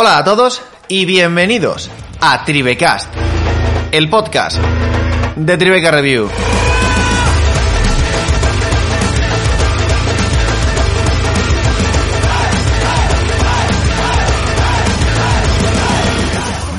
Hola 0.00 0.18
a 0.18 0.22
todos 0.22 0.62
y 0.86 1.06
bienvenidos 1.06 1.90
a 2.20 2.44
Tribecast, 2.44 3.12
el 3.90 4.08
podcast 4.08 4.56
de 5.34 5.58
Tribeca 5.58 5.90
Review. 5.90 6.28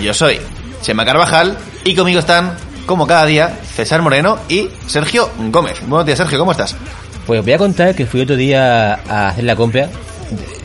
Yo 0.02 0.14
soy 0.14 0.40
Chema 0.82 1.04
Carvajal 1.04 1.58
y 1.84 1.96
conmigo 1.96 2.22
están, 2.22 2.56
como 2.86 3.06
cada 3.06 3.26
día, 3.26 3.60
César 3.76 4.02
Moreno 4.02 4.40
y 4.48 4.70
Sergio 4.88 5.30
Gómez. 5.52 5.82
Buenos 5.86 6.06
días, 6.06 6.20
Sergio, 6.20 6.40
¿cómo 6.40 6.54
estás? 6.54 6.74
Pues 7.28 7.42
os 7.42 7.46
voy 7.46 7.54
a 7.54 7.58
contar 7.58 7.94
que 7.94 8.06
fui 8.06 8.22
otro 8.22 8.38
día 8.38 8.94
a 8.94 9.28
hacer 9.28 9.44
la 9.44 9.58
compra, 9.58 9.90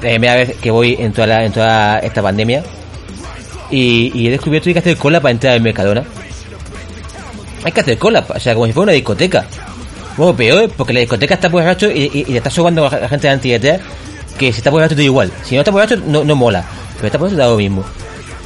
primera 0.01 0.37
vez 0.37 0.57
que 0.61 0.71
voy 0.71 0.97
en 0.99 1.13
toda, 1.13 1.27
la- 1.27 1.45
en 1.45 1.53
toda 1.53 1.99
esta 2.01 2.23
pandemia, 2.23 2.63
y, 3.71 4.11
y 4.15 4.29
he 4.29 4.31
descubierto 4.31 4.65
que 4.65 4.71
hay 4.71 4.75
que 4.75 4.79
hacer 4.81 4.97
cola 4.97 5.21
para 5.21 5.33
entrar 5.33 5.55
al 5.55 5.61
Mercadona. 5.61 6.05
Hay 7.65 7.73
que 7.73 7.81
hacer 7.81 7.99
cola, 7.99 8.25
o 8.29 8.39
sea, 8.39 8.55
como 8.55 8.67
si 8.67 8.73
fuera 8.73 8.85
una 8.85 8.93
discoteca. 8.93 9.47
Bueno, 10.17 10.37
peor, 10.37 10.71
porque 10.77 10.93
la 10.93 11.01
discoteca 11.01 11.35
está 11.35 11.49
borracho 11.49 11.91
y, 11.91 12.11
y, 12.13 12.25
y 12.29 12.33
le 12.33 12.39
está 12.39 12.51
sobando 12.51 12.87
a 12.87 12.91
la 13.01 13.09
gente 13.09 13.27
delante 13.27 13.49
y 13.49 13.51
detrás, 13.53 13.81
que 14.39 14.53
si 14.53 14.59
está 14.59 14.71
borracho 14.71 14.95
todo 14.95 15.03
igual. 15.05 15.33
Si 15.45 15.55
no 15.55 15.63
está 15.63 15.71
borracho, 15.71 15.97
no, 15.97 16.25
no 16.25 16.37
mola. 16.37 16.65
Pero 16.97 17.07
está 17.07 17.19
borracho 17.19 17.37
da 17.39 17.47
lo 17.49 17.57
mismo. 17.57 17.85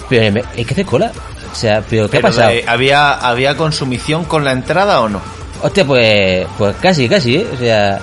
Pero 0.09 0.41
hay 0.57 0.65
que 0.65 0.73
hacer 0.73 0.87
cola. 0.87 1.11
O 1.51 1.55
sea, 1.55 1.83
pero 1.89 2.09
¿qué 2.09 2.19
ha 2.19 2.21
Pero, 2.21 2.29
pasado? 2.29 2.51
eh, 2.53 2.65
¿había, 2.67 3.13
¿Había 3.15 3.57
consumición 3.57 4.25
con 4.25 4.45
la 4.45 4.53
entrada 4.53 5.01
o 5.01 5.09
no? 5.09 5.21
Hostia, 5.63 5.85
pues, 5.85 6.47
pues 6.57 6.77
casi, 6.77 7.09
casi, 7.09 7.37
¿eh? 7.37 7.47
O 7.53 7.57
sea, 7.59 7.99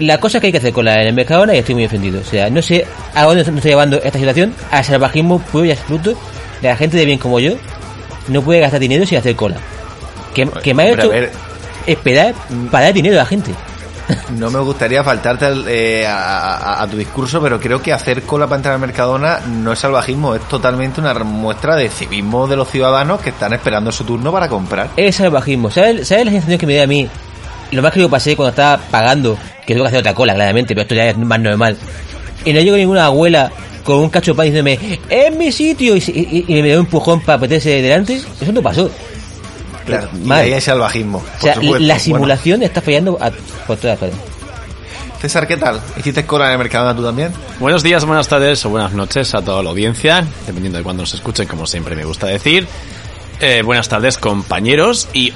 la 0.00 0.18
cosa 0.18 0.40
que 0.40 0.46
hay 0.46 0.52
que 0.52 0.58
hacer 0.58 0.72
con 0.72 0.84
la 0.84 1.00
en 1.00 1.08
el 1.08 1.14
Mercadona 1.14 1.54
y 1.54 1.58
estoy 1.58 1.74
muy 1.74 1.84
ofendido. 1.86 2.20
O 2.20 2.24
sea, 2.24 2.50
no 2.50 2.60
sé 2.62 2.86
a 3.14 3.22
dónde 3.24 3.44
nos 3.44 3.54
está 3.56 3.68
llevando 3.68 3.96
esta 4.02 4.18
situación, 4.18 4.54
al 4.70 4.84
salvajismo 4.84 5.38
puro 5.40 5.64
y 5.64 5.70
absoluto 5.72 6.14
la 6.62 6.76
gente 6.76 6.96
de 6.96 7.04
bien 7.04 7.18
como 7.18 7.40
yo 7.40 7.52
no 8.28 8.42
puede 8.42 8.60
gastar 8.60 8.80
dinero 8.80 9.04
sin 9.06 9.18
hacer 9.18 9.36
cola. 9.36 9.56
Que, 10.34 10.48
que 10.62 10.74
me 10.74 10.82
ha 10.84 10.86
hecho 10.88 11.10
a 11.12 11.90
esperar 11.90 12.34
para 12.70 12.86
dar 12.86 12.94
dinero 12.94 13.16
a 13.16 13.18
la 13.18 13.26
gente. 13.26 13.50
No 14.36 14.50
me 14.50 14.58
gustaría 14.58 15.02
faltarte 15.02 15.46
al- 15.46 15.64
eh, 15.66 16.06
a, 16.06 16.56
a- 16.56 16.82
a 16.82 16.86
tu 16.86 16.96
discurso, 16.98 17.40
pero 17.40 17.58
creo 17.58 17.80
que 17.80 17.90
hacer 17.90 18.22
cola 18.24 18.46
para 18.46 18.56
entrar 18.56 18.74
al 18.74 18.80
Mercadona 18.80 19.40
no 19.46 19.72
es 19.72 19.78
salvajismo, 19.78 20.34
es 20.34 20.42
totalmente 20.42 21.00
una 21.00 21.14
muestra 21.24 21.74
de 21.74 21.88
civismo 21.88 22.46
de 22.46 22.54
los 22.56 22.68
ciudadanos 22.68 23.22
que 23.22 23.30
están 23.30 23.54
esperando 23.54 23.90
su 23.92 24.04
turno 24.04 24.30
para 24.30 24.46
comprar. 24.48 24.90
Es 24.98 25.16
salvajismo. 25.16 25.70
¿Sabes, 25.70 26.06
¿Sabes 26.08 26.26
la 26.26 26.32
sensación 26.32 26.58
que 26.58 26.66
me 26.66 26.74
da 26.76 26.82
a 26.84 26.86
mí? 26.86 27.08
Lo 27.72 27.82
más 27.82 27.92
que 27.92 28.00
yo 28.00 28.08
pasé 28.08 28.36
cuando 28.36 28.50
estaba 28.50 28.78
pagando, 28.90 29.36
que 29.66 29.74
tuve 29.74 29.82
que 29.84 29.88
hacer 29.88 30.00
otra 30.00 30.14
cola, 30.14 30.34
claramente, 30.34 30.74
pero 30.74 30.82
esto 30.82 30.94
ya 30.94 31.08
es 31.08 31.16
más 31.18 31.40
normal. 31.40 31.76
Y 32.44 32.52
no 32.52 32.60
llegó 32.60 32.76
ninguna 32.76 33.06
abuela 33.06 33.50
con 33.84 33.96
un 33.98 34.10
cacho 34.10 34.32
de 34.32 34.36
pan 34.36 34.46
diciéndome, 34.46 35.00
¡es 35.08 35.34
mi 35.36 35.50
sitio! 35.52 35.96
Y, 35.96 36.00
se- 36.00 36.12
y- 36.12 36.44
y 36.48 36.54
me 36.62 36.68
dio 36.68 36.74
un 36.80 36.86
empujón 36.86 37.20
para 37.20 37.38
meterse 37.38 37.82
delante. 37.82 38.20
Eso 38.40 38.52
no 38.52 38.62
pasó. 38.62 38.90
Claro, 39.86 40.08
y 40.24 40.30
ahí 40.32 40.52
hay 40.54 40.60
salvajismo. 40.60 41.18
O 41.18 41.42
sea, 41.42 41.54
supuesto. 41.54 41.78
la 41.80 41.94
Bueno, 41.94 42.00
simulación 42.00 42.62
está 42.62 42.80
fallando 42.80 43.18
a, 43.20 43.30
por 43.66 43.76
todas 43.76 43.98
partes. 43.98 44.18
César, 45.20 45.46
¿qué 45.46 45.56
tal? 45.56 45.80
¿Hiciste 45.98 46.24
cola 46.26 46.46
en 46.46 46.52
el 46.52 46.58
Mercadona 46.58 46.94
tú 46.94 47.02
también? 47.02 47.32
Buenos 47.58 47.82
días, 47.82 48.04
buenas 48.04 48.28
tardes 48.28 48.64
o 48.66 48.70
buenas 48.70 48.92
noches 48.92 49.34
a 49.34 49.42
toda 49.42 49.62
la 49.62 49.70
audiencia, 49.70 50.24
dependiendo 50.46 50.78
de 50.78 50.84
cuándo 50.84 51.02
nos 51.02 51.14
escuchen, 51.14 51.46
como 51.46 51.66
siempre 51.66 51.96
me 51.96 52.04
gusta 52.04 52.26
decir. 52.26 52.66
Eh, 53.40 53.62
buenas 53.64 53.88
tardes, 53.88 54.16
compañeros. 54.18 55.08
Y, 55.14 55.32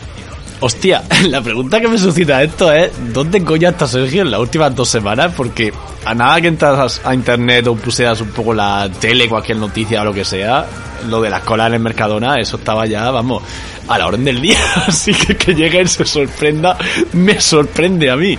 hostia, 0.61 1.03
la 1.29 1.41
pregunta 1.41 1.81
que 1.81 1.89
me 1.89 1.99
suscita 1.99 2.43
esto 2.43 2.73
es: 2.73 2.91
¿dónde 3.13 3.43
coño 3.45 3.69
está 3.69 3.87
Sergio 3.87 4.23
en 4.23 4.31
las 4.31 4.41
últimas 4.41 4.75
dos 4.75 4.89
semanas? 4.89 5.33
Porque 5.37 5.73
a 6.05 6.15
nada 6.15 6.41
que 6.41 6.49
entras 6.49 7.01
a 7.05 7.15
internet 7.15 7.67
o 7.67 7.75
pusieras 7.77 8.21
un 8.21 8.29
poco 8.31 8.55
la 8.55 8.89
tele, 9.01 9.29
cualquier 9.29 9.59
noticia 9.59 10.03
o 10.03 10.05
lo 10.05 10.15
que 10.15 10.25
sea, 10.25 10.67
lo 11.09 11.21
de 11.21 11.31
las 11.31 11.43
colas 11.43 11.69
en 11.69 11.75
el 11.75 11.81
Mercadona, 11.81 12.37
eso 12.37 12.57
estaba 12.57 12.87
ya, 12.87 13.11
vamos, 13.11 13.43
a 13.89 13.99
la 13.99 14.07
orden 14.07 14.25
del 14.25 14.41
día. 14.41 14.59
Así 14.87 15.13
que 15.15 15.37
que 15.37 15.55
llegue 15.55 15.83
y 15.83 15.87
se 15.89 16.05
sorprenda, 16.05 16.77
me 17.13 17.41
sorprende 17.41 18.11
a 18.11 18.17
mí. 18.17 18.39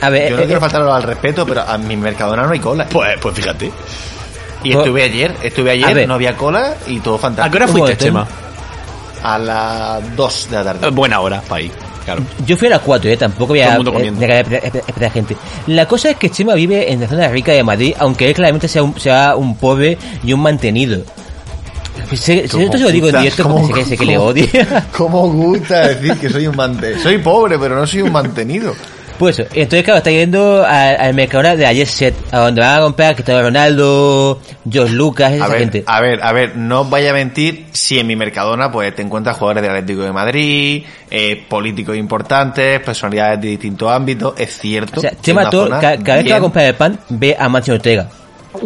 A 0.00 0.10
ver, 0.10 0.30
Yo 0.30 0.36
no 0.36 0.42
eh, 0.42 0.46
quiero 0.46 0.58
eh, 0.58 0.60
faltar 0.60 0.82
al 0.82 1.02
respeto, 1.02 1.44
pero 1.44 1.62
a 1.62 1.76
mi 1.76 1.96
Mercadona 1.96 2.44
no 2.44 2.52
hay 2.52 2.60
cola. 2.60 2.86
Pues, 2.86 3.18
pues 3.20 3.34
fíjate. 3.34 3.70
Y 4.62 4.72
Pues- 4.72 4.86
estuve 4.86 5.02
ayer, 5.04 5.34
estuve 5.42 5.70
ayer, 5.72 6.06
no 6.06 6.14
había 6.14 6.36
cola 6.36 6.74
y 6.86 6.98
todo 7.00 7.14
¿A 7.14 7.18
qué 7.18 7.22
fantástico. 7.22 7.56
hora 7.56 7.68
fuiste, 7.68 7.96
Chema? 7.96 8.26
A 9.22 9.38
las 9.38 10.16
2 10.16 10.48
de 10.50 10.56
la 10.56 10.64
tarde. 10.64 10.86
Eh, 10.86 10.90
Buena 10.90 11.20
hora 11.20 11.40
para 11.42 11.62
ir, 11.62 11.72
claro. 12.04 12.22
yo 12.46 12.56
fui 12.56 12.68
a 12.68 12.70
las 12.72 12.80
4, 12.80 13.10
¿eh? 13.10 13.16
Tampoco 13.16 13.48
comiendo. 13.48 14.20
eh, 14.22 14.40
esperar- 14.42 14.82
esperar 14.86 15.12
gente. 15.12 15.36
La 15.66 15.86
cosa 15.86 16.10
es 16.10 16.16
que 16.16 16.30
Chema 16.30 16.54
vive 16.54 16.92
en 16.92 17.00
la 17.00 17.08
zona 17.08 17.28
rica 17.28 17.52
de 17.52 17.62
Madrid, 17.62 17.94
aunque 17.98 18.28
él 18.28 18.34
claramente 18.34 18.68
sea 18.68 18.82
un, 18.82 18.98
sea 18.98 19.34
un 19.36 19.56
pobre 19.56 19.98
y 20.22 20.32
un 20.32 20.40
mantenido. 20.40 21.02
Se, 22.10 22.16
se, 22.16 22.44
esto 22.44 22.78
se 22.78 22.84
lo 22.84 22.90
digo 22.90 23.08
en 23.08 23.18
directo 23.18 23.42
¿Cómo- 23.42 23.62
porque 23.66 23.84
sé 23.84 23.90
que, 23.90 23.96
sé 23.96 23.96
que 23.98 24.04
le 24.06 24.18
odia. 24.18 24.86
¿Cómo 24.96 25.28
gusta 25.28 25.88
decir 25.88 26.14
que 26.18 26.30
soy 26.30 26.46
un 26.46 26.56
mantenido? 26.56 27.02
Soy 27.02 27.18
pobre, 27.18 27.58
pero 27.58 27.74
no 27.76 27.86
soy 27.86 28.02
un 28.02 28.12
mantenido. 28.12 28.74
Pues 29.18 29.38
eso, 29.38 29.48
entonces 29.52 29.82
claro, 29.84 29.98
está 29.98 30.10
yendo 30.10 30.64
al, 30.64 30.96
al 31.00 31.12
Mercadona 31.14 31.56
de 31.56 31.66
ayer 31.66 31.86
set, 31.88 32.14
a 32.30 32.38
donde 32.38 32.60
van 32.60 32.78
a 32.78 32.80
comprar 32.82 33.14
Cristiano 33.14 33.42
Ronaldo, 33.42 34.40
George 34.70 34.94
Lucas, 34.94 35.32
esa 35.32 35.44
A 35.44 35.48
ver, 35.48 35.58
gente. 35.58 35.84
a 35.86 36.00
ver, 36.00 36.22
a 36.22 36.32
ver, 36.32 36.56
no 36.56 36.82
os 36.82 36.90
vaya 36.90 37.10
a 37.10 37.14
mentir 37.14 37.66
si 37.72 37.98
en 37.98 38.06
mi 38.06 38.14
Mercadona 38.14 38.70
pues 38.70 38.94
te 38.94 39.02
encuentras 39.02 39.36
jugadores 39.36 39.62
del 39.62 39.72
Atlético 39.72 40.02
de 40.02 40.12
Madrid, 40.12 40.84
eh, 41.10 41.44
políticos 41.48 41.96
importantes, 41.96 42.78
personalidades 42.80 43.40
de 43.40 43.48
distintos 43.48 43.90
ámbitos, 43.90 44.34
es 44.38 44.56
cierto. 44.56 45.00
O 45.00 45.02
sea, 45.02 45.12
todo, 45.50 45.68
cada, 45.68 45.96
vez 45.96 46.24
que 46.24 46.30
va 46.32 46.36
a 46.36 46.40
comprar 46.40 46.64
el 46.66 46.74
pan, 46.74 46.98
ve 47.08 47.36
a 47.38 47.48
Mancio 47.48 47.74
Ortega. 47.74 48.08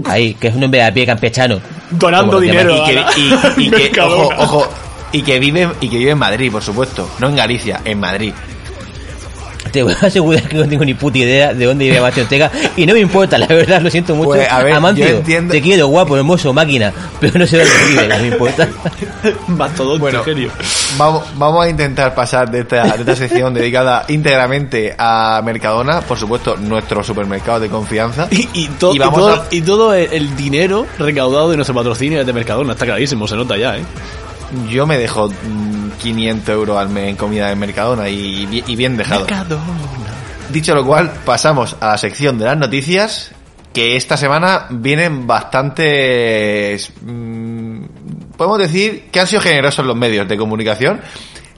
Ahí, 0.05 0.35
que 0.35 0.49
es 0.49 0.55
un 0.55 0.63
hombre 0.65 0.81
de 0.81 0.87
a 0.87 0.93
pie 0.95 1.07
campechano. 1.07 1.61
Donando 1.91 2.39
dinero. 2.41 2.77
y 2.77 2.85
que, 2.85 3.05
y- 3.17 3.67
y 3.67 3.71
que- 3.71 3.77
ojo, 4.03 4.19
Mercadona. 4.19 4.37
ojo, 4.39 4.69
y 5.13 5.23
que 5.23 5.39
vive 5.39 5.69
y 5.81 5.89
que 5.89 5.99
vive 5.99 6.11
en 6.13 6.19
Madrid, 6.19 6.53
por 6.53 6.63
supuesto, 6.63 7.09
no 7.19 7.29
en 7.29 7.37
Galicia, 7.37 7.81
en 7.85 7.99
Madrid. 8.01 8.33
Te 9.73 9.83
voy 9.83 9.95
a 10.01 10.07
asegurar 10.07 10.43
que 10.49 10.57
no 10.57 10.69
tengo 10.69 10.85
ni 10.85 10.95
puta 10.95 11.19
idea 11.19 11.55
de 11.55 11.65
dónde 11.65 11.87
vive 11.87 12.01
Mancio 12.01 12.23
Ortega. 12.25 12.51
Y 12.77 12.85
no 12.87 12.95
me 12.95 13.01
importa, 13.01 13.39
la 13.39 13.47
verdad, 13.47 13.81
lo 13.81 13.91
siento 13.91 14.15
mucho. 14.15 14.29
Pues, 14.31 14.49
a 14.51 14.63
ver, 14.63 14.75
yo 14.95 15.07
entiendo- 15.07 15.53
te 15.53 15.61
quiero, 15.63 15.87
guapo, 15.89 16.17
hermoso, 16.17 16.53
máquina. 16.53 16.93
Pero 17.21 17.39
no 17.39 17.47
sé 17.47 17.59
dónde 17.59 17.73
vive, 17.89 18.09
no 18.09 18.19
me 18.19 18.27
importa. 18.29 18.69
Mastodonte, 19.49 20.01
Bueno, 20.01 20.23
genio. 20.25 20.51
Vamos, 20.99 21.25
vamos 21.37 21.65
a 21.65 21.69
intentar 21.69 22.15
pasar 22.15 22.51
de 22.51 22.61
esta, 22.61 22.83
de 22.85 23.01
esta 23.01 23.17
sección 23.17 23.55
dedicada 23.55 24.05
íntegramente 24.09 24.95
a 24.99 25.41
Mercadona, 25.45 26.01
por 26.03 26.19
supuesto, 26.19 26.57
nuestro 26.57 27.03
supermercado 27.03 27.61
de 27.61 27.69
confianza. 27.69 28.29
Y, 28.31 28.49
y 28.53 28.67
to- 28.79 28.93
Y 28.93 28.97
y 28.97 28.99
todo, 29.01 29.29
a- 29.35 29.47
y 29.51 29.61
todo 29.63 29.95
el, 29.95 30.37
dinero 30.37 30.87
recaudado 30.99 31.51
de 31.51 31.57
nuestro 31.57 31.75
patrocinio 31.75 32.25
de 32.25 32.33
Mercadona, 32.33 32.73
está 32.73 32.85
clarísimo, 32.85 33.27
se 33.27 33.37
nota 33.37 33.57
ya, 33.57 33.77
¿eh? 33.79 33.83
Yo 34.69 34.87
me 34.87 34.99
dejo 34.99 35.31
500 35.99 36.49
euros 36.49 36.77
al 36.79 36.89
mes 36.89 37.09
en 37.11 37.17
comida 37.17 37.49
de 37.49 37.57
Mercadona 37.57 38.09
y, 38.09 38.47
bi- 38.47 38.65
y 38.67 38.77
bien 38.77 38.97
dejado. 38.97 39.27
Dicho 40.51 40.75
lo 40.75 40.85
cual, 40.85 41.11
pasamos 41.25 41.77
a 41.81 41.89
la 41.89 41.99
sección 41.99 42.39
de 42.39 42.45
las 42.45 42.57
noticias, 42.59 43.33
que 43.73 43.97
esta 43.97 44.17
semana 44.17 44.67
vienen 44.71 45.27
bastantes... 45.27 46.93
mm, 47.01 47.85
podemos 48.37 48.59
decir 48.59 49.05
que 49.11 49.21
han 49.21 49.27
sido 49.27 49.41
generosos 49.41 49.87
los 49.87 49.97
medios 49.97 50.29
de 50.29 50.37
comunicación. 50.37 51.01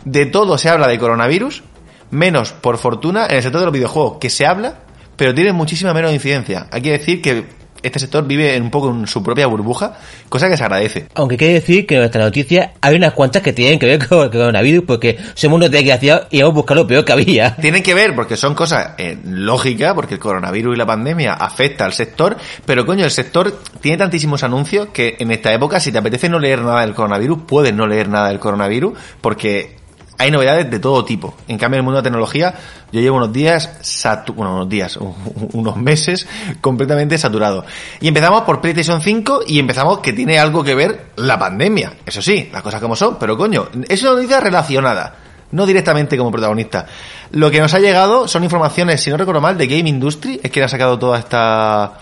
De 0.05 0.27
todo 0.27 0.59
se 0.59 0.69
habla 0.69 0.87
de 0.87 0.99
coronavirus, 0.99 1.63
menos, 2.11 2.53
por 2.53 2.79
fortuna, 2.79 3.27
en 3.27 3.37
el 3.37 3.43
sector 3.43 3.61
de 3.63 3.67
los 3.67 3.75
videojuegos, 3.75 4.19
que 4.21 4.31
se 4.31 4.47
habla, 4.47 4.75
pero 5.17 5.35
tiene 5.35 5.53
muchísima 5.53 5.95
menos 5.95 6.13
incidencia. 6.13 6.67
Hay 6.71 6.83
que 6.83 6.93
decir 6.93 7.23
que 7.23 7.45
este 7.85 7.99
sector 7.99 8.27
vive 8.27 8.57
en 8.57 8.63
un 8.63 8.71
poco 8.71 8.91
en 8.91 9.07
su 9.07 9.23
propia 9.23 9.47
burbuja, 9.47 9.97
cosa 10.29 10.49
que 10.49 10.57
se 10.57 10.65
agradece. 10.65 11.07
Aunque 11.15 11.37
quiere 11.37 11.55
decir 11.55 11.87
que 11.87 11.95
en 11.95 12.01
nuestra 12.01 12.25
noticia 12.25 12.73
hay 12.81 12.97
unas 12.97 13.13
cuantas 13.13 13.43
que 13.43 13.53
tienen 13.53 13.79
que 13.79 13.87
ver 13.87 14.09
con 14.09 14.25
el 14.25 14.31
coronavirus 14.31 14.85
porque 14.87 15.19
somos 15.35 15.57
unos 15.57 15.71
desgraciados 15.71 16.27
y 16.31 16.41
hemos 16.41 16.55
buscado 16.55 16.83
lo 16.83 16.87
peor 16.87 17.05
que 17.05 17.13
había. 17.13 17.57
Tienen 17.57 17.83
que 17.83 17.95
ver 17.95 18.15
porque 18.15 18.37
son 18.37 18.55
cosas 18.55 18.93
eh, 18.99 19.19
lógicas, 19.25 19.95
porque 19.95 20.15
el 20.15 20.21
coronavirus 20.21 20.75
y 20.75 20.79
la 20.79 20.87
pandemia 20.87 21.35
afecta 21.35 21.85
al 21.85 21.93
sector, 21.93 22.37
pero 22.65 22.87
coño, 22.87 23.05
el 23.05 23.11
sector 23.11 23.61
tiene 23.81 23.99
tantísimos 23.99 24.43
anuncios 24.43 24.89
que 24.89 25.17
en 25.19 25.31
esta 25.31 25.53
época, 25.53 25.79
si 25.81 25.93
te 25.93 25.99
apetece 25.99 26.29
no 26.29 26.39
leer 26.39 26.63
nada 26.63 26.81
del 26.81 26.95
coronavirus, 26.95 27.41
puedes 27.47 27.75
no 27.75 27.87
leer 27.87 28.09
nada 28.09 28.29
del 28.29 28.39
coronavirus, 28.39 28.99
porque 29.21 29.84
hay 30.19 30.31
novedades 30.31 30.71
de 30.71 30.79
todo 30.79 31.05
tipo. 31.05 31.35
En 31.49 31.59
cambio, 31.59 31.77
en 31.77 31.81
el 31.81 31.85
mundo 31.85 31.97
de 31.97 32.01
la 32.01 32.05
tecnología, 32.05 32.55
yo 32.93 33.01
llevo 33.01 33.17
unos 33.17 33.33
días, 33.33 33.71
satu 33.81 34.35
bueno, 34.35 34.55
unos 34.55 34.69
días, 34.69 34.97
unos 35.53 35.77
meses 35.77 36.27
completamente 36.61 37.19
saturado. 37.19 37.65
Y 38.01 38.09
empezamos 38.09 38.43
por 38.43 38.61
PlayStation 38.61 39.01
5 39.01 39.43
y 39.47 39.59
empezamos 39.59 39.99
que 39.99 40.13
tiene 40.13 40.39
algo 40.39 40.63
que 40.63 40.75
ver 40.75 41.07
la 41.17 41.39
pandemia. 41.39 41.95
Eso 42.07 42.23
sí, 42.23 42.49
las 42.53 42.63
cosas 42.63 42.81
como 42.81 42.97
son, 42.97 43.17
pero 43.19 43.37
coño, 43.37 43.69
es 43.89 44.03
una 44.03 44.13
noticia 44.13 44.41
relacionada 44.41 45.17
no 45.53 45.67
directamente 45.67 46.19
como 46.19 46.33
protagonista. 46.33 46.87
Lo 47.31 47.51
que 47.51 47.61
nos 47.61 47.73
ha 47.75 47.79
llegado 47.79 48.27
son 48.27 48.43
informaciones, 48.43 49.01
si 49.01 49.11
no 49.11 49.17
recuerdo 49.17 49.41
mal, 49.41 49.57
de 49.57 49.69
Game 49.69 49.89
Industry, 49.89 50.41
es 50.43 50.51
quien 50.51 50.65
ha 50.65 50.69
sacado 50.69 50.99
toda 50.99 51.19
esta 51.19 51.93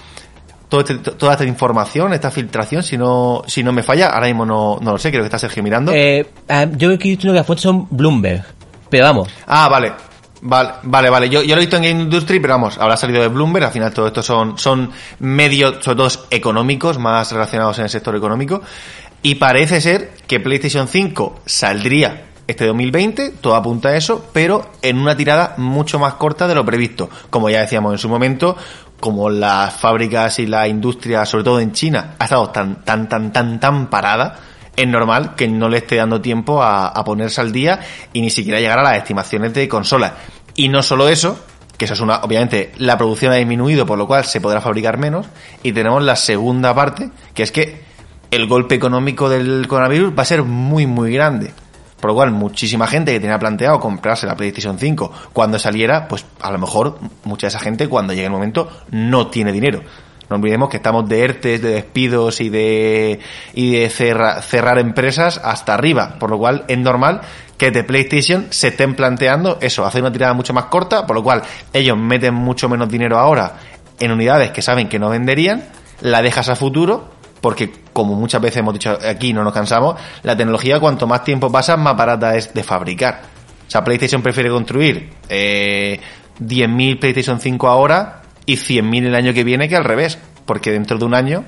todo 0.72 0.80
este- 0.80 1.10
toda 1.12 1.32
esta 1.32 1.44
información, 1.44 2.14
esta 2.14 2.30
filtración, 2.30 2.82
si 2.82 2.96
no 2.96 3.42
si 3.46 3.62
no 3.62 3.72
me 3.72 3.82
falla, 3.82 4.08
ahora 4.08 4.26
mismo 4.26 4.46
no, 4.46 4.78
no 4.80 4.92
lo 4.92 4.98
sé, 4.98 5.10
creo 5.10 5.22
que 5.22 5.26
está 5.26 5.38
Sergio 5.38 5.62
mirando. 5.62 5.92
Eh, 5.94 6.26
ah, 6.48 6.64
yo 6.76 6.90
he 6.90 6.96
visto 6.96 7.28
que 7.28 7.34
las 7.34 7.46
fuentes 7.46 7.62
son 7.62 7.86
Bloomberg. 7.90 8.42
Pero 8.88 9.04
vamos, 9.06 9.28
Ah, 9.46 9.68
vale. 9.68 9.92
Vale, 10.44 10.70
vale, 10.82 11.08
vale. 11.10 11.28
Yo, 11.28 11.42
yo 11.42 11.54
lo 11.54 11.60
he 11.60 11.64
visto 11.66 11.76
en 11.76 11.82
Game 11.82 12.00
Industry, 12.02 12.40
pero 12.40 12.54
vamos, 12.54 12.76
habrá 12.78 12.96
salido 12.96 13.20
de 13.22 13.28
Bloomberg. 13.28 13.66
Al 13.66 13.70
final 13.72 13.92
todo 13.92 14.06
esto 14.08 14.22
son, 14.22 14.58
son 14.58 14.90
medios, 15.20 15.76
sobre 15.84 15.96
todo 15.96 16.08
económicos, 16.30 16.98
más 16.98 17.30
relacionados 17.32 17.78
en 17.78 17.84
el 17.84 17.90
sector 17.90 18.16
económico. 18.16 18.60
Y 19.22 19.36
parece 19.36 19.80
ser 19.80 20.10
que 20.26 20.40
PlayStation 20.40 20.88
5 20.88 21.40
saldría 21.46 22.24
este 22.48 22.66
2020, 22.66 23.30
todo 23.40 23.54
apunta 23.54 23.90
a 23.90 23.96
eso, 23.96 24.26
pero 24.32 24.68
en 24.82 24.98
una 24.98 25.16
tirada 25.16 25.54
mucho 25.58 26.00
más 26.00 26.14
corta 26.14 26.48
de 26.48 26.56
lo 26.56 26.64
previsto. 26.66 27.08
Como 27.30 27.48
ya 27.48 27.60
decíamos 27.60 27.92
en 27.92 27.98
su 27.98 28.08
momento, 28.08 28.56
como 29.02 29.28
las 29.30 29.74
fábricas 29.74 30.38
y 30.38 30.46
la 30.46 30.68
industria, 30.68 31.26
sobre 31.26 31.42
todo 31.42 31.58
en 31.58 31.72
China, 31.72 32.14
ha 32.20 32.22
estado 32.22 32.50
tan, 32.50 32.84
tan, 32.84 33.08
tan, 33.08 33.32
tan, 33.32 33.58
tan 33.58 33.90
parada, 33.90 34.38
es 34.76 34.86
normal 34.86 35.34
que 35.34 35.48
no 35.48 35.68
le 35.68 35.78
esté 35.78 35.96
dando 35.96 36.20
tiempo 36.20 36.62
a, 36.62 36.86
a 36.86 37.02
ponerse 37.02 37.40
al 37.40 37.50
día 37.50 37.80
y 38.12 38.20
ni 38.20 38.30
siquiera 38.30 38.60
llegar 38.60 38.78
a 38.78 38.84
las 38.84 38.98
estimaciones 38.98 39.54
de 39.54 39.66
consolas. 39.66 40.12
Y 40.54 40.68
no 40.68 40.84
solo 40.84 41.08
eso, 41.08 41.36
que 41.76 41.86
eso 41.86 41.94
es 41.94 42.00
una, 42.00 42.18
obviamente, 42.18 42.70
la 42.78 42.96
producción 42.96 43.32
ha 43.32 43.34
disminuido, 43.34 43.84
por 43.86 43.98
lo 43.98 44.06
cual 44.06 44.24
se 44.24 44.40
podrá 44.40 44.60
fabricar 44.60 44.98
menos, 44.98 45.26
y 45.64 45.72
tenemos 45.72 46.00
la 46.04 46.14
segunda 46.14 46.72
parte, 46.72 47.10
que 47.34 47.42
es 47.42 47.50
que 47.50 47.82
el 48.30 48.46
golpe 48.46 48.76
económico 48.76 49.28
del 49.28 49.66
coronavirus 49.66 50.16
va 50.16 50.22
a 50.22 50.26
ser 50.26 50.44
muy, 50.44 50.86
muy 50.86 51.12
grande. 51.12 51.52
Por 52.02 52.10
lo 52.10 52.14
cual, 52.16 52.32
muchísima 52.32 52.88
gente 52.88 53.12
que 53.12 53.20
tenía 53.20 53.38
planteado 53.38 53.78
comprarse 53.78 54.26
la 54.26 54.34
PlayStation 54.36 54.76
5 54.76 55.12
cuando 55.32 55.56
saliera, 55.60 56.08
pues 56.08 56.26
a 56.40 56.50
lo 56.50 56.58
mejor 56.58 56.98
mucha 57.22 57.46
de 57.46 57.50
esa 57.50 57.60
gente 57.60 57.88
cuando 57.88 58.12
llegue 58.12 58.26
el 58.26 58.32
momento 58.32 58.68
no 58.90 59.28
tiene 59.28 59.52
dinero. 59.52 59.82
No 60.28 60.36
olvidemos 60.36 60.68
que 60.68 60.78
estamos 60.78 61.08
de 61.08 61.22
ERTES, 61.24 61.62
de 61.62 61.70
despidos 61.74 62.40
y 62.40 62.48
de, 62.48 63.20
y 63.54 63.76
de 63.76 63.88
cerra- 63.88 64.42
cerrar 64.42 64.78
empresas 64.78 65.40
hasta 65.44 65.74
arriba. 65.74 66.16
Por 66.18 66.30
lo 66.30 66.38
cual 66.38 66.64
es 66.66 66.78
normal 66.78 67.20
que 67.56 67.70
de 67.70 67.84
PlayStation 67.84 68.46
se 68.50 68.68
estén 68.68 68.96
planteando 68.96 69.58
eso, 69.60 69.86
hacer 69.86 70.00
una 70.02 70.10
tirada 70.10 70.34
mucho 70.34 70.52
más 70.52 70.64
corta, 70.64 71.06
por 71.06 71.14
lo 71.14 71.22
cual 71.22 71.42
ellos 71.72 71.96
meten 71.96 72.34
mucho 72.34 72.68
menos 72.68 72.88
dinero 72.88 73.18
ahora 73.18 73.56
en 74.00 74.10
unidades 74.10 74.50
que 74.50 74.62
saben 74.62 74.88
que 74.88 74.98
no 74.98 75.08
venderían, 75.10 75.62
la 76.00 76.20
dejas 76.22 76.48
a 76.48 76.56
futuro, 76.56 77.08
porque 77.42 77.70
como 77.92 78.14
muchas 78.14 78.40
veces 78.40 78.56
hemos 78.58 78.72
dicho 78.72 78.96
aquí, 79.06 79.34
no 79.34 79.44
nos 79.44 79.52
cansamos, 79.52 79.96
la 80.22 80.34
tecnología 80.34 80.80
cuanto 80.80 81.06
más 81.06 81.22
tiempo 81.24 81.52
pasa, 81.52 81.76
más 81.76 81.94
barata 81.94 82.34
es 82.36 82.54
de 82.54 82.62
fabricar. 82.62 83.20
O 83.68 83.70
sea, 83.70 83.84
PlayStation 83.84 84.22
prefiere 84.22 84.48
construir 84.48 85.10
eh, 85.28 86.00
10.000 86.40 86.98
PlayStation 86.98 87.38
5 87.40 87.68
ahora 87.68 88.22
y 88.46 88.56
100.000 88.56 89.06
el 89.06 89.14
año 89.14 89.34
que 89.34 89.44
viene 89.44 89.68
que 89.68 89.76
al 89.76 89.84
revés, 89.84 90.18
porque 90.46 90.70
dentro 90.72 90.96
de 90.96 91.04
un 91.04 91.14
año 91.14 91.44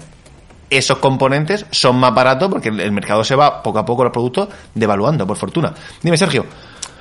esos 0.71 0.99
componentes 0.99 1.67
son 1.71 1.97
más 1.97 2.13
baratos 2.15 2.49
porque 2.51 2.69
el 2.71 2.91
mercado 2.93 3.23
se 3.23 3.37
va 3.37 3.63
poco 3.63 3.79
a 3.79 3.85
poco 3.85 4.03
los 4.05 4.13
productos 4.13 4.49
devaluando, 4.75 5.27
por 5.27 5.37
fortuna. 5.37 5.73
Dime, 6.03 6.17
Sergio. 6.17 6.45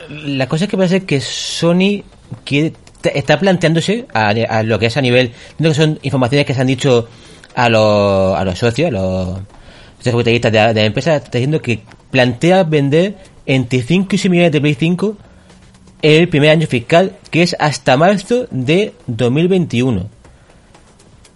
La 0.09 0.47
cosa 0.47 0.65
es 0.65 0.69
que 0.69 0.77
parece 0.77 1.05
que 1.05 1.19
Sony 1.21 2.03
quiere- 2.43 2.73
está 3.03 3.39
planteándose 3.39 4.05
a, 4.13 4.33
lo 4.63 4.77
que 4.77 4.87
es 4.87 4.97
a 4.97 5.01
nivel. 5.01 5.31
Que 5.57 5.73
son 5.73 5.97
informaciones 6.03 6.45
que 6.45 6.53
se 6.53 6.61
han 6.61 6.67
dicho 6.67 7.07
a 7.55 7.69
los, 7.69 8.37
a 8.37 8.43
los 8.43 8.57
socios, 8.59 8.89
a 8.89 8.91
los 8.91 9.39
capitalistas 10.03 10.51
de, 10.51 10.73
la- 10.73 10.83
empresa, 10.85 11.15
está 11.17 11.37
diciendo 11.37 11.61
que 11.61 11.81
plantea 12.11 12.63
vender 12.63 13.15
entre 13.45 13.81
5 13.81 14.15
y 14.15 14.17
6 14.17 14.29
millones 14.31 14.51
de 14.51 14.61
Play 14.61 14.75
5 14.75 15.17
el 16.01 16.27
primer 16.29 16.49
año 16.49 16.67
fiscal, 16.67 17.13
que 17.31 17.43
es 17.43 17.55
hasta 17.59 17.95
marzo 17.97 18.45
de 18.51 18.93
2021. 19.07 20.07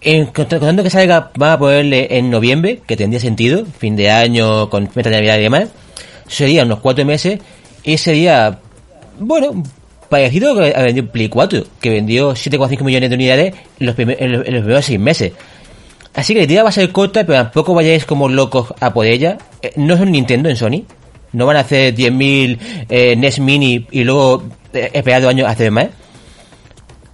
En, 0.00 0.26
contando 0.26 0.82
que 0.84 0.90
salga, 0.90 1.30
van 1.36 1.52
a 1.52 1.58
ponerle 1.58 2.06
en 2.18 2.30
noviembre, 2.30 2.80
que 2.86 2.96
tendría 2.96 3.18
sentido, 3.18 3.64
fin 3.66 3.96
de 3.96 4.10
año, 4.10 4.70
con 4.70 4.88
meta 4.94 5.10
de 5.10 5.16
Navidad 5.16 5.38
y 5.38 5.42
demás, 5.42 5.68
sería 6.28 6.64
unos 6.64 6.78
cuatro 6.80 7.04
meses, 7.04 7.40
y 7.82 7.96
sería, 7.98 8.60
bueno, 9.18 9.60
parecido 10.08 10.52
a 10.52 10.82
vendido 10.82 11.10
Play 11.10 11.28
4, 11.28 11.64
que 11.80 11.90
vendió 11.90 12.32
7,5 12.32 12.84
millones 12.84 13.10
de 13.10 13.16
unidades 13.16 13.54
en 13.80 13.86
los, 13.86 13.96
primer- 13.96 14.22
en 14.22 14.32
los, 14.32 14.42
primeros 14.44 14.84
seis 14.84 15.00
meses. 15.00 15.32
Así 16.18 16.34
que 16.34 16.40
la 16.40 16.46
tira 16.48 16.62
va 16.64 16.70
a 16.70 16.72
ser 16.72 16.90
corta, 16.90 17.24
pero 17.24 17.44
tampoco 17.44 17.74
vayáis 17.74 18.04
como 18.04 18.28
locos 18.28 18.74
a 18.80 18.92
por 18.92 19.06
ella. 19.06 19.38
Eh, 19.62 19.72
no 19.76 19.94
es 19.94 20.00
un 20.00 20.10
Nintendo 20.10 20.48
en 20.48 20.56
Sony. 20.56 20.82
No 21.32 21.46
van 21.46 21.56
a 21.56 21.60
hacer 21.60 21.94
10.000 21.94 22.86
eh, 22.88 23.14
NES 23.14 23.38
Mini 23.38 23.86
y 23.92 24.02
luego 24.02 24.42
eh, 24.72 24.90
esperar 24.94 25.22
dos 25.22 25.30
años 25.30 25.46
a 25.46 25.52
hacer 25.52 25.70
más. 25.70 25.86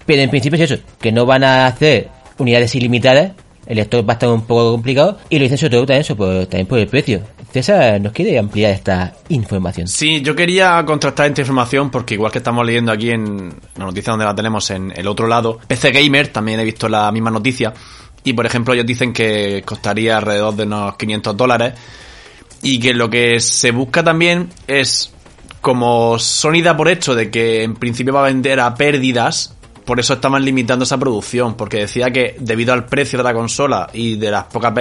Pero 0.07 0.23
en 0.23 0.31
principio 0.31 0.57
es 0.57 0.71
eso, 0.71 0.83
que 0.99 1.13
no 1.13 1.27
van 1.27 1.45
a 1.45 1.67
hacer 1.67 2.09
unidades 2.39 2.75
ilimitadas, 2.77 3.33
el 3.67 3.79
stock 3.81 4.09
va 4.09 4.13
a 4.13 4.15
estar 4.15 4.31
un 4.31 4.47
poco 4.47 4.73
complicado, 4.73 5.19
y 5.29 5.39
lo 5.39 5.43
dicen 5.43 5.59
sobre 5.59 5.73
todo 5.73 5.81
también, 5.85 6.01
eso, 6.01 6.17
por, 6.17 6.47
también 6.47 6.67
por 6.67 6.79
el 6.79 6.87
precio. 6.87 7.21
César 7.53 8.01
nos 8.01 8.13
quiere 8.13 8.39
ampliar 8.39 8.73
esta 8.73 9.13
información. 9.29 9.87
Sí, 9.87 10.23
yo 10.23 10.35
quería 10.35 10.83
contrastar 10.87 11.27
esta 11.27 11.43
información 11.43 11.91
porque 11.91 12.15
igual 12.15 12.33
que 12.33 12.39
estamos 12.39 12.65
leyendo 12.65 12.91
aquí 12.91 13.11
en 13.11 13.55
la 13.77 13.85
noticia 13.85 14.13
donde 14.13 14.25
la 14.25 14.35
tenemos 14.35 14.71
en 14.71 14.93
el 14.97 15.07
otro 15.07 15.27
lado, 15.27 15.61
PC 15.67 15.93
Gamer 15.93 16.29
también 16.29 16.59
he 16.59 16.65
visto 16.65 16.89
la 16.89 17.13
misma 17.13 17.31
noticia 17.31 17.73
y 18.25 18.33
por 18.33 18.47
ejemplo 18.47 18.75
ellos 18.75 18.87
dicen 18.87 19.13
que 19.13 19.63
costaría 19.65 20.17
alrededor 20.17 20.57
de 20.57 20.65
unos 20.65 20.97
500 20.97 21.37
dólares 21.37 21.75
y 22.63 22.81
que 22.81 22.95
lo 22.95 23.11
que 23.11 23.39
se 23.41 23.71
busca 23.71 24.03
también 24.03 24.49
es 24.67 25.13
como 25.61 26.19
Sony 26.19 26.63
da 26.63 26.77
por 26.77 26.89
hecho 26.89 27.15
de 27.15 27.31
que 27.31 27.63
en 27.63 27.75
principio 27.75 28.13
va 28.13 28.21
a 28.21 28.25
vender 28.25 28.61
a 28.61 28.75
pérdidas, 28.75 29.55
por 29.85 30.01
eso 30.01 30.15
estaban 30.15 30.45
limitando 30.45 30.85
esa 30.85 30.99
producción, 30.99 31.57
porque 31.57 31.79
decía 31.79 32.11
que 32.11 32.37
debido 32.39 32.73
al 32.73 32.87
precio 32.87 33.19
de 33.19 33.25
la 33.25 33.33
consola 33.33 33.89
y 33.93 34.17
de 34.17 34.31
las 34.31 34.45
pocas 34.45 34.73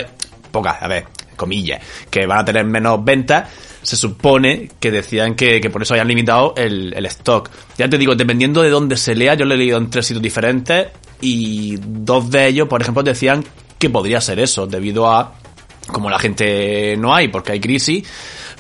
pocas, 0.52 0.82
a 0.82 0.88
ver, 0.88 1.06
comillas, 1.36 1.82
que 2.10 2.26
van 2.26 2.40
a 2.40 2.46
tener 2.46 2.66
menos 2.66 3.04
ventas, 3.04 3.50
se 3.82 3.96
supone 3.96 4.70
que 4.80 4.92
decían 4.92 5.36
que, 5.36 5.60
que 5.60 5.70
por 5.70 5.82
eso 5.82 5.94
hayan 5.94 6.08
limitado 6.08 6.54
el, 6.56 6.94
el 6.94 7.06
stock. 7.08 7.50
Ya 7.78 7.90
te 7.90 7.98
digo, 7.98 8.16
dependiendo 8.16 8.62
de 8.62 8.70
dónde 8.70 8.98
se 8.98 9.16
lea, 9.16 9.36
yo 9.36 9.46
lo 9.46 9.56
he 9.56 9.58
leído 9.58 9.78
en 9.78 9.90
tres 9.90 10.06
sitios 10.06 10.22
diferentes 10.22 10.88
y 11.22 11.78
dos 11.80 12.30
de 12.30 12.48
ellos, 12.48 12.68
por 12.68 12.82
ejemplo, 12.82 13.04
decían 13.04 13.44
que 13.78 13.90
podría 13.90 14.22
ser 14.22 14.40
eso, 14.40 14.68
debido 14.68 15.12
a 15.12 15.34
como 15.92 16.10
la 16.10 16.20
gente 16.20 16.96
no 16.98 17.14
hay 17.14 17.28
porque 17.28 17.52
hay 17.52 17.60
crisis, 17.60 18.08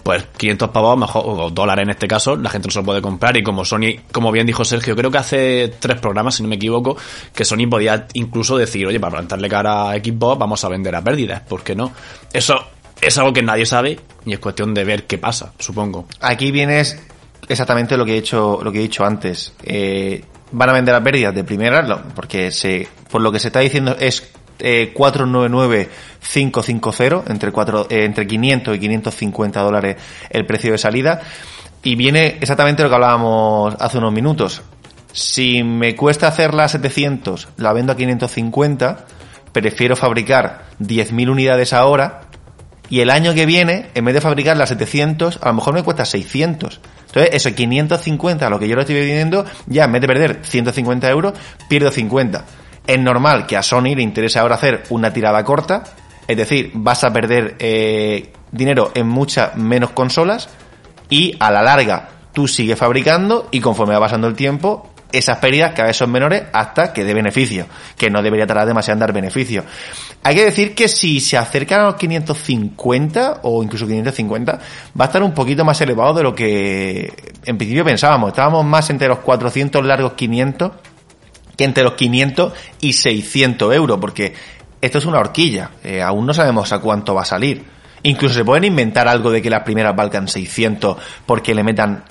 pues 0.03 0.25
500 0.38 0.69
pavos 0.69 0.97
mejor, 0.97 1.23
o 1.25 1.50
dólares 1.50 1.83
en 1.83 1.91
este 1.91 2.07
caso, 2.07 2.35
la 2.35 2.50
gente 2.50 2.67
no 2.67 2.71
se 2.71 2.79
lo 2.79 2.85
puede 2.85 3.01
comprar 3.01 3.38
y 3.38 3.44
como 3.44 3.63
Sony, 3.63 4.01
como 4.11 4.31
bien 4.31 4.45
dijo 4.45 4.65
Sergio, 4.65 4.95
creo 4.95 5.09
que 5.09 5.17
hace 5.17 5.73
tres 5.79 6.00
programas, 6.00 6.35
si 6.35 6.44
no 6.44 6.50
me 6.50 6.55
equivoco, 6.55 6.97
que 7.33 7.45
Sony 7.45 7.67
podía 7.69 8.07
incluso 8.13 8.57
decir, 8.57 8.85
oye, 8.85 8.99
para 8.99 9.13
plantarle 9.13 9.47
cara 9.47 9.91
a 9.91 9.95
Xbox 9.95 10.38
vamos 10.38 10.63
a 10.63 10.69
vender 10.69 10.95
a 10.95 11.03
pérdidas, 11.03 11.41
¿por 11.41 11.63
qué 11.63 11.75
no? 11.75 11.94
Eso 12.31 12.56
es 12.99 13.17
algo 13.17 13.31
que 13.31 13.41
nadie 13.41 13.65
sabe 13.65 13.99
y 14.25 14.33
es 14.33 14.39
cuestión 14.39 14.73
de 14.73 14.83
ver 14.83 15.07
qué 15.07 15.17
pasa, 15.17 15.53
supongo. 15.59 16.06
Aquí 16.19 16.51
vienes 16.51 16.99
exactamente 17.47 17.95
lo 17.97 18.06
que 18.06 18.15
he 18.15 18.17
hecho, 18.17 18.59
lo 18.61 18.71
que 18.71 18.79
he 18.79 18.81
dicho 18.81 19.06
antes. 19.06 19.53
Eh, 19.63 20.23
van 20.53 20.69
a 20.69 20.73
vender 20.73 20.95
a 20.95 21.03
pérdidas 21.03 21.35
de 21.35 21.44
primera, 21.44 21.85
porque 22.15 22.50
se, 22.51 22.88
por 23.11 23.21
lo 23.21 23.31
que 23.31 23.39
se 23.39 23.50
está 23.50 23.59
diciendo 23.59 23.95
es 24.00 24.31
eh, 24.59 24.94
499-550, 24.95 27.29
entre, 27.29 27.49
eh, 27.49 28.06
entre 28.06 28.28
500 28.28 28.75
y 28.75 28.80
550 28.80 29.61
dólares 29.61 29.97
el 30.30 30.45
precio 30.45 30.71
de 30.71 30.78
salida. 30.78 31.21
Y 31.83 31.95
viene 31.95 32.37
exactamente 32.39 32.83
lo 32.83 32.89
que 32.89 32.95
hablábamos 32.95 33.75
hace 33.80 33.97
unos 33.97 34.13
minutos. 34.13 34.61
Si 35.11 35.63
me 35.63 35.95
cuesta 35.95 36.28
hacerla 36.28 36.63
a 36.63 36.69
700, 36.69 37.49
la 37.57 37.73
vendo 37.73 37.92
a 37.92 37.97
550, 37.97 39.06
prefiero 39.51 39.95
fabricar 39.95 40.66
10.000 40.80 41.30
unidades 41.30 41.73
ahora 41.73 42.21
y 42.89 43.01
el 43.01 43.09
año 43.09 43.33
que 43.33 43.45
viene, 43.45 43.89
en 43.95 44.06
vez 44.06 44.13
de 44.13 44.21
fabricar 44.21 44.56
las 44.56 44.69
700, 44.69 45.39
a 45.42 45.47
lo 45.47 45.56
mejor 45.56 45.73
me 45.73 45.83
cuesta 45.83 46.06
600. 46.06 46.80
Entonces, 47.15 47.35
eso 47.35 47.53
550, 47.53 48.49
lo 48.49 48.57
que 48.57 48.67
yo 48.67 48.73
lo 48.73 48.81
estoy 48.81 48.95
vendiendo, 48.95 49.45
ya 49.67 49.83
en 49.83 49.91
vez 49.91 50.01
de 50.01 50.07
perder 50.07 50.39
150 50.41 51.09
euros, 51.11 51.33
pierdo 51.69 51.91
50. 51.91 52.43
Es 52.87 52.99
normal 52.99 53.45
que 53.45 53.55
a 53.55 53.61
Sony 53.61 53.93
le 53.95 54.01
interese 54.01 54.39
ahora 54.39 54.55
hacer 54.55 54.83
una 54.89 55.13
tirada 55.13 55.43
corta, 55.43 55.83
es 56.27 56.35
decir, 56.35 56.71
vas 56.73 57.03
a 57.03 57.13
perder 57.13 57.55
eh, 57.59 58.33
dinero 58.51 58.91
en 58.95 59.07
muchas 59.07 59.55
menos 59.55 59.91
consolas 59.91 60.49
y 61.07 61.35
a 61.39 61.51
la 61.51 61.61
larga 61.61 62.09
tú 62.33 62.47
sigues 62.47 62.79
fabricando 62.79 63.47
y 63.51 63.59
conforme 63.59 63.93
va 63.93 63.99
pasando 63.99 64.27
el 64.27 64.33
tiempo, 64.33 64.89
esas 65.13 65.37
pérdidas 65.37 65.73
cada 65.73 65.87
vez 65.87 65.97
son 65.97 66.11
menores 66.11 66.43
hasta 66.51 66.91
que 66.91 67.03
dé 67.03 67.13
beneficio, 67.13 67.67
que 67.95 68.09
no 68.09 68.21
debería 68.23 68.47
tardar 68.47 68.65
demasiado 68.65 68.95
en 68.95 68.99
dar 68.99 69.13
beneficio. 69.13 69.63
Hay 70.23 70.35
que 70.35 70.43
decir 70.43 70.73
que 70.73 70.87
si 70.87 71.19
se 71.19 71.37
acercan 71.37 71.81
a 71.81 71.83
los 71.85 71.95
550 71.95 73.41
o 73.43 73.63
incluso 73.63 73.85
550, 73.85 74.59
va 74.99 75.05
a 75.05 75.07
estar 75.07 75.21
un 75.21 75.33
poquito 75.33 75.63
más 75.63 75.79
elevado 75.81 76.15
de 76.15 76.23
lo 76.23 76.33
que 76.33 77.13
en 77.45 77.57
principio 77.57 77.85
pensábamos. 77.85 78.29
Estábamos 78.29 78.65
más 78.65 78.89
entre 78.89 79.07
los 79.07 79.19
400 79.19 79.85
largos 79.85 80.13
500 80.13 80.71
que 81.55 81.63
entre 81.63 81.83
los 81.83 81.93
500 81.93 82.53
y 82.81 82.93
600 82.93 83.75
euros, 83.75 83.99
porque 84.01 84.33
esto 84.81 84.97
es 84.97 85.05
una 85.05 85.19
horquilla, 85.19 85.69
eh, 85.83 86.01
aún 86.01 86.25
no 86.25 86.33
sabemos 86.33 86.73
a 86.73 86.79
cuánto 86.79 87.13
va 87.13 87.21
a 87.21 87.25
salir. 87.25 87.63
Incluso 88.01 88.33
se 88.33 88.43
pueden 88.43 88.63
inventar 88.63 89.07
algo 89.07 89.29
de 89.29 89.43
que 89.43 89.51
las 89.51 89.61
primeras 89.61 89.95
valgan 89.95 90.27
600 90.27 90.97
porque 91.27 91.53
le 91.53 91.63
metan 91.63 92.03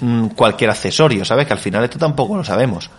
mm, 0.00 0.28
cualquier 0.28 0.70
accesorio, 0.70 1.24
¿sabes? 1.24 1.46
Que 1.46 1.52
al 1.52 1.58
final 1.58 1.84
esto 1.84 1.98
tampoco 1.98 2.36
lo 2.36 2.44
sabemos. 2.44 2.90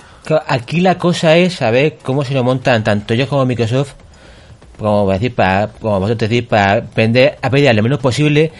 Aquí 0.47 0.79
la 0.79 0.97
cosa 0.97 1.35
es 1.35 1.55
saber 1.55 1.97
cómo 2.01 2.23
se 2.23 2.33
lo 2.33 2.43
montan 2.43 2.83
tanto 2.83 3.13
ellos 3.13 3.27
como 3.27 3.45
Microsoft, 3.45 3.93
como 4.79 5.11
decir, 5.11 5.35
para, 5.35 5.67
como 5.67 5.99
vosotros 5.99 6.29
decir, 6.29 6.47
para 6.47 6.81
vender 6.95 7.37
a 7.41 7.49
pérdida 7.49 7.73
lo 7.73 7.83
menos 7.83 7.99
posible, 7.99 8.51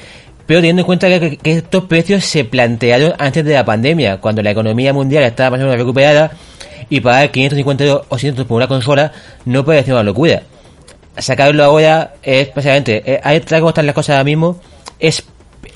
pero 0.46 0.60
teniendo 0.60 0.82
en 0.82 0.86
cuenta 0.86 1.08
que, 1.08 1.40
estos 1.44 1.86
precios 1.86 2.26
se 2.26 2.44
plantearon 2.44 3.14
antes 3.18 3.46
de 3.46 3.54
la 3.54 3.64
pandemia, 3.64 4.20
cuando 4.20 4.42
la 4.42 4.52
economía 4.52 4.92
mundial 4.94 5.24
estaba 5.24 5.52
más 5.52 5.62
o 5.62 5.64
menos 5.64 5.78
recuperada 5.78 6.32
y 6.90 7.00
pagar 7.00 7.32
550 7.32 7.84
euros 7.86 8.06
o 8.10 8.18
600 8.18 8.46
por 8.46 8.58
una 8.58 8.68
consola 8.68 9.14
no 9.46 9.64
puede 9.64 9.84
ser 9.84 9.94
una 9.94 10.04
locura. 10.04 10.44
Sacarlo 11.18 11.64
ahora 11.64 12.16
es 12.22 12.54
básicamente, 12.54 13.04
eh, 13.06 13.22
ahí 13.24 13.40
tal 13.40 13.66
están 13.66 13.86
las 13.86 13.96
cosas 13.96 14.16
ahora 14.16 14.26
mismo, 14.26 14.60
es 15.00 15.24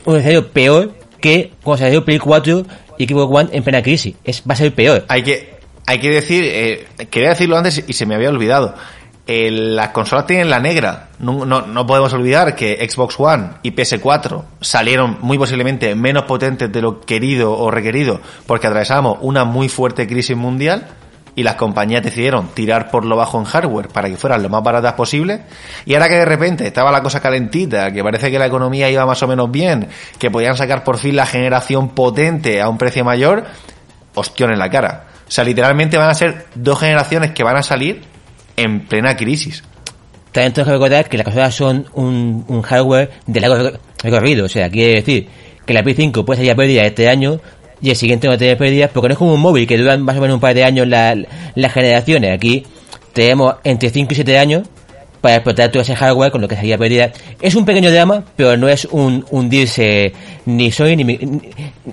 un 0.04 0.18
escenario 0.18 0.50
peor 0.50 0.97
que 1.28 1.52
cuando 1.62 1.84
salió 1.84 2.06
Play 2.06 2.20
4 2.20 2.66
y 2.98 3.06
Xbox 3.06 3.36
One 3.36 3.50
en 3.52 3.64
plena 3.64 3.82
crisis. 3.82 4.16
Es, 4.24 4.42
va 4.50 4.54
a 4.54 4.56
ser 4.56 4.74
peor. 4.74 5.04
Hay 5.10 5.24
que, 5.24 5.58
hay 5.86 6.00
que 6.00 6.10
decir, 6.10 6.46
eh, 6.46 6.88
quería 7.10 7.30
decirlo 7.30 7.58
antes 7.58 7.84
y 7.86 7.94
se 7.94 8.06
me 8.06 8.16
había 8.16 8.30
olvidado. 8.30 8.74
Eh, 9.26 9.52
las 9.52 9.90
consolas 9.90 10.26
tienen 10.26 10.50
la 10.50 10.62
negra. 10.62 11.10
No, 11.20 11.46
no, 11.46 11.68
no 11.68 11.86
podemos 11.86 12.14
olvidar 12.14 12.56
que 12.56 12.88
Xbox 12.90 13.20
One 13.20 13.50
y 13.62 13.72
PS4 13.72 14.42
salieron 14.62 15.18
muy 15.20 15.38
posiblemente 15.38 15.96
menos 15.96 16.24
potentes 16.24 16.72
de 16.72 16.82
lo 16.82 17.02
querido 17.02 17.52
o 17.52 17.70
requerido 17.72 18.22
porque 18.46 18.68
atravesamos 18.68 19.18
una 19.20 19.44
muy 19.44 19.68
fuerte 19.68 20.08
crisis 20.08 20.38
mundial 20.38 20.88
y 21.38 21.44
las 21.44 21.54
compañías 21.54 22.02
decidieron 22.02 22.48
tirar 22.48 22.90
por 22.90 23.06
lo 23.06 23.16
bajo 23.16 23.38
en 23.38 23.46
hardware 23.46 23.90
para 23.90 24.10
que 24.10 24.18
fueran 24.18 24.42
lo 24.42 24.50
más 24.50 24.64
baratas 24.64 24.94
posible. 24.94 25.42
Y 25.86 25.94
ahora 25.94 26.10
que 26.10 26.16
de 26.16 26.26
repente 26.26 26.66
estaba 26.66 26.92
la 26.92 27.04
cosa 27.04 27.20
calentita, 27.20 27.92
que 27.94 28.04
parece 28.04 28.32
que 28.32 28.40
la 28.40 28.48
economía 28.48 28.90
iba 28.90 29.06
más 29.06 29.22
o 29.22 29.28
menos 29.28 29.52
bien, 29.52 29.88
que 30.18 30.32
podían 30.32 30.58
sacar 30.58 30.84
por 30.84 30.98
fin 30.98 31.16
la 31.16 31.28
generación 31.28 31.90
potente 31.90 32.60
a 32.60 32.68
un 32.68 32.80
precio 32.80 33.06
mayor, 33.06 33.46
ostión 34.16 34.52
en 34.52 34.58
la 34.58 34.72
cara. 34.72 35.06
O 35.28 35.32
sea, 35.32 35.44
literalmente 35.44 35.96
van 35.96 36.10
a 36.10 36.16
ser 36.16 36.48
dos 36.56 36.80
generaciones 36.80 37.34
que 37.34 37.44
van 37.44 37.58
a 37.58 37.62
salir 37.62 38.02
en 38.56 38.88
plena 38.88 39.16
crisis. 39.16 39.64
También 40.32 40.54
tengo 40.54 40.66
que 40.66 40.72
recordar 40.72 41.08
que 41.08 41.18
las 41.18 41.24
consolas 41.26 41.54
son 41.54 41.86
un, 41.94 42.62
hardware 42.64 43.12
de 43.28 43.42
largo 43.42 43.78
recorrido. 44.02 44.46
O 44.46 44.50
sea, 44.50 44.72
quiere 44.72 44.96
decir 44.96 45.30
que 45.68 45.74
la 45.76 45.84
Play 45.84 45.94
5 45.94 46.26
puede 46.26 46.38
salir 46.38 46.52
a 46.54 46.56
pérdida 46.56 46.82
este 46.82 47.08
año 47.08 47.40
y 47.82 47.90
el 47.92 47.96
siguiente 47.96 48.28
no 48.28 48.38
tener 48.38 48.58
pérdidas 48.58 48.90
porque 48.94 49.10
no 49.10 49.14
es 49.14 49.18
como 49.18 49.34
un 49.34 49.40
móvil 49.42 49.68
que 49.68 49.78
duran 49.78 50.02
más 50.02 50.18
o 50.18 50.22
menos 50.22 50.36
un 50.36 50.40
par 50.42 50.54
de 50.54 50.64
años 50.64 50.88
la- 50.88 51.16
las 51.56 51.74
generaciones. 51.74 52.32
Aquí 52.34 52.66
tenemos 53.14 53.56
entre 53.64 53.90
5 53.90 54.14
y 54.14 54.16
7 54.16 54.38
años 54.38 54.68
para 55.22 55.36
explotar 55.36 55.70
todo 55.72 55.82
ese 55.82 55.96
hardware 55.96 56.32
con 56.32 56.42
lo 56.42 56.48
que 56.48 56.56
sería 56.56 56.78
pérdida. 56.78 57.12
Es 57.42 57.56
un 57.56 57.66
pequeño 57.66 57.90
drama, 57.92 58.24
pero 58.36 58.56
no 58.58 58.68
es 58.70 58.86
un 58.86 59.26
hundirse 59.32 60.14
ni 60.46 60.72
Sony 60.72 60.96
ni, 60.96 61.04
mi- 61.04 61.18
ni, 61.18 61.42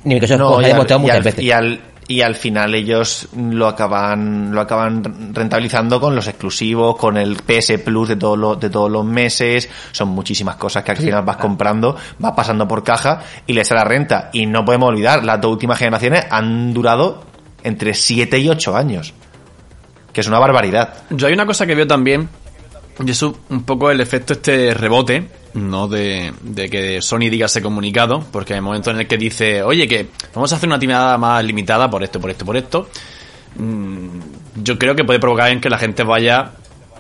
ni 0.05 0.15
Microsoft, 0.15 0.41
como 0.41 0.57
se 0.57 0.63
y 0.63 0.65
ha 0.65 0.69
demostrado 0.69 1.01
y 1.01 1.03
muchas 1.03 1.17
al- 1.17 1.23
veces. 1.23 1.45
y 1.45 1.51
al- 1.51 1.81
y 2.07 2.21
al 2.21 2.35
final 2.35 2.75
ellos 2.75 3.29
lo 3.37 3.67
acaban 3.67 4.53
lo 4.53 4.61
acaban 4.61 5.35
rentabilizando 5.35 6.01
con 6.01 6.15
los 6.15 6.27
exclusivos, 6.27 6.97
con 6.97 7.17
el 7.17 7.37
PS 7.37 7.79
Plus 7.85 8.11
de 8.11 8.17
todos 8.17 8.39
los 8.39 8.61
de 8.61 8.71
todos 8.71 8.91
los 8.91 9.05
meses, 9.05 9.69
son 9.93 10.09
muchísimas 10.09 10.57
cosas 10.57 10.85
que 10.85 10.91
al 10.91 10.99
final 10.99 11.23
vas 11.25 11.37
comprando, 11.37 11.97
vas 12.19 12.33
pasando 12.33 12.69
por 12.69 12.85
caja 12.85 13.23
y 13.47 13.53
les 13.53 13.69
sale 13.69 13.81
la 13.81 13.89
renta 13.89 14.31
y 14.33 14.47
no 14.47 14.65
podemos 14.65 14.89
olvidar, 14.91 15.25
las 15.25 15.41
dos 15.41 15.53
últimas 15.53 15.79
generaciones 15.79 16.27
han 16.31 16.75
durado 16.75 17.25
entre 17.65 17.95
7 17.95 18.39
y 18.39 18.49
8 18.49 18.77
años. 18.77 19.15
Que 20.13 20.21
es 20.21 20.29
una 20.29 20.39
barbaridad. 20.39 20.95
Yo 21.11 21.27
hay 21.27 21.33
una 21.33 21.47
cosa 21.47 21.67
que 21.67 21.75
veo 21.75 21.89
también, 21.89 22.29
y 23.05 23.11
es 23.11 23.23
un 23.23 23.65
poco 23.65 23.91
el 23.91 24.01
efecto 24.01 24.35
este 24.35 24.73
rebote, 24.75 25.27
no 25.55 25.89
de, 25.89 26.33
de 26.43 26.69
que 26.69 27.03
Sony 27.03 27.31
diga 27.31 27.47
ese 27.47 27.63
comunicado, 27.63 28.25
porque 28.31 28.53
en 28.53 28.59
el 28.59 28.63
momento 28.63 28.91
en 28.91 29.01
el 29.01 29.07
que 29.07 29.17
dice, 29.17 29.63
oye, 29.63 29.89
que 29.89 30.09
vamos 30.35 30.53
a 30.53 30.57
hacer 30.57 30.69
una 30.69 30.79
tirada 30.79 31.19
más 31.19 31.45
limitada 31.45 31.91
por 31.91 32.03
esto, 32.03 32.21
por 32.21 32.31
esto, 32.31 32.45
por 32.45 32.57
esto, 32.57 32.89
mm, 33.57 34.63
yo 34.63 34.79
creo 34.79 34.95
que 34.95 35.05
puede 35.05 35.19
provocar 35.19 35.51
en 35.51 35.61
que 35.61 35.71
la 35.71 35.79
gente 35.79 36.05
vaya 36.05 36.53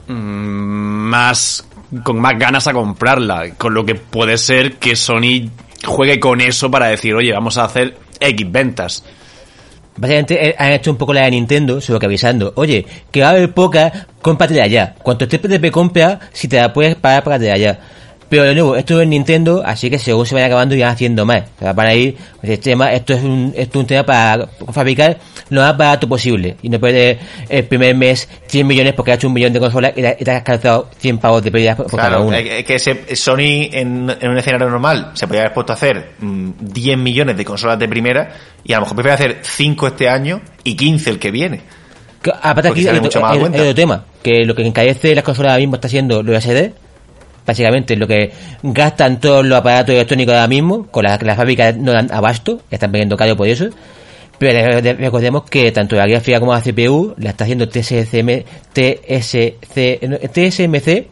mm, 0.09 0.13
más 0.13 1.67
con 2.03 2.19
más 2.21 2.39
ganas 2.39 2.67
a 2.67 2.73
comprarla, 2.73 3.55
con 3.57 3.75
lo 3.75 3.85
que 3.85 3.95
puede 3.95 4.37
ser 4.37 4.77
que 4.79 4.97
Sony 4.97 5.51
juegue 5.85 6.19
con 6.19 6.41
eso 6.41 6.71
para 6.71 6.87
decir, 6.87 7.15
oye, 7.15 7.33
vamos 7.33 7.57
a 7.59 7.65
hacer 7.65 7.97
X 8.19 8.51
ventas. 8.51 9.05
Básicamente 9.97 10.49
eh, 10.49 10.55
han 10.59 10.73
hecho 10.73 10.91
un 10.91 10.97
poco 10.97 11.13
la 11.13 11.23
de 11.23 11.31
Nintendo, 11.33 11.81
solo 11.81 11.99
que 11.99 12.07
avisando, 12.07 12.53
oye, 12.57 12.85
que 13.11 13.21
va 13.21 13.29
a 13.29 13.31
haber 13.31 13.53
poca, 13.53 14.07
cómpratela 14.21 14.67
ya. 14.67 14.95
Cuanto 15.03 15.25
estés 15.25 15.41
PTP 15.41 15.71
compra, 15.71 16.19
si 16.33 16.49
te 16.49 16.57
la 16.57 16.73
puedes 16.73 16.97
pagar, 16.97 17.23
págatela 17.23 17.57
ya. 17.57 17.79
Pero 18.35 18.47
de 18.47 18.55
nuevo, 18.55 18.75
esto 18.75 19.01
es 19.01 19.07
Nintendo, 19.07 19.63
así 19.65 19.89
que 19.89 19.97
según 19.97 20.27
se 20.27 20.35
vaya 20.35 20.47
acabando 20.47 20.75
irán 20.75 20.91
haciendo 20.91 21.25
más. 21.25 21.43
O 21.57 21.61
sea, 21.61 21.73
para 21.73 21.95
ir, 21.95 22.17
el 22.43 22.59
tema, 22.59 22.93
esto 22.93 23.15
es 23.15 23.23
un, 23.23 23.55
esto 23.57 23.79
es 23.79 23.83
un 23.83 23.87
tema 23.87 24.03
para 24.05 24.49
fabricar 24.73 25.19
lo 25.51 25.61
más 25.61 25.77
barato 25.77 26.09
posible. 26.09 26.57
Y 26.61 26.69
no 26.69 26.81
perder 26.81 27.21
el 27.49 27.63
primer 27.67 27.95
mes 27.95 28.29
100 28.49 28.67
millones 28.67 28.95
porque 28.95 29.13
has 29.13 29.19
hecho 29.19 29.29
un 29.29 29.35
millón 29.35 29.53
de 29.53 29.61
consolas 29.61 29.93
y 29.95 30.03
te, 30.03 30.31
has 30.33 30.43
calzado 30.43 30.91
100 30.99 31.19
pavos 31.19 31.45
de 31.45 31.53
pérdidas 31.53 31.77
por 31.77 31.87
cada 31.97 32.19
uno. 32.27 32.37
eh, 32.37 32.65
que 32.65 32.77
se- 32.81 33.15
Sony 33.15 33.69
en, 33.71 34.11
en 34.21 34.31
un 34.31 34.37
escenario 34.37 34.69
normal 34.69 35.13
se 35.15 35.29
podría 35.29 35.43
haber 35.43 35.55
puesto 35.55 35.73
a 35.73 35.77
hacer 35.77 36.15
mm, 36.19 36.51
10 36.59 36.99
millones 36.99 37.37
de 37.37 37.45
consolas 37.45 37.79
de 37.79 37.87
primera 37.87 38.33
y 38.65 38.73
a 38.73 38.79
lo 38.79 38.81
mejor 38.81 38.97
prefiere 38.97 39.15
hacer 39.15 39.39
5 39.43 39.87
este 39.87 40.09
año 40.09 40.41
y 40.65 40.75
15 40.75 41.09
el 41.09 41.19
que 41.21 41.31
viene. 41.31 41.61
Aparte 42.43 42.69
aquí 42.71 42.81
a 42.89 42.91
hay 43.29 43.39
otro 43.61 43.75
tema, 43.77 44.05
que 44.25 44.45
lo 44.45 44.57
que 44.57 44.67
encarece 44.67 45.15
las 45.15 45.23
consolas 45.23 45.53
ahora 45.53 45.61
mismo 45.61 45.77
está 45.77 45.89
siendo 45.89 46.21
los 46.23 46.43
SD, 46.43 46.73
básicamente 47.47 47.97
lo 47.97 48.07
que 48.07 48.33
gastan 48.63 49.21
todos 49.21 49.45
los 49.45 49.59
aparatos 49.59 49.95
electrónicos 49.95 50.35
ahora 50.35 50.49
mismo, 50.49 50.87
con 50.91 51.05
las 51.05 51.19
que 51.19 51.27
las 51.27 51.37
fábricas 51.37 51.77
no 51.77 51.93
dan 51.93 52.11
abasto, 52.13 52.61
están 52.71 52.91
pidiendo 52.93 53.17
caro 53.17 53.37
por 53.37 53.47
eso, 53.49 53.69
pero 54.39 54.81
re- 54.81 54.95
recordemos 54.95 55.45
que 55.45 55.71
tanto 55.73 55.95
la 55.97 56.07
gráfica 56.07 56.41
como 56.41 56.53
la 56.55 56.61
CPU 56.61 57.15
la 57.19 57.31
está 57.31 57.45
haciendo 57.45 57.69
TSCM, 57.69 58.45
TSC, 58.73 60.09
no, 60.09 60.17
TSMC, 60.19 61.07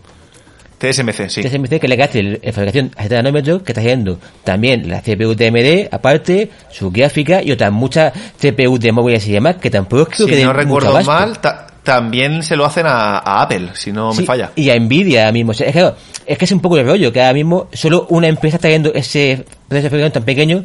TSMC, 0.78 1.28
sí. 1.30 1.42
TSMC 1.42 1.78
que 1.78 1.86
le 1.86 2.02
hace 2.02 2.18
el- 2.18 2.40
la 2.42 2.52
fabricación 2.52 2.90
a 2.96 3.02
7 3.02 3.14
nanómetros, 3.14 3.62
que 3.62 3.70
está 3.70 3.80
haciendo 3.80 4.18
también 4.42 4.88
la 4.88 5.00
CPU 5.00 5.34
de 5.36 5.46
AMD, 5.46 5.88
aparte, 5.94 6.50
su 6.72 6.90
gráfica 6.90 7.40
y 7.42 7.52
otras 7.52 7.70
muchas 7.70 8.12
CPU 8.40 8.78
de 8.78 8.90
móviles 8.90 9.26
y 9.28 9.32
demás, 9.32 9.56
que 9.60 9.70
tampoco 9.70 10.06
creo 10.06 10.26
que 10.26 10.36
Si 10.36 10.44
no 10.44 10.52
recuerdo 10.52 10.88
mal, 11.06 11.38
ta- 11.40 11.66
también 11.82 12.42
se 12.42 12.56
lo 12.56 12.64
hacen 12.64 12.86
a, 12.86 13.18
a 13.18 13.42
Apple, 13.42 13.70
si 13.74 13.92
no 13.92 14.12
me 14.14 14.24
falla. 14.24 14.52
Y 14.54 14.70
a 14.70 14.78
Nvidia 14.78 15.22
ahora 15.22 15.32
mismo. 15.32 15.50
O 15.50 15.54
sea, 15.54 15.66
es, 15.68 15.74
que, 15.74 15.92
es 16.26 16.38
que 16.38 16.44
es 16.44 16.52
un 16.52 16.60
poco 16.60 16.78
el 16.78 16.86
rollo, 16.86 17.12
que 17.12 17.20
ahora 17.20 17.34
mismo 17.34 17.68
solo 17.72 18.06
una 18.10 18.28
empresa 18.28 18.56
está 18.56 18.68
viendo 18.68 18.92
ese 18.94 19.44
proceso 19.68 20.12
tan 20.12 20.24
pequeño 20.24 20.64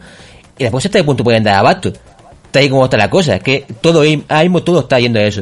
y 0.57 0.63
después 0.63 0.85
hasta 0.85 0.99
qué 0.99 1.03
punto 1.03 1.23
pueden 1.23 1.43
dar 1.43 1.55
abasto. 1.55 1.89
Está 2.45 2.59
ahí 2.59 2.69
como 2.69 2.85
está 2.85 2.97
la 2.97 3.09
cosa, 3.09 3.35
es 3.35 3.43
que 3.43 3.65
todo 3.81 4.01
ahora 4.01 4.43
mismo 4.43 4.63
todo 4.63 4.81
está 4.81 4.99
yendo 4.99 5.19
a 5.19 5.23
eso. 5.23 5.41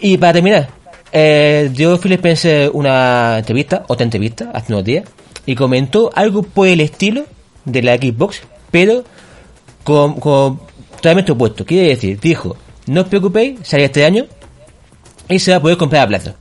Y 0.00 0.18
para 0.18 0.34
terminar, 0.34 0.68
eh, 1.12 1.70
dio 1.72 1.98
Phil 1.98 2.12
Spencer 2.12 2.70
una 2.74 3.38
entrevista, 3.38 3.84
otra 3.88 4.04
entrevista, 4.04 4.50
hace 4.52 4.72
unos 4.72 4.84
días, 4.84 5.04
y 5.46 5.54
comentó 5.54 6.10
algo 6.14 6.42
por 6.42 6.68
el 6.68 6.80
estilo 6.80 7.24
de 7.64 7.82
la 7.82 7.96
Xbox, 7.96 8.42
pero 8.70 9.04
con, 9.84 10.20
con 10.20 10.60
totalmente 10.96 11.32
opuesto. 11.32 11.64
Quiere 11.64 11.88
decir, 11.88 12.20
dijo, 12.20 12.56
no 12.86 13.02
os 13.02 13.08
preocupéis, 13.08 13.60
sale 13.62 13.84
este 13.84 14.04
año 14.04 14.26
y 15.28 15.38
se 15.38 15.50
va 15.52 15.56
a 15.58 15.60
poder 15.60 15.76
comprar 15.76 16.02
a 16.04 16.08
plazo. 16.08 16.34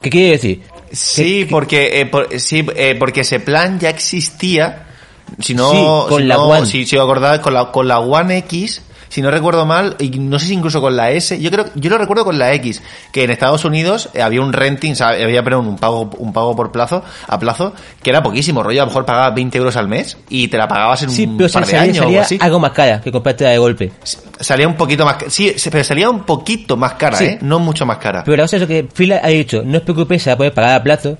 ¿Qué 0.00 0.10
quiere 0.10 0.30
decir? 0.32 0.62
Sí, 0.92 1.46
porque 1.48 2.00
eh, 2.00 2.06
por- 2.06 2.28
sí, 2.40 2.66
eh, 2.74 2.96
porque 2.98 3.20
ese 3.20 3.40
plan 3.40 3.78
ya 3.78 3.90
existía. 3.90 4.86
Si 5.40 5.54
no, 5.54 5.70
Sí, 5.70 6.08
con 6.08 6.22
si 6.22 6.26
la 6.28 6.34
no- 6.36 6.48
One. 6.48 6.66
Si, 6.66 6.84
si 6.86 6.96
os 6.96 7.02
acordáis, 7.04 7.40
con 7.40 7.54
la, 7.54 7.70
con 7.70 7.86
la 7.86 8.00
One 8.00 8.38
X, 8.38 8.82
si 9.10 9.20
no 9.20 9.30
recuerdo 9.30 9.66
mal, 9.66 9.96
y 9.98 10.08
no 10.18 10.38
sé 10.38 10.46
si 10.46 10.54
incluso 10.54 10.80
con 10.80 10.96
la 10.96 11.10
S, 11.10 11.38
yo 11.38 11.50
creo, 11.50 11.66
yo 11.74 11.90
lo 11.90 11.98
recuerdo 11.98 12.24
con 12.24 12.38
la 12.38 12.54
X, 12.54 12.82
que 13.12 13.24
en 13.24 13.30
Estados 13.30 13.64
Unidos 13.66 14.08
eh, 14.14 14.22
había 14.22 14.40
un 14.40 14.52
renting, 14.54 14.92
o 14.92 14.94
sea, 14.94 15.08
había 15.08 15.42
perdón, 15.42 15.66
un 15.66 15.76
pago, 15.76 16.08
un 16.18 16.32
pago 16.32 16.56
por 16.56 16.72
plazo, 16.72 17.02
a 17.26 17.38
plazo, 17.38 17.74
que 18.02 18.08
era 18.10 18.22
poquísimo, 18.22 18.62
rollo, 18.62 18.80
a 18.80 18.84
lo 18.84 18.90
mejor 18.90 19.04
pagabas 19.04 19.34
20 19.34 19.58
euros 19.58 19.76
al 19.76 19.88
mes 19.88 20.16
y 20.30 20.48
te 20.48 20.56
la 20.56 20.66
pagabas 20.66 21.02
en 21.02 21.10
Sí, 21.10 21.24
un 21.26 21.36
pero 21.36 21.50
par 21.52 21.64
de 21.66 21.70
salía, 21.72 21.82
años 21.82 21.96
o 21.98 22.00
salía 22.04 22.18
algo 22.18 22.24
así. 22.24 22.38
algo 22.40 22.58
más 22.60 22.70
cara 22.72 23.00
que 23.02 23.12
comprarte 23.12 23.44
de 23.44 23.58
golpe. 23.58 23.92
Salía 24.38 24.66
un 24.68 24.76
poquito 24.76 25.04
más, 25.04 25.16
sí, 25.28 25.54
pero 25.70 25.84
salía 25.84 26.08
un 26.08 26.20
poquito 26.24 26.76
más 26.78 26.94
cara, 26.94 27.16
Sí. 27.18 27.24
eh, 27.24 27.38
no 27.42 27.58
mucho 27.58 27.84
más 27.84 27.98
cara. 27.98 28.22
Pero 28.24 28.36
la 28.38 28.44
cosa 28.44 28.56
es 28.56 28.66
que 28.66 28.84
Phil 28.84 29.12
ha 29.12 29.26
dicho, 29.26 29.62
no 29.64 29.78
os 29.78 29.82
preocupéis, 29.84 30.22
se 30.22 30.30
va 30.30 30.34
a 30.34 30.36
poder 30.38 30.54
pagar 30.54 30.76
a 30.80 30.82
plazo. 30.82 31.18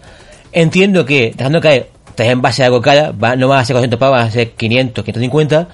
Entiendo 0.53 1.05
que, 1.05 1.33
dejando 1.37 1.61
caer, 1.61 1.91
estás 2.09 2.27
en 2.27 2.41
base 2.43 2.63
a 2.63 2.67
algo 2.67 2.81
cara, 2.81 3.13
va, 3.13 3.37
no 3.37 3.49
van 3.49 3.59
a 3.61 3.65
ser 3.65 3.75
400 3.75 3.99
pavos, 4.01 4.19
van 4.19 4.27
a 4.29 4.31
ser 4.31 4.53
500, 4.53 5.05
550. 5.05 5.69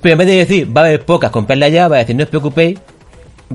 Pero 0.00 0.12
en 0.12 0.18
vez 0.18 0.26
de 0.28 0.36
decir, 0.36 0.76
va 0.76 0.82
a 0.82 0.84
haber 0.86 1.04
pocas, 1.04 1.30
comprarla 1.30 1.68
ya, 1.68 1.88
va 1.88 1.96
a 1.96 1.98
decir, 2.00 2.14
no 2.16 2.22
os 2.24 2.28
preocupéis, 2.28 2.78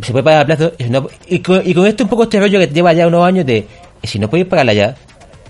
se 0.01 0.11
puede 0.11 0.23
pagar 0.23 0.41
a 0.41 0.45
plazo. 0.45 0.71
Y, 0.77 0.83
si 0.85 0.89
no- 0.89 1.07
y 1.27 1.39
con, 1.39 1.61
y 1.67 1.73
con 1.73 1.85
esto 1.85 2.03
un 2.03 2.09
poco 2.09 2.23
este 2.23 2.39
rollo 2.39 2.59
que 2.59 2.67
lleva 2.67 2.93
ya 2.93 3.07
unos 3.07 3.25
años 3.25 3.45
de, 3.45 3.67
si 4.03 4.19
no 4.19 4.29
podéis 4.29 4.47
pagarla 4.47 4.73
ya, 4.73 4.95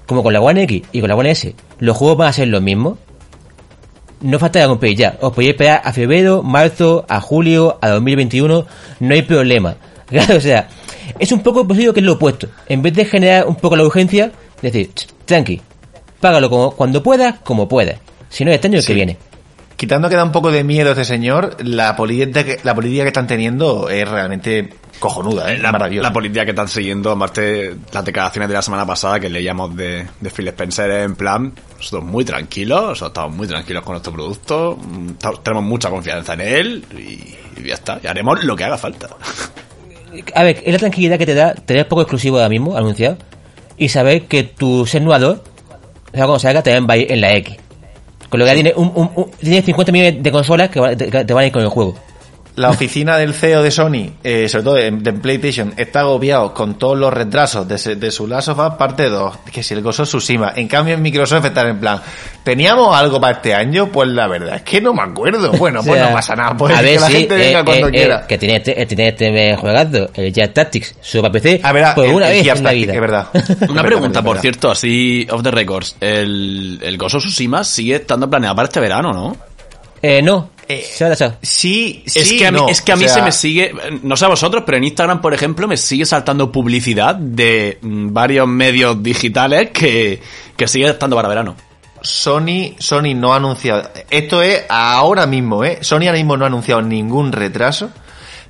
como 0.06 0.24
con 0.24 0.34
la 0.34 0.42
One 0.42 0.64
X 0.64 0.84
y 0.92 1.00
con 1.00 1.10
la 1.10 1.16
One 1.16 1.32
S, 1.32 1.56
los 1.80 1.96
juegos 1.98 2.18
van 2.18 2.28
a 2.30 2.34
ser 2.34 2.48
los 2.50 2.62
mismos. 2.62 2.98
No 4.22 4.38
falta 4.38 4.62
que 4.62 4.68
compréis 4.68 4.98
ya. 5.00 5.18
Os 5.22 5.34
podéis 5.34 5.54
esperar 5.54 5.82
a 5.84 5.92
febrero, 5.94 6.44
marzo, 6.44 7.06
a 7.10 7.20
julio, 7.22 7.80
a 7.82 7.90
2021. 7.90 8.66
No 9.00 9.14
hay 9.14 9.22
problema. 9.24 9.76
Claro, 10.12 10.36
o 10.36 10.42
sea, 10.42 10.68
es 11.20 11.32
un 11.32 11.40
poco 11.42 11.66
posible 11.66 11.94
que 11.94 12.02
es 12.02 12.06
lo 12.06 12.14
opuesto. 12.14 12.48
En 12.68 12.82
vez 12.82 12.94
de 12.94 13.06
generar 13.06 13.48
un 13.48 13.56
poco 13.56 13.78
la 13.78 13.86
urgencia, 13.86 14.30
decir, 14.62 14.92
"Ch, 14.94 15.08
tranqui, 15.24 15.62
págalo 16.20 16.50
como, 16.50 16.72
cuando 16.72 17.02
puedas, 17.02 17.40
como 17.40 17.70
puedas. 17.70 17.96
Si 18.28 18.44
no, 18.44 18.52
este 18.52 18.68
año 18.68 18.76
el 18.76 18.82
Sí. 18.84 18.88
que 18.88 18.94
viene. 18.94 19.18
Quitando 19.82 20.10
que 20.10 20.16
da 20.16 20.24
un 20.24 20.32
poco 20.32 20.52
de 20.52 20.64
miedo 20.64 20.92
este 20.92 21.06
señor, 21.06 21.58
la 21.66 21.96
política 21.96 22.44
que, 22.44 22.60
la 22.62 22.76
política 22.76 23.02
que 23.02 23.08
están 23.08 23.26
teniendo 23.26 23.90
es 23.90 24.08
realmente 24.08 24.70
cojonuda, 25.00 25.52
¿eh? 25.52 25.58
La, 25.58 25.72
maravillosa. 25.72 26.08
la 26.08 26.14
política 26.14 26.46
que 26.46 26.52
están 26.52 26.68
siguiendo, 26.68 27.10
aparte 27.10 27.78
las 27.92 28.06
declaraciones 28.06 28.48
de 28.48 28.54
la 28.54 28.62
semana 28.62 28.86
pasada 28.86 29.20
que 29.20 29.28
leíamos 29.28 29.76
de, 29.76 30.08
de 30.20 30.30
Phil 30.30 30.50
Spencer 30.50 30.92
en 30.92 31.16
plan, 31.16 31.52
nosotros 31.78 32.04
muy 32.04 32.24
tranquilos, 32.24 32.80
nosotros 32.80 33.10
estamos 33.10 33.36
muy 33.36 33.48
tranquilos 33.48 33.84
con 33.84 33.94
nuestro 33.94 34.14
producto, 34.14 34.78
tenemos 35.42 35.64
mucha 35.64 35.90
confianza 35.90 36.36
en 36.36 36.42
él 36.42 36.86
y, 36.96 37.60
y 37.60 37.68
ya 37.68 37.74
está, 37.74 38.00
y 38.04 38.06
haremos 38.06 38.44
lo 38.44 38.56
que 38.56 38.66
haga 38.66 38.78
falta. 38.78 39.10
A 40.36 40.44
ver, 40.44 40.62
es 40.64 40.74
la 40.74 40.78
tranquilidad 40.78 41.18
que 41.18 41.26
te 41.26 41.34
da 41.34 41.56
tener 41.56 41.88
poco 41.88 42.04
exclusivo 42.04 42.38
ahora 42.38 42.50
mismo, 42.50 42.78
anunciado, 42.78 43.18
y 43.78 43.90
saber 43.90 44.28
que 44.28 44.44
tu 44.44 44.86
ser 44.86 45.02
nuador, 45.02 45.44
o 46.14 46.16
sea, 46.16 46.26
cuando 46.26 46.38
salga, 46.38 46.62
también 46.62 46.88
va 46.88 46.94
a 46.94 46.98
ir 46.98 47.12
en 47.12 47.20
la 47.20 47.34
X. 47.34 47.61
Con 48.32 48.40
lo 48.40 48.46
que 48.46 48.54
tiene, 48.54 48.74
un, 48.78 48.92
un- 48.96 49.12
un- 49.14 49.30
tiene 49.32 49.62
50 49.62 49.92
millones 49.92 50.24
de 50.24 50.32
consolas 50.32 50.70
que 50.70 50.80
te 50.96 51.34
van 51.34 51.44
a 51.44 51.46
ir 51.48 51.52
con 51.52 51.62
el 51.62 51.68
juego. 51.68 51.96
La 52.58 52.70
oficina 52.70 53.18
del 53.18 53.34
CEO 53.34 53.64
de 53.64 53.72
Sony, 53.72 54.12
eh, 54.24 54.50
sobre 54.50 54.64
todo 54.66 54.74
de, 54.76 54.92
de 54.92 55.14
PlayStation, 55.14 55.74
está 55.78 56.02
agobiado 56.02 56.54
con 56.54 56.76
todos 56.78 56.98
los 56.98 57.14
retrasos 57.14 57.66
de, 57.68 58.12
su 58.12 58.28
Last 58.28 58.50
of 58.50 58.60
Us 58.60 58.74
parte 58.78 59.08
2, 59.10 59.38
que 59.54 59.64
si 59.64 59.74
el 59.74 59.82
gozo 59.82 60.04
Tsushima. 60.04 60.52
En 60.56 60.68
cambio 60.68 60.96
en 60.96 61.02
Microsoft 61.02 61.46
están 61.46 61.68
en 61.70 61.80
plan, 61.80 62.02
¿teníamos 62.44 62.94
algo 62.96 63.22
para 63.22 63.38
este 63.38 63.54
año? 63.56 63.88
Pues 63.88 64.10
la 64.10 64.28
verdad 64.28 64.58
es 64.58 64.62
que 64.64 64.82
no 64.82 64.94
me 64.94 65.02
acuerdo. 65.02 65.52
Bueno, 65.54 65.80
O 65.82 65.84
pues 65.84 66.02
no 66.02 66.12
pasa 66.12 66.36
nada, 66.36 66.58
pues 66.58 66.76
a 66.76 66.80
que 66.80 66.86
ver, 66.86 67.00
la 67.02 67.08
sí, 67.08 67.14
gente 67.14 67.38
venga 67.38 67.60
eh, 67.62 67.64
cuando 67.66 67.88
eh, 67.88 67.92
quiera. 67.92 68.16
eh, 68.18 68.24
que 68.28 68.38
tiene 68.38 68.56
este, 68.58 68.86
tiene 68.86 69.08
este 69.08 69.56
juegazo, 69.56 70.10
el 70.14 70.34
Jet 70.34 70.54
Tactics, 70.54 70.96
para 71.22 71.32
PC, 71.32 71.62
A 71.64 71.72
ver, 71.72 71.86
por 71.96 72.06
el- 72.06 72.12
una 72.14 72.28
el 72.30 72.34
vez 72.34 72.42
en 72.42 72.48
la 72.48 72.70
Tactics, 72.70 72.82
vida. 72.82 72.94
es 72.94 73.00
verdad. 73.02 73.28
Una 73.70 73.84
pregunta, 73.84 74.22
por 74.22 74.38
cierto, 74.40 74.72
así 74.72 75.26
off 75.32 75.42
the 75.42 75.52
records, 75.52 75.96
el, 76.02 76.80
el 76.84 76.98
Ghost 76.98 77.16
of 77.16 77.24
Tsushima 77.24 77.64
sigue 77.64 77.96
estando 77.96 78.30
planeado 78.30 78.58
para 78.58 78.68
este 78.68 78.82
verano, 78.82 79.14
¿no? 79.14 79.38
Eh, 80.04 80.22
no, 80.22 80.50
Eh. 80.74 80.86
Sí, 81.42 82.04
sí, 82.06 82.20
es 82.20 82.34
que 82.34 82.48
a 82.48 82.52
mí, 82.52 82.60
no. 82.60 82.68
es 82.68 82.82
que 82.82 82.92
a 82.92 82.96
O 82.96 82.98
mí 82.98 83.06
sea, 83.06 83.16
se 83.16 83.22
me 83.22 83.32
sigue, 83.32 83.74
no 84.04 84.16
sé 84.16 84.26
a 84.26 84.30
vosotros, 84.30 84.64
pero 84.66 84.78
en 84.78 84.86
Instagram, 84.86 85.22
por 85.22 85.34
ejemplo, 85.34 85.68
me 85.68 85.78
sigue 85.78 86.06
saltando 86.06 86.52
publicidad 86.52 87.16
de 87.16 87.80
mm, 87.82 88.14
varios 88.14 88.48
medios 88.48 89.02
digitales 89.02 89.72
que, 89.72 90.22
que 90.56 90.68
sigue 90.68 90.90
estando 90.90 91.16
para 91.16 91.28
verano. 91.28 91.56
Sony, 92.02 92.76
Sony 92.80 93.14
no 93.16 93.34
ha 93.34 93.38
anunciado. 93.38 93.90
Esto 94.10 94.42
es 94.42 94.64
ahora 94.70 95.28
mismo, 95.28 95.64
¿eh? 95.64 95.80
Sony 95.82 96.08
ahora 96.08 96.14
mismo 96.14 96.36
no 96.38 96.46
ha 96.46 96.48
anunciado 96.48 96.82
ningún 96.82 97.32
retraso. 97.32 97.92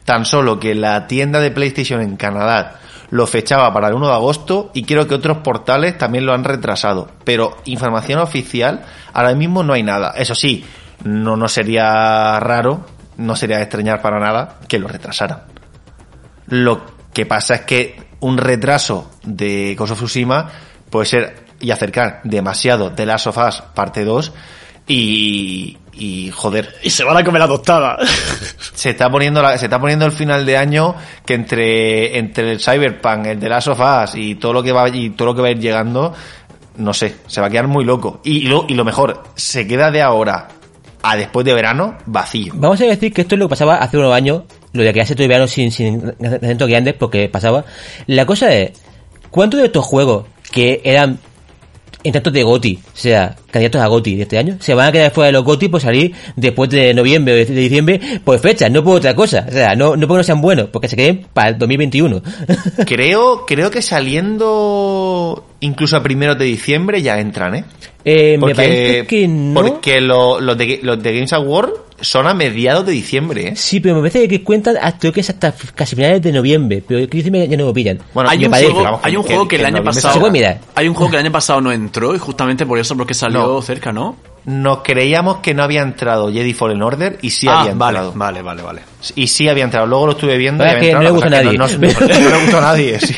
Tan 0.06 0.26
solo 0.26 0.60
que 0.60 0.74
la 0.74 1.06
tienda 1.08 1.40
de 1.40 1.52
PlayStation 1.52 2.02
en 2.02 2.16
Canadá 2.16 2.80
lo 3.12 3.28
fechaba 3.28 3.72
para 3.74 3.90
el 3.90 3.94
1 3.94 4.08
de 4.08 4.14
agosto 4.14 4.72
y 4.74 4.84
creo 4.84 5.06
que 5.08 5.16
otros 5.16 5.38
portales 5.40 5.98
también 5.98 6.26
lo 6.26 6.34
han 6.34 6.44
retrasado. 6.44 7.10
Pero 7.24 7.58
información 7.66 8.20
oficial, 8.20 8.86
ahora 9.14 9.36
mismo 9.36 9.64
no 9.64 9.74
hay 9.74 9.84
nada. 9.84 10.14
Eso 10.18 10.34
sí, 10.34 10.66
no, 11.04 11.36
no 11.38 11.48
sería 11.48 12.40
raro, 12.40 12.86
no 13.18 13.36
sería 13.36 13.58
de 13.58 13.64
extrañar 13.64 14.02
para 14.02 14.20
nada 14.20 14.60
que 14.68 14.80
lo 14.80 14.88
retrasaran. 14.88 15.44
Lo 16.48 16.82
que 17.14 17.26
pasa 17.26 17.56
es 17.56 17.62
que 17.62 18.12
un 18.20 18.38
retraso 18.38 19.12
de 19.24 19.76
Ghost 19.78 19.94
of 19.94 19.98
Tsushima 20.00 20.50
puede 20.90 21.06
ser 21.06 21.46
y 21.60 21.72
acercar 21.72 22.22
demasiado 22.24 22.90
de 22.90 23.06
Last 23.06 23.28
of 23.28 23.38
Us 23.38 23.62
parte 23.74 24.04
2 24.04 24.34
y, 24.88 25.78
y 25.94 26.32
joder, 26.32 26.76
Y 26.84 26.90
se 26.90 27.04
van 27.04 27.18
a 27.18 27.24
comer 27.24 27.42
la 27.42 27.48
tostada. 27.48 27.98
se 28.74 28.90
está 28.90 29.10
poniendo 29.10 29.42
la- 29.42 29.58
se 29.58 29.66
está 29.66 29.80
poniendo 29.80 30.06
el 30.06 30.12
final 30.12 30.46
de 30.46 30.58
año 30.58 30.96
que 31.26 31.34
entre 31.36 32.18
entre 32.18 32.52
el 32.52 32.60
Cyberpunk, 32.60 33.26
el 33.28 33.40
de 33.40 33.50
Last 33.50 33.68
of 33.70 33.80
Us 33.80 34.16
y 34.16 34.36
todo 34.36 34.54
lo 34.54 34.64
que 34.64 34.72
va 34.72 34.90
y 34.90 35.12
todo 35.12 35.28
lo 35.28 35.36
que 35.36 35.42
va 35.42 35.48
a 35.50 35.52
ir 35.52 35.60
llegando, 35.60 36.14
no 36.78 36.94
sé, 36.94 37.16
se 37.28 37.42
va 37.42 37.48
a 37.48 37.50
quedar 37.50 37.68
muy 37.68 37.86
loco. 37.86 38.22
Y 38.24 38.42
lo, 38.48 38.66
y 38.68 38.74
lo 38.74 38.84
mejor, 38.84 39.24
se 39.36 39.68
queda 39.68 39.92
de 39.92 40.02
ahora 40.02 40.48
a 41.02 41.16
después 41.16 41.46
de 41.46 41.54
verano 41.54 41.98
vacío. 42.06 42.54
Vamos 42.56 42.80
a 42.82 42.86
decir 42.86 43.14
que 43.14 43.22
esto 43.22 43.36
es 43.36 43.40
lo 43.40 43.46
que 43.46 43.52
pasaba 43.52 43.76
hace 43.78 43.98
unos 43.98 44.14
años, 44.14 44.44
lo 44.74 44.84
de 44.84 44.94
que 44.94 45.02
hace 45.02 45.16
todo 45.16 45.24
el 45.24 45.30
verano 45.30 45.48
sin, 45.48 45.72
sin 45.72 46.14
acento 46.24 46.68
grandes, 46.68 46.94
porque 46.94 47.30
pasaba. 47.30 47.66
La 48.08 48.26
cosa 48.26 48.54
es, 48.54 48.72
¿cuántos 49.30 49.60
de 49.60 49.68
estos 49.68 49.86
juegos 49.86 50.26
que 50.52 50.82
eran 50.84 51.20
intentos 52.04 52.34
de 52.34 52.44
GOTI, 52.44 52.80
o 52.84 52.98
sea, 52.98 53.36
candidatos 53.52 53.82
a 53.82 53.88
GOTI 53.88 54.16
de 54.16 54.22
este 54.24 54.38
año, 54.38 54.58
se 54.60 54.74
van 54.74 54.88
a 54.88 54.92
quedar 54.92 55.12
fuera 55.12 55.28
de 55.28 55.34
los 55.34 55.44
GOTI 55.44 55.68
por 55.68 55.82
salir 55.82 56.14
después 56.36 56.70
de 56.70 56.94
noviembre 56.94 57.34
o 57.34 57.38
de 57.38 57.46
diciembre 57.46 58.00
por 58.24 58.40
fechas, 58.40 58.72
no 58.72 58.84
por 58.84 58.98
otra 58.98 59.16
cosa? 59.16 59.46
O 59.48 59.52
sea, 59.52 59.76
no, 59.76 59.96
no 59.96 60.08
porque 60.08 60.20
no 60.20 60.24
sean 60.24 60.42
buenos, 60.42 60.70
porque 60.70 60.88
se 60.88 60.96
queden 60.96 61.28
para 61.34 61.50
el 61.50 61.58
2021. 61.58 62.22
Creo, 62.86 63.46
creo 63.46 63.72
que 63.72 63.82
saliendo 63.82 65.46
incluso 65.60 65.98
a 65.98 66.04
primeros 66.04 66.38
de 66.38 66.46
diciembre 66.46 67.02
ya 67.02 67.20
entran, 67.20 67.56
¿eh? 67.56 67.66
Eh, 68.04 68.38
me 68.38 68.56
parece 68.56 69.06
que 69.06 69.28
no. 69.28 69.62
Porque 69.62 70.02
lo- 70.02 70.40
los, 70.42 70.58
de, 70.58 70.80
los 70.82 71.02
de 71.02 71.14
Games 71.14 71.34
Award 71.34 71.72
son 72.02 72.26
a 72.26 72.34
mediados 72.34 72.84
de 72.86 72.94
diciembre, 72.94 73.50
¿eh? 73.50 73.56
Sí, 73.56 73.80
pero 73.80 73.94
me 73.94 74.02
parece 74.02 74.28
que 74.28 74.44
cuentan 74.44 74.76
hasta, 74.78 74.98
creo 74.98 75.14
que 75.14 75.20
es 75.20 75.30
hasta 75.30 75.54
casi 75.76 75.96
finales 75.96 76.20
de 76.22 76.32
noviembre, 76.32 76.84
pero 76.88 77.08
que 77.08 77.22
ya 77.22 77.58
no 77.58 77.66
lo 77.66 77.74
pillan. 77.74 78.00
Bueno, 78.14 78.28
hay, 78.30 78.40
me 78.40 78.48
un 78.48 78.54
juego, 78.54 78.84
vamos, 78.84 79.02
hay 79.04 79.16
un 79.16 79.24
que- 79.24 79.28
juego 79.30 79.48
que, 79.48 79.58
que 79.58 79.62
el 79.62 79.66
año 79.68 79.84
pasado. 79.84 80.14
se 80.16 80.20
puede 80.20 80.32
mirar. 80.34 80.60
Hay 80.74 80.88
un 80.88 80.96
juego 80.96 81.12
que 81.12 81.18
el 81.18 81.24
año 81.26 81.32
pasado 81.32 81.62
no 81.62 81.72
entró 81.72 82.16
y 82.16 82.18
justamente 82.18 82.66
por 82.66 82.80
eso 82.80 82.98
porque 82.98 83.14
salió 83.14 83.44
No. 83.46 83.62
cerca, 83.62 83.92
¿no? 83.92 84.18
Nos 84.46 84.80
creíamos 84.80 85.38
que 85.38 85.54
no 85.54 85.62
había 85.62 85.84
entrado 85.84 86.32
Jedi 86.34 86.54
Fallen 86.54 86.82
Order 86.82 87.20
y 87.22 87.30
sí 87.30 87.48
ah, 87.48 87.60
había 87.62 87.76
vale, 87.76 88.00
entrado. 88.00 88.14
vale, 88.18 88.42
vale, 88.42 88.62
vale. 88.64 88.82
Y 89.14 89.28
sí 89.28 89.48
había 89.48 89.66
entrado. 89.66 89.86
Luego 89.86 90.08
lo 90.08 90.12
estuve 90.14 90.36
viendo. 90.38 90.66
y 90.66 90.68
había 90.68 90.80
que 90.80 90.92
no 90.94 91.02
entrado, 91.02 91.04
le 91.04 91.12
gusta 91.12 91.28
a 91.28 91.30
nadie. 91.30 91.58
No, 91.60 91.68
no- 91.68 91.78
no 91.78 92.30
le 92.30 92.42
gustó 92.42 92.58
a 92.58 92.62
nadie. 92.62 93.00
sí. 93.00 93.16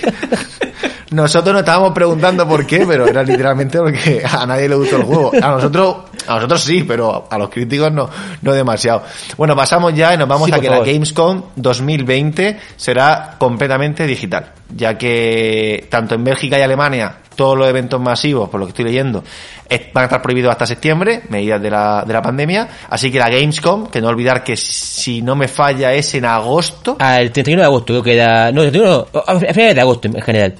Nosotros 1.14 1.54
nos 1.54 1.62
estábamos 1.62 1.92
preguntando 1.94 2.48
por 2.48 2.66
qué, 2.66 2.86
pero 2.88 3.08
era 3.08 3.24
literalmente 3.24 3.78
porque 3.80 4.24
a 4.30 4.46
nadie 4.46 4.68
le 4.68 4.76
gustó 4.76 4.98
el 4.98 5.04
juego. 5.04 5.32
A 5.42 5.52
nosotros, 5.52 5.96
a 6.28 6.36
nosotros 6.36 6.62
sí, 6.62 6.84
pero 6.84 7.28
a 7.30 7.38
los 7.38 7.50
críticos 7.50 7.92
no, 7.92 8.10
no 8.42 8.52
demasiado. 8.54 9.04
Bueno, 9.38 9.56
pasamos 9.56 9.94
ya 9.94 10.14
y 10.14 10.18
nos 10.18 10.28
vamos 10.28 10.48
Sí, 10.48 10.54
a 10.56 10.60
que 10.60 10.68
favor. 10.68 10.86
la 10.88 10.92
Gamescom 10.94 11.42
2020 11.56 12.60
será 12.76 13.36
completamente 13.38 14.06
digital, 14.08 14.52
ya 14.76 14.98
que 14.98 15.88
tanto 15.90 16.16
en 16.16 16.24
Bélgica 16.24 16.58
y 16.58 16.62
Alemania 16.62 17.18
todos 17.36 17.58
los 17.58 17.68
eventos 17.68 18.00
masivos, 18.00 18.48
por 18.50 18.60
lo 18.60 18.66
que 18.68 18.72
estoy 18.72 18.86
leyendo, 18.86 19.24
van 19.94 20.04
a 20.04 20.06
estar 20.06 20.22
prohibidos 20.22 20.52
hasta 20.52 20.68
septiembre, 20.68 21.24
medidas 21.30 21.62
de 21.62 21.70
la, 21.72 22.04
de 22.06 22.14
la 22.14 22.22
pandemia. 22.22 22.68
Así 22.90 23.12
que 23.12 23.18
la 23.20 23.30
Gamescom, 23.30 23.88
que 23.88 24.02
no 24.02 24.08
olvidar 24.08 24.44
que 24.44 24.56
si 24.56 25.22
no 25.22 25.36
me 25.36 25.48
falla 25.48 25.94
es 25.94 26.14
en 26.14 26.26
agosto. 26.26 26.98
Al 27.00 27.32
31 27.32 27.62
de 27.62 27.66
agosto, 27.66 27.86
creo 27.94 28.04
que 28.04 28.14
era. 28.16 28.52
No, 28.52 28.62
el 28.62 28.72
31 28.72 29.08
no, 29.14 29.24
a 29.26 29.40
finales 29.40 29.76
de 29.76 29.82
agosto 29.82 30.08
en 30.08 30.22
general. 30.22 30.56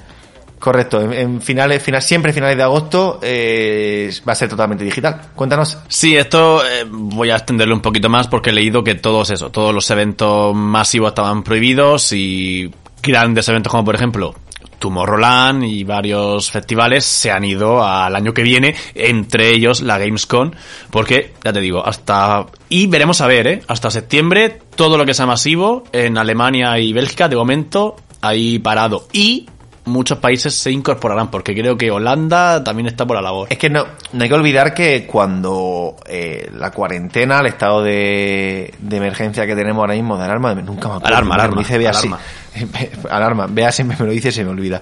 Correcto, 0.64 0.98
en, 1.12 1.42
finales, 1.42 1.82
final, 1.82 2.00
siempre 2.00 2.32
finales 2.32 2.56
de 2.56 2.62
agosto 2.62 3.18
eh, 3.20 4.10
va 4.26 4.32
a 4.32 4.34
ser 4.34 4.48
totalmente 4.48 4.82
digital. 4.82 5.20
Cuéntanos. 5.34 5.76
Sí, 5.88 6.16
esto 6.16 6.64
eh, 6.64 6.86
voy 6.88 7.28
a 7.28 7.36
extenderlo 7.36 7.74
un 7.74 7.82
poquito 7.82 8.08
más 8.08 8.28
porque 8.28 8.48
he 8.48 8.52
leído 8.54 8.82
que 8.82 8.94
todos 8.94 9.28
eso, 9.28 9.50
todos 9.50 9.74
los 9.74 9.90
eventos 9.90 10.54
masivos 10.54 11.10
estaban 11.10 11.42
prohibidos 11.42 12.14
y 12.14 12.72
grandes 13.02 13.46
eventos 13.50 13.70
como 13.70 13.84
por 13.84 13.94
ejemplo 13.94 14.34
Tomorrowland 14.78 15.64
y 15.64 15.84
varios 15.84 16.50
festivales 16.50 17.04
se 17.04 17.30
han 17.30 17.44
ido 17.44 17.84
al 17.84 18.16
año 18.16 18.32
que 18.32 18.42
viene, 18.42 18.74
entre 18.94 19.50
ellos 19.50 19.82
la 19.82 19.98
Gamescom, 19.98 20.52
porque 20.90 21.34
ya 21.44 21.52
te 21.52 21.60
digo, 21.60 21.86
hasta 21.86 22.46
y 22.70 22.86
veremos 22.86 23.20
a 23.20 23.26
ver, 23.26 23.46
¿eh? 23.48 23.62
hasta 23.68 23.90
septiembre 23.90 24.60
todo 24.76 24.96
lo 24.96 25.04
que 25.04 25.12
sea 25.12 25.26
masivo 25.26 25.84
en 25.92 26.16
Alemania 26.16 26.78
y 26.78 26.94
Bélgica 26.94 27.28
de 27.28 27.36
momento 27.36 27.96
ahí 28.22 28.58
parado 28.58 29.06
y 29.12 29.46
muchos 29.86 30.18
países 30.18 30.54
se 30.54 30.70
incorporarán 30.70 31.30
porque 31.30 31.54
creo 31.54 31.76
que 31.76 31.90
Holanda 31.90 32.62
también 32.64 32.86
está 32.86 33.06
por 33.06 33.16
la 33.16 33.22
labor. 33.22 33.48
Es 33.50 33.58
que 33.58 33.68
no, 33.70 33.84
no 34.12 34.22
hay 34.22 34.28
que 34.28 34.34
olvidar 34.34 34.72
que 34.74 35.06
cuando 35.06 35.96
eh, 36.06 36.50
la 36.56 36.70
cuarentena, 36.70 37.40
el 37.40 37.46
estado 37.46 37.82
de, 37.82 38.72
de 38.78 38.96
emergencia 38.96 39.46
que 39.46 39.54
tenemos 39.54 39.80
ahora 39.82 39.94
mismo 39.94 40.16
de 40.16 40.24
alarma, 40.24 40.54
nunca 40.54 40.88
me 40.88 40.94
acuerdo. 40.94 41.06
Alarma, 41.08 41.28
me 41.28 41.34
alarma, 41.34 41.54
lo 41.56 41.60
dice 41.62 41.78
Bea 41.78 41.90
alarma. 41.90 42.18
así. 42.54 42.66
alarma. 43.10 43.46
Vea 43.50 43.72
siempre 43.72 43.96
me 44.00 44.06
lo 44.06 44.12
dice 44.12 44.28
y 44.28 44.32
se 44.32 44.44
me 44.44 44.50
olvida. 44.50 44.80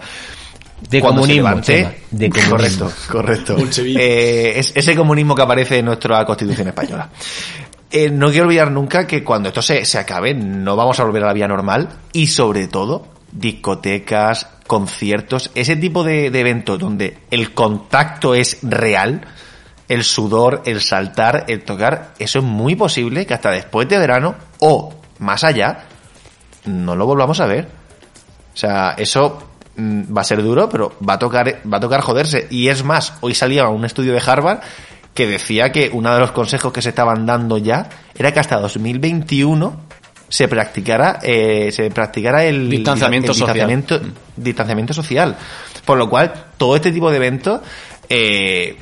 De 0.89 1.01
Cuando 1.01 1.23
se 1.25 1.29
comunismo. 1.41 1.49
levante- 1.49 1.77
Chema, 1.77 1.93
de 2.11 2.31
comunismo. 2.49 2.91
Correcto, 3.11 3.55
correcto. 3.55 3.79
Eh, 3.87 4.53
es 4.57 4.73
ese 4.75 4.97
comunismo 4.97 5.35
que 5.35 5.43
aparece 5.43 5.79
en 5.79 5.85
nuestra 5.87 6.25
Constitución 6.25 6.69
española. 6.69 7.09
Eh, 7.91 8.09
no 8.11 8.31
quiero 8.31 8.47
olvidar 8.47 8.71
nunca 8.71 9.07
que 9.07 9.23
cuando 9.23 9.49
esto 9.51 9.63
se, 9.63 9.85
se 9.85 9.99
acabe, 9.99 10.33
no 10.35 10.75
vamos 10.77 10.99
a 10.99 11.05
volver 11.05 11.23
a 11.25 11.27
la 11.27 11.33
vía 11.35 11.47
normal 11.47 11.89
y 12.13 12.27
sobre 12.27 12.67
todo 12.67 13.07
discotecas, 13.31 14.49
conciertos, 14.73 15.51
ese 15.55 15.77
tipo 15.77 16.03
de, 16.03 16.29
eventos 16.29 16.79
donde 16.79 17.19
el 17.31 17.53
contacto 17.53 18.35
es 18.35 18.57
real, 18.63 19.21
el 19.87 20.03
sudor, 20.03 20.63
el 20.65 20.81
saltar, 20.81 21.45
el 21.49 21.63
tocar, 21.63 22.15
eso 22.19 22.39
es 22.39 22.45
muy 22.47 22.75
posible 22.75 23.27
que 23.27 23.35
hasta 23.35 23.51
después 23.51 23.87
de 23.87 23.99
verano 23.99 24.35
o 24.61 24.95
más 25.19 25.45
allá 25.45 25.85
no 26.65 26.97
lo 26.97 27.05
volvamos 27.05 27.39
a 27.41 27.45
ver. 27.45 27.69
O 28.55 28.57
sea, 28.57 28.95
eso 28.97 29.47
mm, 29.77 30.05
va 30.17 30.23
a 30.23 30.25
ser 30.25 30.43
duro, 30.43 30.71
pero 30.71 30.95
va 31.07 31.15
a 31.15 31.19
tocar, 31.19 31.61
va 31.71 31.77
a 31.77 31.81
tocar 31.81 32.01
joderse. 32.01 32.47
Y 32.49 32.69
es 32.69 32.83
más, 32.83 33.13
hoy 33.21 33.35
salía 33.35 33.69
un 33.69 33.85
estudio 33.85 34.15
de 34.15 34.23
Harvard 34.27 34.61
que 35.13 35.27
decía 35.27 35.71
que 35.71 35.91
uno 35.93 36.15
de 36.15 36.21
los 36.21 36.33
consejos 36.33 36.73
que 36.73 36.81
se 36.81 36.89
estaban 36.89 37.27
dando 37.27 37.59
ya 37.59 37.91
era 38.15 38.33
que 38.33 38.41
hasta 38.41 38.59
2021 38.59 39.77
se 40.33 40.49
practicara, 40.49 41.19
eh, 41.23 41.71
se 41.71 41.91
practicara 41.91 42.43
el 42.43 42.71
Distanciamiento 42.71 43.33
el 43.33 43.37
social. 43.39 43.69
distanciamiento, 43.69 44.01
distanciamiento 44.35 44.95
social. 44.95 45.37
Por 45.85 45.99
lo 45.99 46.09
cual, 46.09 46.33
todo 46.57 46.75
este 46.75 46.91
tipo 46.91 47.11
de 47.11 47.19
eventos, 47.19 47.61
eh, 48.09 48.75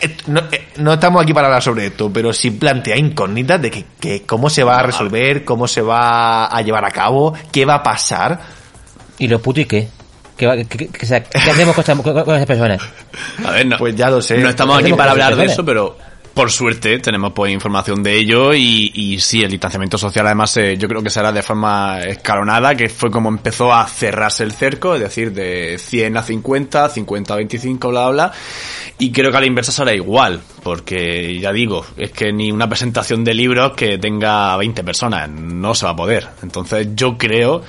et- 0.00 0.26
no, 0.26 0.40
eh, 0.50 0.68
no 0.78 0.94
estamos 0.94 1.22
aquí 1.22 1.32
para 1.32 1.46
hablar 1.46 1.62
sobre 1.62 1.86
esto, 1.86 2.10
pero 2.12 2.32
sí 2.32 2.50
plantea 2.50 2.96
incógnitas 2.96 3.62
de 3.62 3.70
que, 3.70 3.84
que 4.00 4.22
cómo 4.22 4.50
se 4.50 4.64
va 4.64 4.78
a 4.78 4.82
resolver, 4.82 5.44
cómo 5.44 5.68
se 5.68 5.82
va 5.82 6.46
a 6.46 6.62
llevar 6.62 6.84
a 6.84 6.90
cabo, 6.90 7.32
qué 7.52 7.64
va 7.64 7.76
a 7.76 7.82
pasar. 7.84 8.40
¿Y 9.18 9.28
los 9.28 9.40
putos 9.40 9.62
y 9.62 9.66
qué? 9.66 9.88
¿Qué, 10.36 10.46
va- 10.48 10.56
qué- 10.56 10.64
qué- 10.66 10.88
qué- 10.88 10.98
qué 10.98 11.50
hacemos 11.50 11.76
con, 11.76 11.82
esta- 11.82 11.94
con- 11.96 12.24
con 12.24 12.34
esas 12.34 12.46
personas? 12.46 12.82
A 13.44 13.52
ver, 13.52 13.66
no, 13.66 13.78
Pues 13.78 13.94
ya 13.94 14.10
lo 14.10 14.20
sé. 14.20 14.36
No 14.38 14.48
estamos 14.48 14.78
aquí 14.80 14.92
para 14.96 15.12
hablar 15.12 15.36
de 15.36 15.44
eso, 15.44 15.64
pero 15.64 15.96
por 16.36 16.50
suerte 16.50 16.98
tenemos 16.98 17.32
pues 17.32 17.50
información 17.50 18.02
de 18.02 18.14
ello 18.14 18.52
y, 18.52 18.92
y 18.94 19.18
sí, 19.20 19.42
el 19.42 19.50
distanciamiento 19.50 19.96
social 19.96 20.26
además 20.26 20.54
eh, 20.58 20.76
yo 20.76 20.86
creo 20.86 21.02
que 21.02 21.08
será 21.08 21.32
de 21.32 21.42
forma 21.42 22.00
escalonada, 22.00 22.74
que 22.74 22.90
fue 22.90 23.10
como 23.10 23.30
empezó 23.30 23.72
a 23.72 23.86
cerrarse 23.86 24.44
el 24.44 24.52
cerco, 24.52 24.94
es 24.94 25.00
decir, 25.00 25.32
de 25.32 25.78
100 25.78 26.18
a 26.18 26.22
50, 26.22 26.90
50 26.90 27.32
a 27.32 27.36
25, 27.38 27.88
bla, 27.88 28.10
bla, 28.10 28.10
bla. 28.10 28.32
Y 28.98 29.12
creo 29.12 29.30
que 29.30 29.36
a 29.38 29.40
la 29.40 29.46
inversa 29.46 29.72
será 29.72 29.94
igual, 29.94 30.42
porque 30.62 31.40
ya 31.40 31.54
digo, 31.54 31.86
es 31.96 32.10
que 32.10 32.34
ni 32.34 32.52
una 32.52 32.68
presentación 32.68 33.24
de 33.24 33.32
libros 33.32 33.72
que 33.72 33.96
tenga 33.96 34.58
20 34.58 34.84
personas 34.84 35.30
no 35.30 35.74
se 35.74 35.86
va 35.86 35.92
a 35.92 35.96
poder. 35.96 36.28
Entonces 36.42 36.88
yo 36.94 37.16
creo 37.16 37.62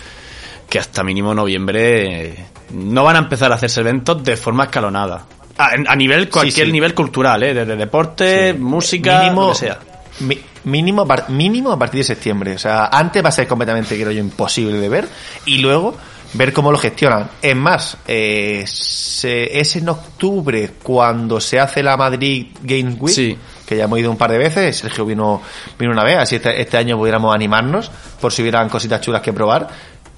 que 0.69 0.77
hasta 0.77 1.05
mínimo 1.05 1.33
noviembre 1.33 2.47
no 2.71 3.05
van 3.05 3.15
a 3.15 3.19
empezar 3.19 3.49
a 3.53 3.55
hacerse 3.55 3.79
eventos 3.79 4.21
de 4.25 4.35
forma 4.35 4.65
escalonada. 4.65 5.25
A, 5.57 5.69
a 5.87 5.95
nivel, 5.95 6.29
cualquier 6.29 6.67
sí. 6.67 6.71
nivel 6.71 6.93
cultural, 6.93 7.41
¿eh? 7.43 7.53
Desde 7.53 7.75
deporte, 7.75 8.53
música, 8.53 9.31
lo 9.33 9.49
que 9.49 9.55
sea. 9.55 9.79
mi- 10.19 10.39
mínimo, 10.65 11.05
mínimo 11.29 11.71
a 11.71 11.79
partir 11.79 11.99
de 12.01 12.03
septiembre. 12.03 12.53
O 12.55 12.59
sea, 12.59 12.87
antes 12.87 13.23
va 13.23 13.29
a 13.29 13.31
ser 13.31 13.47
completamente, 13.47 13.95
creo 13.95 14.11
yo, 14.11 14.19
imposible 14.19 14.77
de 14.79 14.89
ver. 14.89 15.07
Y 15.45 15.57
luego 15.59 15.95
ver 16.33 16.53
cómo 16.53 16.71
lo 16.71 16.77
gestionan. 16.77 17.29
Es 17.41 17.55
más, 17.55 17.97
eh, 18.07 18.63
se- 18.67 19.59
es 19.59 19.75
en 19.77 19.89
octubre 19.89 20.71
cuando 20.83 21.39
se 21.39 21.59
hace 21.59 21.81
la 21.81 21.97
Madrid 21.97 22.47
Games 22.61 22.95
Week. 22.99 23.15
Sí. 23.15 23.37
Que 23.65 23.75
ya 23.77 23.85
hemos 23.85 23.99
ido 23.99 24.11
un 24.11 24.17
par 24.17 24.31
de 24.31 24.37
veces. 24.37 24.77
Sergio 24.77 25.05
vino, 25.05 25.41
vino 25.79 25.91
una 25.91 26.03
vez. 26.03 26.17
Así 26.19 26.35
este, 26.35 26.61
este 26.61 26.77
año 26.77 26.97
pudiéramos 26.97 27.33
animarnos 27.33 27.89
por 28.21 28.31
si 28.31 28.41
hubieran 28.41 28.69
cositas 28.69 29.01
chulas 29.01 29.21
que 29.21 29.33
probar. 29.33 29.67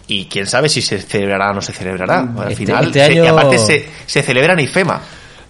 Y 0.08 0.26
quién 0.26 0.48
sabe 0.48 0.68
si 0.70 0.82
se 0.82 1.00
celebrará 1.00 1.52
o 1.52 1.54
no 1.54 1.62
se 1.62 1.72
celebrará. 1.72 2.20
Al 2.20 2.44
Este- 2.52 2.56
final, 2.56 2.86
este 2.88 3.06
se- 3.06 3.14
y 3.14 3.20
año- 3.20 3.32
aparte 3.32 3.58
se, 3.60 3.90
se 4.06 4.22
celebra 4.24 4.54
en 4.54 4.60
IFEMA. 4.62 5.02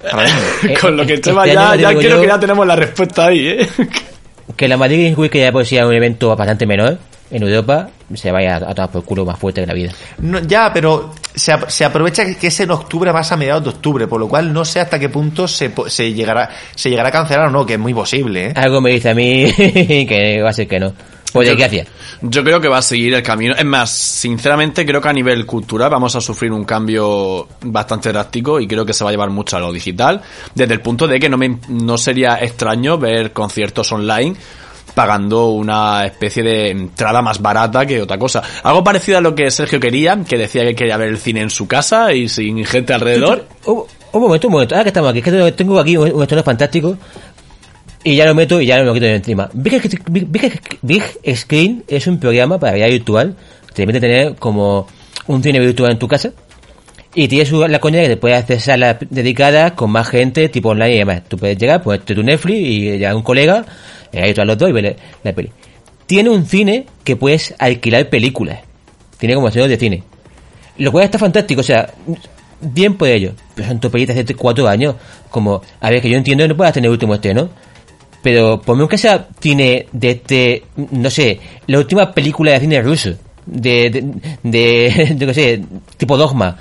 Eh, 0.03 0.73
Con 0.81 0.95
lo 0.97 1.05
que 1.05 1.15
este 1.15 1.29
tema 1.29 1.43
año 1.43 1.75
ya, 1.75 1.89
creo 1.97 2.15
yo- 2.15 2.21
que 2.21 2.27
ya 2.27 2.39
tenemos 2.39 2.65
la 2.65 2.75
respuesta 2.75 3.27
ahí, 3.27 3.47
¿eh? 3.47 3.67
Que 4.55 4.67
la 4.67 4.77
Madrid 4.77 5.03
Games 5.03 5.17
Week, 5.17 5.31
que 5.31 5.39
ya 5.41 5.51
pues 5.51 5.67
sea 5.69 5.85
un 5.88 5.93
evento 5.93 6.35
bastante 6.35 6.65
menor 6.65 6.97
en 7.31 7.43
Europa, 7.43 7.89
se 8.15 8.31
vaya 8.31 8.55
a 8.57 8.73
tomar 8.73 8.89
por 8.89 9.03
culo 9.05 9.23
más 9.23 9.38
fuerte 9.38 9.62
que 9.62 9.67
la 9.67 9.73
vida. 9.73 9.91
No, 10.17 10.39
ya, 10.39 10.71
pero 10.73 11.13
se, 11.35 11.53
se 11.67 11.85
aprovecha 11.85 12.25
que- 12.35 12.47
es 12.47 12.59
en 12.59 12.71
octubre 12.71 13.13
más 13.13 13.31
a 13.31 13.38
mediados 13.38 13.63
de 13.63 13.69
octubre, 13.69 14.07
por 14.07 14.19
lo 14.19 14.27
cual 14.27 14.51
no 14.51 14.65
sé 14.65 14.79
hasta 14.79 14.97
qué 14.99 15.07
punto 15.09 15.47
se, 15.47 15.69
po- 15.69 15.88
se 15.89 16.12
llegará 16.13 16.49
se 16.75 16.89
llegará 16.89 17.09
a 17.09 17.12
cancelar 17.12 17.47
o 17.47 17.51
no, 17.51 17.65
que 17.65 17.73
es 17.73 17.79
muy 17.79 17.93
posible, 17.93 18.47
¿eh? 18.47 18.53
Algo 18.55 18.81
me 18.81 18.89
dice 18.91 19.09
a 19.12 19.13
mí 19.13 19.45
que 20.07 20.41
va 20.41 20.49
a 20.49 20.53
ser 20.53 20.67
que 20.67 20.79
no. 20.79 20.93
De 21.33 21.45
Yo- 21.45 21.55
qué 21.55 21.65
hacía. 21.65 21.85
Yo 22.21 22.43
creo 22.43 22.59
que 22.59 22.67
va 22.67 22.79
a 22.79 22.81
seguir 22.81 23.13
el 23.13 23.23
camino. 23.23 23.55
Es 23.57 23.65
más, 23.65 23.89
sinceramente 23.91 24.85
creo 24.85 24.99
que 25.01 25.09
a 25.09 25.13
nivel 25.13 25.45
cultural 25.45 25.89
vamos 25.89 26.15
a 26.15 26.21
sufrir 26.21 26.51
un 26.51 26.65
cambio 26.65 27.47
bastante 27.61 28.11
drástico 28.11 28.59
y 28.59 28.67
creo 28.67 28.85
que 28.85 28.93
se 28.93 29.03
va 29.03 29.09
a 29.09 29.13
llevar 29.13 29.29
mucho 29.29 29.57
a 29.57 29.59
lo 29.59 29.71
digital. 29.71 30.21
Desde 30.55 30.73
el 30.73 30.81
punto 30.81 31.07
de 31.07 31.19
que 31.19 31.29
no, 31.29 31.37
me, 31.37 31.57
no 31.69 31.97
sería 31.97 32.35
extraño 32.41 32.97
ver 32.97 33.31
conciertos 33.33 33.91
online 33.91 34.35
pagando 34.95 35.49
una 35.51 36.05
especie 36.05 36.43
de 36.43 36.71
entrada 36.71 37.21
más 37.21 37.41
barata 37.41 37.85
que 37.85 38.01
otra 38.01 38.17
cosa. 38.17 38.41
Algo 38.63 38.83
parecido 38.83 39.17
a 39.19 39.21
lo 39.21 39.33
que 39.35 39.49
Sergio 39.51 39.79
quería, 39.79 40.17
que 40.27 40.37
decía 40.37 40.63
que 40.65 40.75
quería 40.75 40.97
ver 40.97 41.09
el 41.09 41.17
cine 41.19 41.41
en 41.41 41.49
su 41.49 41.67
casa 41.67 42.11
y 42.13 42.27
sin 42.27 42.65
gente 42.65 42.93
alrededor. 42.93 43.45
Un, 43.65 43.83
un 44.11 44.21
momento, 44.21 44.47
un 44.47 44.53
momento. 44.53 44.75
Que 44.81 44.89
estamos 44.89 45.11
aquí, 45.11 45.19
es 45.19 45.23
que 45.25 45.51
tengo 45.53 45.79
aquí 45.79 45.95
un, 45.95 46.11
un 46.11 46.21
estreno 46.23 46.43
fantástico. 46.43 46.97
Y 48.03 48.15
ya 48.15 48.25
lo 48.25 48.33
meto 48.35 48.62
y 48.62 48.65
ya 48.65 48.77
lo 48.79 48.93
quito 48.93 49.05
de 49.05 49.15
encima. 49.15 49.49
Big, 49.53 49.81
Big- 50.09 50.62
Big- 50.81 51.35
Screen 51.35 51.83
es 51.88 52.07
un 52.07 52.19
programa 52.19 52.57
para 52.59 52.73
realidad 52.73 52.91
virtual. 52.97 53.35
Te 53.67 53.85
permite 53.85 53.99
tener 53.99 54.35
como 54.35 54.88
un 55.27 55.43
cine 55.43 55.59
virtual 55.59 55.91
en 55.91 55.99
tu 55.99 56.07
casa. 56.07 56.31
Y 57.15 57.27
tienes 57.27 57.51
la 57.51 57.79
coña 57.79 58.01
que 58.01 58.07
te 58.07 58.17
puedes 58.17 58.38
hacer 58.41 58.62
salas 58.62 58.97
dedicadas 59.09 59.71
con 59.73 59.89
más 59.91 60.07
gente, 60.07 60.47
tipo 60.49 60.69
online 60.69 60.95
y 60.95 60.97
demás. 60.99 61.23
Tú 61.27 61.38
puedes 61.38 61.57
llegar, 61.57 61.81
ponerte 61.81 62.13
tu 62.15 62.23
Netflix 62.23 62.57
y 62.59 62.79
llega 62.91 63.15
un 63.15 63.23
colega, 63.23 63.65
ahí 64.13 64.33
tú 64.33 64.41
a 64.41 64.45
los 64.45 64.57
dos 64.57 64.69
y 64.69 64.73
ves 64.73 64.95
la, 65.23 65.33
peli. 65.33 65.49
Tiene 66.05 66.29
un 66.29 66.45
cine 66.45 66.85
que 67.03 67.15
puedes 67.15 67.53
alquilar 67.57 68.09
películas. 68.09 68.59
Tiene 69.17 69.35
como 69.35 69.47
estreno 69.47 69.67
de 69.67 69.77
cine. 69.77 70.03
Lo 70.77 70.91
cual 70.91 71.03
está 71.05 71.17
fantástico, 71.19 71.62
o 71.62 71.63
sea, 71.63 71.91
bien 72.62 72.93
por 72.95 73.07
ello. 73.09 73.33
Pero 73.55 73.67
son 73.67 73.79
topellitas 73.79 74.15
de 74.15 74.21
hace 74.21 74.35
cuatro 74.35 74.67
años. 74.67 74.95
Como, 75.29 75.62
a 75.81 75.89
ver, 75.89 76.01
que 76.01 76.09
yo 76.09 76.17
entiendo 76.17 76.43
que 76.43 76.47
no 76.49 76.55
puedas 76.57 76.73
tener 76.73 76.89
último 76.89 77.15
estreno. 77.15 77.49
Pero 78.21 78.60
ponme 78.62 78.82
aunque 78.82 78.97
sea 78.97 79.27
cine 79.39 79.88
de 79.91 80.10
este, 80.12 80.63
no 80.91 81.10
sé, 81.10 81.39
la 81.67 81.77
última 81.77 82.12
película 82.13 82.51
de 82.51 82.60
cine 82.60 82.82
ruso. 82.82 83.12
De, 83.45 83.89
de, 83.89 84.03
de, 84.43 85.15
yo 85.17 85.27
qué 85.27 85.34
sé, 85.34 85.62
tipo 85.97 86.17
dogma. 86.17 86.58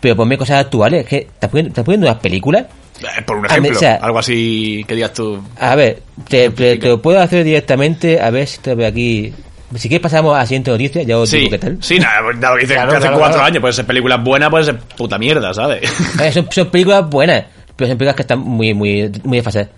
Pero 0.00 0.16
ponme 0.16 0.38
cosas 0.38 0.60
actuales. 0.64 1.06
Que 1.06 1.18
¿Estás 1.18 1.50
poniendo, 1.50 1.68
estás 1.70 1.84
poniendo 1.84 2.06
unas 2.06 2.20
películas? 2.20 2.66
Eh, 3.00 3.22
Por 3.26 3.36
un 3.38 3.44
A 3.46 3.48
ver, 3.48 3.58
ejemplo, 3.58 3.76
o 3.76 3.80
sea- 3.80 3.94
algo 3.96 4.18
así 4.18 4.84
que 4.86 4.94
digas 4.94 5.12
tú. 5.12 5.42
A 5.58 5.74
ver, 5.74 6.00
te, 6.28 6.50
te, 6.50 6.76
te 6.76 6.88
lo 6.88 7.02
puedo 7.02 7.18
hacer 7.20 7.44
directamente. 7.44 8.20
A 8.20 8.30
ver 8.30 8.46
si 8.46 8.58
te 8.60 8.74
veo 8.74 8.86
aquí. 8.88 9.32
Si 9.76 9.88
quieres 9.88 10.02
pasamos 10.02 10.34
a 10.34 10.38
la 10.38 10.46
siguiente 10.46 10.70
noticia, 10.70 11.02
ya 11.02 11.16
os 11.18 11.28
Sí, 11.28 11.38
digo 11.38 11.50
qué 11.50 11.58
tal. 11.58 11.76
sí, 11.80 11.98
nada, 12.00 12.22
nada, 12.34 12.50
lo 12.50 12.56
que 12.56 12.60
dices 12.62 12.76
Claro, 12.76 12.90
que 12.90 12.96
hace 12.96 13.02
claro, 13.06 13.18
cuatro 13.18 13.34
claro. 13.36 13.46
años, 13.46 13.60
puede 13.60 13.72
ser 13.72 13.86
películas 13.86 14.24
buenas, 14.24 14.50
puede 14.50 14.64
ser 14.64 14.78
puta 14.78 15.16
mierda, 15.18 15.54
¿sabes? 15.54 15.88
Son, 16.32 16.48
son 16.50 16.70
películas 16.70 17.08
buenas, 17.08 17.44
pero 17.76 17.88
son 17.88 17.96
películas 17.98 18.16
que 18.16 18.22
están 18.22 18.40
muy, 18.40 18.74
muy, 18.74 19.12
muy 19.22 19.38
desfasadas. 19.38 19.68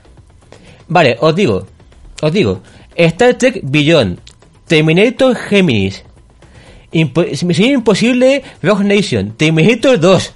Vale, 0.89 1.17
os 1.21 1.35
digo, 1.35 1.67
os 2.21 2.33
digo, 2.33 2.61
Star 2.97 3.35
Trek 3.35 3.61
Beyond, 3.63 4.19
Terminator 4.67 5.35
Géminis, 5.37 6.05
Impo 6.93 7.23
Misión 7.45 7.71
Imposible 7.71 8.43
Rogue 8.63 8.85
Nation, 8.85 9.33
Terminator 9.37 9.99
2, 9.99 10.33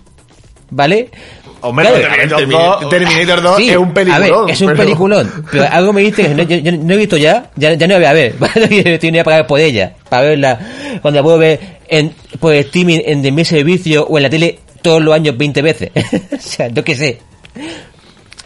¿vale? 0.71 1.11
Hombre, 1.61 1.87
Claro, 1.89 2.37
Terminator, 2.37 2.39
Terminator 2.39 2.81
2, 2.81 2.91
Terminator 2.91 3.43
2 3.43 3.57
Sí, 3.57 3.71
es 3.71 3.77
un 3.77 3.89
A 3.91 3.95
peliculón. 3.95 4.47
ver, 4.47 4.53
es 4.55 4.61
un 4.61 4.67
pero- 4.69 4.79
peliculón, 4.79 5.45
pero 5.51 5.65
algo 5.71 5.93
me 5.93 6.01
dice 6.03 6.23
que 6.23 6.35
no, 6.35 6.43
yo, 6.45 6.57
yo 6.59 6.73
no 6.73 6.95
he 6.95 6.97
visto 6.97 7.17
ya, 7.17 7.51
ya, 7.57 7.75
ya 7.75 7.87
no 7.87 7.95
la 7.95 7.99
voy 7.99 8.07
a 8.07 8.13
ver, 8.13 8.35
¿vale? 8.39 8.99
Tengo 8.99 9.15
que 9.19 9.25
pagar 9.25 9.47
por 9.47 9.59
ella, 9.61 9.95
para 10.09 10.23
verla, 10.29 10.59
cuando 11.03 11.19
la 11.21 11.23
puedo 11.25 11.39
ver 11.39 11.61
en, 11.89 12.15
por 12.41 12.55
streaming, 12.55 13.01
en 13.05 13.23
de 13.23 13.33
mi 13.33 13.45
servicio 13.45 14.07
o 14.07 14.17
en 14.19 14.23
la 14.23 14.31
tele 14.31 14.59
todos 14.83 15.03
los 15.03 15.15
años 15.15 15.37
20 15.37 15.63
veces. 15.63 15.91
o 16.33 16.41
sea, 16.41 16.69
yo 16.69 16.85
qué 16.85 16.95
sé. 16.95 17.19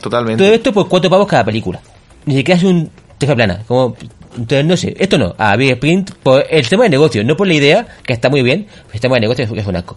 Totalmente. 0.00 0.42
Todo 0.42 0.54
esto 0.54 0.72
por 0.72 0.88
cuatro 0.88 1.10
pavos 1.10 1.26
cada 1.28 1.44
película. 1.44 1.80
Ni 2.26 2.36
siquiera 2.36 2.58
es 2.58 2.64
un 2.64 2.90
teja 3.18 3.34
plana. 3.34 3.60
Como, 3.66 3.96
entonces, 4.36 4.64
no 4.64 4.76
sé, 4.76 4.94
esto 4.98 5.18
no. 5.18 5.34
A 5.38 5.56
Big 5.56 5.72
Sprint, 5.72 6.12
por 6.22 6.44
el 6.48 6.68
tema 6.68 6.84
de 6.84 6.90
negocio, 6.90 7.24
no 7.24 7.36
por 7.36 7.46
la 7.46 7.54
idea, 7.54 7.86
que 8.04 8.12
está 8.12 8.28
muy 8.28 8.42
bien, 8.42 8.66
el 8.92 9.00
tema 9.00 9.16
de 9.16 9.20
negocio 9.22 9.44
es, 9.44 9.66
un 9.66 9.76
asco. 9.76 9.96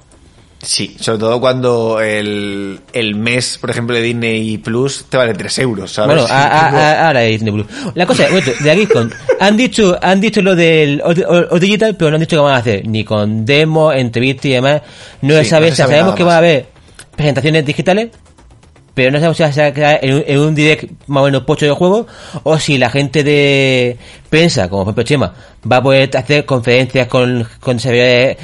Sí, 0.61 0.95
sobre 0.97 1.19
todo 1.19 1.41
cuando 1.41 1.99
el, 1.99 2.79
el 2.93 3.15
mes, 3.15 3.57
por 3.59 3.69
ejemplo, 3.69 3.95
de 3.97 4.01
Disney 4.01 4.57
Plus 4.59 5.05
te 5.09 5.17
vale 5.17 5.33
3 5.33 5.59
euros, 5.59 5.91
¿sabes? 5.91 6.15
Bueno, 6.15 6.33
a- 6.33 6.47
a- 6.47 6.69
a- 6.69 7.07
ahora 7.07 7.23
es 7.25 7.31
Disney 7.31 7.51
Plus. 7.51 7.67
La 7.95 8.05
cosa 8.05 8.27
es, 8.27 8.63
de 8.63 8.71
aquí 8.71 8.85
con, 8.87 9.11
han 9.41 9.57
dicho, 9.57 9.99
han 10.01 10.21
dicho 10.21 10.41
lo 10.41 10.55
del 10.55 11.01
o, 11.03 11.09
o- 11.09 11.55
o 11.55 11.59
digital, 11.59 11.97
pero 11.97 12.11
no 12.11 12.15
han 12.15 12.21
dicho 12.21 12.37
qué 12.37 12.41
van 12.41 12.53
a 12.55 12.59
hacer, 12.59 12.87
ni 12.87 13.03
con 13.03 13.45
demo, 13.45 13.91
entrevistas 13.91 14.45
y 14.45 14.49
demás. 14.51 14.81
No 15.21 15.33
se 15.33 15.43
Sí, 15.43 15.49
sabe, 15.49 15.65
no 15.69 15.71
se 15.75 15.81
sabe 15.81 15.91
sabemos 15.91 16.05
nada 16.11 16.17
que 16.17 16.23
va 16.23 16.35
a 16.35 16.37
haber 16.37 16.65
presentaciones 17.13 17.65
digitales, 17.65 18.09
pero 18.93 19.11
no 19.11 19.17
sabemos 19.17 19.37
si 19.37 19.43
va 19.43 19.49
a 19.49 19.53
ser 19.53 19.73
en 20.01 20.13
un, 20.15 20.23
en 20.27 20.39
un 20.39 20.55
direct 20.55 20.91
más 21.07 21.21
o 21.21 21.25
menos 21.25 21.43
pocho 21.43 21.65
de 21.65 21.71
juego, 21.71 22.05
o 22.43 22.57
si 22.59 22.77
la 22.77 22.89
gente 22.89 23.23
de 23.23 23.97
prensa, 24.29 24.69
como 24.69 24.83
por 24.83 24.89
ejemplo 24.91 25.03
Chema, 25.03 25.33
va 25.71 25.77
a 25.77 25.83
poder 25.83 26.15
hacer 26.17 26.45
conferencias 26.45 27.07
con, 27.07 27.47
con 27.59 27.79
servidores 27.79 28.37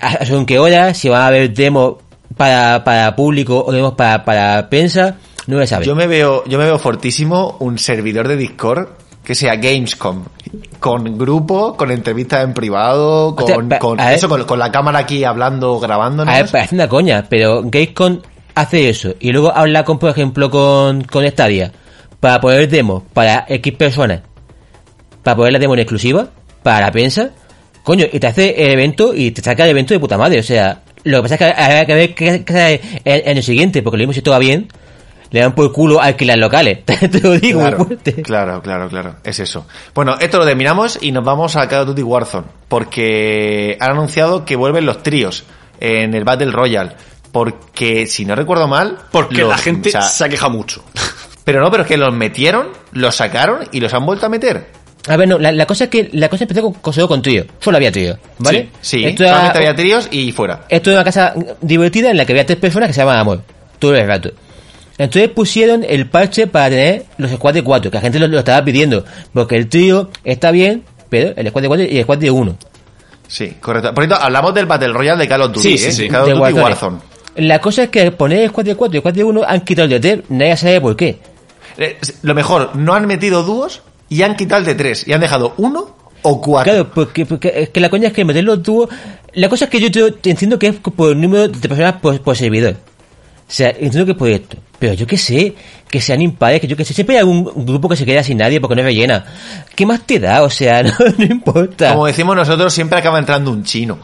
a, 0.00 0.24
según 0.24 0.44
qué 0.46 0.58
hora, 0.58 0.92
si 0.94 1.08
va 1.08 1.24
a 1.24 1.26
haber 1.28 1.52
demos 1.54 1.94
para, 2.36 2.82
para 2.84 3.14
público 3.16 3.64
o 3.66 3.72
demos 3.72 3.94
para, 3.94 4.24
para 4.24 4.68
prensa, 4.68 5.16
no 5.46 5.58
se 5.60 5.66
sabe. 5.68 5.84
Yo 5.86 5.94
me 5.94 6.06
veo, 6.06 6.44
yo 6.46 6.58
me 6.58 6.64
veo 6.64 6.78
fortísimo 6.78 7.56
un 7.60 7.78
servidor 7.78 8.28
de 8.28 8.36
Discord 8.36 8.88
que 9.24 9.34
sea 9.34 9.56
Gamescom, 9.56 10.24
con 10.80 11.16
grupo, 11.16 11.76
con 11.78 11.90
entrevistas 11.90 12.44
en 12.44 12.52
privado, 12.52 13.34
con, 13.34 13.46
pa- 13.70 13.78
con 13.78 13.98
eso, 14.14 14.28
con, 14.28 14.44
con 14.44 14.58
la 14.58 14.70
cámara 14.70 14.98
aquí 14.98 15.24
hablando, 15.24 15.78
grabándonos. 15.80 16.34
A 16.34 16.42
ver, 16.42 16.50
parece 16.50 16.74
una 16.74 16.88
coña, 16.88 17.24
pero 17.28 17.62
Gamescom 17.64 18.20
hace 18.54 18.88
eso. 18.88 19.14
Y 19.20 19.32
luego 19.32 19.52
habla 19.54 19.84
con, 19.84 19.98
por 19.98 20.10
ejemplo, 20.10 20.50
con, 20.50 21.02
con 21.04 21.26
Stadia 21.28 21.72
para 22.20 22.40
poner 22.40 22.68
demos 22.68 23.02
para 23.12 23.44
X 23.48 23.74
personas, 23.74 24.22
para 25.22 25.36
poner 25.36 25.52
la 25.52 25.58
demo 25.58 25.74
en 25.74 25.80
exclusiva, 25.80 26.28
para 26.62 26.86
la 26.86 26.90
prensa, 26.90 27.32
coño, 27.82 28.06
y 28.10 28.18
te 28.18 28.26
hace 28.26 28.64
el 28.64 28.72
evento 28.72 29.14
y 29.14 29.30
te 29.30 29.42
saca 29.42 29.64
el 29.64 29.70
evento 29.70 29.92
de 29.92 30.00
puta 30.00 30.16
madre, 30.16 30.40
o 30.40 30.42
sea, 30.42 30.80
lo 31.02 31.18
que 31.18 31.22
pasa 31.22 31.34
es 31.34 31.38
que 31.38 31.62
habrá 31.62 31.84
que 31.84 31.94
ver 31.94 32.14
qué 32.14 32.44
en, 33.04 33.28
en 33.28 33.36
el 33.36 33.42
siguiente, 33.42 33.82
porque 33.82 33.98
lo 33.98 34.02
mismo 34.02 34.14
si 34.14 34.22
todo 34.22 34.32
va 34.32 34.38
bien, 34.38 34.68
le 35.30 35.40
dan 35.40 35.54
por 35.54 35.70
culo 35.70 36.00
a 36.00 36.04
alquilar 36.04 36.38
locales, 36.38 36.82
te 36.84 37.20
lo 37.20 37.32
digo 37.32 37.60
Claro, 37.60 37.88
claro, 38.22 38.62
claro, 38.62 38.88
claro, 38.88 39.16
es 39.22 39.40
eso. 39.40 39.66
Bueno, 39.94 40.16
esto 40.18 40.38
lo 40.38 40.46
terminamos 40.46 40.98
y 41.02 41.12
nos 41.12 41.24
vamos 41.24 41.56
a 41.56 41.68
Call 41.68 41.82
of 41.82 41.88
Duty 41.88 42.02
Warzone, 42.02 42.46
porque 42.68 43.76
han 43.80 43.90
anunciado 43.90 44.46
que 44.46 44.56
vuelven 44.56 44.86
los 44.86 45.02
tríos 45.02 45.44
en 45.78 46.14
el 46.14 46.24
Battle 46.24 46.52
Royale, 46.52 46.92
porque 47.34 48.06
si 48.06 48.24
no 48.24 48.36
recuerdo 48.36 48.68
mal, 48.68 48.96
Porque 49.10 49.38
los- 49.42 49.50
la 49.50 49.58
gente 49.58 49.88
o 49.88 49.92
sea, 49.92 50.02
se 50.02 50.24
ha 50.24 50.28
quejado 50.28 50.52
mucho. 50.52 50.84
Pero 51.42 51.60
no, 51.60 51.68
pero 51.70 51.82
es 51.82 51.88
que 51.88 51.96
los 51.96 52.14
metieron, 52.14 52.68
los 52.92 53.16
sacaron 53.16 53.68
y 53.72 53.80
los 53.80 53.92
han 53.92 54.06
vuelto 54.06 54.24
a 54.26 54.28
meter. 54.28 54.68
A 55.08 55.16
ver, 55.16 55.28
no, 55.28 55.38
la, 55.38 55.50
la 55.52 55.66
cosa 55.66 55.84
es 55.84 55.90
que 55.90 56.08
la 56.12 56.28
cosa 56.30 56.44
empezó 56.44 56.62
con, 56.62 56.72
con, 56.74 56.92
solo 56.94 57.08
con 57.08 57.20
trío. 57.20 57.44
Solo 57.60 57.76
había 57.76 57.90
trío, 57.90 58.16
¿vale? 58.38 58.70
Sí, 58.80 59.00
sí 59.00 59.04
Esto 59.04 59.24
solamente 59.24 59.58
era- 59.58 59.68
había 59.70 59.74
tríos 59.76 60.08
y 60.12 60.30
fuera. 60.30 60.64
Esto 60.68 60.90
es 60.90 60.94
una 60.94 61.04
casa 61.04 61.34
divertida 61.60 62.10
en 62.12 62.16
la 62.16 62.24
que 62.24 62.32
había 62.32 62.46
tres 62.46 62.58
personas 62.58 62.86
que 62.88 62.92
se 62.94 63.00
llamaban 63.00 63.20
Amor. 63.20 63.42
Todo 63.80 63.96
el 63.96 64.06
rato. 64.06 64.30
Entonces 64.96 65.28
pusieron 65.30 65.84
el 65.86 66.08
parche 66.08 66.46
para 66.46 66.70
tener 66.70 67.04
los 67.18 67.32
squads 67.32 67.56
de 67.56 67.62
cuatro, 67.64 67.90
que 67.90 67.96
la 67.96 68.00
gente 68.02 68.20
lo, 68.20 68.28
lo 68.28 68.38
estaba 68.38 68.64
pidiendo. 68.64 69.04
Porque 69.34 69.56
el 69.56 69.68
trío 69.68 70.08
está 70.22 70.52
bien, 70.52 70.84
pero 71.10 71.34
el 71.36 71.48
squad 71.48 71.62
de 71.62 71.68
cuatro 71.68 71.84
y 71.84 71.96
el 71.98 72.02
squad 72.04 72.18
de 72.18 72.30
uno. 72.30 72.56
Sí, 73.26 73.56
correcto. 73.60 73.92
Por 73.92 74.04
cierto, 74.06 74.22
hablamos 74.24 74.54
del 74.54 74.66
Battle 74.66 74.92
Royale 74.92 75.18
de 75.18 75.28
Call 75.28 75.42
of 75.42 75.52
Duty, 75.52 75.60
Sí, 75.62 75.78
sí, 75.78 75.86
¿eh? 75.88 75.92
sí. 75.92 76.08
Call 76.08 76.22
of 76.22 76.28
Duty 76.28 76.40
Warzone. 76.40 76.62
Warzone. 76.62 76.98
La 77.36 77.60
cosa 77.60 77.84
es 77.84 77.88
que 77.90 78.10
poner 78.12 78.40
el 78.40 78.48
squad 78.50 78.64
de 78.64 78.74
cuatro 78.76 78.94
y 78.94 78.98
el 78.98 79.02
squad 79.02 79.14
de 79.14 79.24
uno 79.24 79.42
han 79.46 79.60
quitado 79.62 79.84
el 79.84 79.90
de 79.90 80.00
tres, 80.00 80.20
nadie 80.28 80.56
sabe 80.56 80.80
por 80.80 80.96
qué. 80.96 81.18
Eh, 81.78 81.98
Lo 82.22 82.34
mejor, 82.34 82.76
no 82.76 82.94
han 82.94 83.06
metido 83.06 83.42
dúos 83.42 83.82
y 84.08 84.22
han 84.22 84.36
quitado 84.36 84.60
el 84.60 84.66
de 84.66 84.74
tres 84.74 85.06
y 85.08 85.12
han 85.12 85.20
dejado 85.20 85.54
uno 85.56 85.96
o 86.22 86.40
cuatro. 86.40 86.72
Claro, 86.72 86.90
porque, 86.94 87.26
porque 87.26 87.52
es 87.56 87.68
que 87.70 87.80
la 87.80 87.88
coña 87.90 88.08
es 88.08 88.14
que 88.14 88.24
meter 88.24 88.44
los 88.44 88.62
dúos. 88.62 88.88
La 89.32 89.48
cosa 89.48 89.64
es 89.64 89.70
que 89.70 89.80
yo 89.80 89.90
te- 90.14 90.30
entiendo 90.30 90.58
que 90.58 90.68
es 90.68 90.76
por 90.76 91.10
el 91.12 91.20
número 91.20 91.48
de 91.48 91.68
personas 91.68 91.94
por, 92.00 92.20
por 92.22 92.36
servidor. 92.36 92.76
O 93.46 93.52
sea, 93.52 93.68
entiendo 93.70 94.06
que 94.06 94.12
es 94.12 94.16
por 94.18 94.28
esto. 94.28 94.56
Pero 94.78 94.94
yo 94.94 95.06
qué 95.06 95.18
sé, 95.18 95.54
que 95.88 96.00
sean 96.00 96.22
impares, 96.22 96.60
que 96.60 96.66
yo 96.66 96.76
qué 96.76 96.84
sé. 96.84 96.94
Siempre 96.94 97.16
hay 97.16 97.20
algún 97.20 97.44
grupo 97.66 97.88
que 97.88 97.96
se 97.96 98.06
queda 98.06 98.22
sin 98.22 98.38
nadie 98.38 98.60
porque 98.60 98.74
no 98.76 98.80
es 98.82 98.86
rellena. 98.86 99.24
¿Qué 99.74 99.84
más 99.84 100.06
te 100.06 100.18
da? 100.18 100.42
O 100.44 100.50
sea, 100.50 100.82
no, 100.84 100.92
no 101.18 101.24
importa. 101.24 101.90
Como 101.92 102.06
decimos 102.06 102.36
nosotros, 102.36 102.72
siempre 102.72 102.98
acaba 102.98 103.18
entrando 103.18 103.50
un 103.50 103.64
chino. 103.64 103.98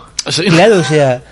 Claro, 0.49 0.79
o 0.79 0.85
sea. 0.85 1.23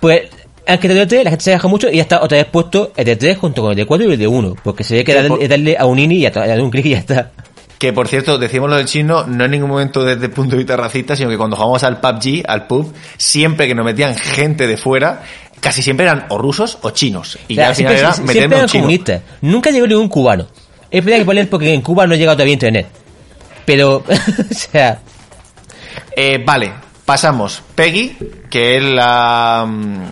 Pues, 0.00 0.22
aunque 0.66 0.86
el 0.88 0.94
de 0.94 1.06
3, 1.06 1.24
la 1.24 1.30
gente 1.30 1.44
se 1.44 1.50
deja 1.50 1.68
mucho 1.68 1.88
y 1.90 1.96
ya 1.96 2.02
está 2.02 2.22
otra 2.22 2.38
vez 2.38 2.46
puesto 2.46 2.92
el 2.96 3.04
de 3.04 3.16
3 3.16 3.38
junto 3.38 3.62
con 3.62 3.70
el 3.72 3.76
de 3.76 3.86
4 3.86 4.08
y 4.08 4.12
el 4.12 4.18
de 4.18 4.26
1. 4.28 4.56
Porque 4.62 4.84
se 4.84 4.94
ve 4.96 5.04
que 5.04 5.14
por- 5.24 5.48
darle 5.48 5.76
a 5.78 5.86
un 5.86 5.98
ini 5.98 6.16
y 6.18 6.26
está, 6.26 6.46
darle 6.46 6.62
un 6.62 6.70
clic 6.70 6.86
y 6.86 6.90
ya 6.90 6.98
está. 6.98 7.30
Que 7.78 7.92
por 7.92 8.06
cierto, 8.06 8.38
decimos 8.38 8.70
lo 8.70 8.76
del 8.76 8.86
chino, 8.86 9.24
no 9.26 9.44
en 9.44 9.50
ningún 9.50 9.68
momento 9.68 10.04
desde 10.04 10.26
el 10.26 10.30
punto 10.30 10.52
de 10.52 10.58
vista 10.58 10.76
racista, 10.76 11.16
sino 11.16 11.28
que 11.30 11.36
cuando 11.36 11.56
jugamos 11.56 11.82
al 11.82 11.98
PUBG, 12.00 12.44
al 12.46 12.66
pub, 12.68 12.92
siempre 13.16 13.66
que 13.66 13.74
nos 13.74 13.84
metían 13.84 14.14
gente 14.14 14.68
de 14.68 14.76
fuera, 14.76 15.22
casi 15.60 15.82
siempre 15.82 16.06
eran 16.06 16.26
o 16.28 16.38
rusos 16.38 16.78
o 16.82 16.90
chinos. 16.90 17.38
Y 17.48 17.54
O 17.54 17.56
sea, 17.56 17.64
ya 17.64 17.68
al 17.70 17.74
final 17.74 17.92
siempre, 17.94 17.98
era 17.98 18.12
siempre 18.14 18.34
meternos 18.34 18.56
eran 18.58 18.68
chino. 18.68 18.82
comunistas. 18.84 19.22
Nunca 19.40 19.70
llegó 19.70 19.86
ningún 19.88 20.08
cubano. 20.08 20.46
Es 20.92 21.04
verdad 21.04 21.18
que 21.20 21.24
poner 21.24 21.48
porque 21.50 21.74
en 21.74 21.80
Cuba 21.80 22.06
no 22.06 22.14
llega 22.14 22.32
todavía 22.34 22.52
internet. 22.54 22.86
Pero, 23.64 23.96
o 24.50 24.54
sea, 24.54 25.00
Eh, 26.16 26.40
vale, 26.44 26.72
pasamos. 27.04 27.62
Peggy, 27.74 28.16
que 28.50 28.76
es 28.76 28.82
la, 28.84 29.64
mm, 29.66 30.02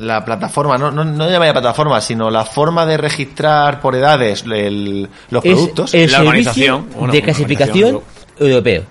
la 0.00 0.24
plataforma, 0.24 0.76
no, 0.78 0.90
no, 0.90 1.04
no 1.04 1.28
llamaría 1.30 1.52
plataforma, 1.52 2.00
sino 2.00 2.30
la 2.30 2.44
forma 2.44 2.84
de 2.86 2.96
registrar 2.96 3.80
por 3.80 3.94
edades 3.94 4.44
el- 4.50 5.08
los 5.30 5.44
es 5.44 5.52
productos. 5.52 5.94
el 5.94 6.02
La 6.10 6.18
servicio 6.18 6.28
organización, 6.28 6.86
bueno, 6.96 7.12
de 7.12 7.22
clasificación 7.22 8.00
europeo. 8.38 8.82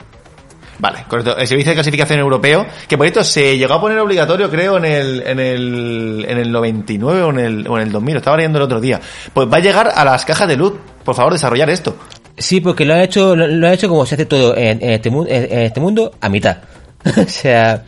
Vale, 0.77 1.05
correcto. 1.07 1.37
El 1.37 1.47
servicio 1.47 1.69
de 1.71 1.75
clasificación 1.75 2.19
europeo, 2.19 2.65
que 2.87 2.97
por 2.97 3.05
cierto 3.05 3.23
se 3.23 3.57
llegó 3.57 3.75
a 3.75 3.81
poner 3.81 3.97
obligatorio, 3.99 4.49
creo, 4.49 4.75
en 4.77 4.83
el, 4.83 5.23
en 5.25 5.39
el, 5.39 6.25
en 6.27 6.37
el 6.37 6.51
99 6.51 7.21
o 7.23 7.29
en 7.29 7.39
el, 7.39 7.67
o 7.69 7.77
en 7.77 7.83
el 7.83 7.91
2000, 7.93 8.13
lo 8.15 8.17
estaba 8.19 8.35
leyendo 8.35 8.57
el 8.59 8.63
otro 8.65 8.81
día. 8.81 8.99
Pues 9.33 9.47
va 9.51 9.57
a 9.57 9.59
llegar 9.61 9.89
a 9.95 10.03
las 10.03 10.25
cajas 10.25 10.49
de 10.49 10.57
luz. 10.57 10.73
Por 11.05 11.15
favor, 11.15 11.31
desarrollar 11.31 11.69
esto. 11.69 11.95
Sí, 12.37 12.59
porque 12.59 12.83
lo 12.83 12.93
han 12.93 12.99
hecho, 12.99 13.37
lo, 13.37 13.47
lo 13.47 13.67
han 13.67 13.73
hecho 13.73 13.87
como 13.87 14.05
se 14.05 14.15
hace 14.15 14.25
todo 14.25 14.53
en, 14.57 14.83
en 14.83 14.89
este, 14.91 15.09
mu- 15.09 15.23
en, 15.25 15.43
en 15.49 15.59
este 15.61 15.79
mundo, 15.79 16.11
a 16.19 16.27
mitad. 16.27 16.57
o 17.05 17.29
sea, 17.29 17.83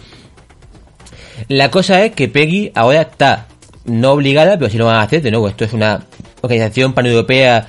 la 1.49 1.69
cosa 1.71 2.03
es 2.03 2.13
que 2.13 2.27
Peggy 2.27 2.71
ahora 2.75 3.01
está 3.01 3.45
no 3.85 4.11
obligada, 4.11 4.57
pero 4.57 4.69
si 4.69 4.77
lo 4.77 4.85
van 4.85 4.97
a 4.97 5.01
hacer, 5.01 5.21
de 5.21 5.31
nuevo, 5.31 5.47
esto 5.47 5.65
es 5.65 5.73
una 5.73 6.01
organización 6.41 6.93
paneuropea 6.93 7.65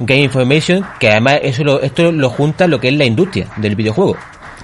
Game 0.00 0.22
Information, 0.22 0.84
que 0.98 1.10
además 1.10 1.40
eso 1.42 1.62
lo, 1.62 1.80
esto 1.80 2.10
lo 2.10 2.30
junta 2.30 2.66
lo 2.66 2.80
que 2.80 2.88
es 2.88 2.94
la 2.94 3.04
industria 3.04 3.46
del 3.56 3.76
videojuego. 3.76 4.16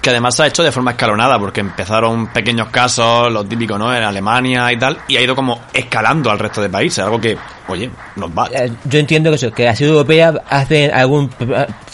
Que 0.02 0.10
además 0.10 0.36
se 0.36 0.44
ha 0.44 0.46
hecho 0.46 0.62
de 0.62 0.72
forma 0.72 0.92
escalonada, 0.92 1.38
porque 1.38 1.60
empezaron 1.60 2.28
pequeños 2.28 2.68
casos, 2.68 3.30
lo 3.32 3.44
típico, 3.44 3.76
¿no? 3.76 3.94
En 3.94 4.02
Alemania 4.02 4.72
y 4.72 4.78
tal, 4.78 4.98
y 5.08 5.16
ha 5.16 5.20
ido 5.20 5.34
como 5.34 5.60
escalando 5.72 6.30
al 6.30 6.38
resto 6.38 6.62
de 6.62 6.68
países, 6.70 7.00
algo 7.00 7.20
que, 7.20 7.36
oye, 7.68 7.90
nos 8.14 8.30
va. 8.30 8.48
Eh, 8.52 8.70
Yo 8.84 8.98
entiendo 8.98 9.30
que 9.30 9.36
eso, 9.36 9.50
que 9.52 9.64
la 9.64 9.74
ciudad 9.74 9.94
europea 9.94 10.34
hace 10.48 10.90
algún 10.90 11.30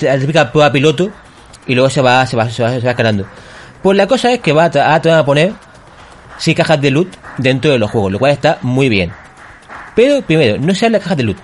la 0.00 0.18
típica 0.18 0.50
prueba 0.52 0.70
piloto 0.70 1.10
y 1.66 1.74
luego 1.74 1.90
se 1.90 2.00
va, 2.00 2.26
se 2.26 2.36
va, 2.36 2.48
se 2.48 2.62
va, 2.62 2.70
se 2.70 2.80
va 2.80 2.90
escalando. 2.90 3.26
Pues 3.82 3.96
la 3.96 4.06
cosa 4.06 4.32
es 4.32 4.40
que 4.40 4.52
va 4.52 4.66
a, 4.66 4.94
a 4.94 5.18
a 5.18 5.24
poner 5.24 5.52
sí 6.42 6.56
cajas 6.56 6.80
de 6.80 6.90
loot 6.90 7.08
dentro 7.38 7.70
de 7.70 7.78
los 7.78 7.88
juegos, 7.88 8.10
lo 8.10 8.18
cual 8.18 8.32
está 8.32 8.58
muy 8.62 8.88
bien. 8.88 9.12
Pero 9.94 10.22
primero, 10.22 10.58
no 10.58 10.74
se 10.74 10.86
habla 10.86 10.98
de 10.98 11.02
cajas 11.04 11.16
de 11.18 11.22
loot. 11.22 11.36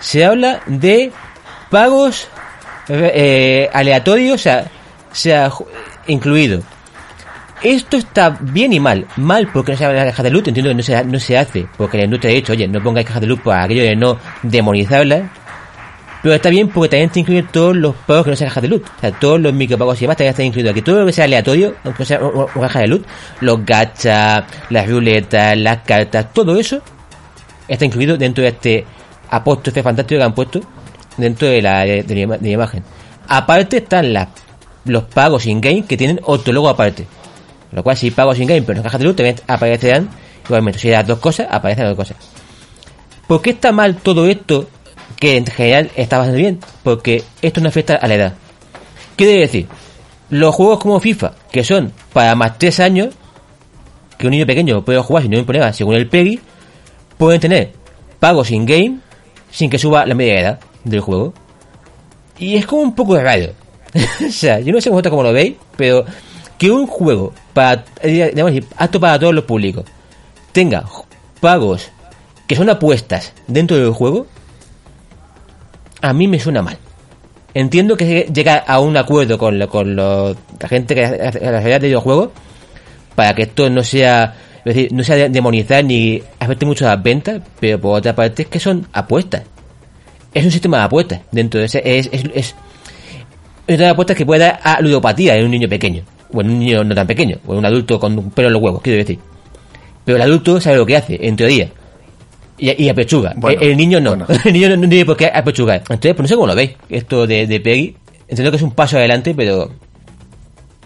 Se 0.00 0.24
habla 0.24 0.62
de 0.64 1.12
pagos 1.70 2.26
eh, 2.88 3.68
aleatorios, 3.74 4.36
o 4.36 4.38
sea, 4.38 4.70
sea 5.12 5.52
incluido. 6.06 6.62
Esto 7.62 7.98
está 7.98 8.30
bien 8.40 8.72
y 8.72 8.80
mal. 8.80 9.06
Mal 9.16 9.50
porque 9.52 9.72
no 9.72 9.78
se 9.78 9.84
habla 9.84 10.04
de 10.04 10.10
cajas 10.10 10.24
de 10.24 10.30
loot, 10.30 10.48
entiendo 10.48 10.70
que 10.70 10.76
no 10.76 10.82
se, 10.82 11.04
no 11.04 11.20
se 11.20 11.36
hace, 11.36 11.66
porque 11.76 11.98
la 11.98 12.04
industria 12.04 12.30
ha 12.32 12.36
dicho, 12.36 12.52
oye, 12.52 12.66
no 12.66 12.82
pongáis 12.82 13.06
cajas 13.06 13.20
de 13.20 13.26
loot 13.26 13.42
para 13.42 13.64
aquello 13.64 13.82
de 13.82 13.96
no 13.96 14.18
demonizarlas. 14.42 15.24
Pero 16.26 16.34
está 16.34 16.50
bien 16.50 16.70
porque 16.70 16.88
también 16.88 17.08
te 17.10 17.20
incluye 17.20 17.44
todos 17.44 17.76
los 17.76 17.94
pagos 17.94 18.24
que 18.24 18.30
no 18.30 18.36
sean 18.36 18.48
cajas 18.48 18.62
de 18.62 18.68
loot. 18.68 18.84
O 18.84 19.00
sea, 19.00 19.12
todos 19.12 19.40
los 19.40 19.52
micropagos 19.52 19.96
y 19.96 20.00
demás 20.00 20.16
también 20.16 20.32
están 20.32 20.46
incluidos 20.46 20.72
aquí. 20.72 20.82
Todo 20.82 20.98
lo 20.98 21.06
que 21.06 21.12
sea 21.12 21.24
aleatorio, 21.26 21.76
aunque 21.84 22.04
sea 22.04 22.18
una 22.18 22.46
caja 22.66 22.80
de 22.80 22.88
loot, 22.88 23.06
los 23.42 23.64
gachas, 23.64 24.42
las 24.70 24.88
ruletas, 24.88 25.56
las 25.56 25.82
cartas, 25.82 26.32
todo 26.32 26.58
eso 26.58 26.82
está 27.68 27.84
incluido 27.84 28.16
dentro 28.16 28.42
de 28.42 28.48
este 28.48 28.84
apóstrofe 29.30 29.84
fantástico 29.84 30.18
que 30.18 30.24
han 30.24 30.34
puesto 30.34 30.60
dentro 31.16 31.46
de 31.46 31.62
la, 31.62 31.84
de, 31.84 32.50
imagen. 32.50 32.82
Aparte 33.28 33.76
están 33.76 34.12
los 34.84 35.04
pagos 35.04 35.46
in-game 35.46 35.84
que 35.84 35.96
tienen 35.96 36.18
otro 36.24 36.52
logo 36.52 36.68
aparte. 36.68 37.06
Lo 37.70 37.84
cual, 37.84 37.96
si 37.96 38.10
pagos 38.10 38.40
in-game, 38.40 38.62
pero 38.62 38.78
en 38.78 38.82
cajas 38.82 38.98
de 38.98 39.04
loot 39.04 39.16
también 39.16 39.36
aparecerán 39.46 40.08
igualmente. 40.44 40.80
Si 40.80 40.90
las 40.90 41.06
dos 41.06 41.20
cosas, 41.20 41.46
aparecen 41.48 41.84
dos 41.84 41.94
cosas. 41.94 42.16
¿Por 43.28 43.40
qué 43.42 43.50
está 43.50 43.70
mal 43.70 43.98
todo 43.98 44.26
esto? 44.26 44.68
Que 45.16 45.36
en 45.36 45.46
general 45.46 45.90
está 45.96 46.18
bastante 46.18 46.40
bien. 46.40 46.60
Porque 46.82 47.22
esto 47.42 47.60
no 47.60 47.68
afecta 47.68 47.96
a 47.96 48.06
la 48.08 48.14
edad. 48.14 48.34
¿Qué 49.16 49.26
debe 49.26 49.40
decir? 49.40 49.66
Los 50.30 50.54
juegos 50.54 50.78
como 50.78 51.00
FIFA, 51.00 51.32
que 51.50 51.64
son 51.64 51.92
para 52.12 52.34
más 52.34 52.58
3 52.58 52.80
años, 52.80 53.14
que 54.18 54.26
un 54.26 54.32
niño 54.32 54.46
pequeño 54.46 54.84
puede 54.84 54.98
jugar 54.98 55.22
sin 55.22 55.30
ningún 55.30 55.46
problema, 55.46 55.72
según 55.72 55.94
el 55.94 56.08
PEGI, 56.08 56.40
pueden 57.16 57.40
tener 57.40 57.72
pagos 58.18 58.50
in-game 58.50 58.98
sin 59.50 59.70
que 59.70 59.78
suba 59.78 60.04
la 60.04 60.14
media 60.14 60.40
edad 60.40 60.60
del 60.84 61.00
juego. 61.00 61.32
Y 62.38 62.56
es 62.56 62.66
como 62.66 62.82
un 62.82 62.94
poco 62.94 63.18
raro. 63.18 63.52
o 64.26 64.30
sea, 64.30 64.60
yo 64.60 64.72
no 64.72 64.80
sé 64.80 64.90
vosotros 64.90 65.10
cómo 65.10 65.22
lo 65.22 65.32
veis, 65.32 65.54
pero 65.76 66.04
que 66.58 66.70
un 66.70 66.86
juego 66.86 67.32
para, 67.52 67.84
eh, 68.02 68.32
digamos 68.34 68.52
apto 68.76 69.00
para 69.00 69.18
todos 69.18 69.34
los 69.34 69.44
públicos 69.44 69.84
tenga 70.52 70.84
pagos 71.40 71.90
que 72.46 72.56
son 72.56 72.70
apuestas 72.70 73.32
dentro 73.46 73.76
del 73.76 73.90
juego, 73.90 74.26
a 76.02 76.12
mí 76.12 76.28
me 76.28 76.38
suena 76.38 76.62
mal. 76.62 76.76
Entiendo 77.54 77.96
que 77.96 78.28
llega 78.32 78.56
a 78.56 78.80
un 78.80 78.96
acuerdo 78.96 79.38
con, 79.38 79.58
lo- 79.58 79.68
con 79.68 79.96
lo- 79.96 80.36
la 80.60 80.68
gente 80.68 80.94
que 80.94 81.04
hace 81.04 81.40
la 81.40 81.52
realidad 81.52 81.80
de 81.80 81.86
videojuegos 81.88 82.30
para 83.14 83.34
que 83.34 83.42
esto 83.42 83.70
no 83.70 83.82
sea 83.82 84.34
es 84.58 84.74
decir, 84.74 84.92
no 84.92 85.02
sea 85.04 85.16
de- 85.16 85.28
demonizar 85.30 85.84
ni 85.84 86.20
afecte 86.40 86.66
mucho 86.66 86.86
a 86.86 86.94
las 86.96 87.02
ventas, 87.02 87.40
pero 87.60 87.80
por 87.80 87.98
otra 87.98 88.14
parte 88.14 88.42
es 88.42 88.48
que 88.48 88.58
son 88.60 88.86
apuestas. 88.92 89.42
Es 90.34 90.44
un 90.44 90.50
sistema 90.50 90.78
de 90.78 90.82
apuestas 90.84 91.20
dentro 91.32 91.60
de 91.60 91.66
ese 91.66 91.80
es 91.84 92.08
es, 92.12 92.24
es, 92.24 92.30
es 92.34 92.54
un 92.54 93.66
sistema 93.68 93.86
de 93.86 93.88
apuestas 93.90 94.16
que 94.16 94.26
puede 94.26 94.40
dar 94.40 94.60
a 94.62 94.80
ludopatía 94.82 95.36
en 95.36 95.44
un 95.46 95.50
niño 95.52 95.68
pequeño, 95.68 96.02
o 96.32 96.40
en 96.42 96.50
un 96.50 96.58
niño 96.58 96.84
no 96.84 96.94
tan 96.94 97.06
pequeño, 97.06 97.38
o 97.46 97.52
en 97.52 97.58
un 97.60 97.64
adulto 97.66 97.98
con 97.98 98.18
un 98.18 98.30
pelo 98.32 98.48
en 98.48 98.52
los 98.54 98.62
huevos, 98.62 98.82
quiero 98.82 98.98
decir. 98.98 99.18
Pero 100.04 100.16
el 100.16 100.22
adulto 100.22 100.60
sabe 100.60 100.76
lo 100.76 100.84
que 100.84 100.96
hace, 100.96 101.18
en 101.26 101.36
teoría. 101.36 101.70
Y, 102.58 102.84
y 102.84 102.88
apechuga. 102.88 103.34
Bueno, 103.36 103.60
el, 103.60 103.70
el 103.70 103.76
niño 103.76 104.00
no. 104.00 104.10
bueno. 104.16 104.26
El 104.44 104.52
niño 104.52 104.68
no, 104.70 104.76
no 104.76 104.88
tiene 104.88 105.04
por 105.04 105.16
qué 105.16 105.26
apechugar. 105.26 105.80
Entonces, 105.80 106.14
pues 106.14 106.20
no 106.20 106.28
sé 106.28 106.34
cómo 106.34 106.46
lo 106.46 106.54
veis. 106.54 106.72
Esto 106.88 107.26
de, 107.26 107.46
de 107.46 107.60
Peggy. 107.60 107.96
Entiendo 108.28 108.50
que 108.50 108.56
es 108.56 108.62
un 108.62 108.72
paso 108.72 108.96
adelante, 108.96 109.34
pero. 109.34 109.70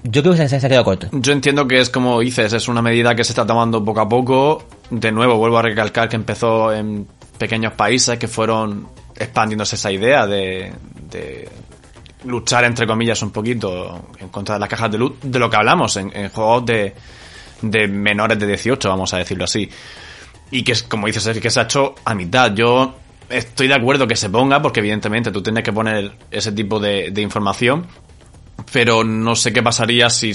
Yo 0.02 0.22
creo 0.22 0.34
que 0.34 0.48
se, 0.48 0.60
se 0.60 0.66
ha 0.66 0.68
quedado 0.68 0.84
corto. 0.84 1.08
Yo 1.12 1.32
entiendo 1.32 1.68
que 1.68 1.78
es 1.78 1.90
como 1.90 2.20
dices, 2.20 2.52
es 2.52 2.68
una 2.68 2.80
medida 2.80 3.14
que 3.14 3.22
se 3.22 3.32
está 3.32 3.46
tomando 3.46 3.84
poco 3.84 4.00
a 4.00 4.08
poco. 4.08 4.64
De 4.90 5.12
nuevo, 5.12 5.36
vuelvo 5.36 5.58
a 5.58 5.62
recalcar 5.62 6.08
que 6.08 6.16
empezó 6.16 6.72
en 6.72 7.06
pequeños 7.38 7.74
países 7.74 8.18
que 8.18 8.26
fueron 8.26 8.88
expandiéndose 9.16 9.76
esa 9.76 9.92
idea 9.92 10.26
de, 10.26 10.72
de 11.10 11.48
luchar, 12.24 12.64
entre 12.64 12.86
comillas, 12.86 13.22
un 13.22 13.30
poquito 13.30 14.08
en 14.18 14.28
contra 14.28 14.54
de 14.56 14.60
las 14.60 14.68
cajas 14.68 14.90
de 14.90 14.98
luz, 14.98 15.12
de 15.22 15.38
lo 15.38 15.48
que 15.50 15.56
hablamos 15.56 15.96
en, 15.96 16.10
en 16.16 16.28
juegos 16.30 16.66
de, 16.66 16.94
de 17.62 17.88
menores 17.88 18.38
de 18.38 18.46
18, 18.46 18.88
vamos 18.88 19.12
a 19.14 19.18
decirlo 19.18 19.44
así. 19.44 19.68
Y 20.50 20.62
que 20.62 20.72
es, 20.72 20.82
como 20.82 21.06
dices, 21.06 21.26
es 21.26 21.38
que 21.40 21.50
se 21.50 21.60
ha 21.60 21.64
hecho 21.64 21.94
a 22.04 22.14
mitad. 22.14 22.52
Yo 22.54 22.94
estoy 23.28 23.68
de 23.68 23.74
acuerdo 23.74 24.06
que 24.08 24.16
se 24.16 24.28
ponga, 24.30 24.60
porque 24.60 24.80
evidentemente 24.80 25.30
tú 25.30 25.42
tienes 25.42 25.62
que 25.62 25.72
poner 25.72 26.12
ese 26.30 26.52
tipo 26.52 26.80
de, 26.80 27.10
de 27.10 27.22
información, 27.22 27.86
pero 28.72 29.04
no 29.04 29.34
sé 29.36 29.52
qué 29.52 29.62
pasaría 29.62 30.10
si 30.10 30.32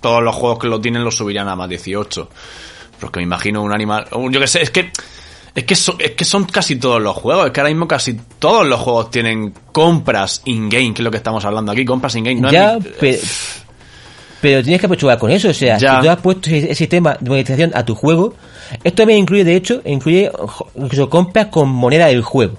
todos 0.00 0.22
los 0.22 0.34
juegos 0.34 0.58
que 0.60 0.68
lo 0.68 0.80
tienen 0.80 1.04
lo 1.04 1.10
subirían 1.10 1.48
a 1.48 1.56
más 1.56 1.68
18. 1.68 2.28
Porque 3.00 3.18
me 3.20 3.24
imagino 3.24 3.62
un 3.62 3.72
animal. 3.72 4.06
Yo 4.30 4.40
que 4.40 4.46
sé, 4.46 4.62
es 4.62 4.70
que 4.70 4.90
Es 5.56 5.64
que, 5.64 5.76
so- 5.76 5.96
es 5.98 6.12
que 6.12 6.24
son 6.24 6.44
casi 6.44 6.76
todos 6.76 7.00
los 7.02 7.14
juegos. 7.16 7.46
Es 7.46 7.52
que 7.52 7.60
ahora 7.60 7.70
mismo 7.70 7.86
casi 7.86 8.14
todos 8.38 8.66
los 8.66 8.80
juegos 8.80 9.10
tienen 9.10 9.52
compras 9.72 10.42
in-game, 10.46 10.94
que 10.94 11.02
es 11.02 11.04
lo 11.04 11.10
que 11.12 11.16
estamos 11.18 11.44
hablando 11.44 11.70
aquí. 11.72 11.84
Compras 11.84 12.14
in-game. 12.16 12.40
No 12.40 12.50
ya, 12.50 12.76
es- 12.76 12.84
pe- 12.86 13.20
pero 14.44 14.62
tienes 14.62 14.78
que 14.78 14.84
apechugar 14.86 15.18
con 15.18 15.30
eso. 15.30 15.48
O 15.48 15.54
sea, 15.54 15.78
Ya. 15.78 15.96
si 15.96 16.02
tú 16.02 16.10
has 16.10 16.20
puesto 16.20 16.50
ese 16.50 16.58
ese 16.66 16.74
sistema 16.74 17.16
de 17.18 17.30
monetización 17.30 17.70
a 17.74 17.82
tu 17.82 17.94
juego, 17.94 18.34
esto 18.84 18.96
también 18.98 19.20
incluye, 19.20 19.42
de 19.42 19.56
hecho, 19.56 19.80
incluye 19.86 20.30
incluso 20.76 21.08
compras 21.08 21.46
con 21.46 21.70
moneda 21.70 22.08
del 22.08 22.20
juego. 22.20 22.58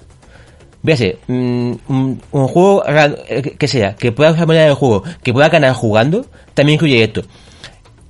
Véase, 0.82 1.18
mm, 1.28 1.72
un, 1.88 2.20
un 2.32 2.48
juego 2.48 2.82
eh, 2.88 3.54
que- 3.56 3.68
sea, 3.68 3.94
que 3.94 4.10
pueda 4.10 4.32
usar 4.32 4.48
moneda 4.48 4.64
del 4.64 4.74
juego, 4.74 5.04
que 5.22 5.32
pueda 5.32 5.48
ganar 5.48 5.74
jugando, 5.74 6.26
también 6.54 6.74
incluye 6.74 7.04
esto. 7.04 7.22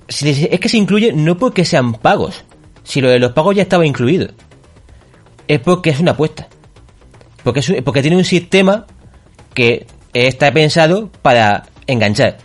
Si- 0.09 0.47
es 0.49 0.59
que 0.59 0.69
se 0.69 0.77
incluye 0.77 1.13
no 1.13 1.37
porque 1.37 1.63
sean 1.63 1.93
pagos, 1.93 2.45
si 2.83 2.99
lo 2.99 3.09
de 3.09 3.19
los 3.19 3.33
pagos 3.33 3.55
ya 3.55 3.61
estaba 3.61 3.85
incluido. 3.85 4.29
Es 5.47 5.59
porque 5.59 5.91
es 5.91 5.99
una 5.99 6.11
apuesta. 6.13 6.47
Porque, 7.43 7.59
es 7.59 7.83
porque 7.83 8.01
tiene 8.01 8.17
un 8.17 8.25
sistema 8.25 8.87
que 9.53 9.85
está 10.13 10.51
pensado 10.51 11.11
para 11.21 11.65
enganchar. 11.85 12.37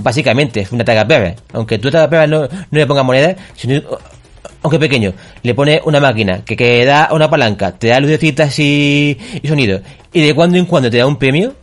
Básicamente, 0.00 0.60
es 0.60 0.70
una 0.70 0.84
tagaperra. 0.84 1.34
Aunque 1.52 1.78
tú 1.78 1.88
a 1.88 1.90
tagaperra 1.90 2.26
no, 2.26 2.42
no 2.42 2.48
le 2.70 2.86
pongas 2.86 3.04
moneda, 3.04 3.34
sino, 3.56 3.82
aunque 4.62 4.78
pequeño, 4.78 5.12
le 5.42 5.54
pones 5.54 5.80
una 5.84 5.98
máquina 5.98 6.44
que, 6.44 6.56
que 6.56 6.84
da 6.84 7.08
una 7.12 7.28
palanca, 7.28 7.72
te 7.72 7.88
da 7.88 7.98
lucecitas 7.98 8.56
y, 8.60 9.18
y 9.42 9.48
sonido, 9.48 9.80
y 10.12 10.24
de 10.24 10.34
cuando 10.34 10.56
en 10.56 10.66
cuando 10.66 10.88
te 10.88 10.98
da 10.98 11.06
un 11.06 11.16
premio, 11.16 11.54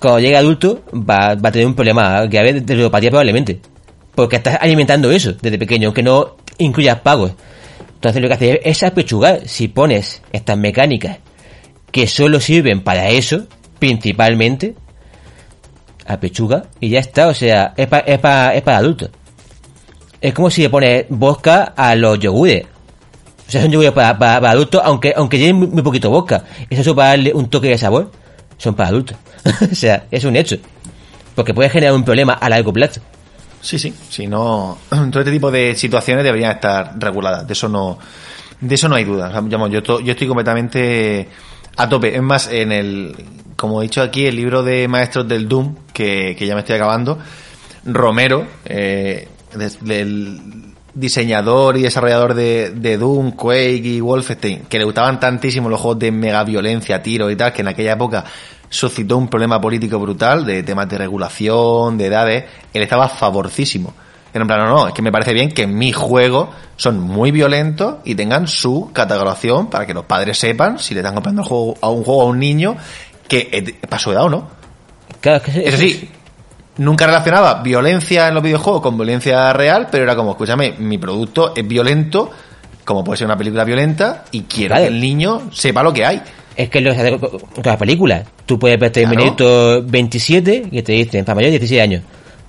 cuando 0.00 0.20
llegue 0.20 0.36
adulto 0.36 0.84
va, 0.92 1.34
va 1.34 1.48
a 1.48 1.52
tener 1.52 1.66
un 1.66 1.74
problema 1.74 2.24
grave 2.26 2.60
de 2.60 2.74
ludopatía 2.74 3.10
probablemente. 3.10 3.60
Porque 4.14 4.36
estás 4.36 4.58
alimentando 4.60 5.10
eso 5.10 5.34
desde 5.40 5.58
pequeño, 5.58 5.88
aunque 5.88 6.02
no 6.02 6.36
incluyas 6.58 7.00
pagos. 7.00 7.32
Entonces 7.94 8.20
lo 8.20 8.28
que 8.28 8.34
hace 8.34 8.60
es 8.64 8.82
apechugar. 8.82 9.46
Si 9.46 9.68
pones 9.68 10.22
estas 10.32 10.58
mecánicas 10.58 11.18
que 11.92 12.06
solo 12.06 12.40
sirven 12.40 12.82
para 12.82 13.10
eso, 13.10 13.46
principalmente, 13.78 14.74
apechuga 16.06 16.64
y 16.80 16.90
ya 16.90 17.00
está. 17.00 17.28
O 17.28 17.34
sea, 17.34 17.74
es, 17.76 17.86
pa- 17.86 17.98
es, 18.00 18.18
pa- 18.18 18.54
es 18.54 18.62
para 18.62 18.78
adultos. 18.78 19.10
Es 20.20 20.32
como 20.34 20.50
si 20.50 20.62
le 20.62 20.70
pones 20.70 21.06
vodka 21.08 21.72
a 21.76 21.94
los 21.96 22.18
yogures. 22.18 22.64
O 23.48 23.50
sea, 23.50 23.62
son 23.62 23.70
yogures 23.72 23.92
para, 23.92 24.18
para, 24.18 24.40
para 24.40 24.52
adultos, 24.52 24.80
aunque, 24.84 25.12
aunque 25.16 25.38
lleven 25.38 25.56
muy, 25.56 25.66
muy 25.68 25.82
poquito 25.82 26.10
vodka. 26.10 26.44
Es 26.70 26.86
para 26.90 27.08
darle 27.10 27.32
un 27.34 27.48
toque 27.50 27.68
de 27.68 27.78
sabor. 27.78 28.10
Son 28.56 28.74
para 28.74 28.90
adultos. 28.90 29.16
o 29.72 29.74
sea, 29.74 30.04
es 30.10 30.24
un 30.24 30.36
hecho. 30.36 30.56
Porque 31.34 31.52
puede 31.54 31.70
generar 31.70 31.94
un 31.94 32.04
problema 32.04 32.34
a 32.34 32.48
largo 32.48 32.72
plazo. 32.72 33.00
Sí, 33.60 33.78
sí, 33.78 33.94
si 34.10 34.26
no, 34.26 34.78
todo 34.90 35.20
este 35.20 35.30
tipo 35.32 35.50
de 35.50 35.74
situaciones 35.76 36.24
deberían 36.24 36.52
estar 36.52 36.94
reguladas, 36.98 37.46
de 37.46 37.52
eso 37.52 37.68
no, 37.68 37.96
de 38.60 38.74
eso 38.74 38.88
no 38.88 38.96
hay 38.96 39.04
duda. 39.04 39.32
O 39.40 39.66
yo, 39.68 39.82
to- 39.82 40.00
yo 40.00 40.12
estoy 40.12 40.26
completamente 40.28 41.28
a 41.76 41.88
tope. 41.88 42.14
Es 42.14 42.22
más, 42.22 42.48
en 42.48 42.72
el, 42.72 43.14
como 43.56 43.80
he 43.80 43.84
dicho 43.84 44.02
aquí, 44.02 44.26
el 44.26 44.36
libro 44.36 44.62
de 44.62 44.88
Maestros 44.88 45.26
del 45.28 45.48
Doom, 45.48 45.74
que, 45.92 46.36
ya 46.38 46.54
me 46.54 46.60
estoy 46.60 46.76
acabando, 46.76 47.18
Romero, 47.84 48.46
eh, 48.64 49.28
del 49.80 50.72
diseñador 50.94 51.76
y 51.78 51.82
desarrollador 51.82 52.34
de, 52.34 52.70
de 52.70 52.98
Doom, 52.98 53.32
Quake 53.32 53.82
y 53.82 54.00
Wolfenstein, 54.00 54.64
que 54.68 54.78
le 54.78 54.84
gustaban 54.84 55.18
tantísimo 55.18 55.68
los 55.68 55.80
juegos 55.80 55.98
de 55.98 56.12
mega 56.12 56.44
violencia, 56.44 57.02
tiro 57.02 57.30
y 57.30 57.36
tal, 57.36 57.52
que 57.52 57.62
en 57.62 57.68
aquella 57.68 57.92
época 57.92 58.24
suscitó 58.68 59.18
un 59.18 59.28
problema 59.28 59.60
político 59.60 59.98
brutal 59.98 60.46
de 60.46 60.62
temas 60.62 60.88
de 60.88 60.98
regulación, 60.98 61.98
de 61.98 62.06
edades, 62.06 62.44
él 62.72 62.82
estaba 62.82 63.08
favorcísimo. 63.08 63.92
En 64.34 64.46
plan, 64.46 64.60
no, 64.60 64.68
no, 64.68 64.88
es 64.88 64.94
que 64.94 65.02
me 65.02 65.12
parece 65.12 65.34
bien 65.34 65.50
que 65.50 65.66
mis 65.66 65.94
juegos 65.94 66.48
son 66.76 66.98
muy 66.98 67.30
violentos 67.30 67.96
y 68.04 68.14
tengan 68.14 68.48
su 68.48 68.90
catalogación 68.92 69.68
para 69.68 69.86
que 69.86 69.92
los 69.92 70.06
padres 70.06 70.38
sepan 70.38 70.78
si 70.78 70.94
le 70.94 71.00
están 71.00 71.14
comprando 71.14 71.42
el 71.42 71.48
a 71.82 71.90
un 71.90 72.02
juego 72.02 72.22
a 72.22 72.24
un 72.24 72.38
niño 72.38 72.76
que 73.28 73.78
para 73.88 73.98
su 73.98 74.10
edad 74.10 74.24
o 74.24 74.30
no. 74.30 74.61
Claro, 75.22 75.42
es 75.46 75.54
que 75.54 75.68
Eso 75.68 75.76
sí, 75.78 76.10
nunca 76.76 77.06
relacionaba 77.06 77.62
violencia 77.62 78.28
en 78.28 78.34
los 78.34 78.42
videojuegos 78.42 78.82
con 78.82 78.96
violencia 78.96 79.52
real, 79.54 79.88
pero 79.90 80.04
era 80.04 80.14
como, 80.14 80.32
escúchame, 80.32 80.74
mi 80.78 80.98
producto 80.98 81.54
es 81.56 81.66
violento, 81.66 82.30
como 82.84 83.02
puede 83.02 83.16
ser 83.18 83.26
una 83.28 83.36
película 83.38 83.64
violenta, 83.64 84.24
y 84.32 84.42
quiero 84.42 84.74
Claro. 84.74 84.82
que 84.82 84.88
el 84.94 85.00
niño 85.00 85.50
sepa 85.52 85.82
lo 85.82 85.92
que 85.94 86.04
hay. 86.04 86.20
Es 86.54 86.68
que 86.68 86.82
lo 86.82 86.90
que 86.90 86.96
se 86.96 87.02
hace 87.08 87.18
con 87.18 87.40
las 87.64 87.76
películas. 87.78 88.24
Tú 88.44 88.58
puedes 88.58 88.78
ver 88.78 88.92
Claro. 88.92 89.08
Terminator 89.10 89.86
27 89.86 90.66
y 90.70 90.82
te 90.82 90.92
dicen 90.92 91.24
para 91.24 91.36
mayores 91.36 91.54
de 91.54 91.58
16 91.60 91.80
años. 91.82 92.02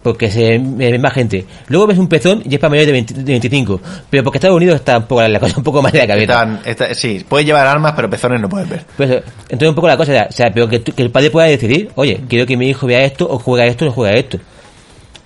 Porque 0.04 0.30
se 0.30 0.60
ve 0.60 1.00
más 1.00 1.14
gente. 1.14 1.46
Luego 1.68 1.88
ves 1.88 1.98
un 1.98 2.08
pezón 2.10 2.44
y 2.46 2.54
es 2.54 2.60
para 2.60 2.72
mayores 2.72 2.88
de, 2.88 2.92
20 2.92 3.14
de 3.14 3.24
25. 3.24 3.82
Pero 4.10 4.24
porque 4.24 4.38
Estados 4.38 4.58
Unidos 4.58 4.76
está 4.76 4.98
un 4.98 5.06
poco 5.08 5.26
la 5.26 5.40
cosa 5.40 5.56
un 5.58 5.64
poco 5.64 5.82
más 5.82 5.94
de 5.94 6.00
la 6.00 6.08
cabeza. 6.08 6.34
Están- 6.34 6.60
está- 6.66 6.94
sí, 6.94 7.26
puedes 7.28 7.48
llevar 7.48 7.66
armas, 7.66 7.94
pero 7.96 8.10
pezones 8.10 8.42
no 8.42 8.50
puedes 8.50 8.68
ver. 8.70 8.84
Pues, 8.98 9.10
entonces 9.44 9.70
un 9.70 9.76
poco 9.76 9.88
la 9.88 9.96
cosa, 9.98 10.28
o 10.30 10.32
sea, 10.34 10.52
pero 10.54 10.68
que, 10.68 10.80
tú- 10.80 10.92
que 10.94 11.02
el 11.04 11.10
padre 11.10 11.30
pueda 11.32 11.48
decidir, 11.48 11.90
oye, 11.96 12.20
quiero 12.28 12.46
que 12.46 12.58
mi 12.58 12.68
hijo 12.70 12.86
vea 12.86 13.04
esto, 13.06 13.28
o 13.30 13.40
juega 13.40 13.66
esto, 13.66 13.86
o 13.86 13.88
no 13.88 13.94
juega 13.94 14.14
esto. 14.18 14.38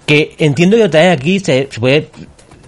Que 0.06 0.36
entiendo 0.38 0.78
que 0.78 0.88
también 0.90 1.12
aquí 1.12 1.40
se, 1.40 1.68
se 1.72 1.80
puede 1.80 2.10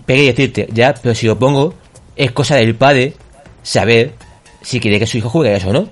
pegar 0.06 0.24
y 0.24 0.28
decirte, 0.28 0.68
ya, 0.74 0.94
pero 1.02 1.14
si 1.16 1.28
lo 1.28 1.38
pongo, 1.40 1.74
es 2.16 2.32
cosa 2.32 2.56
del 2.56 2.76
padre 2.76 3.14
saber 3.64 4.14
si 4.62 4.80
quiere 4.80 5.00
que 5.00 5.08
su 5.08 5.18
hijo 5.20 5.30
juegue 5.30 5.56
eso 5.56 5.70
o 5.70 5.74
no. 5.74 5.90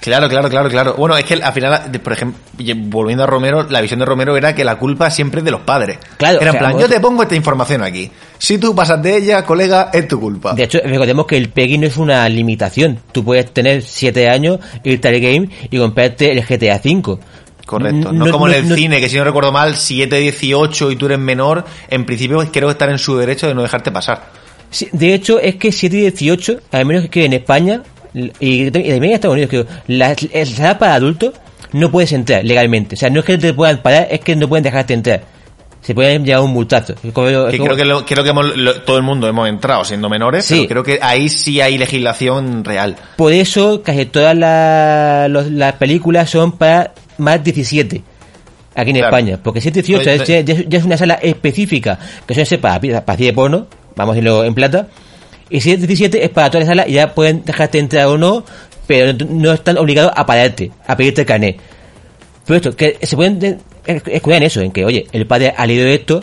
Claro, 0.00 0.28
claro, 0.28 0.48
claro, 0.48 0.68
claro. 0.70 0.94
Bueno, 0.96 1.16
es 1.16 1.24
que 1.24 1.34
al 1.34 1.52
final, 1.52 1.90
por 2.02 2.12
ejemplo, 2.14 2.40
volviendo 2.88 3.24
a 3.24 3.26
Romero, 3.26 3.66
la 3.68 3.80
visión 3.82 4.00
de 4.00 4.06
Romero 4.06 4.36
era 4.36 4.54
que 4.54 4.64
la 4.64 4.76
culpa 4.76 5.10
siempre 5.10 5.40
es 5.40 5.44
de 5.44 5.50
los 5.50 5.60
padres. 5.60 5.98
Claro, 6.16 6.40
Era 6.40 6.50
en 6.50 6.56
o 6.56 6.58
sea, 6.58 6.68
plan, 6.70 6.78
yo 6.80 6.88
te 6.88 7.00
pongo 7.00 7.22
esta 7.22 7.36
información 7.36 7.82
aquí. 7.82 8.10
Si 8.38 8.56
tú 8.56 8.74
pasas 8.74 9.02
de 9.02 9.16
ella, 9.18 9.44
colega, 9.44 9.90
es 9.92 10.08
tu 10.08 10.18
culpa. 10.18 10.54
De 10.54 10.62
hecho, 10.64 10.78
recordemos 10.82 11.26
que 11.26 11.36
el 11.36 11.50
PEGI 11.50 11.78
no 11.78 11.86
es 11.86 11.96
una 11.98 12.26
limitación. 12.30 12.98
Tú 13.12 13.22
puedes 13.24 13.52
tener 13.52 13.82
7 13.82 14.28
años, 14.30 14.58
irte 14.84 15.08
al 15.08 15.20
game 15.20 15.50
y 15.70 15.78
comprarte 15.78 16.32
el 16.32 16.42
GTA 16.44 16.80
V. 16.82 17.18
Correcto. 17.66 18.10
No, 18.12 18.24
No- 18.24 18.32
como 18.32 18.48
en 18.48 18.54
el 18.54 18.68
no- 18.68 18.74
cine, 18.74 19.00
que 19.00 19.08
si 19.08 19.16
no 19.16 19.24
recuerdo 19.24 19.52
mal, 19.52 19.76
7, 19.76 20.16
18 20.16 20.90
y 20.90 20.96
tú 20.96 21.06
eres 21.06 21.18
menor, 21.18 21.64
en 21.88 22.06
principio 22.06 22.38
creo 22.50 22.68
que 22.68 22.72
están 22.72 22.90
en 22.90 22.98
su 22.98 23.16
derecho 23.18 23.46
de 23.46 23.54
no 23.54 23.62
dejarte 23.62 23.92
pasar. 23.92 24.24
Sí, 24.70 24.88
de 24.92 25.12
hecho, 25.14 25.38
es 25.38 25.56
que 25.56 25.70
7 25.72 25.96
y 25.98 26.00
18, 26.00 26.58
al 26.72 26.86
menos 26.86 27.08
que 27.10 27.24
en 27.24 27.32
España 27.34 27.82
y, 28.14 28.70
también 28.70 29.04
en 29.04 29.10
Estados 29.12 29.34
Unidos, 29.34 29.50
creo, 29.50 29.66
la, 29.86 30.16
la 30.58 30.78
para 30.78 30.94
adultos 30.94 31.34
no 31.72 31.90
puedes 31.90 32.12
entrar 32.12 32.44
legalmente. 32.44 32.94
O 32.94 32.98
sea, 32.98 33.10
no 33.10 33.20
es 33.20 33.26
que 33.26 33.38
te 33.38 33.54
puedan 33.54 33.78
parar, 33.82 34.08
es 34.10 34.20
que 34.20 34.34
no 34.36 34.48
pueden 34.48 34.64
dejarte 34.64 34.94
entrar. 34.94 35.22
Se 35.82 35.94
pueden 35.94 36.24
llevar 36.26 36.42
un 36.42 36.50
multazo. 36.52 36.94
Es 37.02 37.12
como- 37.12 37.28
es 37.28 37.50
Que 37.52 37.56
como- 37.58 37.68
creo 37.70 37.76
que, 37.76 37.84
lo- 37.86 38.04
creo 38.04 38.22
que 38.24 38.30
hemos- 38.30 38.54
lo- 38.56 38.82
todo 38.82 38.98
el 38.98 39.02
mundo 39.02 39.26
hemos 39.28 39.48
entrado 39.48 39.82
siendo 39.84 40.10
menores, 40.10 40.44
Sí. 40.44 40.66
pero 40.68 40.82
creo 40.82 40.98
que 40.98 41.02
ahí 41.02 41.28
sí 41.30 41.60
hay 41.62 41.78
legislación 41.78 42.64
real. 42.64 42.96
Por 43.16 43.32
eso 43.32 43.82
casi 43.82 44.04
todas 44.06 44.36
la- 44.36 45.26
los- 45.30 45.50
las 45.50 45.72
películas 45.74 46.28
son 46.28 46.52
para 46.52 46.92
más 47.16 47.42
17 47.42 48.02
aquí 48.74 48.90
en 48.90 48.96
Claro. 48.96 49.16
España. 49.16 49.38
Porque 49.42 49.60
7 49.62 49.78
y 49.78 49.82
18 49.82 50.10
Oye, 50.10 50.22
es- 50.22 50.28
ya, 50.28 50.40
ya 50.40 50.54
es- 50.54 50.66
es 50.70 50.84
una 50.84 50.98
sala 50.98 51.14
específica 51.14 51.98
que 52.26 52.34
suele 52.34 52.46
ser 52.46 52.60
para, 52.60 52.78
para 52.80 53.16
cine 53.16 53.32
porno, 53.32 53.66
vamos 53.96 54.12
a 54.12 54.16
decirlo 54.16 54.44
en 54.44 54.54
plata. 54.54 54.86
Y 55.50 55.60
7 55.60 55.82
y 55.84 55.86
17 55.86 56.24
es 56.24 56.30
para 56.30 56.48
toda 56.50 56.60
la 56.60 56.66
sala 56.66 56.88
y 56.88 56.92
ya 56.92 57.14
pueden 57.14 57.44
dejarte 57.44 57.78
entrar 57.78 58.06
o 58.06 58.16
no, 58.16 58.44
pero 58.86 59.12
no, 59.28 59.52
están 59.52 59.78
obligados 59.78 60.12
a 60.16 60.24
pararte, 60.24 60.70
a 60.86 60.96
pedirte 60.96 61.22
el 61.22 61.26
carnet. 61.26 61.56
Pero 62.46 62.56
esto, 62.56 62.76
que 62.76 62.98
se 63.02 63.16
pueden 63.16 63.38
de- 63.38 63.58
escudar 64.06 64.38
en 64.38 64.42
eso, 64.44 64.60
en 64.60 64.70
que, 64.70 64.84
oye, 64.84 65.06
el 65.12 65.26
padre 65.26 65.52
ha 65.56 65.66
leído 65.66 65.86
esto, 65.86 66.22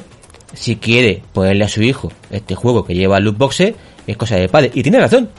si 0.54 0.78
quiere 0.78 1.22
ponerle 1.34 1.66
a 1.66 1.70
su 1.70 1.82
hijo 1.84 2.12
este 2.32 2.56
juego 2.56 2.86
que 2.86 2.96
lleva 2.96 3.20
loot 3.20 3.38
boxes, 3.38 3.74
es 4.08 4.18
cosa 4.18 4.36
del 4.38 4.50
padre. 4.50 4.72
Y 4.74 4.82
tiene 4.82 5.00
razón. 5.00 5.30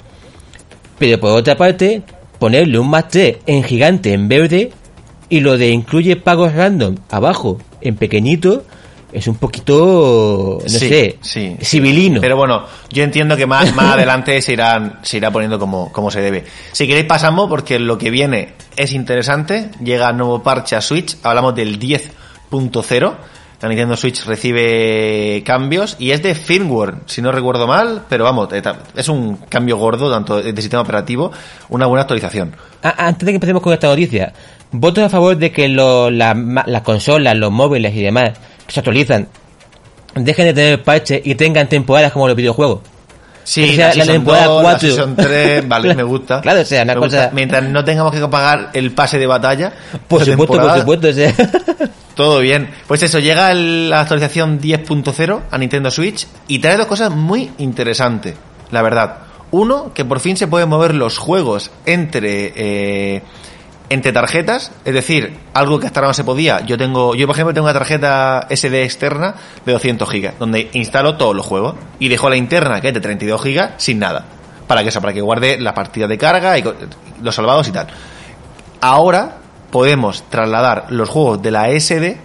Pero 0.99 1.19
por 1.19 1.31
otra 1.33 1.57
parte, 1.57 2.03
ponerle 2.39 2.79
un 2.79 2.91
más 2.91 3.09
3 3.09 3.39
en 3.47 3.63
gigante 3.65 4.13
en 4.13 4.29
verde 4.29 4.71
y 5.31 5.41
lo 5.41 5.57
de 5.57 5.69
incluye 5.71 6.17
pagos 6.17 6.55
random 6.55 6.97
abajo 7.11 7.59
en 7.81 7.97
pequeñito 7.97 8.65
es 9.13 9.27
un 9.27 9.37
poquito, 9.37 10.59
no 10.63 10.69
Sí, 10.69 10.79
sé, 10.89 11.19
sí. 11.21 11.57
civilino. 11.63 12.21
Pero 12.21 12.37
bueno, 12.37 12.65
yo 12.91 13.03
entiendo 13.03 13.37
que 13.37 13.47
más, 13.47 13.75
más 13.75 13.93
adelante 13.95 14.41
se 14.43 14.53
irán, 14.53 14.99
se 15.03 15.17
irá 15.17 15.31
poniendo 15.31 15.59
como, 15.59 15.91
como 15.93 16.11
se 16.11 16.21
debe. 16.21 16.45
Si 16.73 16.87
queréis 16.87 17.07
pasamos 17.07 17.49
porque 17.49 17.79
lo 17.79 17.97
que 17.99 18.11
viene 18.11 18.55
es 18.77 18.93
interesante. 18.93 19.71
Llega 19.83 20.13
nuevo 20.13 20.43
parche 20.43 20.77
a 20.77 20.81
Switch. 20.81 21.17
Hablamos 21.23 21.55
del 21.55 21.79
10.0. 22.51 23.15
La 23.61 23.69
Nintendo 23.69 23.97
Switch 23.97 24.25
recibe 24.25 25.43
cambios 25.45 25.97
y 25.99 26.13
es 26.13 26.23
de 26.23 26.37
firmware, 26.37 26.95
si 27.07 27.21
no 27.21 27.33
recuerdo 27.33 27.67
mal, 27.67 28.05
pero 28.09 28.23
vamos, 28.23 28.49
eh, 28.53 28.63
es 28.95 29.09
un 29.09 29.35
cambio 29.49 29.77
gordo 29.77 30.09
tanto 30.13 30.41
de 30.41 30.63
sistema 30.63 30.83
operativo, 30.83 31.33
una 31.69 31.87
buena 31.87 32.03
actualización. 32.03 32.55
A- 32.85 33.07
Antes 33.09 33.27
de 33.27 33.33
que 33.33 33.35
empecemos 33.35 33.61
con 33.61 33.73
esta 33.73 33.89
noticia, 33.89 34.33
¿votos 34.73 35.05
a 35.05 35.09
favor 35.09 35.37
de 35.37 35.51
que 35.53 35.69
lo- 35.69 36.11
la- 36.11 36.35
las 36.67 36.83
consolas, 36.83 37.37
los 37.37 37.51
móviles 37.51 37.95
y 37.95 38.03
demás 38.03 38.33
que 38.67 38.73
se 38.73 38.81
actualizan 38.81 39.29
dejen 40.15 40.47
de 40.47 40.55
tener 40.55 40.83
parches 40.83 41.21
y 41.25 41.35
tengan 41.35 41.69
temporadas 41.69 42.13
como 42.13 42.27
los 42.29 42.37
videojuegos? 42.37 42.81
Sí, 43.45 43.65
Que 43.71 43.77
sea 43.77 43.89
la, 43.95 44.05
la 44.05 44.13
temporada 44.13 44.45
2, 44.47 44.57
la 44.57 44.63
cuatro. 44.63 44.89
Season 44.91 45.17
3, 45.17 45.69
vale, 45.69 45.95
me 45.95 46.03
gusta. 46.05 46.41
Claro, 46.43 46.61
o 46.61 46.65
sea, 46.67 46.83
una 46.83 46.95
Me 46.95 47.01
cosa- 47.01 47.17
gusta. 47.23 47.35
Mientras 47.35 47.65
no 47.65 47.83
tengamos 47.83 48.13
que 48.13 48.21
pagar 48.29 48.71
el 48.75 48.91
pase 48.93 49.19
de 49.19 49.27
batalla. 49.27 49.73
Por 50.07 50.23
supuesto, 50.23 50.61
por 50.61 50.79
supuesto. 50.79 51.09
o 51.09 51.13
sea. 51.13 51.33
Todo 52.15 52.41
bien. 52.41 52.69
Pues 52.87 53.03
eso, 53.05 53.21
llega 53.21 53.51
el- 53.53 53.89
la 53.89 54.01
actualización 54.03 54.61
10.0 54.61 55.41
a 55.51 55.57
Nintendo 55.57 55.91
Switch 55.91 56.27
y 56.47 56.59
trae 56.59 56.77
dos 56.77 56.87
cosas 56.87 57.11
muy 57.11 57.51
interesantes, 57.57 58.35
la 58.71 58.83
verdad. 58.83 59.19
Uno, 59.51 59.93
que 59.95 60.05
por 60.05 60.21
fin 60.21 60.37
se 60.37 60.47
pueden 60.47 60.69
mover 60.69 60.95
los 60.95 61.17
juegos 61.17 61.71
entre 61.87 62.53
eh, 62.55 63.23
entre 63.91 64.13
tarjetas, 64.13 64.73
es 64.85 64.95
decir, 64.95 65.39
algo 65.55 65.81
que 65.81 65.87
hasta 65.87 66.01
ahora 66.01 66.09
no 66.09 66.15
se 66.15 66.25
podía. 66.25 66.61
Yo 66.61 66.77
tengo, 66.77 67.15
yo 67.15 67.27
por 67.27 67.35
ejemplo 67.35 67.55
tengo 67.55 67.67
una 67.67 67.73
tarjeta 67.73 68.47
SD 68.51 68.85
externa 68.85 69.35
de 69.65 69.73
200 69.73 70.11
gigas, 70.11 70.35
donde 70.39 70.69
instalo 70.73 71.17
todos 71.17 71.35
los 71.35 71.47
juegos 71.47 71.75
y 71.99 72.09
dejo 72.09 72.29
la 72.29 72.37
interna 72.37 72.81
que 72.81 72.89
es 72.89 72.95
de 72.95 73.01
32 73.01 73.43
gigas 73.43 73.73
sin 73.79 73.99
nada, 73.99 74.25
para 74.67 74.83
que 74.83 74.91
eso, 74.91 75.01
para 75.01 75.13
que 75.13 75.21
guarde 75.21 75.59
la 75.59 75.75
partida 75.75 76.07
de 76.07 76.19
carga 76.19 76.59
y 76.59 76.65
los 77.23 77.35
salvados 77.35 77.69
y 77.69 77.73
tal. 77.73 77.87
Ahora 78.81 79.39
podemos 79.71 80.25
trasladar 80.29 80.87
los 80.91 81.09
juegos 81.09 81.43
de 81.43 81.51
la 81.51 81.69
SD 81.69 82.17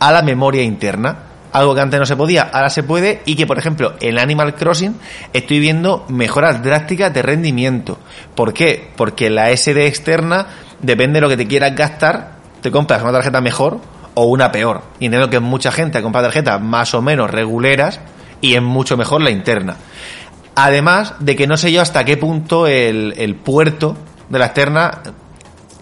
a 0.00 0.12
la 0.12 0.22
memoria 0.22 0.62
interna. 0.62 1.28
Algo 1.52 1.74
que 1.74 1.82
antes 1.82 2.00
no 2.00 2.06
se 2.06 2.16
podía, 2.16 2.44
ahora 2.44 2.70
se 2.70 2.82
puede 2.82 3.20
y 3.26 3.36
que 3.36 3.46
por 3.46 3.58
ejemplo 3.58 3.92
en 4.00 4.18
Animal 4.18 4.54
Crossing 4.54 4.96
estoy 5.34 5.60
viendo 5.60 6.06
mejoras 6.08 6.62
drásticas 6.62 7.12
de 7.12 7.20
rendimiento. 7.20 7.98
¿Por 8.34 8.54
qué? 8.54 8.90
Porque 8.96 9.28
la 9.28 9.54
SD 9.54 9.86
externa 9.86 10.46
depende 10.82 11.16
de 11.16 11.20
lo 11.22 11.28
que 11.28 11.36
te 11.36 11.46
quieras 11.46 11.74
gastar, 11.74 12.32
te 12.60 12.70
compras 12.70 13.02
una 13.02 13.12
tarjeta 13.12 13.40
mejor 13.40 13.80
o 14.14 14.24
una 14.24 14.52
peor. 14.52 14.82
Y 14.98 15.06
entiendo 15.06 15.30
que 15.30 15.40
mucha 15.40 15.72
gente 15.72 15.98
ha 15.98 16.02
comprado 16.02 16.26
tarjetas 16.26 16.60
más 16.60 16.94
o 16.94 17.00
menos 17.00 17.30
reguleras 17.30 18.00
y 18.40 18.54
es 18.54 18.62
mucho 18.62 18.96
mejor 18.96 19.22
la 19.22 19.30
interna. 19.30 19.76
Además 20.54 21.14
de 21.20 21.34
que 21.34 21.46
no 21.46 21.56
sé 21.56 21.72
yo 21.72 21.80
hasta 21.80 22.04
qué 22.04 22.16
punto 22.16 22.66
el, 22.66 23.36
puerto 23.42 23.96
de 24.28 24.38
la 24.38 24.46
externa 24.46 24.90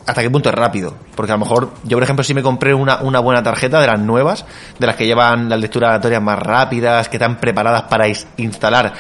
hasta 0.07 0.23
qué 0.23 0.31
punto 0.31 0.49
es 0.51 0.55
rápido. 0.55 0.95
Porque 1.17 1.33
a 1.33 1.35
lo 1.35 1.41
mejor, 1.41 1.73
yo 1.85 1.97
por 1.97 2.05
ejemplo, 2.05 2.23
si 2.23 2.35
me 2.35 2.43
compré 2.43 2.73
una, 2.73 3.01
una 3.01 3.19
buena 3.21 3.43
tarjeta 3.43 3.81
de 3.81 3.87
las 3.87 3.99
nuevas, 3.99 4.45
de 4.79 4.87
las 4.87 4.97
que 4.97 5.07
llevan 5.07 5.49
las 5.49 5.61
lecturas 5.61 5.89
aleatorias 5.89 6.23
más 6.23 6.39
rápidas, 6.39 7.09
que 7.09 7.17
están 7.17 7.39
preparadas 7.39 7.83
para 7.83 8.07
instalar 8.37 8.93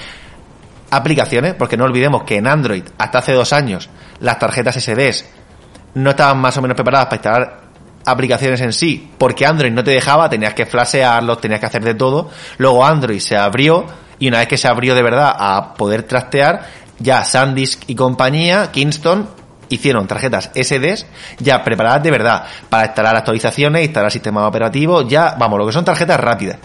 aplicaciones, 0.91 1.55
porque 1.55 1.77
no 1.77 1.85
olvidemos 1.85 2.25
que 2.25 2.37
en 2.37 2.49
Android, 2.49 2.83
hasta 2.99 3.19
hace 3.19 3.33
dos 3.33 3.53
años, 3.53 3.89
las 4.19 4.39
tarjetas 4.39 4.75
SDs 4.75 5.25
no 5.95 6.11
estaban 6.11 6.39
más 6.39 6.57
o 6.57 6.63
menos 6.63 6.75
preparadas 6.75 7.07
para 7.07 7.17
instalar 7.17 7.61
aplicaciones 8.05 8.61
en 8.61 8.73
sí, 8.73 9.11
porque 9.19 9.47
Android 9.47 9.73
no 9.73 9.85
te 9.85 9.91
dejaba, 9.91 10.29
tenías 10.29 10.55
que 10.55 10.67
flashearlos, 10.67 11.41
tenías 11.41 11.61
que 11.61 11.67
hacer 11.67 11.85
de 11.85 11.95
todo. 11.95 12.31
Luego 12.59 12.85
Android 12.85 13.21
se 13.21 13.37
abrió 13.37 13.87
y 14.19 14.29
una 14.29 14.39
vez 14.39 14.49
que 14.49 14.57
se 14.57 14.69
abrió 14.69 14.95
de 14.95 15.03
verdad 15.03 15.35
a 15.37 15.75
poder 15.75 16.05
trastear, 16.05 16.67
ya 16.99 17.25
SanDisk 17.25 17.83
y 17.87 17.95
compañía, 17.95 18.71
Kingston, 18.73 19.29
hicieron 19.69 20.07
tarjetas 20.07 20.51
SDs 20.55 21.07
ya 21.39 21.63
preparadas 21.63 22.03
de 22.03 22.11
verdad 22.11 22.45
para 22.69 22.87
instalar 22.87 23.17
actualizaciones, 23.17 23.85
instalar 23.85 24.11
sistemas 24.11 24.45
operativos, 24.45 25.07
ya, 25.09 25.37
vamos, 25.39 25.59
lo 25.59 25.67
que 25.67 25.73
son 25.73 25.85
tarjetas 25.85 26.21
rápidas. 26.21 26.59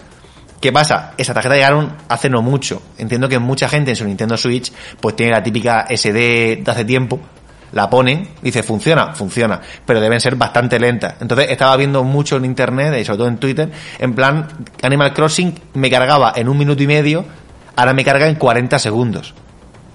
¿Qué 0.60 0.72
pasa? 0.72 1.12
Esa 1.16 1.34
tarjeta 1.34 1.54
llegaron 1.54 1.96
hace 2.08 2.30
no 2.30 2.42
mucho. 2.42 2.82
Entiendo 2.98 3.28
que 3.28 3.38
mucha 3.38 3.68
gente 3.68 3.90
en 3.90 3.96
su 3.96 4.04
Nintendo 4.04 4.36
Switch 4.36 4.72
pues 5.00 5.14
tiene 5.14 5.32
la 5.32 5.42
típica 5.42 5.86
SD 5.88 6.62
de 6.62 6.64
hace 6.66 6.84
tiempo, 6.84 7.20
la 7.72 7.90
ponen, 7.90 8.28
dice, 8.42 8.62
funciona, 8.62 9.14
funciona, 9.14 9.60
pero 9.84 10.00
deben 10.00 10.20
ser 10.20 10.36
bastante 10.36 10.78
lentas. 10.78 11.14
Entonces 11.20 11.50
estaba 11.50 11.76
viendo 11.76 12.04
mucho 12.04 12.36
en 12.36 12.44
internet, 12.44 12.94
y 13.00 13.04
sobre 13.04 13.18
todo 13.18 13.28
en 13.28 13.38
Twitter, 13.38 13.70
en 13.98 14.14
plan, 14.14 14.48
Animal 14.82 15.12
Crossing 15.12 15.54
me 15.74 15.90
cargaba 15.90 16.32
en 16.36 16.48
un 16.48 16.58
minuto 16.58 16.82
y 16.82 16.86
medio, 16.86 17.24
ahora 17.76 17.92
me 17.92 18.04
carga 18.04 18.28
en 18.28 18.36
40 18.36 18.78
segundos. 18.78 19.34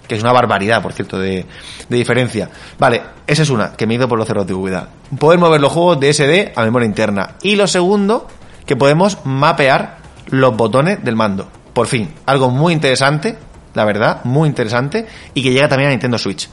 Que 0.08 0.16
es 0.16 0.22
una 0.22 0.34
barbaridad, 0.34 0.82
por 0.82 0.92
cierto, 0.92 1.18
de, 1.18 1.46
de 1.88 1.98
diferencia. 1.98 2.50
Vale, 2.78 3.02
esa 3.26 3.44
es 3.44 3.50
una, 3.50 3.74
que 3.74 3.88
me 3.88 3.94
he 3.94 3.98
ido 3.98 4.10
por 4.10 4.18
los 4.18 4.28
cerros 4.28 4.46
de 4.46 4.54
antigüedad. 4.54 4.90
Poder 5.18 5.40
mover 5.40 5.62
los 5.62 5.72
juegos 5.72 6.00
de 6.02 6.14
SD 6.14 6.52
a 6.54 6.64
memoria 6.64 6.86
interna. 6.86 7.36
Y 7.42 7.56
lo 7.56 7.66
segundo, 7.66 8.28
que 8.66 8.76
podemos 8.76 9.20
mapear 9.24 10.00
los 10.28 10.56
botones 10.56 11.04
del 11.04 11.16
mando. 11.16 11.48
Por 11.74 11.88
fin, 11.88 12.14
algo 12.26 12.50
muy 12.50 12.74
interesante, 12.74 13.38
la 13.74 13.86
verdad, 13.86 14.22
muy 14.26 14.50
interesante, 14.50 15.08
y 15.34 15.44
que 15.44 15.52
llega 15.52 15.70
también 15.70 15.90
a 15.90 15.92
Nintendo 15.92 16.18
Switch. 16.18 16.50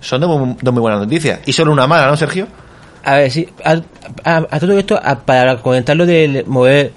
Son 0.00 0.20
dos 0.20 0.38
muy, 0.38 0.56
dos 0.60 0.72
muy 0.74 0.80
buenas 0.80 1.00
noticias. 1.00 1.40
Y 1.46 1.52
solo 1.52 1.72
una 1.72 1.86
mala, 1.86 2.06
¿no, 2.08 2.16
Sergio? 2.16 2.46
A 3.04 3.14
ver, 3.16 3.30
sí, 3.30 3.48
a, 3.64 3.80
a- 4.24 4.46
a 4.50 4.60
todo 4.60 4.78
esto, 4.78 4.98
a- 5.02 5.20
para 5.20 5.56
comentar 5.58 5.96
lo 5.96 6.04
de 6.06 6.44
mover 6.46 6.92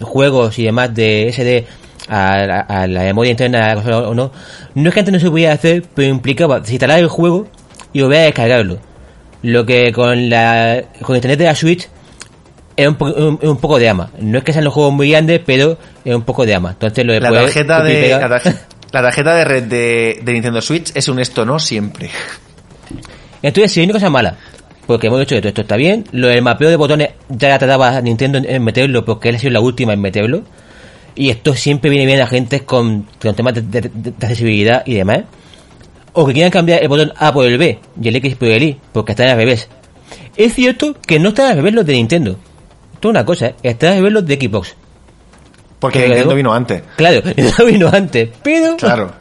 juegos 0.00 0.58
y 0.58 0.64
demás 0.64 0.94
de 0.94 1.28
SD 1.32 1.66
a, 2.08 2.44
la- 2.46 2.60
a 2.60 2.86
la 2.86 3.02
memoria 3.02 3.30
interna 3.32 3.74
o 3.76 4.14
no, 4.14 4.32
no 4.74 4.88
es 4.88 4.94
que 4.94 5.00
antes 5.00 5.12
no 5.12 5.20
se 5.20 5.30
podía 5.30 5.52
hacer, 5.52 5.84
pero 5.94 6.08
implicaba 6.08 6.58
instalar 6.58 6.98
el 7.00 7.08
juego 7.08 7.46
y 7.92 8.02
volver 8.02 8.18
a 8.20 8.22
descargarlo. 8.24 8.78
Lo 9.42 9.64
que 9.66 9.92
con 9.92 10.28
la 10.28 10.82
con 11.02 11.16
internet 11.16 11.38
de 11.38 11.44
la 11.46 11.54
Switch 11.54 11.88
es 12.76 12.86
un, 12.88 12.96
un, 13.00 13.38
un 13.42 13.56
poco 13.56 13.78
de 13.78 13.88
ama. 13.88 14.10
No 14.20 14.38
es 14.38 14.44
que 14.44 14.52
sean 14.52 14.64
los 14.64 14.72
juegos 14.74 14.92
muy 14.92 15.10
grandes, 15.10 15.40
pero 15.44 15.76
es 16.04 16.14
un 16.14 16.22
poco 16.22 16.46
de 16.46 16.54
ama. 16.54 16.70
Entonces 16.70 17.04
lo 17.04 17.12
de 17.12 17.20
La 17.20 17.30
tarjeta 17.44 17.82
de, 17.82 18.08
la, 18.92 19.00
tarje- 19.00 19.02
la 19.02 19.02
tarjeta 19.02 19.34
de 19.34 19.44
red 19.44 19.62
de, 19.64 20.32
Nintendo 20.32 20.60
Switch 20.62 20.92
es 20.94 21.08
un 21.08 21.18
esto 21.20 21.44
no 21.44 21.58
siempre. 21.58 22.10
Entonces, 23.42 23.72
si 23.72 23.80
hay 23.80 23.90
una 23.90 24.10
mala, 24.10 24.36
porque 24.86 25.06
hemos 25.06 25.20
dicho 25.20 25.34
que 25.34 25.40
todo 25.40 25.48
esto 25.48 25.60
está 25.62 25.76
bien, 25.76 26.04
lo 26.12 26.28
del 26.28 26.42
mapeo 26.42 26.68
de 26.68 26.76
botones 26.76 27.10
ya 27.28 27.58
trataba 27.58 28.00
Nintendo 28.00 28.38
en- 28.38 28.62
meterlo, 28.62 29.04
porque 29.04 29.28
él 29.30 29.36
ha 29.36 29.38
sido 29.38 29.52
la 29.52 29.60
última 29.60 29.92
en 29.92 30.00
meterlo. 30.00 30.42
Y 31.14 31.30
esto 31.30 31.54
siempre 31.54 31.90
viene 31.90 32.06
bien 32.06 32.20
a 32.20 32.26
gente 32.26 32.60
con, 32.60 33.06
temas 33.18 33.54
de, 33.54 33.90
accesibilidad 34.20 34.82
y 34.86 34.94
demás. 34.94 35.20
O 36.12 36.26
que 36.26 36.32
quieran 36.32 36.50
cambiar 36.50 36.82
el 36.82 36.88
botón 36.88 37.12
A 37.16 37.32
por 37.32 37.46
el 37.46 37.58
B 37.58 37.78
y 38.00 38.08
el 38.08 38.16
X 38.16 38.36
por 38.36 38.48
el 38.48 38.62
Y, 38.62 38.80
porque 38.92 39.12
están 39.12 39.28
al 39.28 39.36
revés. 39.36 39.68
Es 40.36 40.54
cierto 40.54 40.96
que 41.00 41.18
no 41.18 41.30
están 41.30 41.50
al 41.50 41.56
revés 41.56 41.74
los 41.74 41.86
de 41.86 41.92
Nintendo. 41.94 42.36
Esto 42.94 43.08
es 43.08 43.10
una 43.10 43.24
cosa, 43.24 43.52
están 43.62 43.90
al 43.90 43.96
revés 43.98 44.12
los 44.12 44.26
de 44.26 44.34
Xbox. 44.36 44.74
Porque 45.80 45.98
Nintendo 46.00 46.24
luego- 46.26 46.36
vino 46.36 46.52
antes. 46.52 46.82
Claro, 46.96 47.20
no 47.58 47.64
vino 47.64 47.88
antes, 47.92 48.28
pero 48.42 48.76
Claro. 48.78 49.12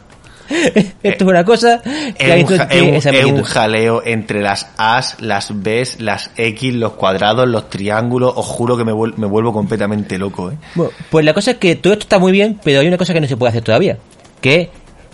esto 0.49 0.89
es 1.03 1.21
una 1.29 1.45
cosa 1.45 1.79
que 1.83 2.39
Es 2.39 2.49
un, 2.49 2.57
ja- 2.57 2.63
es 2.71 2.81
un- 3.25 3.37
es 3.39 3.47
jaleo 3.47 4.01
entre 4.03 4.41
las 4.41 4.67
As, 4.77 5.21
las 5.21 5.51
Bs, 5.61 5.99
las 6.01 6.31
X, 6.35 6.73
los 6.73 6.93
cuadrados, 6.93 7.47
los 7.47 7.69
triángulos. 7.69 8.33
Os 8.35 8.45
juro 8.47 8.75
que 8.75 8.83
me, 8.83 8.91
vuel- 8.91 9.13
me 9.15 9.27
vuelvo 9.27 9.53
completamente 9.53 10.17
loco, 10.17 10.51
¿eh? 10.51 10.55
Bueno, 10.75 10.91
pues 11.11 11.23
la 11.23 11.33
cosa 11.35 11.51
es 11.51 11.57
que 11.57 11.75
todo 11.75 11.93
esto 11.93 12.03
está 12.03 12.17
muy 12.19 12.31
bien, 12.31 12.59
pero 12.63 12.79
hay 12.79 12.87
una 12.87 12.97
cosa 12.97 13.13
que 13.13 13.21
no 13.21 13.27
se 13.27 13.37
puede 13.37 13.51
hacer 13.51 13.63
todavía, 13.63 13.97
que 14.41 14.61
es 14.61 14.67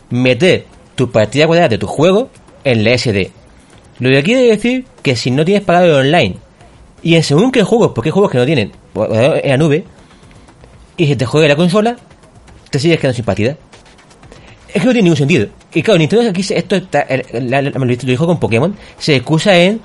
meter 0.10 0.66
tu 0.96 1.12
partida 1.12 1.48
cuadrada 1.48 1.68
de 1.70 1.78
tu 1.80 1.88
juego 1.88 2.30
en 2.64 2.84
la 2.86 2.98
SD. 2.98 3.30
Lo 4.00 4.10
que 4.10 4.24
quiere 4.24 4.43
decir 4.43 4.86
que 5.02 5.18
si 5.18 5.32
no 5.32 5.43
tienes 5.43 5.64
pagado 5.66 6.00
el 6.00 6.06
online, 6.08 6.38
y 7.04 7.16
en 7.16 7.24
según 7.24 7.52
qué 7.52 7.62
juegos, 7.64 7.91
porque 7.93 8.08
hay 8.08 8.14
juegos 8.14 8.32
que 8.32 8.38
no 8.38 8.46
tienen 8.46 8.72
en 8.96 9.50
la 9.50 9.58
nube, 9.58 9.84
y 10.98 11.08
se 11.08 11.16
te 11.16 11.26
juega 11.26 11.48
la 11.48 11.56
consola, 11.56 11.96
te 12.70 12.80
sigues 12.80 13.00
quedando 13.00 13.16
sin 13.16 13.26
partida. 13.26 13.56
Es 14.74 14.82
que 14.82 14.88
no 14.88 14.91
tiene 14.91 15.04
ningún 15.04 15.18
sentido. 15.18 15.48
Y 15.74 15.82
claro, 15.82 15.98
Nintendo 16.00 16.30
aquí, 16.30 16.41
esto 16.50 16.76
está, 16.76 17.06
la- 17.34 17.62
la- 17.62 17.72
lo 17.72 17.86
dijo 17.96 18.26
con 18.28 18.39
Pokémon, 18.39 18.76
se 18.98 19.16
excusa 19.16 19.58
en 19.58 19.80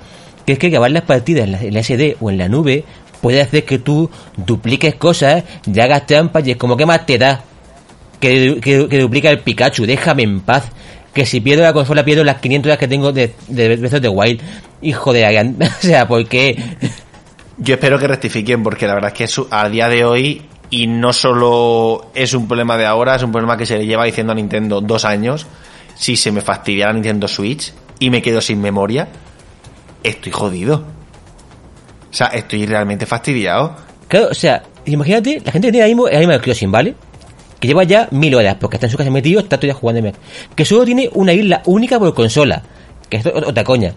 que 0.45 0.53
es 0.53 0.59
que 0.59 0.69
grabar 0.69 0.91
las 0.91 1.03
partidas 1.03 1.45
en 1.45 1.51
la, 1.53 1.61
en 1.61 1.73
la 1.73 1.79
SD 1.83 2.17
o 2.19 2.29
en 2.29 2.37
la 2.37 2.49
nube 2.49 2.83
puede 3.21 3.39
hacer 3.41 3.63
que 3.65 3.77
tú 3.79 4.09
dupliques 4.35 4.95
cosas, 4.95 5.43
y 5.71 5.79
hagas 5.79 6.07
trampas 6.07 6.45
y 6.47 6.51
es 6.51 6.57
como 6.57 6.75
que 6.75 6.85
más 6.85 7.05
te 7.05 7.17
da 7.17 7.43
que, 8.19 8.59
que, 8.61 8.87
que 8.89 8.99
duplica 8.99 9.29
el 9.29 9.39
Pikachu, 9.39 9.85
déjame 9.85 10.23
en 10.23 10.41
paz. 10.41 10.65
Que 11.13 11.25
si 11.25 11.41
pierdo 11.41 11.63
la 11.63 11.73
consola 11.73 12.05
pierdo 12.05 12.23
las 12.23 12.37
500 12.39 12.69
horas 12.69 12.79
que 12.79 12.87
tengo 12.87 13.11
de, 13.11 13.33
de 13.49 13.75
Breath 13.75 14.01
the 14.01 14.07
Wild. 14.07 14.39
Hijo 14.81 15.11
de 15.13 15.25
o 15.59 15.81
sea, 15.81 16.07
¿por 16.07 16.25
qué? 16.27 16.55
Yo 17.57 17.75
espero 17.75 17.99
que 17.99 18.07
rectifiquen 18.07 18.63
porque 18.63 18.87
la 18.87 18.93
verdad 18.95 19.11
es 19.11 19.17
que 19.17 19.23
es, 19.25 19.41
a 19.51 19.67
día 19.69 19.89
de 19.89 20.05
hoy 20.05 20.41
y 20.71 20.87
no 20.87 21.13
solo 21.13 22.07
es 22.15 22.33
un 22.33 22.47
problema 22.47 22.77
de 22.77 22.87
ahora, 22.87 23.15
es 23.17 23.21
un 23.23 23.31
problema 23.31 23.57
que 23.57 23.67
se 23.67 23.77
le 23.77 23.85
lleva 23.85 24.05
diciendo 24.05 24.31
a 24.31 24.35
Nintendo 24.35 24.81
dos 24.81 25.05
años. 25.05 25.45
Si 25.95 26.15
se 26.15 26.31
me 26.31 26.41
fastidia 26.41 26.87
la 26.87 26.93
Nintendo 26.93 27.27
Switch 27.27 27.71
y 27.99 28.09
me 28.09 28.21
quedo 28.23 28.41
sin 28.41 28.59
memoria, 28.59 29.07
estoy 30.01 30.31
jodido. 30.31 30.83
O 32.09 32.13
sea, 32.13 32.27
estoy 32.27 32.65
realmente 32.65 33.05
fastidiado. 33.05 33.75
Claro, 34.07 34.29
o 34.31 34.33
sea, 34.33 34.63
imagínate, 34.85 35.41
la 35.45 35.51
gente 35.51 35.67
que 35.67 35.71
tiene 35.73 35.85
ahí 35.85 35.91
mismo 35.91 36.07
el 36.07 36.17
Animal 36.17 36.41
Crossing, 36.41 36.71
¿vale? 36.71 36.95
Que 37.59 37.67
lleva 37.67 37.83
ya 37.83 38.07
mil 38.11 38.33
horas, 38.33 38.55
porque 38.59 38.77
está 38.77 38.87
en 38.87 38.91
su 38.91 38.97
casa 38.97 39.11
metido, 39.11 39.39
está 39.39 39.57
todavía 39.57 39.75
jugando 39.75 40.11
Que 40.55 40.65
solo 40.65 40.83
tiene 40.83 41.09
una 41.13 41.31
isla 41.33 41.61
única 41.65 41.99
por 41.99 42.13
consola. 42.13 42.63
Que 43.07 43.17
es 43.17 43.25
ot- 43.25 43.45
otra 43.47 43.63
coña. 43.63 43.93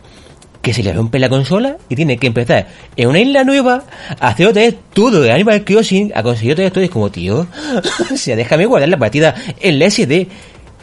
Que 0.65 0.73
se 0.73 0.83
le 0.83 0.95
rompe 0.95 1.19
la 1.19 1.29
consola 1.29 1.77
y 1.91 1.95
tiene 1.95 2.17
que 2.17 2.27
empezar 2.27 2.67
en 2.97 3.09
una 3.09 3.21
isla 3.21 3.45
nueva 3.45 3.85
a 4.19 4.29
hacer 4.29 4.47
otra 4.47 4.63
vez 4.63 4.75
todo 4.95 5.21
de 5.21 5.31
Animal 5.31 5.63
Crossing, 5.63 6.11
a 6.15 6.23
conseguir 6.23 6.53
otra 6.55 6.65
vez 6.65 6.73
todo. 6.73 6.83
Y 6.83 6.87
es 6.87 6.91
como, 6.91 7.11
tío, 7.11 7.47
o 8.13 8.17
sea, 8.17 8.35
déjame 8.35 8.65
guardar 8.65 8.89
la 8.89 8.97
partida 8.97 9.35
en 9.61 9.79
la 9.79 9.91
SD, 9.91 10.27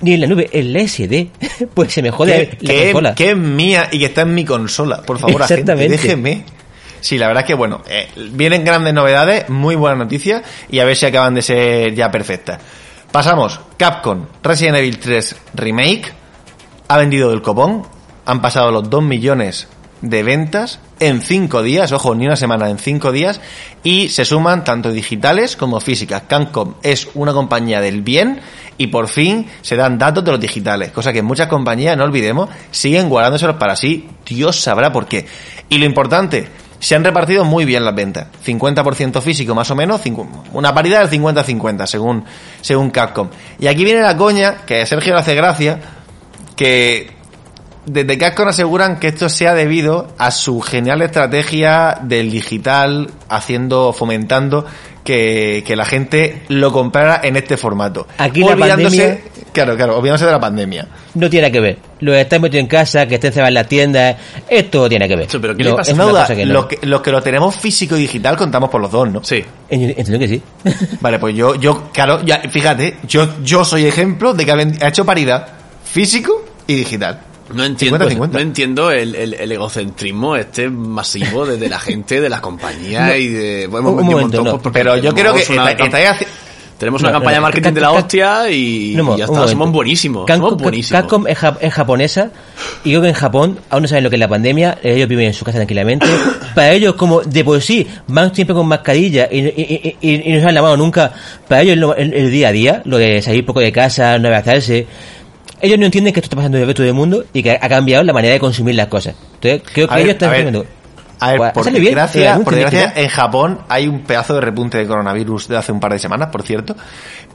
ni 0.01 0.13
en 0.13 0.21
la 0.21 0.27
nube, 0.27 0.47
en 0.53 0.71
la 0.71 0.87
SD. 0.87 1.29
Pues 1.73 1.91
se 1.93 2.03
me 2.03 2.11
jode 2.11 2.49
que, 2.59 2.67
la 2.67 2.73
que- 2.73 2.83
consola. 2.91 3.15
que 3.15 3.31
es 3.31 3.37
mía 3.37 3.87
y 3.91 3.97
que 3.99 4.05
está 4.05 4.21
en 4.21 4.35
mi 4.35 4.45
consola. 4.45 5.01
Por 5.01 5.17
favor, 5.17 5.41
Exactamente. 5.41 5.89
déjeme. 5.89 6.45
Sí, 6.99 7.17
la 7.17 7.25
verdad 7.25 7.41
es 7.41 7.47
que 7.47 7.55
bueno, 7.55 7.81
eh, 7.89 8.07
vienen 8.33 8.63
grandes 8.63 8.93
novedades, 8.93 9.49
muy 9.49 9.73
buenas 9.75 9.97
noticias 9.97 10.43
y 10.69 10.77
a 10.77 10.85
ver 10.85 10.95
si 10.95 11.07
acaban 11.07 11.33
de 11.33 11.41
ser 11.41 11.95
ya 11.95 12.11
perfectas. 12.11 12.59
Pasamos, 13.11 13.59
Capcom, 13.77 14.27
Resident 14.43 14.77
Evil 14.77 14.99
3 14.99 15.35
Remake, 15.55 16.03
ha 16.87 16.97
vendido 16.99 17.31
del 17.31 17.41
copón, 17.41 17.81
han 18.25 18.41
pasado 18.41 18.71
los 18.71 18.89
2 18.89 19.03
millones 19.03 19.67
de 20.01 20.23
ventas 20.23 20.79
en 20.99 21.21
cinco 21.21 21.63
días, 21.63 21.91
ojo, 21.91 22.15
ni 22.15 22.25
una 22.25 22.35
semana, 22.35 22.69
en 22.69 22.77
cinco 22.77 23.11
días, 23.11 23.39
y 23.83 24.09
se 24.09 24.25
suman 24.25 24.63
tanto 24.63 24.91
digitales 24.91 25.55
como 25.55 25.79
físicas. 25.79 26.23
Cancom 26.27 26.75
es 26.83 27.09
una 27.13 27.33
compañía 27.33 27.81
del 27.81 28.01
bien 28.01 28.39
y 28.77 28.87
por 28.87 29.07
fin 29.07 29.47
se 29.61 29.75
dan 29.75 29.97
datos 29.97 30.23
de 30.23 30.31
los 30.31 30.39
digitales, 30.39 30.91
cosa 30.91 31.13
que 31.13 31.21
muchas 31.21 31.47
compañías, 31.47 31.97
no 31.97 32.03
olvidemos, 32.03 32.49
siguen 32.71 33.09
guardándoselos 33.09 33.57
para 33.57 33.75
sí, 33.75 34.09
Dios 34.25 34.59
sabrá 34.59 34.91
por 34.91 35.07
qué. 35.07 35.25
Y 35.69 35.77
lo 35.77 35.85
importante, 35.85 36.47
se 36.79 36.95
han 36.95 37.03
repartido 37.03 37.45
muy 37.45 37.63
bien 37.63 37.85
las 37.85 37.93
ventas. 37.93 38.27
50% 38.43 39.21
físico 39.21 39.53
más 39.53 39.69
o 39.69 39.75
menos, 39.75 40.01
una 40.51 40.73
paridad 40.73 41.07
del 41.07 41.21
50-50 41.21 41.85
según, 41.85 42.25
según 42.61 42.89
Capcom. 42.89 43.29
Y 43.59 43.67
aquí 43.67 43.85
viene 43.85 44.01
la 44.01 44.17
coña, 44.17 44.65
que 44.65 44.81
a 44.81 44.85
Sergio 44.87 45.13
le 45.13 45.19
hace 45.19 45.35
gracia, 45.35 45.79
que 46.55 47.20
desde 47.85 48.17
Capcom 48.17 48.47
aseguran 48.47 48.99
que 48.99 49.07
esto 49.07 49.29
sea 49.29 49.53
debido 49.53 50.07
a 50.17 50.31
su 50.31 50.61
genial 50.61 51.01
estrategia 51.01 51.97
del 52.01 52.29
digital, 52.29 53.09
haciendo, 53.29 53.93
fomentando 53.93 54.65
que, 55.03 55.63
que 55.65 55.75
la 55.75 55.85
gente 55.85 56.43
lo 56.49 56.71
comprara 56.71 57.21
en 57.23 57.35
este 57.35 57.57
formato. 57.57 58.07
Aquí 58.17 58.41
la 58.41 58.55
pandemia... 58.55 59.19
Claro, 59.51 59.75
claro, 59.75 59.97
olvidándose 59.97 60.25
de 60.25 60.31
la 60.31 60.39
pandemia. 60.39 60.87
No 61.15 61.29
tiene 61.29 61.51
que 61.51 61.59
ver. 61.59 61.77
Lo 61.99 62.13
que 62.13 62.21
están 62.21 62.41
metidos 62.41 62.61
en 62.61 62.67
casa, 62.67 63.05
que 63.05 63.15
estén 63.15 63.33
cerrados 63.33 63.49
en 63.49 63.53
las 63.55 63.67
tiendas, 63.67 64.15
esto 64.47 64.87
tiene 64.87 65.09
que 65.09 65.15
ver. 65.17 65.29
Sí, 65.29 65.39
pero 65.41 65.57
¿qué 65.57 65.63
No, 65.65 65.71
le 65.71 65.75
pasa? 65.75 65.91
es 65.91 65.95
una 65.95 66.05
duda, 66.05 66.21
cosa 66.21 66.35
que 66.35 66.45
no. 66.45 66.53
los, 66.53 66.65
que, 66.67 66.79
los 66.83 67.01
que 67.01 67.11
lo 67.11 67.21
tenemos 67.21 67.57
físico 67.57 67.97
y 67.97 68.01
digital 68.01 68.37
contamos 68.37 68.69
por 68.69 68.79
los 68.79 68.89
dos, 68.89 69.11
¿no? 69.11 69.21
Sí. 69.23 69.43
Entiendo 69.69 70.19
que 70.19 70.27
sí. 70.29 70.41
Vale, 71.01 71.19
pues 71.19 71.35
yo, 71.35 71.55
yo, 71.55 71.89
claro, 71.91 72.23
ya, 72.23 72.39
fíjate, 72.49 72.95
yo, 73.05 73.27
yo 73.43 73.65
soy 73.65 73.85
ejemplo 73.85 74.33
de 74.33 74.45
que 74.45 74.51
ha 74.81 74.87
hecho 74.87 75.03
paridad 75.03 75.47
físico 75.83 76.45
y 76.65 76.75
digital. 76.75 77.19
No 77.53 77.63
entiendo, 77.63 77.99
50-50. 78.09 78.29
no 78.31 78.39
entiendo 78.39 78.91
el, 78.91 79.15
el- 79.15 79.33
el 79.35 79.51
egocentrismo 79.51 80.35
este 80.35 80.69
masivo 80.69 81.45
de, 81.45 81.57
de 81.57 81.69
la 81.69 81.79
gente, 81.79 82.21
de 82.21 82.29
las 82.29 82.41
compañías 82.41 83.15
y 83.17 83.27
de... 83.29 83.67
Bueno, 83.67 83.89
Un 83.89 83.95
momento, 84.05 84.21
montón, 84.21 84.43
no. 84.45 84.61
porque 84.61 84.79
Pero 84.79 84.97
yo 84.97 85.13
creo 85.13 85.33
que 85.33 85.41
está- 85.41 85.71
estáis 85.71 86.07
haci- 86.09 86.27
tenemos 86.77 86.99
No, 87.03 87.09
una 87.09 87.17
campaña 87.19 87.33
de 87.35 87.39
no, 87.41 87.43
marketing 87.43 87.73
de 87.73 87.81
la 87.81 87.91
hostia 87.91 88.49
y, 88.49 88.93
No, 88.95 89.13
y 89.13 89.19
ya 89.19 89.25
está, 89.25 89.47
somos 89.47 89.71
buenísimos. 89.71 90.25
Capcom, 90.25 90.49
somos 90.49 90.63
buenísimos. 90.63 90.99
Capcom 91.03 91.27
es, 91.27 91.37
jap- 91.39 91.57
es 91.61 91.71
japonesa 91.71 92.31
y 92.83 92.89
creo 92.89 93.01
que 93.03 93.09
en 93.09 93.13
Japón 93.13 93.59
aún 93.69 93.83
no 93.83 93.87
saben 93.87 94.03
lo 94.03 94.09
que 94.09 94.15
es 94.15 94.19
la 94.19 94.27
pandemia, 94.27 94.79
ellos 94.81 95.07
viven 95.07 95.27
en 95.27 95.33
su 95.35 95.45
casa 95.45 95.59
tranquilamente. 95.59 96.07
Para 96.55 96.71
ellos, 96.71 96.95
como 96.95 97.21
de 97.21 97.43
por 97.43 97.61
sí, 97.61 97.85
van 98.07 98.33
siempre 98.33 98.55
con 98.55 98.65
mascarilla 98.65 99.27
y, 99.31 99.41
y, 99.41 99.97
y- 100.01 100.33
no 100.33 100.39
se 100.41 100.47
han 100.47 100.55
lavado 100.55 100.75
nunca, 100.75 101.13
para 101.47 101.61
ellos 101.61 101.77
lo- 101.77 101.95
el, 101.95 102.15
el 102.15 102.31
día 102.31 102.47
a 102.47 102.51
día, 102.51 102.81
lo 102.85 102.97
de 102.97 103.21
salir 103.21 103.45
poco 103.45 103.59
de 103.59 103.71
casa, 103.71 104.17
no 104.17 104.27
abrazarse, 104.29 104.87
ellos 105.61 105.79
no 105.79 105.85
entienden 105.85 106.13
que 106.13 106.19
esto 106.19 106.27
está 106.27 106.35
pasando 106.35 106.57
en 106.57 106.61
el 106.63 106.67
resto 106.67 106.83
del 106.83 106.93
mundo 106.93 107.23
y 107.33 107.41
que 107.43 107.51
ha 107.51 107.69
cambiado 107.69 108.03
la 108.03 108.13
manera 108.13 108.33
de 108.33 108.39
consumir 108.39 108.75
las 108.75 108.87
cosas. 108.87 109.15
Entonces, 109.35 109.61
creo 109.73 109.87
que 109.87 109.93
A 109.93 109.97
ver, 109.97 110.05
ellos 110.05 110.13
están 110.13 110.29
haciendo... 110.51 110.65
A 111.23 111.31
ver, 111.33 111.39
por 111.53 111.63
desgracia, 111.71 112.39
por 112.43 112.55
desgracia, 112.55 112.93
en 113.03 113.07
Japón 113.09 113.59
hay 113.69 113.87
un 113.87 113.99
pedazo 114.01 114.33
de 114.33 114.41
repunte 114.41 114.79
de 114.79 114.87
coronavirus 114.87 115.49
de 115.49 115.57
hace 115.57 115.71
un 115.71 115.79
par 115.79 115.91
de 115.93 115.99
semanas, 115.99 116.29
por 116.31 116.41
cierto. 116.41 116.75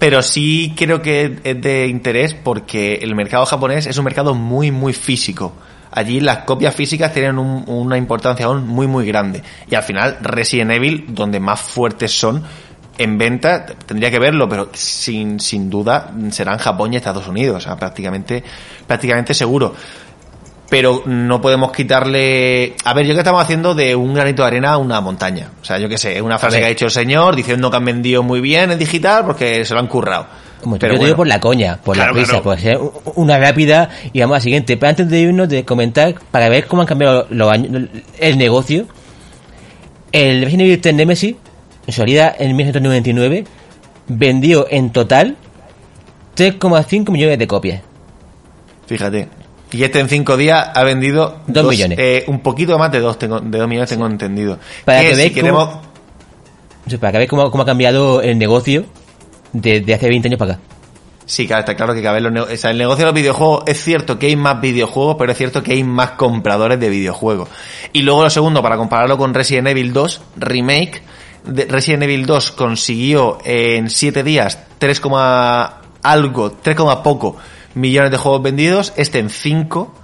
Pero 0.00 0.22
sí 0.22 0.74
creo 0.76 1.00
que 1.00 1.38
es 1.44 1.60
de 1.60 1.86
interés 1.86 2.34
porque 2.34 2.94
el 2.96 3.14
mercado 3.14 3.46
japonés 3.46 3.86
es 3.86 3.96
un 3.96 4.04
mercado 4.04 4.34
muy, 4.34 4.72
muy 4.72 4.92
físico. 4.92 5.52
Allí 5.92 6.18
las 6.18 6.38
copias 6.38 6.74
físicas 6.74 7.12
tienen 7.12 7.38
un- 7.38 7.62
una 7.68 7.96
importancia 7.96 8.46
aún 8.46 8.66
muy, 8.66 8.88
muy 8.88 9.06
grande. 9.06 9.40
Y 9.70 9.76
al 9.76 9.84
final, 9.84 10.18
Resident 10.20 10.72
Evil, 10.72 11.04
donde 11.10 11.38
más 11.38 11.60
fuertes 11.60 12.10
son 12.10 12.42
en 12.98 13.18
venta, 13.18 13.66
tendría 13.66 14.10
que 14.10 14.18
verlo, 14.18 14.48
pero 14.48 14.68
sin, 14.72 15.38
sin 15.40 15.68
duda 15.70 16.10
serán 16.30 16.58
Japón 16.58 16.92
y 16.92 16.96
Estados 16.96 17.26
Unidos. 17.28 17.56
O 17.58 17.60
sea, 17.60 17.76
prácticamente, 17.76 18.42
prácticamente 18.86 19.34
seguro 19.34 19.74
pero 20.68 21.04
no 21.06 21.40
podemos 21.40 21.70
quitarle... 21.70 22.74
A 22.84 22.92
ver, 22.92 23.06
yo 23.06 23.14
que 23.14 23.20
estamos 23.20 23.40
haciendo 23.40 23.72
de 23.76 23.94
un 23.94 24.14
granito 24.14 24.42
de 24.42 24.48
arena 24.48 24.70
a 24.72 24.78
una 24.78 25.00
montaña. 25.00 25.52
O 25.62 25.64
sea, 25.64 25.78
yo 25.78 25.88
qué 25.88 25.96
sé, 25.96 26.16
es 26.16 26.22
una 26.22 26.40
frase 26.40 26.56
Sí. 26.56 26.60
que 26.60 26.66
ha 26.66 26.68
dicho 26.70 26.86
el 26.86 26.90
señor 26.90 27.36
diciendo 27.36 27.70
que 27.70 27.76
han 27.76 27.84
vendido 27.84 28.24
muy 28.24 28.40
bien 28.40 28.72
en 28.72 28.78
digital 28.80 29.24
porque 29.24 29.64
se 29.64 29.74
lo 29.74 29.78
han 29.78 29.86
currado. 29.86 30.26
Como 30.60 30.76
Pero 30.76 30.94
yo 30.94 30.94
te 30.94 30.98
bueno. 30.98 31.06
digo 31.06 31.16
por 31.18 31.26
la 31.28 31.38
coña, 31.38 31.76
por 31.76 31.94
Claro, 31.94 32.14
la 32.14 32.18
risa, 32.18 32.30
claro. 32.32 32.42
por 32.42 32.58
ser 32.58 32.78
u- 32.78 32.92
una 33.14 33.38
rápida 33.38 33.90
y 34.12 34.18
vamos 34.18 34.34
a 34.34 34.38
la 34.38 34.40
siguiente. 34.42 34.76
Pero 34.76 34.90
antes 34.90 35.08
de 35.08 35.20
irnos, 35.20 35.48
de 35.48 35.64
comentar, 35.64 36.16
para 36.32 36.48
ver 36.48 36.66
cómo 36.66 36.82
han 36.82 36.88
cambiado 36.88 37.28
los 37.30 37.48
años, 37.48 37.88
el 38.18 38.36
negocio, 38.36 38.88
el 40.10 40.40
Resident 40.42 40.62
Evil 40.62 40.80
3 40.80 40.94
Nemesis, 40.96 41.36
en 41.86 41.92
su 41.92 42.00
salida 42.00 42.34
en 42.38 42.54
1999, 42.56 43.44
vendió 44.08 44.66
en 44.70 44.90
total 44.90 45.36
3,5 46.36 47.10
millones 47.10 47.38
de 47.38 47.46
copias. 47.46 47.82
Fíjate. 48.86 49.28
Y 49.72 49.82
este 49.82 49.98
en 50.00 50.08
cinco 50.08 50.36
días 50.36 50.68
ha 50.74 50.84
vendido... 50.84 51.40
Dos 51.48 51.66
millones. 51.68 51.98
eh, 52.00 52.24
un 52.28 52.40
poquito 52.40 52.78
más 52.78 52.92
de 52.92 53.00
dos, 53.00 53.18
tengo, 53.18 53.40
de 53.40 53.58
dos 53.58 53.68
millones 53.68 53.90
tengo 53.90 54.06
entendido. 54.06 54.58
Para 54.84 55.00
Que 55.00 55.06
que 55.08 55.12
si 55.12 55.16
veáis 55.18 55.32
queremos... 55.32 55.68
cómo- 55.68 55.82
para 57.00 57.12
que 57.12 57.18
veáis 57.18 57.30
cómo, 57.30 57.50
cómo 57.50 57.62
ha 57.64 57.66
cambiado 57.66 58.22
el 58.22 58.38
negocio 58.38 58.84
desde 59.52 59.92
hace 59.92 60.08
20 60.08 60.28
años 60.28 60.38
para 60.38 60.52
acá. 60.52 60.60
Sí, 61.24 61.48
claro, 61.48 61.60
está 61.60 61.74
claro 61.74 61.92
que 61.94 62.00
vez 62.00 62.22
los 62.22 62.48
o 62.48 62.56
sea, 62.56 62.70
el 62.70 62.78
negocio 62.78 63.04
de 63.04 63.10
los 63.10 63.14
videojuegos 63.20 63.64
es 63.66 63.82
cierto 63.82 64.16
que 64.16 64.26
hay 64.26 64.36
más 64.36 64.60
videojuegos, 64.60 65.16
pero 65.18 65.32
es 65.32 65.38
cierto 65.38 65.60
que 65.64 65.72
hay 65.72 65.82
más 65.82 66.12
compradores 66.12 66.78
de 66.78 66.88
videojuegos. 66.88 67.48
Y 67.92 68.02
luego 68.02 68.22
lo 68.22 68.30
segundo, 68.30 68.62
para 68.62 68.76
compararlo 68.76 69.18
con 69.18 69.34
Resident 69.34 69.66
Evil 69.66 69.92
2 69.92 70.20
Remake, 70.36 70.92
de- 70.92 71.02
Resident 71.46 72.02
Evil 72.02 72.26
2 72.26 72.52
consiguió 72.52 73.38
en 73.44 73.90
7 73.90 74.22
días 74.22 74.58
3, 74.78 75.00
coma 75.00 75.80
algo, 76.02 76.52
3, 76.52 76.76
coma 76.76 77.02
poco 77.02 77.36
millones 77.74 78.10
de 78.10 78.16
juegos 78.16 78.42
vendidos, 78.42 78.92
este 78.96 79.18
en 79.18 79.30
5, 79.30 79.94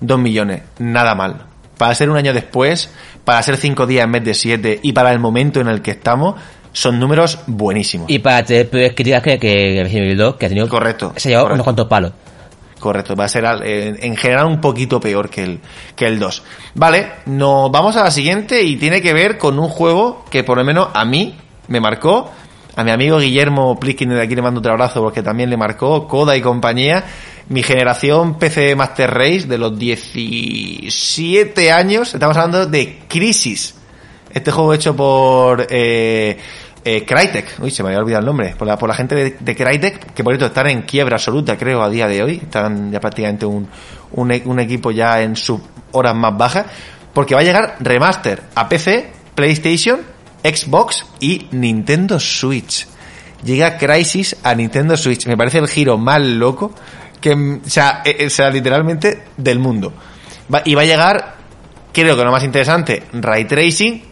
2 0.00 0.18
millones. 0.18 0.62
Nada 0.78 1.14
mal. 1.14 1.46
Para 1.78 1.94
ser 1.94 2.10
un 2.10 2.16
año 2.16 2.32
después, 2.32 2.90
para 3.24 3.42
ser 3.42 3.56
5 3.56 3.86
días 3.86 4.04
en 4.04 4.12
vez 4.12 4.24
de 4.24 4.34
7 4.34 4.80
y 4.82 4.92
para 4.92 5.12
el 5.12 5.18
momento 5.18 5.60
en 5.60 5.68
el 5.68 5.82
que 5.82 5.92
estamos, 5.92 6.36
son 6.72 7.00
números 7.00 7.40
buenísimos. 7.46 8.08
Y 8.10 8.18
para 8.18 8.44
tener 8.44 8.68
peores 8.68 8.94
críticas 8.94 9.22
que, 9.22 9.38
que 9.38 9.80
Resident 9.82 10.06
Evil 10.06 10.18
2, 10.18 10.36
que 10.36 10.46
ha 10.46 10.48
tenido... 10.48 10.68
Correcto, 10.68 11.12
Se 11.16 11.28
ha 11.28 11.30
llevado 11.30 11.46
correcto. 11.46 11.54
unos 11.54 11.64
cuantos 11.64 11.88
palos. 11.88 12.12
Correcto, 12.82 13.14
va 13.14 13.26
a 13.26 13.28
ser 13.28 13.44
en 13.64 14.16
general 14.16 14.46
un 14.46 14.60
poquito 14.60 14.98
peor 14.98 15.30
que 15.30 15.44
el, 15.44 15.60
que 15.94 16.04
el 16.04 16.18
2. 16.18 16.42
Vale, 16.74 17.12
nos 17.26 17.70
vamos 17.70 17.94
a 17.94 18.02
la 18.02 18.10
siguiente 18.10 18.60
y 18.60 18.74
tiene 18.74 19.00
que 19.00 19.12
ver 19.12 19.38
con 19.38 19.56
un 19.60 19.68
juego 19.68 20.24
que 20.28 20.42
por 20.42 20.58
lo 20.58 20.64
menos 20.64 20.88
a 20.92 21.04
mí 21.04 21.36
me 21.68 21.78
marcó. 21.80 22.32
A 22.74 22.82
mi 22.82 22.90
amigo 22.90 23.20
Guillermo 23.20 23.78
Pliskin 23.78 24.08
de 24.08 24.20
aquí 24.20 24.34
le 24.34 24.42
mando 24.42 24.58
otro 24.58 24.72
abrazo 24.72 25.00
porque 25.00 25.22
también 25.22 25.48
le 25.48 25.56
marcó, 25.56 26.08
Coda 26.08 26.36
y 26.36 26.40
compañía. 26.40 27.04
Mi 27.50 27.62
generación 27.62 28.36
PC 28.36 28.74
Master 28.74 29.14
Race 29.14 29.46
de 29.46 29.58
los 29.58 29.78
17 29.78 31.70
años, 31.70 32.12
estamos 32.12 32.36
hablando 32.36 32.66
de 32.66 33.02
Crisis. 33.06 33.76
Este 34.28 34.50
juego 34.50 34.74
hecho 34.74 34.96
por 34.96 35.68
eh, 35.70 36.36
eh, 36.84 37.04
Crytek, 37.04 37.56
uy, 37.60 37.70
se 37.70 37.82
me 37.82 37.90
había 37.90 38.00
olvidado 38.00 38.20
el 38.20 38.26
nombre, 38.26 38.54
por 38.56 38.66
la, 38.66 38.76
por 38.76 38.88
la 38.88 38.94
gente 38.94 39.14
de, 39.14 39.36
de 39.38 39.56
Crytek, 39.56 40.12
que 40.14 40.24
por 40.24 40.32
cierto 40.32 40.46
están 40.46 40.68
en 40.68 40.82
quiebra 40.82 41.16
absoluta, 41.16 41.56
creo, 41.56 41.82
a 41.82 41.88
día 41.88 42.06
de 42.08 42.22
hoy. 42.22 42.40
Están 42.42 42.90
ya 42.90 43.00
prácticamente 43.00 43.46
un, 43.46 43.68
un, 44.12 44.30
e- 44.30 44.42
equipo 44.60 44.90
ya 44.90 45.22
en 45.22 45.36
sus 45.36 45.60
horas 45.92 46.14
más 46.14 46.36
bajas, 46.36 46.66
porque 47.12 47.34
va 47.34 47.40
a 47.40 47.44
llegar 47.44 47.76
remaster 47.80 48.42
a 48.54 48.68
PC, 48.68 49.10
PlayStation, 49.34 50.00
Xbox 50.42 51.04
y 51.20 51.46
Nintendo 51.52 52.18
Switch. 52.18 52.86
Llega 53.44 53.76
Crisis 53.76 54.36
a 54.42 54.54
Nintendo 54.54 54.96
Switch. 54.96 55.26
Me 55.26 55.36
parece 55.36 55.58
el 55.58 55.68
giro 55.68 55.98
más 55.98 56.20
loco 56.20 56.72
que, 57.20 57.34
mm, 57.36 57.60
o 57.66 57.68
sea, 57.70 58.02
eh, 58.04 58.16
eh, 58.20 58.26
o 58.26 58.30
sea, 58.30 58.50
literalmente 58.50 59.24
del 59.36 59.58
mundo. 59.58 59.92
Va- 60.52 60.62
y 60.64 60.74
va 60.74 60.82
a 60.82 60.84
llegar 60.84 61.34
creo 61.92 62.16
que 62.16 62.24
lo 62.24 62.32
más 62.32 62.42
interesante, 62.42 63.02
Ray 63.12 63.44
Tracing. 63.44 64.02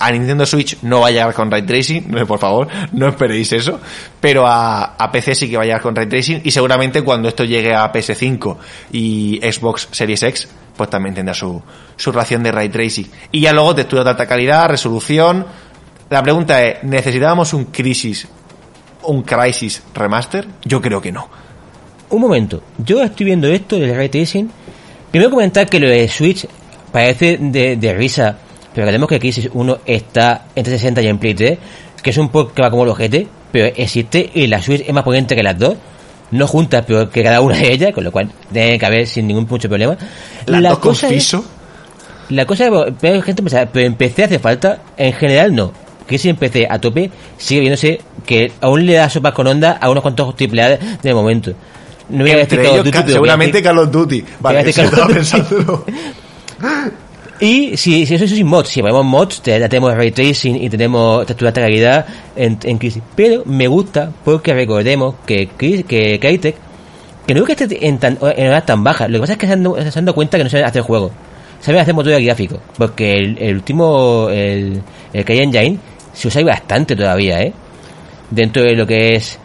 A 0.00 0.10
Nintendo 0.10 0.46
Switch 0.46 0.78
no 0.82 1.00
va 1.00 1.08
a 1.08 1.10
llegar 1.10 1.34
con 1.34 1.50
Ray 1.50 1.62
Tracing, 1.62 2.04
por 2.26 2.38
favor, 2.38 2.68
no 2.92 3.06
esperéis 3.06 3.52
eso. 3.52 3.78
Pero 4.18 4.44
a, 4.46 5.10
PC 5.12 5.34
sí 5.34 5.50
que 5.50 5.56
va 5.56 5.62
a 5.62 5.66
llegar 5.66 5.82
con 5.82 5.94
Ray 5.94 6.06
Tracing 6.06 6.40
y 6.42 6.50
seguramente 6.50 7.02
cuando 7.02 7.28
esto 7.28 7.44
llegue 7.44 7.74
a 7.74 7.92
PS5 7.92 8.56
y 8.92 9.40
Xbox 9.42 9.88
Series 9.90 10.22
X, 10.22 10.48
pues 10.76 10.88
también 10.88 11.14
tendrá 11.14 11.34
su, 11.34 11.62
su 11.96 12.12
ración 12.12 12.42
de 12.42 12.50
Ray 12.50 12.70
Tracing. 12.70 13.10
Y 13.30 13.40
ya 13.42 13.52
luego 13.52 13.74
textura 13.74 14.02
de 14.02 14.10
alta 14.10 14.26
calidad, 14.26 14.70
resolución. 14.70 15.44
La 16.08 16.22
pregunta 16.22 16.64
es, 16.64 16.82
¿necesitábamos 16.82 17.52
un 17.52 17.66
Crisis, 17.66 18.26
un 19.02 19.22
Crisis 19.22 19.82
Remaster? 19.94 20.48
Yo 20.64 20.80
creo 20.80 21.00
que 21.02 21.12
no. 21.12 21.28
Un 22.08 22.22
momento, 22.22 22.62
yo 22.78 23.02
estoy 23.02 23.26
viendo 23.26 23.46
esto 23.48 23.78
del 23.78 23.94
ray 23.94 24.08
tracing. 24.08 24.50
Primero 25.10 25.30
comentar 25.30 25.68
que 25.68 25.78
lo 25.78 25.88
de 25.88 26.08
Switch 26.08 26.44
parece 26.90 27.38
de 27.38 27.94
risa, 27.94 28.36
pero 28.74 28.84
recordemos 28.86 29.08
que 29.08 29.18
Crisis 29.18 29.48
1 29.52 29.78
está 29.86 30.44
en 30.54 30.62
360 30.64 31.02
y 31.02 31.06
en 31.08 31.18
Play 31.18 31.34
3, 31.34 31.58
que 32.02 32.10
es 32.10 32.16
un 32.18 32.28
poco 32.28 32.52
que 32.52 32.62
va 32.62 32.70
como 32.70 32.84
el 32.84 32.90
ojete, 32.90 33.26
pero 33.52 33.66
existe 33.76 34.30
y 34.34 34.46
la 34.46 34.62
Switch 34.62 34.82
es 34.86 34.92
más 34.94 35.04
potente 35.04 35.34
que 35.34 35.42
las 35.42 35.58
dos. 35.58 35.76
No 36.32 36.46
juntas, 36.46 36.84
pero 36.86 37.10
que 37.10 37.24
cada 37.24 37.40
una 37.40 37.56
de 37.56 37.72
ellas, 37.72 37.92
con 37.92 38.04
lo 38.04 38.12
cual 38.12 38.30
debe 38.50 38.78
caber 38.78 39.06
sin 39.08 39.26
ningún 39.26 39.48
mucho 39.50 39.68
problema. 39.68 39.96
Las 40.46 40.62
la 40.62 40.70
dos 40.70 40.78
cosa 40.78 41.06
es- 41.08 41.12
confiso. 41.12 41.44
la 42.28 42.46
cosa 42.46 42.66
es, 42.66 42.72
pero 43.00 43.20
gente 43.20 43.42
pensar, 43.42 43.68
pero 43.72 43.84
en 43.84 43.94
PC 43.96 44.24
hace 44.24 44.38
falta, 44.38 44.78
en 44.96 45.12
general 45.12 45.52
no. 45.52 45.72
Que 46.06 46.18
si 46.18 46.28
en 46.28 46.36
PC 46.36 46.68
a 46.70 46.78
tope 46.78 47.10
sigue 47.36 47.60
viéndose 47.62 48.00
que 48.24 48.52
aún 48.60 48.86
le 48.86 48.94
da 48.94 49.10
sopas 49.10 49.32
con 49.32 49.48
onda 49.48 49.72
a 49.80 49.90
unos 49.90 50.02
cuantos 50.02 50.36
triple 50.36 50.62
A 50.62 50.68
de, 50.76 51.14
momento. 51.14 51.52
No 52.08 52.22
voy 52.22 52.30
a 52.30 52.36
decir 52.36 52.58
Entre 52.60 52.70
Call 52.70 52.78
of 52.80 52.84
Duty, 52.94 53.12
seguramente 53.12 53.62
Call 53.62 53.78
of 53.78 53.90
Duty. 53.90 54.24
Vale, 54.38 54.70
estaba 54.70 55.06
pensándolo. 55.08 55.84
Y 57.40 57.76
si, 57.78 58.04
si 58.04 58.14
eso 58.14 58.24
es 58.24 58.30
sin 58.30 58.46
mods, 58.46 58.68
si 58.68 58.82
ponemos 58.82 59.04
mods, 59.04 59.42
ya 59.42 59.66
tenemos 59.68 59.94
ray 59.94 60.10
tracing 60.10 60.62
y 60.62 60.68
tenemos 60.68 61.24
textura 61.26 61.50
de 61.52 61.60
calidad 61.62 62.06
en, 62.36 62.58
en 62.64 62.76
Crisis. 62.76 63.02
Pero 63.16 63.42
me 63.46 63.66
gusta 63.66 64.12
porque 64.24 64.52
recordemos 64.52 65.14
que, 65.24 65.48
Cris- 65.48 65.84
que 65.86 66.20
Crytek, 66.20 66.54
que 67.26 67.34
no 67.34 67.40
es 67.40 67.46
que 67.46 67.64
esté 67.64 67.86
en, 67.86 67.98
tan, 67.98 68.18
en 68.36 68.48
horas 68.48 68.66
tan 68.66 68.84
bajas, 68.84 69.08
lo 69.08 69.16
que 69.16 69.20
pasa 69.20 69.32
es 69.32 69.38
que 69.38 69.46
se 69.46 69.98
han, 69.98 70.06
cuenta 70.12 70.36
que 70.36 70.44
no 70.44 70.50
saben 70.50 70.66
hacer 70.66 70.82
juegos, 70.82 71.12
saben 71.60 71.80
hacer 71.80 71.94
motores 71.94 72.22
gráficos. 72.22 72.58
Porque 72.76 73.14
el, 73.14 73.38
el 73.38 73.54
último, 73.54 74.28
el, 74.30 74.82
el 75.12 75.24
CryEngine, 75.24 75.78
se 76.12 76.28
usa 76.28 76.42
bastante 76.44 76.94
todavía, 76.94 77.40
¿eh? 77.40 77.54
Dentro 78.30 78.62
de 78.62 78.74
lo 78.76 78.86
que 78.86 79.14
es 79.16 79.38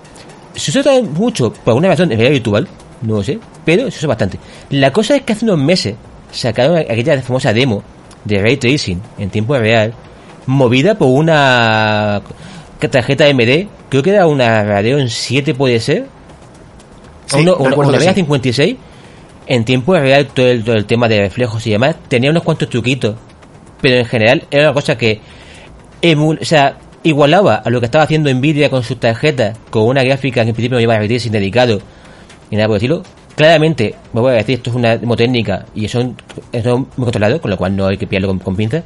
se 0.54 0.80
usa 0.80 1.02
mucho 1.02 1.52
por 1.52 1.72
alguna 1.72 1.90
razón 1.90 2.12
en 2.12 2.18
realidad 2.18 2.32
virtual, 2.34 2.68
no 3.02 3.16
lo 3.16 3.24
sé, 3.24 3.40
pero 3.64 3.90
se 3.90 3.98
usa 4.00 4.08
bastante. 4.10 4.38
La 4.70 4.92
cosa 4.92 5.16
es 5.16 5.22
que 5.24 5.34
hace 5.34 5.46
unos 5.46 5.60
meses 5.60 5.96
sacaron 6.40 6.78
aquella 6.78 7.22
famosa 7.22 7.54
demo 7.54 7.84
de 8.24 8.42
Ray 8.42 8.58
Tracing 8.58 9.02
en 9.18 9.30
tiempo 9.30 9.58
real, 9.58 9.94
movida 10.46 10.96
por 10.96 11.10
una 11.10 12.22
tarjeta 12.92 13.26
MD, 13.34 13.68
creo 13.90 14.04
que 14.04 14.12
era 14.12 14.28
una 14.28 14.64
Radeon 14.64 15.10
7 15.10 15.54
puede 15.56 15.80
ser, 15.80 16.06
Sí, 17.28 17.38
o 17.48 17.58
una, 17.64 17.98
Vega 17.98 18.12
sí. 18.14 18.20
56, 18.22 18.76
en 19.48 19.66
tiempo 19.66 19.94
real 19.96 20.28
todo 20.28 20.48
el, 20.48 20.64
todo 20.64 20.76
el 20.76 20.86
tema 20.86 21.08
de 21.08 21.20
reflejos 21.22 21.66
y 21.66 21.72
demás, 21.72 21.96
tenía 22.08 22.30
unos 22.30 22.44
cuantos 22.44 22.70
truquitos, 22.70 23.16
pero 23.82 23.96
en 23.98 24.06
general 24.06 24.44
era 24.52 24.66
una 24.66 24.74
cosa 24.74 24.96
que 24.98 25.20
emul- 26.02 26.40
o 26.42 26.46
sea, 26.46 26.78
igualaba 27.04 27.56
a 27.56 27.70
lo 27.72 27.80
que 27.80 27.86
estaba 27.86 28.04
haciendo 28.04 28.32
Nvidia 28.32 28.70
con 28.70 28.84
sus 28.84 29.00
tarjetas, 29.00 29.58
con 29.72 29.84
una 29.88 30.04
gráfica 30.04 30.44
que 30.44 30.50
en 30.50 30.56
principio 30.56 30.78
no 30.78 30.82
iba 30.82 30.94
a 30.94 30.98
repetir 30.98 31.20
sin 31.22 31.32
dedicado, 31.32 31.80
y 32.52 32.56
nada 32.56 32.68
por 32.68 32.76
decirlo. 32.76 33.02
Claramente, 33.36 33.96
me 34.14 34.22
voy 34.22 34.32
a 34.32 34.36
decir, 34.36 34.56
esto 34.56 34.70
es 34.70 34.76
una 34.76 34.98
demo 34.98 35.16
técnica 35.16 35.66
y 35.76 35.88
son, 35.88 36.16
son 36.64 36.88
muy 36.96 37.06
controlados, 37.06 37.42
con 37.42 37.52
lo 37.52 37.58
cual 37.58 37.76
no 37.76 37.88
hay 37.88 37.98
que 37.98 38.08
pillarlo 38.08 38.30
con, 38.30 38.40
con 38.40 38.56
pinzas. 38.56 38.84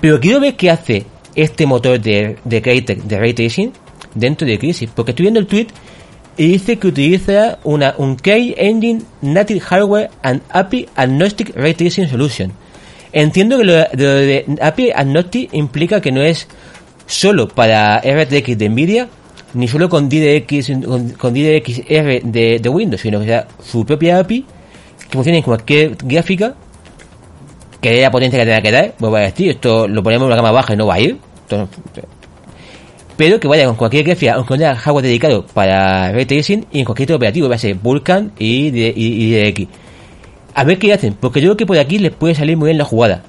Pero 0.00 0.20
quiero 0.20 0.40
ver 0.40 0.56
qué 0.56 0.70
hace 0.70 1.06
este 1.34 1.66
motor 1.66 2.00
de, 2.00 2.36
de 2.44 2.60
de 2.60 3.18
Ray 3.18 3.32
Tracing, 3.32 3.72
dentro 4.14 4.46
de 4.46 4.58
Crisis. 4.58 4.90
Porque 4.94 5.12
estoy 5.12 5.24
viendo 5.24 5.40
el 5.40 5.46
tweet 5.46 5.68
y 6.36 6.48
dice 6.48 6.78
que 6.78 6.88
utiliza 6.88 7.58
una, 7.64 7.94
un 7.98 8.16
K-Engine 8.16 9.02
Native 9.22 9.60
Hardware 9.60 10.10
and 10.22 10.42
API 10.50 10.88
Agnostic 10.96 11.54
Ray 11.54 11.74
Tracing 11.74 12.08
Solution. 12.08 12.52
Entiendo 13.12 13.58
que 13.58 13.64
lo 13.64 13.72
de, 13.74 13.88
lo 13.94 14.08
de 14.08 14.46
API 14.60 14.90
Agnostic 14.94 15.52
implica 15.52 16.00
que 16.00 16.12
no 16.12 16.22
es 16.22 16.48
solo 17.06 17.48
para 17.48 17.98
RTX 17.98 18.56
de 18.56 18.68
Nvidia, 18.68 19.08
ni 19.54 19.68
solo 19.68 19.88
con 19.88 20.08
DirectX, 20.08 20.70
con, 20.86 21.10
con 21.10 21.34
DirectXR 21.34 22.22
de, 22.22 22.58
de 22.60 22.68
Windows, 22.68 23.00
sino 23.00 23.20
que 23.20 23.26
sea 23.26 23.46
su 23.62 23.84
propia 23.84 24.18
API 24.18 24.44
que 25.08 25.16
funcione 25.16 25.38
en 25.38 25.44
cualquier 25.44 25.96
gráfica 25.96 26.54
que 27.80 27.90
dé 27.90 28.02
la 28.02 28.10
potencia 28.10 28.38
que 28.38 28.44
tenga 28.44 28.60
que 28.60 28.70
dar. 28.70 28.94
Vuelvo 28.98 29.16
a 29.16 29.20
decir, 29.20 29.50
esto 29.50 29.88
lo 29.88 30.02
ponemos 30.02 30.26
en 30.26 30.26
una 30.28 30.36
gama 30.36 30.52
baja 30.52 30.74
y 30.74 30.76
no 30.76 30.86
va 30.86 30.94
a 30.94 31.00
ir. 31.00 31.18
Pero 33.16 33.40
que 33.40 33.48
vaya 33.48 33.66
con 33.66 33.76
cualquier 33.76 34.04
gráfica, 34.04 34.34
aunque 34.34 34.56
no 34.56 34.74
hardware 34.74 35.04
dedicado 35.04 35.44
para 35.46 36.12
ray 36.12 36.26
tracing 36.26 36.66
y 36.72 36.80
en 36.80 36.84
cualquier 36.84 37.12
operativo, 37.12 37.48
va 37.48 37.56
a 37.56 37.58
ser 37.58 37.74
Vulkan 37.74 38.32
y, 38.38 38.68
y, 38.68 38.92
y 38.96 39.30
DirectX. 39.30 39.68
A 40.54 40.64
ver 40.64 40.78
qué 40.78 40.92
hacen, 40.92 41.14
porque 41.14 41.40
yo 41.40 41.48
creo 41.48 41.56
que 41.56 41.66
por 41.66 41.78
aquí 41.78 41.98
les 41.98 42.12
puede 42.12 42.34
salir 42.34 42.56
muy 42.56 42.66
bien 42.66 42.78
la 42.78 42.84
jugada. 42.84 43.22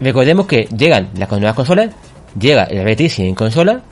Recordemos 0.00 0.46
que 0.46 0.68
llegan 0.76 1.10
las 1.16 1.30
nuevas 1.30 1.54
consolas, 1.54 1.90
llega 2.38 2.64
el 2.64 2.84
ray 2.84 2.96
en 3.18 3.34
consola, 3.34 3.82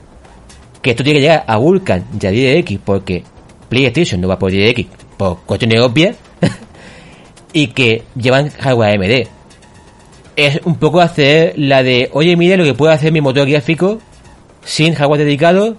que 0.85 0.91
esto 0.91 1.03
tiene 1.03 1.17
que 1.17 1.21
llegar 1.23 1.43
a 1.47 1.57
Vulkan 1.57 2.05
y 2.21 2.27
a 2.27 2.29
DirectX 2.29 2.79
porque 2.85 3.23
PlayStation 3.69 4.21
no 4.21 4.27
va 4.27 4.37
por 4.37 4.51
DirectX 4.51 4.87
por 5.17 5.39
cuestiones 5.39 5.81
obvias 5.81 6.15
y 7.53 7.69
que 7.69 8.03
llevan 8.15 8.51
hardware 8.51 8.93
AMD. 9.01 9.27
Es 10.35 10.59
un 10.63 10.75
poco 10.75 11.01
hacer 11.01 11.53
la 11.57 11.81
de, 11.81 12.11
oye, 12.13 12.37
mire 12.37 12.55
lo 12.55 12.63
que 12.65 12.75
puede 12.75 12.93
hacer 12.93 13.11
mi 13.11 13.19
motor 13.19 13.49
gráfico 13.49 13.99
sin 14.63 14.93
hardware 14.93 15.21
dedicado 15.21 15.75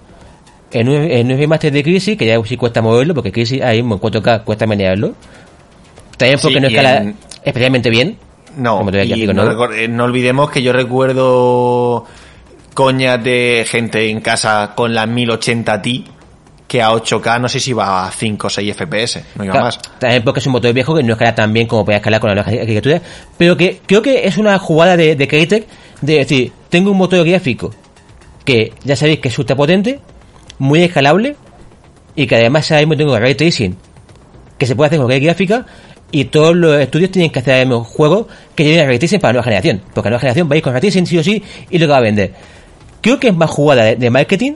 en 0.71 0.89
un, 0.89 0.95
en 1.09 1.31
un 1.31 1.37
remaster 1.37 1.71
de 1.71 1.83
Crisis, 1.83 2.17
que 2.17 2.25
ya 2.25 2.37
sí 2.43 2.57
cuesta 2.57 2.81
moverlo, 2.81 3.13
porque 3.13 3.31
Crisis 3.31 3.61
ahí 3.61 3.79
en 3.79 3.89
4K 3.89 4.43
cuesta 4.43 4.67
manejarlo. 4.67 5.13
También 6.17 6.37
porque 6.41 6.55
Sí, 6.55 6.61
no 6.61 6.67
escala 6.67 6.97
en- 6.97 7.15
especialmente 7.45 7.89
bien. 7.89 8.17
No, 8.57 8.81
y 8.91 9.07
gráfico, 9.07 9.33
no, 9.33 9.71
eh, 9.71 9.87
no 9.87 10.03
olvidemos 10.03 10.49
que 10.51 10.61
yo 10.61 10.73
recuerdo 10.73 12.03
coñas 12.77 13.23
de 13.23 13.65
gente 13.67 14.07
en 14.07 14.21
casa 14.21 14.73
con 14.75 14.93
la 14.93 15.07
1080 15.07 15.81
Ti 15.81 16.05
que 16.67 16.83
a 16.83 16.91
8K 16.91 17.41
no 17.41 17.49
sé 17.49 17.59
si 17.59 17.73
va 17.73 18.05
a 18.05 18.11
5 18.11 18.45
o 18.45 18.49
6 18.51 18.75
FPS, 18.75 19.23
no 19.35 19.45
iba 19.45 19.53
Claro, 19.53 19.65
más. 19.65 19.79
También 19.97 20.23
porque 20.23 20.41
es 20.41 20.45
un 20.45 20.51
motor 20.51 20.71
viejo 20.73 20.93
que 20.93 21.01
no 21.01 21.13
escala 21.13 21.33
tan 21.33 21.51
bien 21.53 21.65
como 21.65 21.83
puede 21.83 21.97
escalar 21.97 22.21
con 22.21 22.27
la 22.27 22.35
nueva 22.35 22.51
arquitectura. 22.51 23.01
Pero 23.35 23.57
que 23.57 23.81
creo 23.83 24.03
que 24.03 24.27
es 24.27 24.37
una 24.37 24.59
jugada 24.59 24.95
de, 24.95 25.15
de 25.15 25.27
Crytek 25.27 25.65
de 26.01 26.17
decir, 26.17 26.51
tengo 26.69 26.91
un 26.91 26.97
motor 26.97 27.27
gráfico 27.27 27.73
que 28.45 28.73
ya 28.83 28.95
sabéis 28.95 29.21
que 29.21 29.29
es 29.29 29.39
ultra 29.39 29.55
potente, 29.55 29.99
muy 30.59 30.83
escalable 30.83 31.35
y 32.15 32.27
que 32.27 32.35
además 32.35 32.69
ahora 32.69 32.81
mismo 32.81 32.95
tengo 32.95 33.17
ray 33.17 33.33
tracing 33.33 33.75
que 34.59 34.67
se 34.67 34.75
puede 34.75 34.89
hacer 34.89 34.99
con 34.99 35.07
cualquier 35.07 35.31
gráfica 35.31 35.65
y 36.11 36.25
todos 36.25 36.55
los 36.55 36.79
estudios 36.79 37.09
tienen 37.09 37.31
que 37.31 37.39
hacer 37.39 37.67
juegos 37.69 38.27
que 38.53 38.65
lleven 38.65 38.87
ray 38.87 38.99
tracing 38.99 39.19
para 39.19 39.29
la 39.29 39.33
nueva 39.37 39.45
generación. 39.45 39.81
Porque 39.95 40.09
la 40.09 40.11
nueva 40.11 40.19
generación 40.19 40.47
va 40.47 40.53
a 40.53 40.57
ir 40.57 40.63
con 40.63 40.73
ray 40.73 40.81
tracing 40.81 41.07
sí 41.07 41.17
o 41.17 41.23
sí 41.23 41.41
y 41.71 41.79
lo 41.79 41.87
que 41.87 41.91
va 41.91 41.97
a 41.97 42.01
vender. 42.01 42.56
Creo 43.07 43.19
que 43.19 43.27
es 43.29 43.35
más 43.35 43.49
jugada 43.49 43.95
de, 43.95 44.09
marketing 44.09 44.53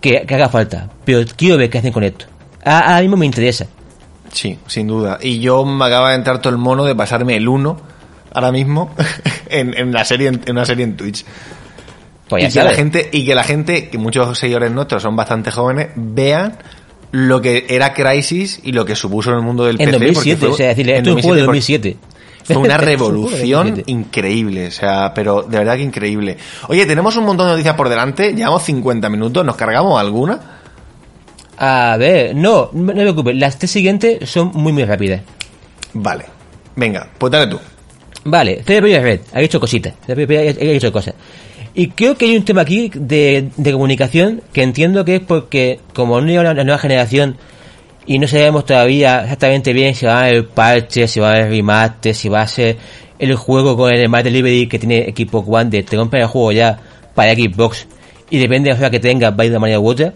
que, 0.00 0.22
que 0.26 0.34
haga 0.34 0.48
falta. 0.48 0.88
Pero 1.04 1.20
quiero 1.36 1.56
ver 1.58 1.68
qué 1.70 1.78
hacen 1.78 1.92
con 1.92 2.02
esto. 2.04 2.24
A- 2.64 2.78
Ahora 2.80 3.00
mismo 3.02 3.16
me 3.18 3.26
interesa. 3.26 3.66
Sí, 4.32 4.58
sin 4.66 4.86
duda. 4.86 5.18
Y 5.20 5.40
yo 5.40 5.64
me 5.64 5.84
acaba 5.84 6.10
de 6.10 6.16
entrar 6.16 6.40
todo 6.40 6.52
el 6.52 6.58
mono 6.58 6.84
de 6.84 6.94
pasarme 6.94 7.36
el 7.36 7.46
1 7.48 7.76
ahora 8.34 8.50
mismo 8.50 8.90
en, 9.50 9.76
en 9.76 9.92
la 9.92 10.04
serie 10.06 10.28
en 10.28 10.40
una 10.48 10.64
serie 10.64 10.84
en 10.84 10.96
Twitch. 10.96 11.24
Pues 12.28 12.44
y 12.44 12.58
que 12.58 12.64
la 12.64 12.70
gente 12.72 13.10
y 13.12 13.26
que 13.26 13.34
la 13.34 13.44
gente 13.44 13.88
que 13.90 13.98
muchos 13.98 14.38
seguidores 14.38 14.70
nuestros 14.72 15.02
son 15.02 15.14
bastante 15.16 15.50
jóvenes 15.50 15.88
vean 15.96 16.56
lo 17.10 17.42
que 17.42 17.66
era 17.68 17.92
Crisis 17.92 18.58
y 18.62 18.72
lo 18.72 18.86
que 18.86 18.96
supuso 18.96 19.30
en 19.32 19.36
el 19.36 19.42
mundo 19.42 19.64
del 19.66 19.78
En 19.78 19.90
PC 19.90 19.98
porque 19.98 20.06
2007, 20.06 20.40
fue- 20.40 20.48
o 20.48 20.56
sea, 20.56 20.68
decirle, 20.68 20.92
en 20.92 20.98
esto 20.98 21.10
es 21.10 21.16
un 21.16 21.22
juego 21.22 21.34
de 21.36 21.40
2007 21.42 21.88
2007. 21.90 22.11
Fue 22.44 22.56
una 22.56 22.76
revolución 22.78 23.68
2007. 23.68 23.90
increíble, 23.90 24.66
o 24.68 24.70
sea, 24.70 25.12
pero 25.14 25.42
de 25.42 25.58
verdad 25.58 25.76
que 25.76 25.82
increíble. 25.82 26.36
Oye, 26.68 26.86
tenemos 26.86 27.16
un 27.16 27.24
montón 27.24 27.46
de 27.46 27.52
noticias 27.52 27.74
por 27.74 27.88
delante, 27.88 28.34
llevamos 28.34 28.62
50 28.64 29.08
minutos, 29.08 29.44
¿nos 29.44 29.56
cargamos 29.56 30.00
alguna? 30.00 30.40
A 31.58 31.96
ver, 31.98 32.34
no, 32.34 32.70
no 32.72 32.94
me 32.94 33.02
preocupes, 33.02 33.36
las 33.36 33.58
tres 33.58 33.70
siguientes 33.70 34.28
son 34.28 34.50
muy 34.54 34.72
muy 34.72 34.84
rápidas. 34.84 35.22
Vale. 35.94 36.24
Venga, 36.74 37.08
pues 37.18 37.30
dale 37.30 37.46
tú. 37.48 37.58
Vale, 38.24 38.62
CDP 38.64 39.02
Red 39.02 39.20
ha 39.32 39.40
hecho 39.40 39.60
cositas, 39.60 39.94
ha 40.08 40.12
hecho 40.12 40.92
cosas. 40.92 41.14
Y 41.74 41.88
creo 41.88 42.16
que 42.16 42.26
hay 42.26 42.36
un 42.36 42.44
tema 42.44 42.62
aquí 42.62 42.90
de, 42.94 43.50
de 43.56 43.72
comunicación 43.72 44.42
que 44.52 44.62
entiendo 44.62 45.04
que 45.04 45.16
es 45.16 45.22
porque 45.22 45.80
como 45.94 46.20
no 46.20 46.32
una, 46.40 46.50
una 46.52 46.64
nueva 46.64 46.78
generación 46.78 47.36
y 48.06 48.18
no 48.18 48.26
sabemos 48.26 48.66
todavía 48.66 49.22
exactamente 49.22 49.72
bien 49.72 49.94
si 49.94 50.06
va 50.06 50.20
a 50.20 50.24
haber 50.24 50.48
parches, 50.48 51.10
si 51.10 51.20
va 51.20 51.28
a 51.28 51.34
haber 51.34 51.50
remaster, 51.50 52.14
si 52.14 52.28
va 52.28 52.42
a 52.42 52.48
ser 52.48 52.76
el 53.18 53.36
juego 53.36 53.76
con 53.76 53.94
el 53.94 54.04
Smart 54.04 54.24
Delivery 54.24 54.66
que 54.66 54.78
tiene 54.78 55.14
Xbox 55.16 55.48
One 55.48 55.70
de 55.70 55.82
te 55.82 55.96
compras 55.96 56.22
el 56.22 56.28
juego 56.28 56.52
ya 56.52 56.78
para 57.14 57.34
Xbox 57.34 57.86
y 58.30 58.38
depende 58.38 58.74
de 58.74 58.80
la 58.80 58.90
que 58.90 58.98
tengas 58.98 59.32
va 59.32 59.42
a 59.42 59.44
ir 59.44 59.50
de 59.50 59.56
una 59.56 59.60
manera 59.60 59.80
u 59.80 59.88
otra. 59.88 60.12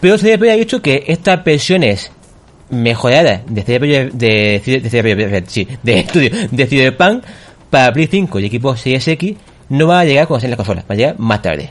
Pero 0.00 0.16
CDP 0.16 0.50
ha 0.50 0.56
dicho 0.56 0.80
que 0.80 1.04
estas 1.06 1.44
versiones 1.44 2.10
mejoradas 2.70 3.42
de 3.46 3.62
CDP 3.62 3.82
de, 3.82 4.10
de, 4.14 4.60
de, 5.82 5.98
estudio 5.98 6.30
de 6.50 6.66
Cyberpunk 6.66 7.24
para 7.68 7.92
Play 7.92 8.06
5 8.06 8.40
y 8.40 8.46
equipos 8.46 8.80
Series 8.80 9.06
X 9.06 9.36
no 9.68 9.88
va 9.88 10.00
a 10.00 10.04
llegar 10.04 10.26
cuando 10.26 10.40
sean 10.40 10.50
las 10.50 10.56
consolas, 10.56 10.84
va 10.84 10.94
a 10.94 10.96
llegar 10.96 11.18
más 11.18 11.42
tarde. 11.42 11.70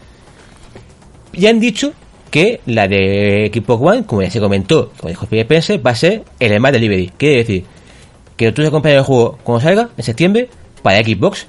Ya 1.33 1.49
han 1.49 1.59
dicho 1.59 1.93
que 2.31 2.61
la 2.65 2.87
de 2.87 3.51
Xbox 3.53 3.83
One, 3.83 4.05
como 4.05 4.23
ya 4.23 4.31
se 4.31 4.39
comentó, 4.39 4.91
como 4.97 5.09
dijo 5.09 5.27
Spencer, 5.29 5.85
va 5.85 5.91
a 5.91 5.95
ser 5.95 6.23
el 6.39 6.57
Smart 6.57 6.73
Delivery. 6.73 7.11
Quiere 7.17 7.37
decir 7.37 7.65
que 8.37 8.51
tú 8.51 8.63
te 8.63 8.71
compras 8.71 8.95
el 8.95 9.03
juego 9.03 9.37
cuando 9.43 9.61
salga, 9.61 9.89
en 9.95 10.03
septiembre, 10.03 10.49
para 10.81 11.03
Xbox, 11.03 11.45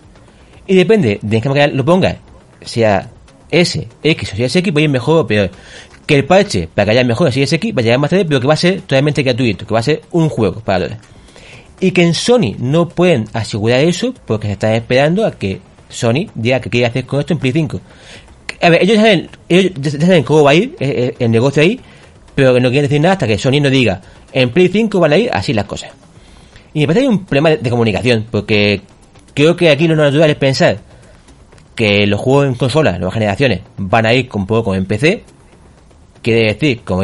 y 0.66 0.74
depende 0.74 1.18
de 1.22 1.40
qué 1.40 1.48
máquina 1.48 1.68
lo 1.68 1.84
pongas, 1.84 2.16
sea 2.60 3.10
S, 3.50 3.88
X 4.02 4.28
o 4.28 4.30
Series 4.32 4.56
X, 4.56 4.74
va 4.74 4.80
a 4.80 4.82
ir 4.82 4.88
mejor 4.88 5.20
o 5.20 5.26
peor. 5.26 5.50
Que 6.06 6.16
el 6.16 6.24
parche, 6.24 6.68
para 6.74 6.86
que 6.86 6.90
haya 6.98 7.04
mejor 7.04 7.28
en 7.28 7.32
Series 7.32 7.52
X, 7.52 7.74
va 7.74 7.80
a 7.80 7.82
llegar 7.84 7.98
más 8.00 8.10
tarde, 8.10 8.24
pero 8.24 8.40
que 8.40 8.46
va 8.48 8.54
a 8.54 8.56
ser 8.56 8.80
totalmente 8.80 9.22
gratuito, 9.22 9.66
que 9.66 9.72
va 9.72 9.80
a 9.80 9.84
ser 9.84 10.02
un 10.10 10.28
juego 10.28 10.60
para 10.60 10.88
todos. 10.88 10.98
Y 11.78 11.92
que 11.92 12.02
en 12.02 12.14
Sony 12.14 12.56
no 12.58 12.88
pueden 12.88 13.26
asegurar 13.32 13.80
eso 13.80 14.14
porque 14.26 14.48
se 14.48 14.54
están 14.54 14.72
esperando 14.72 15.24
a 15.24 15.32
que 15.32 15.60
Sony 15.88 16.26
diga 16.34 16.60
que 16.60 16.70
quiere 16.70 16.86
hacer 16.86 17.06
con 17.06 17.20
esto 17.20 17.34
en 17.34 17.38
Play 17.38 17.52
5. 17.52 17.80
A 18.62 18.70
ver, 18.70 18.82
ellos 18.82 18.96
saben, 18.96 19.28
ellos 19.48 19.72
ya 19.80 19.90
saben 19.90 20.22
cómo 20.22 20.44
va 20.44 20.52
a 20.52 20.54
ir 20.54 20.76
eh, 20.78 20.88
eh, 20.88 21.14
el 21.18 21.30
negocio 21.30 21.62
ahí, 21.62 21.80
pero 22.34 22.54
que 22.54 22.60
no 22.60 22.70
quieren 22.70 22.88
decir 22.88 23.00
nada 23.00 23.14
hasta 23.14 23.26
que 23.26 23.36
Sony 23.36 23.60
no 23.60 23.68
diga 23.68 24.00
en 24.32 24.50
Play 24.50 24.68
5 24.68 25.00
van 25.00 25.12
a 25.12 25.18
ir 25.18 25.30
así 25.32 25.52
las 25.52 25.66
cosas. 25.66 25.90
Y 26.72 26.80
me 26.80 26.86
parece 26.86 27.00
que 27.00 27.06
hay 27.08 27.14
un 27.14 27.24
problema 27.24 27.50
de, 27.50 27.70
comunicación, 27.70 28.26
porque 28.30 28.80
creo 29.34 29.56
que 29.56 29.68
aquí 29.68 29.86
lo 29.88 29.96
natural 29.96 30.30
es 30.30 30.36
pensar 30.36 30.78
que 31.74 32.06
los 32.06 32.20
juegos 32.20 32.46
en 32.46 32.54
consolas, 32.54 32.98
nuevas 32.98 33.14
generaciones, 33.14 33.60
van 33.76 34.06
a 34.06 34.14
ir 34.14 34.28
un 34.32 34.46
poco 34.46 34.64
como 34.64 34.76
en 34.76 34.86
PC. 34.86 35.24
Quiere 36.22 36.52
decir, 36.52 36.82
como, 36.84 37.02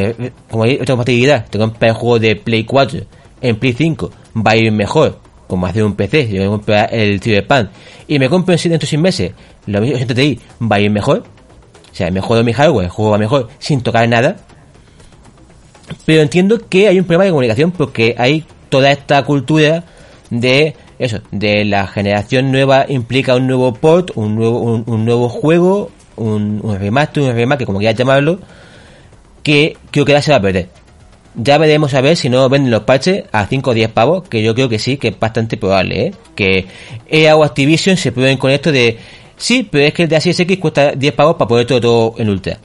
como 0.49 0.63
hay 0.63 0.75
otra 0.75 0.93
compatibilidad, 0.93 1.45
te 1.47 1.59
compras 1.59 1.91
el 1.91 1.97
juego 1.97 2.19
de 2.19 2.35
Play 2.37 2.63
4 2.63 3.01
en 3.41 3.55
Play 3.57 3.73
5, 3.73 4.11
va 4.35 4.51
a 4.51 4.55
ir 4.55 4.71
mejor 4.71 5.19
como 5.49 5.65
hace 5.65 5.83
un 5.83 5.95
PC, 5.95 6.29
yo 6.29 6.43
me 6.43 6.47
compro 6.47 6.75
el 6.91 7.19
Cyberpunk 7.19 7.69
y 8.07 8.19
me 8.19 8.29
compro 8.29 8.53
en 8.53 8.61
dentro 8.61 8.85
de 8.85 8.87
6 8.87 9.01
meses, 9.01 9.31
lo 9.65 9.81
mismo 9.81 10.05
Ti 10.05 10.39
va 10.61 10.75
a 10.75 10.79
ir 10.79 10.91
mejor, 10.91 11.23
o 11.91 11.95
sea, 11.95 12.11
mejor 12.11 12.43
mi 12.43 12.53
hardware, 12.53 12.85
el 12.85 12.91
juego 12.91 13.11
va 13.11 13.17
mejor 13.17 13.49
sin 13.59 13.81
tocar 13.81 14.07
nada, 14.07 14.37
pero 16.05 16.21
entiendo 16.21 16.59
que 16.69 16.87
hay 16.87 16.99
un 16.99 17.05
problema 17.05 17.25
de 17.25 17.31
comunicación 17.31 17.71
porque 17.71 18.15
hay 18.17 18.45
toda 18.69 18.91
esta 18.91 19.23
cultura 19.23 19.83
de 20.29 20.75
eso, 20.99 21.21
de 21.31 21.65
la 21.65 21.87
generación 21.87 22.51
nueva 22.51 22.85
implica 22.87 23.35
un 23.35 23.47
nuevo 23.47 23.73
port, 23.73 24.11
un 24.15 24.35
nuevo, 24.35 24.59
un, 24.59 25.05
nuevo 25.05 25.29
juego, 25.29 25.91
un, 26.17 26.59
un, 26.61 26.77
remaster, 26.77 27.23
un 27.23 27.33
remake, 27.33 27.65
como 27.65 27.79
quieras 27.79 27.97
llamarlo, 27.97 28.39
que 29.41 29.77
creo 29.91 30.05
que 30.05 30.11
ya 30.11 30.21
se 30.21 30.31
va 30.31 30.37
a 30.37 30.41
perder. 30.41 30.69
Ya 31.35 31.57
veremos 31.57 31.93
a 31.93 32.01
ver 32.01 32.17
si 32.17 32.29
no 32.29 32.49
venden 32.49 32.71
los 32.71 32.83
parches 32.83 33.23
a 33.31 33.45
5 33.45 33.69
o 33.69 33.73
10 33.73 33.91
pavos, 33.91 34.27
que 34.27 34.43
yo 34.43 34.53
creo 34.53 34.67
que 34.67 34.77
sí, 34.77 34.97
que 34.97 35.09
es 35.09 35.19
bastante 35.19 35.55
probable, 35.55 36.07
¿eh? 36.07 36.13
Que 36.35 36.65
EA 37.07 37.37
o 37.37 37.43
Activision 37.43 37.95
se 37.95 38.11
prueben 38.11 38.37
con 38.37 38.51
esto 38.51 38.71
de, 38.71 38.97
sí, 39.39 39.67
pero 39.69 39.85
es 39.85 39.93
que 39.93 40.03
el 40.03 40.09
de 40.09 40.17
X 40.17 40.59
cuesta 40.59 40.91
10 40.91 41.13
pavos 41.13 41.35
para 41.35 41.47
poner 41.47 41.65
todo, 41.65 41.81
todo 41.81 42.13
en 42.17 42.29
Ultra. 42.29 42.59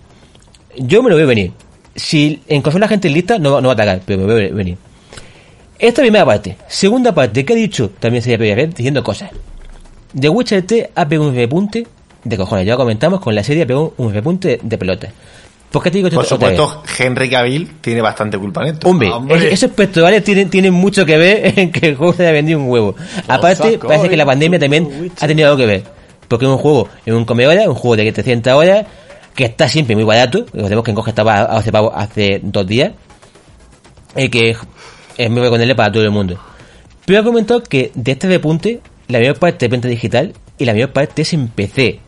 Yo 0.76 1.02
me 1.02 1.08
lo 1.08 1.16
veo 1.16 1.26
venir. 1.26 1.52
Si 1.94 2.40
en 2.48 2.62
la 2.62 2.88
gente 2.88 3.08
lista, 3.08 3.38
no, 3.38 3.60
no 3.60 3.68
va 3.68 3.72
a 3.72 3.74
atacar, 3.74 4.02
pero 4.04 4.20
me 4.20 4.26
lo 4.26 4.34
veo 4.34 4.54
venir. 4.54 4.76
Esta 5.78 6.02
primera 6.02 6.24
parte. 6.24 6.56
Segunda 6.68 7.14
parte, 7.14 7.44
¿qué 7.44 7.52
ha 7.52 7.56
dicho? 7.56 7.90
También 7.98 8.22
se 8.22 8.36
ver 8.36 8.74
diciendo 8.74 9.02
cosas. 9.02 9.30
The 10.18 10.28
Witcher 10.28 10.62
T 10.62 10.90
ha 10.94 11.08
pegado 11.08 11.28
un 11.28 11.34
repunte 11.34 11.86
de 12.22 12.36
cojones. 12.36 12.66
Ya 12.66 12.76
comentamos 12.76 13.20
con 13.20 13.34
la 13.34 13.42
serie, 13.42 13.64
ha 13.64 13.66
pegado 13.66 13.94
un 13.96 14.12
repunte 14.12 14.60
de 14.62 14.78
pelota. 14.78 15.08
¿Por 15.74 15.82
qué 15.82 15.90
te 15.90 15.98
digo 15.98 16.08
Por 16.10 16.24
supuesto, 16.24 16.84
Henry 16.96 17.28
Cavill 17.28 17.68
tiene 17.80 18.00
bastante 18.00 18.38
culpa 18.38 18.62
en 18.62 18.74
esto. 18.74 18.88
Hombre, 18.88 19.10
esos 19.52 19.72
festivales 19.72 20.22
tienen, 20.22 20.48
tienen 20.48 20.72
mucho 20.72 21.04
que 21.04 21.16
ver 21.16 21.58
en 21.58 21.72
que 21.72 21.88
el 21.88 21.96
juego 21.96 22.12
se 22.12 22.22
haya 22.22 22.30
vendido 22.30 22.60
un 22.60 22.70
huevo. 22.70 22.94
Aparte, 23.26 23.78
parece 23.78 24.08
que 24.08 24.16
la 24.16 24.24
pandemia 24.24 24.60
también 24.60 25.10
ha 25.20 25.26
tenido 25.26 25.48
algo 25.48 25.58
que 25.58 25.66
ver. 25.66 25.82
Porque 26.28 26.46
es 26.46 26.50
un 26.50 26.58
juego, 26.58 26.88
es 27.04 27.12
un 27.12 27.24
come 27.24 27.46
un 27.46 27.74
juego 27.74 27.96
de 27.96 28.04
700 28.04 28.52
horas, 28.52 28.86
que 29.34 29.44
está 29.44 29.68
siempre 29.68 29.94
muy 29.94 30.04
barato. 30.04 30.46
Recordemos 30.52 30.84
que 30.84 30.90
en 30.90 30.94
Coge 30.94 31.10
estaba 31.10 31.42
hace, 31.42 31.70
hace 31.94 32.40
dos 32.42 32.66
días. 32.66 32.92
Y 34.16 34.28
que 34.28 34.56
es 35.16 35.30
muy 35.30 35.40
recomendable 35.40 35.74
para 35.74 35.92
todo 35.92 36.02
el 36.02 36.10
mundo. 36.10 36.38
Pero 37.04 37.20
ha 37.20 37.24
comentado 37.24 37.62
que 37.62 37.90
de 37.94 38.12
este 38.12 38.28
repunte, 38.28 38.80
la 39.08 39.18
mayor 39.18 39.38
parte 39.38 39.66
es 39.66 39.70
venta 39.70 39.88
digital 39.88 40.32
y 40.58 40.64
la 40.64 40.72
mayor 40.72 40.92
parte 40.92 41.22
es 41.22 41.32
en 41.32 41.48
PC. 41.48 42.00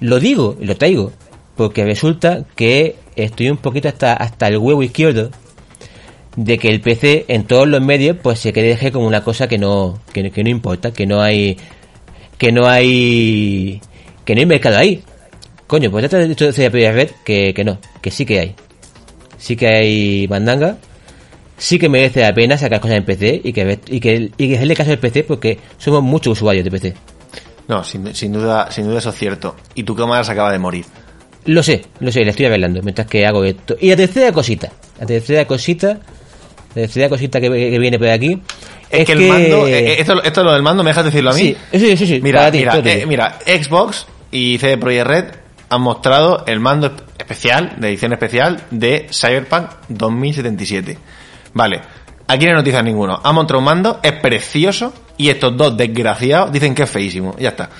Lo 0.00 0.18
digo 0.18 0.56
y 0.60 0.66
lo 0.66 0.76
traigo, 0.76 1.12
porque 1.56 1.84
resulta 1.84 2.44
que 2.56 2.96
estoy 3.16 3.50
un 3.50 3.56
poquito 3.56 3.88
hasta, 3.88 4.14
hasta 4.14 4.48
el 4.48 4.58
huevo 4.58 4.82
izquierdo 4.82 5.30
de 6.36 6.58
que 6.58 6.68
el 6.68 6.80
PC 6.80 7.26
en 7.28 7.44
todos 7.44 7.68
los 7.68 7.80
medios 7.80 8.16
pues 8.22 8.38
se 8.38 8.52
quede 8.52 8.90
como 8.90 9.06
una 9.06 9.22
cosa 9.22 9.48
que 9.48 9.58
no, 9.58 10.00
que, 10.12 10.22
no 10.22 10.50
importa, 10.50 10.92
que 10.92 11.06
no 11.06 11.20
hay 11.20 11.58
que 12.42 12.50
no 12.50 12.66
hay 12.66 13.80
que 14.24 14.34
no 14.34 14.40
hay 14.40 14.46
mercado 14.46 14.76
ahí. 14.76 15.00
Coño, 15.68 15.92
pues 15.92 16.02
ya 16.02 16.08
te 16.08 16.20
he 16.20 16.26
dicho 16.26 16.50
de 16.50 16.92
red 16.92 17.10
que, 17.24 17.54
que 17.54 17.62
no, 17.62 17.78
que 18.00 18.10
sí 18.10 18.26
que 18.26 18.40
hay. 18.40 18.54
Sí 19.38 19.54
que 19.54 19.68
hay 19.68 20.26
mandanga 20.26 20.76
sí 21.56 21.78
que 21.78 21.88
merece 21.88 22.22
la 22.22 22.34
pena 22.34 22.58
sacar 22.58 22.80
cosas 22.80 22.96
en 22.96 23.04
PC 23.04 23.42
y 23.44 23.52
que, 23.52 23.78
y 23.86 24.00
que, 24.00 24.32
y 24.36 24.48
que 24.48 24.56
hacerle 24.56 24.74
caso 24.74 24.90
al 24.90 24.98
PC 24.98 25.22
porque 25.22 25.60
somos 25.78 26.02
muchos 26.02 26.32
usuarios 26.32 26.64
de 26.64 26.70
PC. 26.72 26.94
No, 27.68 27.84
sin, 27.84 28.02
duda, 28.32 28.72
sin 28.72 28.86
duda 28.86 28.98
eso 28.98 29.10
es 29.10 29.16
cierto. 29.16 29.54
Y 29.76 29.84
tu 29.84 29.94
cámara 29.94 30.24
se 30.24 30.32
acaba 30.32 30.50
de 30.50 30.58
morir. 30.58 30.84
Lo 31.44 31.62
sé, 31.62 31.82
lo 32.00 32.10
sé, 32.10 32.24
le 32.24 32.30
estoy 32.30 32.46
hablando 32.46 32.82
mientras 32.82 33.06
que 33.06 33.24
hago 33.24 33.44
esto. 33.44 33.76
Y 33.80 33.90
la 33.90 33.96
tercera 33.96 34.32
cosita, 34.32 34.72
la 34.98 35.06
tercera 35.06 35.44
cosita, 35.44 36.00
la 36.74 36.82
tercera 36.82 37.08
cosita 37.08 37.40
que, 37.40 37.48
viene 37.48 37.98
por 37.98 38.08
aquí. 38.08 38.40
Es, 38.90 39.06
que, 39.06 39.12
el 39.12 39.28
mando, 39.28 39.66
eh, 39.66 39.78
eh, 39.78 39.96
esto, 39.98 40.22
esto 40.22 40.44
lo 40.44 40.52
del 40.52 40.62
mando, 40.62 40.82
¿me 40.82 40.90
dejas 40.90 41.04
decirlo 41.06 41.30
a 41.30 41.34
mí? 41.34 41.56
Sí, 41.72 41.96
sí, 41.96 42.06
sí. 42.06 42.20
Mira, 42.22 42.50
mira, 42.50 42.78
eh, 42.84 43.06
mira, 43.06 43.38
Xbox 43.46 44.06
y 44.30 44.58
CD 44.58 44.76
Projekt 44.76 45.06
Red 45.06 45.24
han 45.70 45.80
mostrado 45.80 46.44
el 46.46 46.60
mando 46.60 46.94
especial, 47.18 47.76
de 47.78 47.88
edición 47.88 48.12
especial, 48.12 48.60
de 48.70 49.06
Cyberpunk 49.10 49.70
2077. 49.88 50.98
Vale, 51.54 51.80
aquí 52.28 52.44
no 52.44 52.50
hay 52.50 52.56
noticias 52.56 52.84
ninguno. 52.84 53.20
Ha 53.22 53.32
mostrado 53.32 53.60
un 53.60 53.64
mando, 53.64 54.00
es 54.02 54.12
precioso, 54.12 54.92
y 55.16 55.30
estos 55.30 55.56
dos 55.56 55.76
desgraciados 55.76 56.52
dicen 56.52 56.74
que 56.74 56.82
es 56.82 56.90
feísimo. 56.90 57.34
Ya 57.38 57.50
está. 57.50 57.70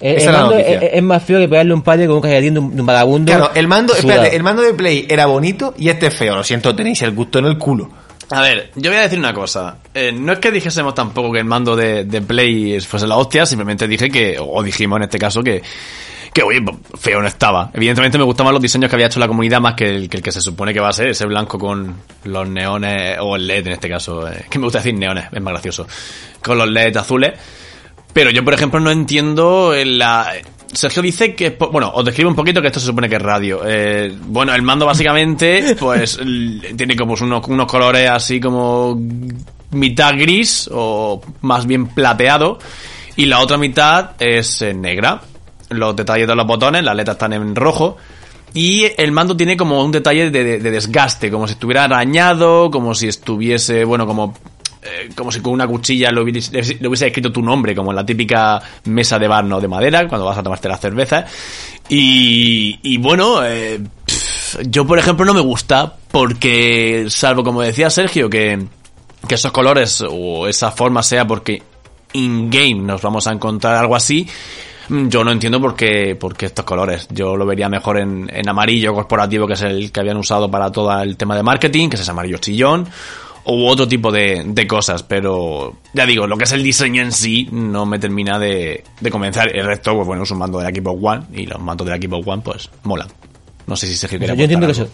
Eh, 0.00 0.16
el, 0.20 0.32
mando 0.32 0.56
es, 0.58 1.02
más 1.02 1.22
feo 1.22 1.38
que 1.38 1.48
pegarle 1.48 1.72
un 1.72 1.82
padre 1.82 2.06
con 2.06 2.16
un 2.16 2.22
cajetín 2.22 2.54
de 2.54 2.60
un, 2.60 2.84
vagabundo. 2.84 3.32
Claro, 3.32 3.50
el 3.54 3.68
mando, 3.68 3.94
espérate, 3.94 4.36
el 4.36 4.42
mando 4.42 4.62
de 4.62 4.74
Play 4.74 5.06
era 5.08 5.26
bonito 5.26 5.72
y 5.78 5.88
este 5.88 6.08
es 6.08 6.14
feo. 6.14 6.34
Lo 6.36 6.44
siento, 6.44 6.74
tenéis 6.74 7.00
el 7.02 7.12
gusto 7.12 7.38
en 7.38 7.46
el 7.46 7.56
culo. 7.56 7.90
A 8.30 8.40
ver, 8.40 8.70
yo 8.74 8.90
voy 8.90 8.98
a 8.98 9.02
decir 9.02 9.18
una 9.18 9.34
cosa. 9.34 9.78
Eh, 9.92 10.12
no 10.12 10.32
es 10.32 10.38
que 10.38 10.50
dijésemos 10.50 10.94
tampoco 10.94 11.32
que 11.32 11.40
el 11.40 11.44
mando 11.44 11.76
de, 11.76 12.04
de 12.04 12.22
Play 12.22 12.80
fuese 12.80 13.06
la 13.06 13.16
hostia, 13.16 13.46
simplemente 13.46 13.86
dije 13.86 14.10
que, 14.10 14.36
o 14.40 14.62
dijimos 14.62 14.96
en 14.96 15.02
este 15.04 15.18
caso 15.18 15.42
que 15.42 15.62
que 16.34 16.42
oye, 16.42 16.60
feo 16.98 17.22
no 17.22 17.28
estaba. 17.28 17.70
Evidentemente 17.72 18.18
me 18.18 18.24
gustaban 18.24 18.52
los 18.52 18.60
diseños 18.60 18.90
que 18.90 18.96
había 18.96 19.06
hecho 19.06 19.20
la 19.20 19.28
comunidad 19.28 19.60
más 19.60 19.74
que 19.74 19.86
el, 19.86 20.08
que 20.08 20.32
se 20.32 20.40
supone 20.40 20.74
que 20.74 20.80
va 20.80 20.88
a 20.88 20.92
ser, 20.92 21.06
ese 21.06 21.26
blanco 21.26 21.60
con 21.60 21.94
los 22.24 22.48
neones, 22.48 23.18
o 23.20 23.36
el 23.36 23.46
LED 23.46 23.68
en 23.68 23.72
este 23.74 23.88
caso, 23.88 24.28
eh, 24.28 24.44
que 24.50 24.58
me 24.58 24.64
gusta 24.64 24.80
decir 24.80 24.94
neones, 24.94 25.26
es 25.32 25.40
más 25.40 25.52
gracioso, 25.52 25.86
con 26.42 26.58
los 26.58 26.68
LED 26.68 26.96
azules. 26.96 27.34
Pero 28.12 28.30
yo, 28.30 28.44
por 28.44 28.52
ejemplo, 28.52 28.80
no 28.80 28.90
entiendo 28.90 29.72
la... 29.84 30.32
Sergio 30.74 31.02
dice 31.02 31.34
que, 31.34 31.50
bueno, 31.50 31.92
os 31.94 32.04
describo 32.04 32.30
un 32.30 32.36
poquito 32.36 32.60
que 32.60 32.68
esto 32.68 32.80
se 32.80 32.86
supone 32.86 33.08
que 33.08 33.16
es 33.16 33.22
radio. 33.22 33.62
Eh, 33.64 34.14
bueno, 34.26 34.54
el 34.54 34.62
mando 34.62 34.86
básicamente, 34.86 35.76
pues, 35.80 36.18
tiene 36.76 36.96
como 36.96 37.14
unos, 37.14 37.46
unos 37.48 37.66
colores 37.66 38.08
así 38.10 38.40
como 38.40 38.98
mitad 39.70 40.14
gris 40.16 40.68
o 40.72 41.20
más 41.40 41.66
bien 41.66 41.88
plateado 41.88 42.58
y 43.16 43.26
la 43.26 43.40
otra 43.40 43.58
mitad 43.58 44.12
es 44.20 44.62
eh, 44.62 44.72
negra 44.72 45.20
los 45.70 45.96
detalles 45.96 46.26
de 46.26 46.34
los 46.34 46.46
botones, 46.46 46.84
las 46.84 46.96
letras 46.96 47.16
están 47.16 47.32
en 47.32 47.54
rojo. 47.54 47.96
Y 48.52 48.84
el 48.96 49.10
mando 49.10 49.36
tiene 49.36 49.56
como 49.56 49.82
un 49.82 49.90
detalle 49.90 50.30
de, 50.30 50.58
desgaste, 50.60 51.30
como 51.30 51.48
si 51.48 51.54
estuviera 51.54 51.84
arañado, 51.84 52.70
como 52.70 52.94
si 52.94 53.08
estuviese, 53.08 53.84
bueno, 53.84 54.06
como 54.06 54.34
eh, 54.84 55.10
como 55.14 55.32
si 55.32 55.40
con 55.40 55.52
una 55.52 55.66
cuchilla 55.66 56.10
le 56.10 56.20
hubiese, 56.20 57.06
escrito 57.06 57.32
tu 57.32 57.42
nombre, 57.42 57.74
como 57.74 57.90
en 57.90 57.96
la 57.96 58.06
típica 58.06 58.60
mesa 58.84 59.18
de 59.18 59.28
bar, 59.28 59.44
¿no? 59.44 59.60
De 59.60 59.68
madera, 59.68 60.06
cuando 60.08 60.26
vas 60.26 60.38
a 60.38 60.42
tomarte 60.42 60.68
la 60.68 60.76
cerveza. 60.76 61.24
Y, 61.88 62.78
y 62.82 62.98
bueno, 62.98 63.44
eh, 63.44 63.80
yo 64.66 64.86
por 64.86 64.98
ejemplo 64.98 65.24
no 65.24 65.34
me 65.34 65.40
gusta, 65.40 65.94
porque, 66.10 67.06
salvo 67.08 67.42
como 67.42 67.62
decía 67.62 67.90
Sergio, 67.90 68.28
que, 68.28 68.62
que 69.26 69.34
esos 69.34 69.52
colores 69.52 70.04
o 70.08 70.46
esa 70.46 70.70
forma 70.70 71.02
sea 71.02 71.26
porque 71.26 71.62
in-game 72.12 72.82
nos 72.82 73.02
vamos 73.02 73.26
a 73.26 73.32
encontrar 73.32 73.76
algo 73.76 73.96
así, 73.96 74.26
Mm, 74.88 75.08
yo 75.08 75.24
no 75.24 75.32
entiendo 75.32 75.60
por 75.60 75.74
qué, 75.74 76.16
por 76.16 76.36
qué 76.36 76.46
estos 76.46 76.64
colores. 76.64 77.08
Yo 77.10 77.36
lo 77.36 77.46
vería 77.46 77.68
mejor 77.68 77.98
en, 77.98 78.30
en 78.32 78.48
amarillo 78.48 78.94
corporativo, 78.94 79.46
que 79.46 79.54
es 79.54 79.62
el 79.62 79.90
que 79.90 80.00
habían 80.00 80.16
usado 80.16 80.50
para 80.50 80.70
todo 80.70 81.00
el 81.00 81.16
tema 81.16 81.36
de 81.36 81.42
marketing, 81.42 81.88
que 81.88 81.96
es 81.96 82.02
ese 82.02 82.10
amarillo 82.10 82.38
chillón, 82.38 82.86
u 83.46 83.66
otro 83.66 83.86
tipo 83.86 84.10
de, 84.10 84.42
de 84.46 84.66
cosas, 84.66 85.02
pero 85.02 85.76
ya 85.92 86.06
digo, 86.06 86.26
lo 86.26 86.36
que 86.36 86.44
es 86.44 86.52
el 86.52 86.62
diseño 86.62 87.02
en 87.02 87.12
sí 87.12 87.48
no 87.52 87.84
me 87.84 87.98
termina 87.98 88.38
de, 88.38 88.84
de 89.00 89.10
convencer. 89.10 89.54
El 89.56 89.66
resto, 89.66 89.94
pues 89.94 90.06
bueno, 90.06 90.22
es 90.22 90.30
un 90.30 90.38
mando 90.38 90.58
del 90.58 90.68
equipo 90.68 90.90
One 90.90 91.24
y 91.32 91.46
los 91.46 91.60
mandos 91.60 91.86
del 91.86 91.96
equipo 91.96 92.16
One, 92.16 92.42
pues 92.44 92.70
molan. 92.84 93.08
No 93.66 93.76
sé 93.76 93.86
si 93.86 93.96
se 93.96 94.08
quiere. 94.08 94.26
Yo 94.26 94.44
entiendo 94.44 94.66
que 94.66 94.72
eso, 94.72 94.88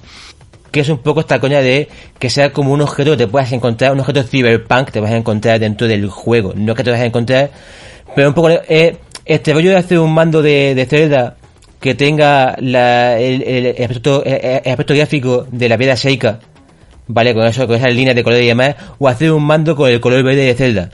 que 0.71 0.81
es 0.81 0.89
un 0.89 0.99
poco 0.99 1.21
esta 1.21 1.41
coña 1.41 1.61
de 1.61 1.89
que 2.19 2.31
sea 2.31 2.53
como 2.53 2.73
un 2.73 2.81
objeto 2.81 3.13
que 3.13 3.17
te 3.19 3.27
puedas 3.27 3.51
encontrar, 3.53 3.93
un 3.93 4.01
objeto 4.01 4.23
cyberpunk 4.23 4.91
te 4.91 5.01
vas 5.01 5.11
a 5.11 5.17
encontrar 5.17 5.59
dentro 5.59 5.87
del 5.87 6.09
juego, 6.09 6.53
no 6.55 6.75
que 6.75 6.85
te 6.85 6.91
vas 6.91 7.01
a 7.01 7.05
encontrar, 7.05 7.51
pero 8.15 8.29
un 8.29 8.35
poco 8.35 8.51
eh, 8.51 8.99
este 9.25 9.53
rollo 9.53 9.71
de 9.71 9.77
hacer 9.77 9.99
un 9.99 10.13
mando 10.13 10.43
de, 10.43 10.75
de 10.75 10.87
Zelda 10.87 11.37
que 11.81 11.95
tenga 11.95 12.57
la, 12.61 13.19
el, 13.19 13.43
el, 13.43 13.67
aspecto, 13.83 14.23
el, 14.25 14.71
aspecto, 14.71 14.95
gráfico 14.95 15.47
de 15.51 15.69
la 15.69 15.79
piedra 15.79 15.95
Sheikah, 15.95 16.39
¿vale? 17.13 17.35
Con 17.35 17.45
eso, 17.45 17.67
con 17.67 17.77
esas 17.77 17.93
líneas 17.93 18.15
de 18.15 18.25
color 18.25 18.41
y 18.41 18.47
demás, 18.47 18.77
o 18.99 19.09
hacer 19.09 19.33
un 19.33 19.45
mando 19.45 19.77
con 19.77 19.91
el 19.91 20.01
color 20.01 20.23
verde 20.23 20.45
de 20.45 20.55
Zelda. 20.55 20.91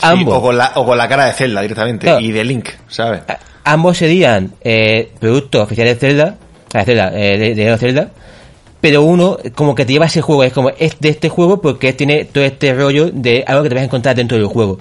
ambos. 0.00 0.34
O 0.34 0.42
con, 0.42 0.56
la, 0.56 0.72
o 0.76 0.84
con 0.84 0.96
la 0.96 1.08
cara 1.08 1.26
de 1.26 1.32
Zelda 1.32 1.60
directamente, 1.60 2.20
y 2.20 2.32
de 2.32 2.44
Link, 2.44 2.68
¿sabes? 2.88 3.22
ambos 3.64 3.98
serían 3.98 4.52
eh, 4.62 5.10
productos 5.20 5.62
oficiales 5.62 6.00
de 6.00 6.08
Zelda, 6.08 6.36
de 6.72 6.84
Zelda, 6.84 7.12
eh, 7.14 7.38
de, 7.38 7.54
de 7.54 7.76
Zelda, 7.76 8.10
pero 8.80 9.02
uno 9.02 9.38
como 9.54 9.74
que 9.74 9.84
te 9.84 9.92
lleva 9.92 10.06
ese 10.06 10.22
juego, 10.22 10.44
es 10.44 10.52
como 10.52 10.70
es 10.70 10.98
de 11.00 11.08
este 11.08 11.28
juego 11.28 11.60
porque 11.60 11.92
tiene 11.92 12.24
todo 12.24 12.44
este 12.44 12.72
rollo 12.72 13.10
de 13.12 13.44
algo 13.46 13.62
que 13.62 13.68
te 13.68 13.74
vas 13.74 13.82
a 13.82 13.86
encontrar 13.86 14.16
dentro 14.16 14.38
del 14.38 14.46
juego. 14.46 14.78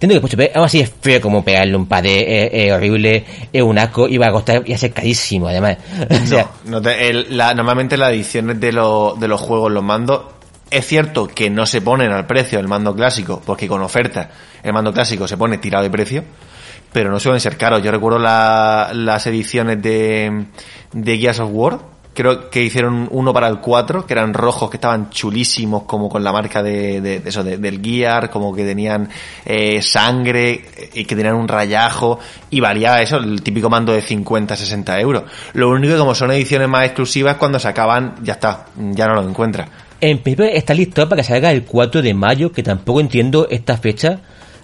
Entiendo 0.00 0.28
que, 0.28 0.36
pues, 0.36 0.50
aún 0.54 0.64
así 0.64 0.78
es 0.78 0.92
feo 1.00 1.20
como 1.20 1.44
pegarle 1.44 1.74
un 1.74 1.88
es, 1.90 2.04
eh, 2.04 2.50
eh, 2.52 2.72
horrible, 2.72 3.24
es 3.52 3.62
un 3.62 3.78
asco, 3.78 4.06
y 4.06 4.16
va 4.16 4.28
a 4.28 4.30
costar, 4.30 4.62
y 4.64 4.72
a 4.72 4.78
ser 4.78 4.92
carísimo, 4.92 5.48
además. 5.48 5.78
o 6.10 6.26
sea, 6.26 6.50
no, 6.66 6.80
la, 6.80 7.52
normalmente 7.54 7.96
las 7.96 8.10
ediciones 8.12 8.60
de, 8.60 8.68
de 8.68 9.28
los 9.28 9.40
juegos, 9.40 9.72
los 9.72 9.82
mandos, 9.82 10.22
es 10.70 10.86
cierto 10.86 11.26
que 11.26 11.50
no 11.50 11.66
se 11.66 11.80
ponen 11.80 12.12
al 12.12 12.26
precio 12.26 12.58
del 12.58 12.68
mando 12.68 12.94
clásico, 12.94 13.42
porque 13.44 13.66
con 13.66 13.82
oferta 13.82 14.30
el 14.62 14.72
mando 14.72 14.92
clásico 14.92 15.26
se 15.26 15.36
pone 15.36 15.58
tirado 15.58 15.82
de 15.82 15.90
precio, 15.90 16.24
pero 16.92 17.10
no 17.10 17.18
suelen 17.18 17.40
ser 17.40 17.56
caros. 17.56 17.82
Yo 17.82 17.90
recuerdo 17.90 18.20
las 18.20 19.26
ediciones 19.26 19.82
de, 19.82 20.46
de 20.92 21.18
Gears 21.18 21.40
of 21.40 21.50
War, 21.52 21.78
creo 22.18 22.50
que 22.50 22.62
hicieron 22.62 23.06
uno 23.12 23.32
para 23.32 23.46
el 23.48 23.60
4, 23.60 24.04
que 24.04 24.12
eran 24.12 24.34
rojos, 24.34 24.68
que 24.68 24.76
estaban 24.76 25.08
chulísimos, 25.10 25.84
como 25.84 26.08
con 26.08 26.24
la 26.24 26.32
marca 26.32 26.62
de, 26.62 27.00
de- 27.00 27.20
de 27.20 27.28
eso, 27.28 27.44
de- 27.44 27.56
del 27.58 27.80
Gear, 27.80 28.28
como 28.28 28.52
que 28.52 28.64
tenían 28.64 29.08
eh, 29.46 29.80
sangre 29.80 30.64
y 30.94 31.04
que 31.04 31.14
tenían 31.14 31.36
un 31.36 31.46
rayajo, 31.46 32.18
y 32.50 32.58
valía 32.60 33.00
eso, 33.00 33.18
el 33.18 33.40
típico 33.42 33.70
mando 33.70 33.92
de 33.92 34.02
50, 34.02 34.56
60 34.56 35.00
euros. 35.00 35.22
Lo 35.54 35.70
único 35.70 35.92
que 35.94 35.98
como 36.00 36.14
son 36.14 36.32
ediciones 36.32 36.68
más 36.68 36.86
exclusivas, 36.86 37.36
cuando 37.36 37.58
se 37.60 37.68
acaban, 37.68 38.16
ya 38.22 38.32
está, 38.34 38.66
ya 38.76 39.06
no 39.06 39.14
lo 39.14 39.22
encuentras. 39.28 39.68
En 40.00 40.18
principio 40.18 40.46
está 40.52 40.74
listo 40.74 41.08
para 41.08 41.22
que 41.22 41.28
salga 41.28 41.50
el 41.52 41.62
4 41.64 42.02
de 42.02 42.14
mayo, 42.14 42.50
que 42.52 42.62
tampoco 42.62 43.00
entiendo 43.00 43.46
esta 43.50 43.76
fecha. 43.76 44.18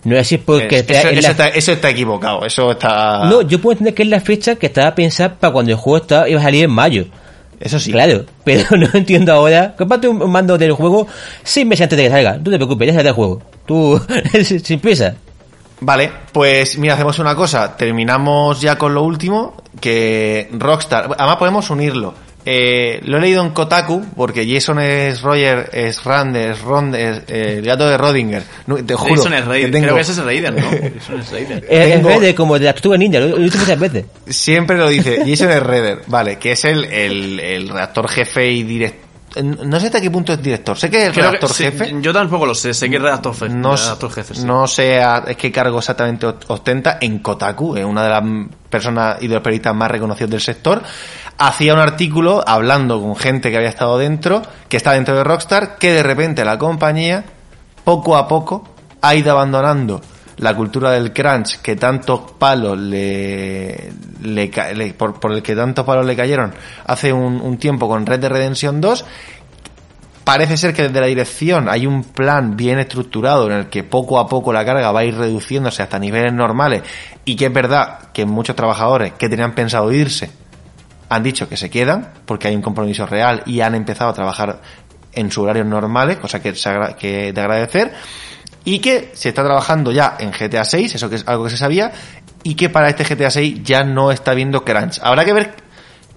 No 0.05 0.17
es 0.19 0.37
porque 0.45 0.77
Eh, 0.77 0.79
está 0.81 0.93
eso, 0.99 1.09
eso 1.09 1.21
la- 1.23 1.29
está, 1.31 1.49
eso 1.49 1.73
está 1.73 1.89
equivocado, 1.91 2.45
eso 2.45 2.71
está... 2.73 3.25
No, 3.25 3.41
yo 3.41 3.59
puedo 3.61 3.73
entender 3.73 3.95
que 3.95 4.03
es 4.03 4.09
la 4.11 4.21
fecha 4.21 4.57
que 4.57 4.67
estaba 4.67 4.95
pensada 4.95 5.35
para 5.37 5.53
cuando 5.53 5.71
el 5.73 5.79
juego 5.79 5.97
estaba, 6.03 6.29
iba 6.29 6.41
a 6.41 6.43
salir 6.43 6.65
en 6.65 6.71
mayo. 6.71 7.07
Eso 7.61 7.79
sí. 7.79 7.93
Claro, 7.93 8.25
pero 8.45 8.77
no 8.77 8.89
entiendo 8.93 9.33
ahora. 9.33 9.75
Comparte 9.77 10.09
un 10.09 10.31
mando 10.31 10.59
del 10.59 10.73
juego 10.73 11.07
seis 11.43 11.67
meses 11.67 11.85
antes 11.85 11.97
de 11.97 12.05
que 12.05 12.11
salga. 12.11 12.37
No 12.37 12.51
te 12.51 12.57
preocupes, 12.57 12.89
ya 12.89 12.95
sale 12.95 13.09
el 13.09 13.15
juego. 13.15 13.43
Tú, 13.67 14.01
sin 14.43 14.81
prisa. 14.81 15.15
Vale, 15.81 16.11
pues 16.33 16.79
mira, 16.79 16.95
hacemos 16.95 17.19
una 17.19 17.35
cosa. 17.35 17.77
Terminamos 17.77 18.61
ya 18.61 18.79
con 18.79 18.95
lo 18.95 19.03
último, 19.03 19.55
que 19.81 20.49
Rockstar... 20.53 21.15
Además 21.19 21.37
podemos 21.37 21.69
unirlo. 21.71 22.15
Eh, 22.47 23.01
lo 23.05 23.17
he 23.17 23.21
leído 23.23 23.43
en 23.43 23.51
Kotaku, 23.51 24.05
porque 24.17 24.47
Jason 24.47 24.79
es 24.79 25.23
Roger, 25.23 25.71
es 25.73 26.05
Rand, 26.05 26.37
es 26.37 26.61
Ron, 26.61 26.95
es 26.95 27.23
eh, 27.29 27.55
el 27.59 27.65
gato 27.65 27.89
de 27.89 27.97
Rodinger. 27.97 28.43
No, 28.67 28.77
te 28.85 28.95
juro. 28.95 29.15
Jason 29.17 29.33
es 29.35 29.45
Raider. 29.47 29.71
que 29.71 29.73
tengo- 29.73 29.85
Creo 29.87 29.95
que 29.97 30.03
ese 30.03 30.13
es 30.13 30.19
Raider, 30.19 30.53
¿no? 30.53 30.61
Jason 30.99 31.21
es 31.21 31.31
Raider. 31.31 31.65
Es, 31.69 31.93
Tengo- 31.95 32.11
es 32.11 32.21
de 32.21 32.35
como 32.35 32.59
de 32.59 32.65
la 32.67 32.73
tortuga 32.75 32.97
ninja, 32.99 33.21
lo, 33.21 33.39
he 33.39 33.43
dicho 33.45 33.59
muchas 33.59 33.79
veces. 33.81 34.05
Siempre 34.29 34.77
lo 34.77 34.89
dice. 34.89 35.19
Jason 35.27 35.51
es 35.51 35.63
Redder, 35.63 35.99
vale, 36.07 36.37
que 36.39 36.53
es 36.53 36.65
el, 36.65 36.85
el, 36.85 37.41
el 37.41 37.69
redactor 37.69 38.09
jefe 38.09 38.51
y 38.51 38.63
director... 38.63 39.04
No 39.43 39.81
sé 39.81 39.87
hasta 39.87 40.01
qué 40.01 40.11
punto 40.11 40.33
es 40.33 40.41
director. 40.43 40.79
Sé 40.79 40.89
que 40.91 40.99
es 40.99 41.05
el 41.07 41.13
Creo 41.13 41.25
que- 41.25 41.29
redactor 41.39 41.51
sí, 41.57 41.65
jefe. 41.65 41.95
yo 42.01 42.13
tampoco 42.13 42.47
lo 42.47 42.55
sé, 42.55 42.73
sé 42.73 42.89
que 42.89 42.97
es 42.97 43.03
redactor, 43.03 43.35
fe- 43.35 43.49
no, 43.49 43.75
redactor 43.75 44.13
jefe. 44.13 44.35
sí. 44.35 44.45
no 44.45 44.67
sé 44.69 45.03
a- 45.03 45.25
es 45.27 45.37
qué 45.37 45.51
cargo 45.51 45.79
exactamente 45.79 46.27
ostenta 46.47 46.99
en 47.01 47.19
Kotaku, 47.19 47.77
es 47.77 47.85
una 47.85 48.05
de 48.05 48.09
las 48.11 48.23
personas 48.71 49.17
y 49.21 49.27
de 49.27 49.35
los 49.35 49.43
periodistas 49.43 49.75
más 49.75 49.91
reconocidos 49.91 50.31
del 50.31 50.41
sector. 50.41 50.83
Hacía 51.39 51.75
un 51.75 51.81
artículo 51.81 52.45
hablando 52.47 53.01
con 53.01 53.17
gente 53.17 53.51
que 53.51 53.57
había 53.57 53.69
estado 53.71 53.99
dentro, 53.99 54.43
que 54.69 54.77
está 54.77 54.93
dentro 54.93 55.17
de 55.17 55.25
Rockstar, 55.25 55.79
que 55.79 55.93
de 55.93 56.03
repente 56.05 56.45
la 56.45 56.57
compañía, 56.59 57.25
poco 57.83 58.17
a 58.17 58.29
poco, 58.29 58.69
ha 59.03 59.15
ido 59.17 59.33
abandonando 59.33 60.01
la 60.39 60.55
cultura 60.55 60.91
del 60.91 61.13
crunch 61.13 61.61
que 61.61 61.77
tantos 61.77 62.33
palos 62.39 62.79
le, 62.79 63.93
le 64.23 64.95
por, 64.95 65.33
el 65.33 65.43
que 65.43 65.55
tantos 65.55 65.85
palos 65.85 66.05
le 66.05 66.17
cayeron 66.17 66.53
hace 66.87 67.13
un, 67.13 67.57
tiempo 67.59 67.89
con 67.89 68.05
Red 68.05 68.21
Dead 68.21 68.31
Redemption 68.31 68.81
2 68.81 69.05
parece 70.25 70.57
ser 70.57 70.75
que 70.75 70.83
desde 70.83 71.01
la 71.01 71.07
dirección 71.07 71.69
hay 71.69 71.87
un 71.87 72.03
plan 72.03 72.57
bien 72.57 72.79
estructurado 72.79 73.47
en 73.47 73.53
el 73.53 73.67
que 73.69 73.85
poco 73.85 74.19
a 74.19 74.27
poco 74.27 74.53
la 74.53 74.65
carga 74.65 74.91
va 74.91 75.01
a 75.01 75.05
ir 75.05 75.17
reduciéndose 75.17 75.83
hasta 75.83 75.99
niveles 75.99 76.33
normales 76.33 76.83
y 77.25 77.37
que 77.37 77.47
es 77.47 77.53
verdad 77.53 78.11
que 78.13 78.25
muchos 78.25 78.57
trabajadores 78.57 79.13
que 79.13 79.29
tenían 79.29 79.55
pensado 79.55 79.93
irse 79.93 80.31
han 81.09 81.23
dicho 81.23 81.49
que 81.49 81.57
se 81.57 81.71
quedan 81.71 82.13
porque 82.27 82.49
hay 82.49 82.57
un 82.57 82.63
compromiso 82.63 83.07
real 83.07 83.43
y 83.47 83.61
han 83.61 83.75
empezado 83.75 84.11
a 84.11 84.15
trabajar 84.15 84.61
en 85.13 85.31
sus 85.31 85.45
horarios 85.45 85.67
normales, 85.67 86.17
cosa 86.17 86.43
que, 86.43 86.53
que 86.99 87.33
de 87.33 87.41
agradecer, 87.41 87.93
y 88.65 88.79
que 88.79 89.11
se 89.15 89.29
está 89.29 89.45
trabajando 89.45 89.93
ya 89.93 90.17
en 90.19 90.31
GTA 90.31 90.65
6, 90.65 90.95
eso 90.95 91.11
que 91.11 91.17
es 91.17 91.25
algo 91.27 91.45
que 91.45 91.51
se 91.51 91.57
sabía, 91.57 91.93
y 92.43 92.55
que 92.55 92.71
para 92.71 92.89
este 92.89 93.05
GTA 93.05 93.31
6 93.31 93.63
ya 93.63 93.85
no 93.85 94.11
está 94.11 94.35
viendo 94.35 94.65
crunch. 94.65 95.01
Habrá 95.03 95.25
que 95.25 95.33
ver 95.33 95.55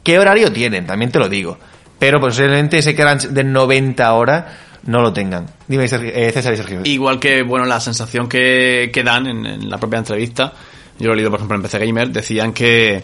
qué 0.04 0.20
horario 0.20 0.52
tienen, 0.52 0.86
también 0.86 1.12
te 1.12 1.20
lo 1.20 1.30
digo. 1.30 1.58
Pero 2.00 2.20
posiblemente 2.20 2.78
ese 2.78 2.96
crunch 2.96 3.28
de 3.28 3.44
90 3.44 4.14
horas 4.14 4.46
no 4.84 5.02
lo 5.02 5.12
tengan. 5.12 5.48
Dime, 5.68 5.86
eh, 5.86 6.32
César 6.32 6.54
y 6.54 6.58
Sergio. 6.58 6.82
Igual 6.84 7.20
que, 7.20 7.44
bueno, 7.44 7.66
la 7.66 7.80
sensación 7.80 8.30
que, 8.30 8.92
que 8.94 9.04
dan 9.04 9.28
en 9.28 9.70
la 9.70 9.78
propia 9.78 10.00
entrevista, 10.00 10.54
yo 11.00 11.08
lo 11.08 11.14
he 11.14 11.16
leído, 11.18 11.30
por 11.30 11.40
ejemplo, 11.40 11.58
en 11.58 11.64
PC 11.64 11.80
Gamer, 11.80 12.10
decían 12.10 12.54
que, 12.54 13.04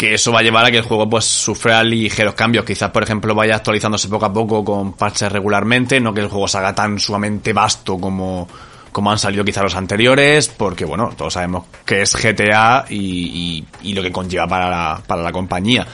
que 0.00 0.14
eso 0.14 0.32
va 0.32 0.38
a 0.38 0.42
llevar 0.42 0.64
a 0.64 0.70
que 0.70 0.78
el 0.78 0.82
juego 0.82 1.10
pues 1.10 1.26
sufra 1.26 1.84
ligeros 1.84 2.32
cambios. 2.32 2.64
Quizás, 2.64 2.90
por 2.90 3.02
ejemplo, 3.02 3.34
vaya 3.34 3.56
actualizándose 3.56 4.08
poco 4.08 4.24
a 4.24 4.32
poco 4.32 4.64
con 4.64 4.94
parches 4.94 5.30
regularmente, 5.30 6.00
no 6.00 6.14
que 6.14 6.22
el 6.22 6.28
juego 6.28 6.48
se 6.48 6.56
haga 6.56 6.74
tan 6.74 6.98
sumamente 6.98 7.52
vasto 7.52 7.98
como, 7.98 8.48
como 8.92 9.12
han 9.12 9.18
salido 9.18 9.44
quizás 9.44 9.62
los 9.62 9.74
anteriores, 9.74 10.48
porque 10.48 10.86
bueno, 10.86 11.12
todos 11.14 11.34
sabemos 11.34 11.66
que 11.84 12.00
es 12.00 12.16
GTA 12.16 12.86
y, 12.88 12.96
y, 13.82 13.90
y 13.90 13.92
lo 13.92 14.02
que 14.02 14.10
conlleva 14.10 14.46
para 14.46 14.70
la, 14.70 15.02
para 15.06 15.20
la 15.20 15.32
compañía. 15.32 15.86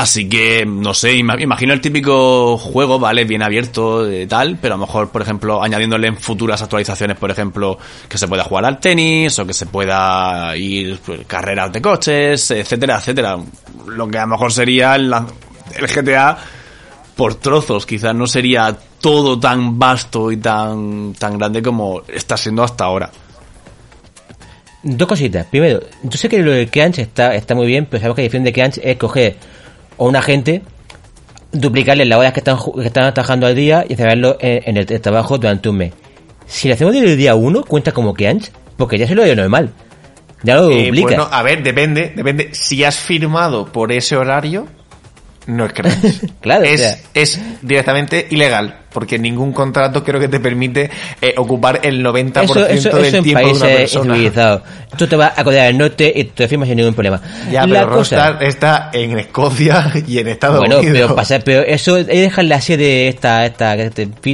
Así 0.00 0.28
que, 0.28 0.64
no 0.64 0.94
sé, 0.94 1.14
ima- 1.16 1.40
imagino 1.42 1.72
el 1.72 1.80
típico 1.80 2.56
juego, 2.56 3.00
¿vale? 3.00 3.24
Bien 3.24 3.42
abierto, 3.42 4.04
de 4.04 4.28
tal, 4.28 4.56
pero 4.62 4.74
a 4.74 4.76
lo 4.78 4.86
mejor, 4.86 5.08
por 5.10 5.22
ejemplo, 5.22 5.60
añadiéndole 5.60 6.06
en 6.06 6.16
futuras 6.16 6.62
actualizaciones, 6.62 7.16
por 7.18 7.32
ejemplo, 7.32 7.76
que 8.08 8.16
se 8.16 8.28
pueda 8.28 8.44
jugar 8.44 8.64
al 8.64 8.78
tenis, 8.78 9.36
o 9.40 9.44
que 9.44 9.52
se 9.52 9.66
pueda 9.66 10.56
ir 10.56 11.00
pues, 11.04 11.22
carreras 11.26 11.72
de 11.72 11.82
coches, 11.82 12.48
etcétera, 12.52 12.98
etcétera. 12.98 13.38
Lo 13.88 14.06
que 14.06 14.18
a 14.18 14.20
lo 14.20 14.28
mejor 14.28 14.52
sería 14.52 14.94
el, 14.94 15.12
el 15.12 15.86
GTA 15.88 16.38
por 17.16 17.34
trozos, 17.34 17.84
quizás 17.84 18.14
no 18.14 18.28
sería 18.28 18.78
todo 19.00 19.40
tan 19.40 19.80
vasto 19.80 20.30
y 20.30 20.36
tan, 20.36 21.12
tan 21.14 21.38
grande 21.38 21.60
como 21.60 22.02
está 22.06 22.36
siendo 22.36 22.62
hasta 22.62 22.84
ahora. 22.84 23.10
Dos 24.84 25.08
cositas. 25.08 25.44
Primero, 25.46 25.80
yo 26.04 26.16
sé 26.16 26.28
que 26.28 26.38
lo 26.40 26.52
del 26.52 26.70
crunch 26.70 27.00
está, 27.00 27.34
está 27.34 27.56
muy 27.56 27.66
bien, 27.66 27.86
pero 27.86 28.00
sabemos 28.00 28.16
que 28.30 28.38
la 28.38 28.44
de 28.44 28.52
crunch 28.52 28.78
es 28.80 28.96
coger 28.96 29.57
a 29.98 30.04
una 30.04 30.22
gente, 30.22 30.62
duplicarle 31.52 32.04
las 32.04 32.18
horas 32.18 32.32
que 32.32 32.40
están, 32.40 32.58
que 32.74 32.86
están 32.86 33.12
trabajando 33.14 33.46
al 33.46 33.54
día 33.54 33.84
y 33.88 33.94
cerrarlo 33.96 34.36
en, 34.40 34.62
en 34.66 34.76
el, 34.76 34.92
el 34.92 35.00
trabajo 35.00 35.38
durante 35.38 35.68
un 35.68 35.76
mes. 35.78 35.92
Si 36.46 36.68
lo 36.68 36.74
hacemos 36.74 36.94
desde 36.94 37.12
el 37.12 37.16
día 37.18 37.34
1, 37.34 37.64
cuenta 37.64 37.92
como 37.92 38.14
crunch, 38.14 38.50
porque 38.76 38.98
ya 38.98 39.06
se 39.06 39.14
lo 39.14 39.24
dio 39.24 39.36
normal. 39.36 39.70
Ya 40.42 40.56
lo 40.56 40.70
Eh, 40.70 40.86
duplica. 40.86 41.06
bueno, 41.08 41.28
a 41.30 41.42
ver, 41.42 41.62
depende, 41.62 42.12
depende. 42.14 42.50
Si 42.52 42.84
has 42.84 42.96
firmado 42.96 43.66
por 43.72 43.92
ese 43.92 44.16
horario, 44.16 44.66
no 45.48 45.64
es 45.66 45.72
crunch. 45.72 45.94
Claro, 46.40 46.62
o 46.62 46.66
es, 46.66 46.80
sea. 46.80 46.96
es 47.14 47.40
directamente 47.62 48.26
ilegal, 48.30 48.76
porque 48.92 49.18
ningún 49.18 49.52
contrato 49.52 50.04
creo 50.04 50.20
que 50.20 50.28
te 50.28 50.38
permite 50.40 50.88
eh, 51.20 51.34
ocupar 51.36 51.80
el 51.82 52.02
90% 52.04 52.44
eso, 52.44 52.66
eso, 52.66 52.96
del 52.96 53.04
eso 53.06 53.16
en 53.18 53.22
tiempo 53.24 53.46
de 53.48 53.52
una 53.54 53.66
persona. 53.66 54.62
Tú 54.96 55.06
te 55.06 55.16
vas 55.16 55.32
a 55.36 55.44
Corea 55.44 55.64
del 55.64 55.76
Norte 55.76 56.12
y 56.14 56.24
te 56.24 56.46
firmas 56.48 56.68
sin 56.68 56.76
ningún 56.76 56.94
problema. 56.94 57.20
Ya, 57.50 57.66
La 57.66 57.80
pero 57.80 57.90
Rockstar 57.96 58.42
está 58.42 58.90
en 58.92 59.18
Escocia 59.18 59.90
y 60.06 60.18
en 60.18 60.28
Estados 60.28 60.58
Bueno, 60.58 60.78
Unidos. 60.78 60.96
pero, 60.96 61.14
pasa, 61.16 61.38
pero 61.40 61.62
eso 61.62 61.96
es 61.96 62.06
dejar 62.06 62.44
la 62.44 62.60
sede 62.60 63.08
esta, 63.08 63.44
esta, 63.44 63.76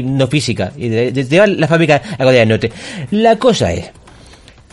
no 0.04 0.26
física, 0.26 0.72
y 0.76 0.88
de, 0.88 1.10
de- 1.12 1.24
llevar 1.24 1.48
la 1.48 1.66
fábrica 1.68 2.02
a 2.12 2.24
Corea 2.24 2.40
del 2.40 2.48
Norte. 2.50 2.70
La 3.10 3.36
cosa 3.36 3.72
es, 3.72 3.90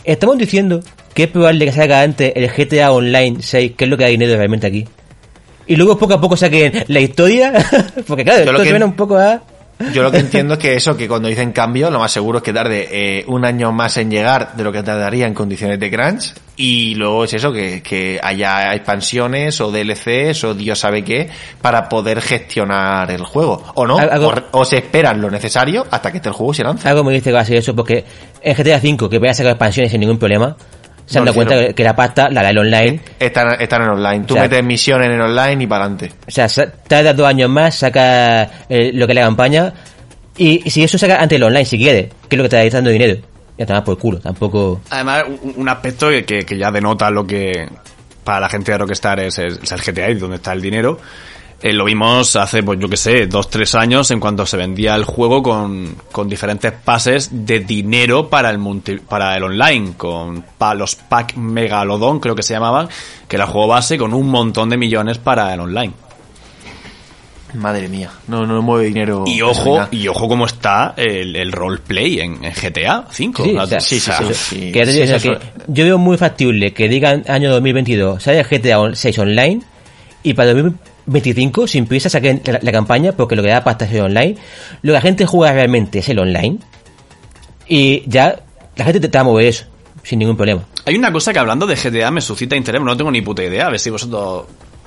estamos 0.04 0.38
diciendo 0.38 0.80
que 1.14 1.24
es 1.24 1.28
probable 1.30 1.64
que 1.66 1.72
salga 1.72 2.02
antes 2.02 2.32
el 2.34 2.48
GTA 2.50 2.92
Online 2.92 3.38
6, 3.40 3.72
que 3.76 3.84
es 3.84 3.90
lo 3.90 3.96
que 3.96 4.04
da 4.04 4.10
dinero 4.10 4.36
realmente 4.36 4.66
aquí. 4.66 4.86
Y 5.66 5.76
luego 5.76 5.96
poco 5.98 6.14
a 6.14 6.20
poco 6.20 6.36
saquen 6.36 6.84
la 6.88 7.00
historia, 7.00 7.52
porque 8.06 8.24
claro, 8.24 8.44
lo 8.46 8.50
esto 8.52 8.62
que- 8.64 8.70
suena 8.70 8.84
un 8.86 8.94
poco 8.94 9.16
a... 9.16 9.42
Yo 9.92 10.04
lo 10.04 10.12
que 10.12 10.18
entiendo 10.18 10.54
es 10.54 10.60
que 10.60 10.74
eso, 10.76 10.96
que 10.96 11.08
cuando 11.08 11.26
dicen 11.26 11.50
cambio, 11.50 11.90
lo 11.90 11.98
más 11.98 12.12
seguro 12.12 12.38
es 12.38 12.44
que 12.44 12.52
tarde 12.52 12.86
eh, 12.92 13.24
un 13.26 13.44
año 13.44 13.72
más 13.72 13.96
en 13.96 14.12
llegar 14.12 14.54
de 14.54 14.62
lo 14.62 14.70
que 14.70 14.80
tardaría 14.84 15.26
en 15.26 15.34
condiciones 15.34 15.80
de 15.80 15.90
crunch. 15.90 16.34
Y 16.56 16.94
luego 16.94 17.24
es 17.24 17.34
eso, 17.34 17.52
que, 17.52 17.82
que 17.82 18.20
haya 18.22 18.74
expansiones 18.76 19.60
o 19.60 19.72
DLCs 19.72 20.44
o 20.44 20.54
Dios 20.54 20.78
sabe 20.78 21.02
qué 21.02 21.28
para 21.60 21.88
poder 21.88 22.20
gestionar 22.20 23.10
el 23.10 23.24
juego. 23.24 23.60
O 23.74 23.84
no, 23.84 23.98
Algo- 23.98 24.32
o, 24.52 24.60
o 24.60 24.64
se 24.64 24.76
esperan 24.76 25.20
lo 25.20 25.30
necesario 25.32 25.84
hasta 25.90 26.12
que 26.12 26.18
esté 26.18 26.28
el 26.28 26.34
juego 26.36 26.54
se 26.54 26.62
lance. 26.62 26.88
Algo 26.88 27.02
me 27.02 27.12
dice 27.12 27.30
que 27.30 27.34
va 27.34 27.40
a 27.40 27.44
ser 27.44 27.56
eso, 27.56 27.74
porque 27.74 28.04
en 28.40 28.54
GTA 28.54 28.76
V, 28.76 29.08
que 29.10 29.18
voy 29.18 29.28
a 29.30 29.34
sacar 29.34 29.52
expansiones 29.52 29.90
sin 29.90 29.98
ningún 30.00 30.18
problema, 30.18 30.54
se 31.06 31.18
han 31.18 31.24
No, 31.24 31.32
dado 31.32 31.34
cuenta 31.34 31.72
que, 31.74 31.84
la 31.84 31.94
pasta 31.96 32.28
la 32.30 32.42
da 32.42 32.50
el 32.50 32.58
online. 32.58 33.00
Están, 33.18 33.60
están 33.60 33.82
en 33.82 33.88
online. 33.90 34.24
Tú 34.26 34.34
O 34.34 34.36
sea, 34.36 34.44
metes 34.44 34.64
misiones 34.64 35.08
en 35.10 35.20
online 35.20 35.64
y 35.64 35.66
para 35.66 35.84
adelante. 35.84 36.12
O 36.26 36.30
sea, 36.30 36.48
sa- 36.48 36.70
tarda 36.70 37.12
dos 37.12 37.26
años 37.26 37.50
más, 37.50 37.74
saca 37.76 38.42
eh, 38.68 38.90
lo 38.94 39.06
que 39.06 39.12
es 39.12 39.16
la 39.16 39.22
campaña. 39.22 39.72
Y, 40.36 40.62
y 40.66 40.70
si 40.70 40.82
eso 40.82 40.96
saca 40.98 41.20
antes 41.20 41.36
el 41.36 41.42
online, 41.42 41.64
si 41.64 41.76
quiere, 41.78 42.08
que 42.28 42.36
es 42.36 42.38
lo 42.38 42.44
que 42.44 42.48
te 42.48 42.66
está 42.66 42.78
dando 42.78 42.90
dinero. 42.90 43.16
Ya 43.58 43.66
te 43.66 43.72
vas 43.74 43.82
por 43.82 43.98
culo, 43.98 44.18
tampoco. 44.18 44.80
Además, 44.90 45.24
un, 45.42 45.54
un 45.56 45.68
aspecto 45.68 46.08
que, 46.26 46.44
que 46.44 46.56
ya 46.56 46.70
denota 46.70 47.10
lo 47.10 47.26
que 47.26 47.68
para 48.24 48.40
la 48.40 48.48
gente 48.48 48.72
de 48.72 48.78
Rockstar 48.78 49.20
es, 49.20 49.38
es, 49.38 49.58
es 49.62 49.72
el 49.72 49.80
GTA 49.80 50.10
y 50.10 50.14
donde 50.14 50.36
está 50.36 50.52
el 50.52 50.62
dinero. 50.62 50.98
Eh, 51.62 51.72
lo 51.72 51.84
vimos 51.84 52.34
hace, 52.34 52.62
pues 52.64 52.78
yo 52.80 52.88
que 52.88 52.96
sé, 52.96 53.26
dos, 53.28 53.48
tres 53.48 53.74
años 53.76 54.10
en 54.10 54.18
cuanto 54.18 54.44
se 54.46 54.56
vendía 54.56 54.96
el 54.96 55.04
juego 55.04 55.42
con, 55.44 55.94
con 56.10 56.28
diferentes 56.28 56.72
pases 56.72 57.28
de 57.30 57.60
dinero 57.60 58.28
para 58.28 58.50
el 58.50 58.58
multi- 58.58 58.98
para 58.98 59.36
el 59.36 59.44
online, 59.44 59.92
con 59.96 60.44
pa- 60.58 60.74
los 60.74 60.96
pack 60.96 61.36
Megalodon, 61.36 62.18
creo 62.18 62.34
que 62.34 62.42
se 62.42 62.54
llamaban, 62.54 62.88
que 63.28 63.36
era 63.36 63.44
el 63.44 63.50
juego 63.52 63.68
base 63.68 63.96
con 63.96 64.12
un 64.12 64.28
montón 64.28 64.70
de 64.70 64.76
millones 64.76 65.18
para 65.18 65.54
el 65.54 65.60
online. 65.60 65.92
Madre 67.54 67.86
mía, 67.86 68.10
no, 68.28 68.46
no 68.46 68.62
mueve 68.62 68.86
dinero. 68.86 69.24
Y 69.26 69.42
ojo, 69.42 69.76
y 69.90 70.08
ojo 70.08 70.26
cómo 70.26 70.46
está 70.46 70.94
el, 70.96 71.36
el 71.36 71.52
roleplay 71.52 72.20
en, 72.20 72.42
en 72.42 72.52
GTA 72.54 73.04
5. 73.10 73.44
Sí, 74.40 74.72
yo 75.68 75.84
veo 75.84 75.98
muy 75.98 76.16
factible 76.16 76.72
que 76.72 76.88
digan 76.88 77.24
año 77.28 77.50
2022 77.52 78.22
sale 78.22 78.42
GTA 78.42 78.94
6 78.94 79.18
online 79.18 79.60
y 80.22 80.32
para 80.32 80.54
2000 80.54 80.74
25, 81.06 81.66
sin 81.66 81.86
prisa, 81.86 82.08
saquen 82.08 82.42
la, 82.44 82.58
la 82.62 82.72
campaña, 82.72 83.12
porque 83.12 83.36
lo 83.36 83.42
que 83.42 83.48
da 83.48 83.64
pasta 83.64 83.84
es 83.84 83.92
el 83.92 84.02
online. 84.02 84.36
Lo 84.82 84.90
que 84.90 84.94
la 84.94 85.00
gente 85.00 85.26
juega 85.26 85.52
realmente 85.52 85.98
es 86.00 86.08
el 86.08 86.18
online. 86.18 86.58
Y 87.68 88.02
ya, 88.08 88.40
la 88.76 88.84
gente 88.84 89.00
te, 89.00 89.08
va 89.08 89.22
a 89.22 89.24
mover 89.24 89.46
eso, 89.46 89.64
sin 90.02 90.18
ningún 90.18 90.36
problema. 90.36 90.62
Hay 90.84 90.96
una 90.96 91.12
cosa 91.12 91.32
que 91.32 91.38
hablando 91.38 91.66
de 91.66 91.76
GTA 91.76 92.10
me 92.10 92.20
suscita 92.20 92.56
interés, 92.56 92.82
no 92.82 92.96
tengo 92.96 93.10
ni 93.10 93.22
puta 93.22 93.42
idea, 93.42 93.66
a 93.66 93.70
ver 93.70 93.78
si 93.78 93.90
vosotros 93.90 94.46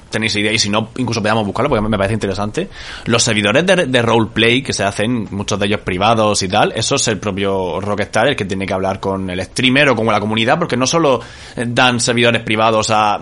tenéis 0.09 0.36
idea 0.36 0.51
y 0.51 0.59
si 0.59 0.70
no, 0.70 0.89
incluso 0.97 1.22
podamos 1.22 1.45
buscarlo 1.45 1.70
porque 1.70 1.88
me 1.88 1.97
parece 1.97 2.13
interesante. 2.13 2.70
Los 3.05 3.24
servidores 3.24 3.66
de, 3.66 3.88
de 3.88 4.01
roleplay 4.01 4.61
que 4.61 4.72
se 4.72 4.84
hacen, 4.84 5.28
muchos 5.32 5.59
de 5.59 5.66
ellos 5.66 5.82
privados 5.82 6.41
y 6.43 6.47
tal, 6.47 6.72
eso 6.76 6.95
es 6.95 7.07
el 7.07 7.18
propio 7.18 7.80
Rockstar 7.82 8.28
el 8.28 8.36
que 8.36 8.45
tiene 8.45 8.66
que 8.66 8.74
hablar 8.74 8.99
con 8.99 9.30
el 9.30 9.41
streamer 9.43 9.89
o 9.89 9.95
con 9.95 10.05
la 10.07 10.20
comunidad 10.20 10.57
porque 10.57 10.78
no 10.78 10.88
solo 10.88 11.22
dan 11.55 11.99
servidores 11.99 12.43
privados 12.43 12.89
a... 12.91 13.20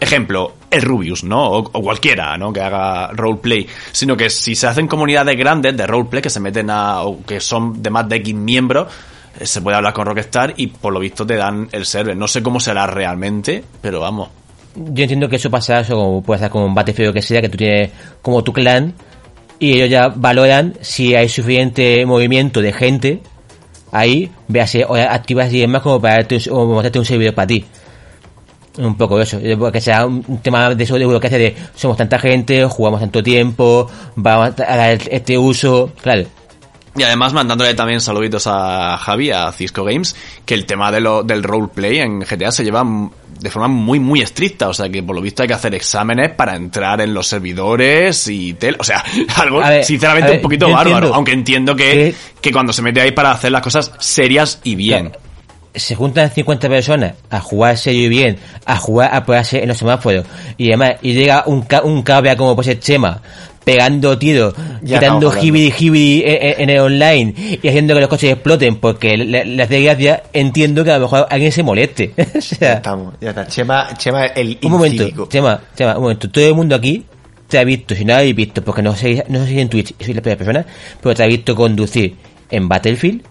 Ejemplo, 0.00 0.54
el 0.70 0.82
Rubius, 0.82 1.24
¿no? 1.24 1.50
O, 1.50 1.58
o 1.58 1.82
cualquiera, 1.82 2.36
¿no? 2.38 2.52
Que 2.52 2.60
haga 2.60 3.08
roleplay. 3.12 3.66
Sino 3.90 4.16
que 4.16 4.30
si 4.30 4.54
se 4.54 4.66
hacen 4.68 4.86
comunidades 4.86 5.36
grandes 5.36 5.76
de 5.76 5.86
roleplay 5.86 6.22
que 6.22 6.30
se 6.30 6.38
meten 6.40 6.70
a... 6.70 7.02
o 7.02 7.22
que 7.24 7.40
son 7.40 7.82
de 7.82 7.90
más 7.90 8.08
de 8.08 8.16
X 8.16 8.32
miembros, 8.34 8.86
eh, 9.40 9.44
se 9.46 9.60
puede 9.60 9.76
hablar 9.76 9.92
con 9.92 10.06
Rockstar 10.06 10.54
y 10.56 10.68
por 10.68 10.92
lo 10.92 11.00
visto 11.00 11.26
te 11.26 11.34
dan 11.34 11.68
el 11.72 11.84
server. 11.84 12.16
No 12.16 12.28
sé 12.28 12.42
cómo 12.44 12.60
será 12.60 12.86
realmente, 12.86 13.64
pero 13.80 13.98
vamos. 14.00 14.28
Yo 14.76 15.02
entiendo 15.02 15.28
que 15.28 15.36
eso 15.36 15.50
pasa, 15.50 15.80
eso 15.80 15.96
como 15.96 16.22
puede 16.22 16.36
estar 16.36 16.50
con 16.50 16.62
un 16.62 16.74
Battlefield 16.74 17.10
o 17.10 17.12
que 17.12 17.22
sea, 17.22 17.40
que 17.40 17.48
tú 17.48 17.56
tienes 17.56 17.90
como 18.22 18.44
tu 18.44 18.52
clan 18.52 18.94
y 19.58 19.72
ellos 19.72 19.90
ya 19.90 20.08
valoran 20.14 20.74
si 20.80 21.16
hay 21.16 21.28
suficiente 21.28 22.06
movimiento 22.06 22.60
de 22.60 22.72
gente 22.72 23.20
ahí, 23.90 24.30
veas 24.46 24.70
si 24.70 24.82
activas 24.82 25.52
y 25.52 25.58
demás 25.60 25.82
como 25.82 26.00
para 26.00 26.16
darte 26.16 26.36
un- 26.36 26.42
o 26.50 26.66
mostrarte 26.66 27.00
un 27.00 27.04
servidor 27.04 27.34
para 27.34 27.48
ti. 27.48 27.64
Un 28.78 28.96
poco 28.96 29.20
eso, 29.20 29.38
eh, 29.42 29.58
que 29.72 29.80
sea 29.80 30.06
un 30.06 30.38
tema 30.42 30.74
de 30.74 30.84
eso 30.84 30.94
de 30.94 31.04
lo 31.04 31.20
que 31.20 31.26
hace 31.26 31.38
de 31.38 31.56
somos 31.74 31.96
tanta 31.96 32.18
gente, 32.18 32.64
jugamos 32.64 33.00
tanto 33.00 33.22
tiempo, 33.22 33.90
vamos 34.16 34.50
a 34.58 34.76
dar 34.76 34.98
este 35.10 35.36
uso, 35.36 35.92
claro. 36.00 36.22
Y 36.96 37.02
además 37.04 37.32
mandándole 37.32 37.74
también 37.74 38.00
saluditos 38.00 38.46
a 38.48 38.96
Javi, 38.98 39.30
a 39.30 39.52
Cisco 39.52 39.84
Games, 39.84 40.16
que 40.44 40.54
el 40.54 40.64
tema 40.66 40.90
de 40.90 41.00
lo, 41.00 41.22
del 41.22 41.44
roleplay 41.44 41.98
en 41.98 42.20
GTA 42.20 42.50
se 42.50 42.64
lleva 42.64 42.84
de 43.38 43.50
forma 43.50 43.68
muy, 43.68 44.00
muy 44.00 44.20
estricta. 44.20 44.68
O 44.68 44.74
sea 44.74 44.88
que 44.88 45.00
por 45.02 45.14
lo 45.14 45.22
visto 45.22 45.42
hay 45.42 45.48
que 45.48 45.54
hacer 45.54 45.74
exámenes 45.76 46.32
para 46.32 46.56
entrar 46.56 47.00
en 47.00 47.14
los 47.14 47.28
servidores 47.28 48.26
y 48.26 48.54
tel. 48.54 48.76
O 48.80 48.84
sea, 48.84 49.04
algo 49.36 49.58
ver, 49.60 49.84
sinceramente 49.84 50.30
ver, 50.30 50.38
un 50.38 50.42
poquito 50.42 50.66
bárbaro. 50.70 50.88
entiendo 50.96 51.14
Aunque 51.14 51.32
entiendo 51.32 51.76
que, 51.76 51.84
que- 51.84 52.14
que 52.40 52.52
cuando 52.52 52.72
se 52.72 52.82
mete 52.82 53.00
ahí 53.00 53.12
para 53.12 53.30
hacer 53.30 53.52
las 53.52 53.62
cosas 53.62 53.92
serias 54.00 54.60
y 54.64 54.74
bien. 54.74 55.10
Claro, 55.10 55.20
se 55.74 55.94
juntan 55.94 56.30
50 56.30 56.68
personas 56.68 57.14
a 57.30 57.40
jugar 57.40 57.76
serio 57.76 58.04
y 58.04 58.08
bien, 58.08 58.36
a 58.64 58.76
jugar 58.76 59.14
a 59.14 59.24
ponerse 59.24 59.62
en 59.62 59.68
los 59.68 59.78
semáforos 59.78 60.24
y 60.56 60.68
demás, 60.68 60.94
y 61.02 61.12
llega 61.14 61.44
un, 61.46 61.62
ca 61.62 61.82
un 61.82 62.02
cabra 62.02 62.36
como 62.36 62.54
pues 62.56 62.68
el 62.68 62.80
Chema, 62.80 63.20
pegando 63.64 64.16
tiros, 64.18 64.54
quitando 65.00 65.30
hibidi 65.44 65.72
hibidi 65.78 66.22
en, 66.24 66.36
en- 66.46 66.60
en 66.62 66.70
el 66.70 66.78
online 66.80 67.34
y 67.62 67.68
haciendo 67.68 67.94
que 67.94 68.00
los 68.00 68.08
coches 68.08 68.32
exploten 68.32 68.76
porque 68.76 69.12
hace 69.62 69.80
gracia, 69.82 70.22
entiendo 70.32 70.82
que 70.84 70.90
a 70.90 70.94
lo 70.98 71.02
mejor 71.04 71.26
alguien 71.30 71.52
se 71.52 71.62
moleste. 71.62 72.14
o 72.16 72.40
Ya 72.60 72.72
estamos, 72.74 73.14
ya 73.20 73.30
está. 73.30 73.46
Chema, 73.46 73.88
Chema 73.96 74.26
el 74.26 74.58
un 74.62 74.70
momento, 74.72 75.02
incívico. 75.02 75.28
Chema, 75.28 75.60
Chema, 75.76 75.96
un 75.96 76.02
momento, 76.02 76.30
todo 76.30 76.46
el 76.46 76.54
mundo 76.54 76.74
aquí 76.76 77.04
te 77.46 77.58
ha 77.58 77.64
visto, 77.64 77.94
si 77.94 78.04
no 78.04 78.14
habéis 78.14 78.34
visto, 78.34 78.62
porque 78.64 78.82
no 78.82 78.94
sé, 78.96 79.24
no 79.28 79.40
sé 79.44 79.48
si 79.50 79.60
en 79.60 79.68
Twitch 79.68 79.94
soy 80.02 80.14
la 80.14 80.22
primera 80.22 80.38
persona, 80.38 80.66
pero 81.02 81.14
te 81.14 81.22
ha 81.22 81.26
visto 81.26 81.54
conducir 81.54 82.14
en 82.50 82.68
Battlefield, 82.68 83.22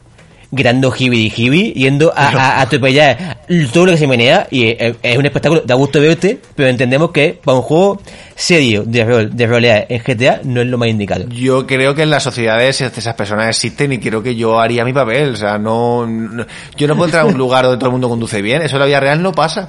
gritando 0.50 0.94
hibidi 0.98 1.32
hibidi, 1.36 1.74
yendo 1.74 2.14
a, 2.16 2.30
a, 2.30 2.58
a 2.58 2.62
atropellar 2.62 3.40
todo 3.74 3.86
lo 3.88 3.92
que 3.92 3.98
se 3.98 4.08
menea, 4.08 4.48
y 4.50 4.70
es, 4.70 4.96
es 5.04 5.18
un 5.18 5.26
espectáculo, 5.26 5.62
da 5.66 5.76
gusto 5.76 6.00
verte, 6.00 6.40
pero 6.56 6.70
entendemos 6.70 7.12
que 7.12 7.38
para 7.44 7.58
un 7.58 7.64
juego 7.64 8.02
serio 8.36 8.84
de 8.86 9.04
rol, 9.04 9.36
de 9.36 9.46
rolear 9.48 9.86
en 9.90 10.02
GTA, 10.02 10.42
no 10.44 10.62
es 10.62 10.68
lo 10.68 10.78
más 10.78 10.88
indicado. 10.88 11.26
Yo 11.30 11.68
creo 11.68 11.94
que 11.96 12.04
en 12.04 12.10
las 12.10 12.24
sociedades 12.24 12.80
esas 12.82 13.14
personas 13.16 13.50
existen 13.50 13.92
y 13.94 14.00
creo 14.00 14.24
que 14.24 14.36
yo 14.36 14.60
haría 14.60 14.86
mi 14.86 14.94
papel. 14.94 15.34
O 15.34 15.36
sea, 15.36 15.58
no, 15.58 16.06
no- 16.08 16.46
yo 16.78 16.88
no 16.88 16.96
puedo 16.96 17.06
entrar 17.08 17.24
a 17.24 17.26
un 17.26 17.38
lugar 17.38 17.64
donde 17.66 17.78
todo 17.78 17.88
el 17.88 17.94
mundo 17.94 18.08
conduce 18.10 18.42
bien. 18.42 18.62
Eso 18.62 18.76
en 18.78 18.80
la 18.82 18.86
vida 18.86 19.00
real 19.00 19.22
no 19.22 19.32
pasa. 19.34 19.68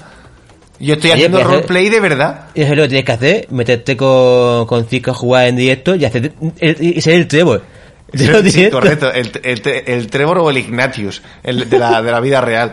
Yo 0.80 0.94
estoy 0.94 1.10
haciendo 1.10 1.38
roleplay 1.56 1.88
de 1.88 1.98
verdad. 1.98 2.46
Eso 2.54 2.70
es 2.70 2.76
lo 2.76 2.82
que 2.84 2.88
tienes 2.88 3.04
que 3.04 3.12
hacer, 3.12 3.46
meterte 3.50 3.96
con, 3.96 4.64
con 4.66 4.84
Cisco 4.86 5.10
a 5.10 5.14
jugar 5.14 5.48
en 5.48 5.56
directo 5.56 5.96
y 5.96 6.04
hacer 6.04 6.32
y 6.60 7.00
ser 7.00 7.14
el 7.14 7.26
Trevor. 7.26 7.64
Sí, 8.10 8.70
correcto, 8.70 9.12
el, 9.12 9.30
el, 9.42 9.62
el 9.86 10.06
Trevor 10.06 10.38
o 10.38 10.48
el 10.50 10.56
Ignatius, 10.56 11.20
el 11.42 11.68
de 11.68 11.78
la, 11.78 12.00
de 12.00 12.10
la 12.10 12.20
vida 12.20 12.40
real. 12.40 12.72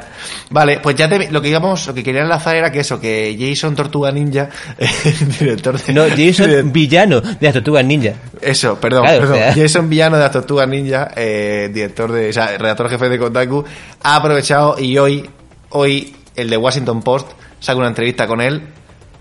Vale, 0.50 0.80
pues 0.80 0.96
ya 0.96 1.10
te, 1.10 1.30
lo 1.30 1.42
que 1.42 1.50
íbamos, 1.50 1.88
lo 1.88 1.94
que 1.94 2.04
quería 2.04 2.22
enlazar 2.22 2.56
era 2.56 2.72
que 2.72 2.80
eso, 2.80 3.02
que 3.02 3.36
Jason 3.38 3.76
Tortuga 3.76 4.12
Ninja, 4.14 4.50
el 4.78 5.38
director 5.38 5.78
de... 5.78 5.94
No, 5.94 6.04
Jason 6.08 6.50
de- 6.50 6.62
villano 6.64 7.20
de 7.20 7.38
las 7.42 7.54
tortugas 7.54 7.84
ninja. 7.84 8.14
Eso, 8.40 8.80
perdón, 8.80 9.04
Claro, 9.04 9.20
perdón. 9.22 9.36
o 9.36 9.40
sea. 9.40 9.54
Jason 9.54 9.90
Villano 9.90 10.16
de 10.16 10.24
las 10.24 10.32
Tortugas 10.32 10.70
Ninja, 10.70 11.12
eh, 11.18 11.70
director 11.74 12.12
de, 12.14 12.30
o 12.30 12.34
sea, 12.34 12.58
redactor 12.58 12.90
jefe 12.90 13.10
de 13.10 13.20
Kotaku, 13.20 13.66
ha 14.04 14.16
aprovechado 14.16 14.78
y 14.80 14.98
hoy, 14.98 15.30
hoy, 15.72 16.16
el 16.38 16.50
de 16.50 16.56
Washington 16.58 17.02
Post 17.02 17.28
saca 17.60 17.78
una 17.78 17.88
entrevista 17.90 18.26
con 18.26 18.40
él. 18.40 18.62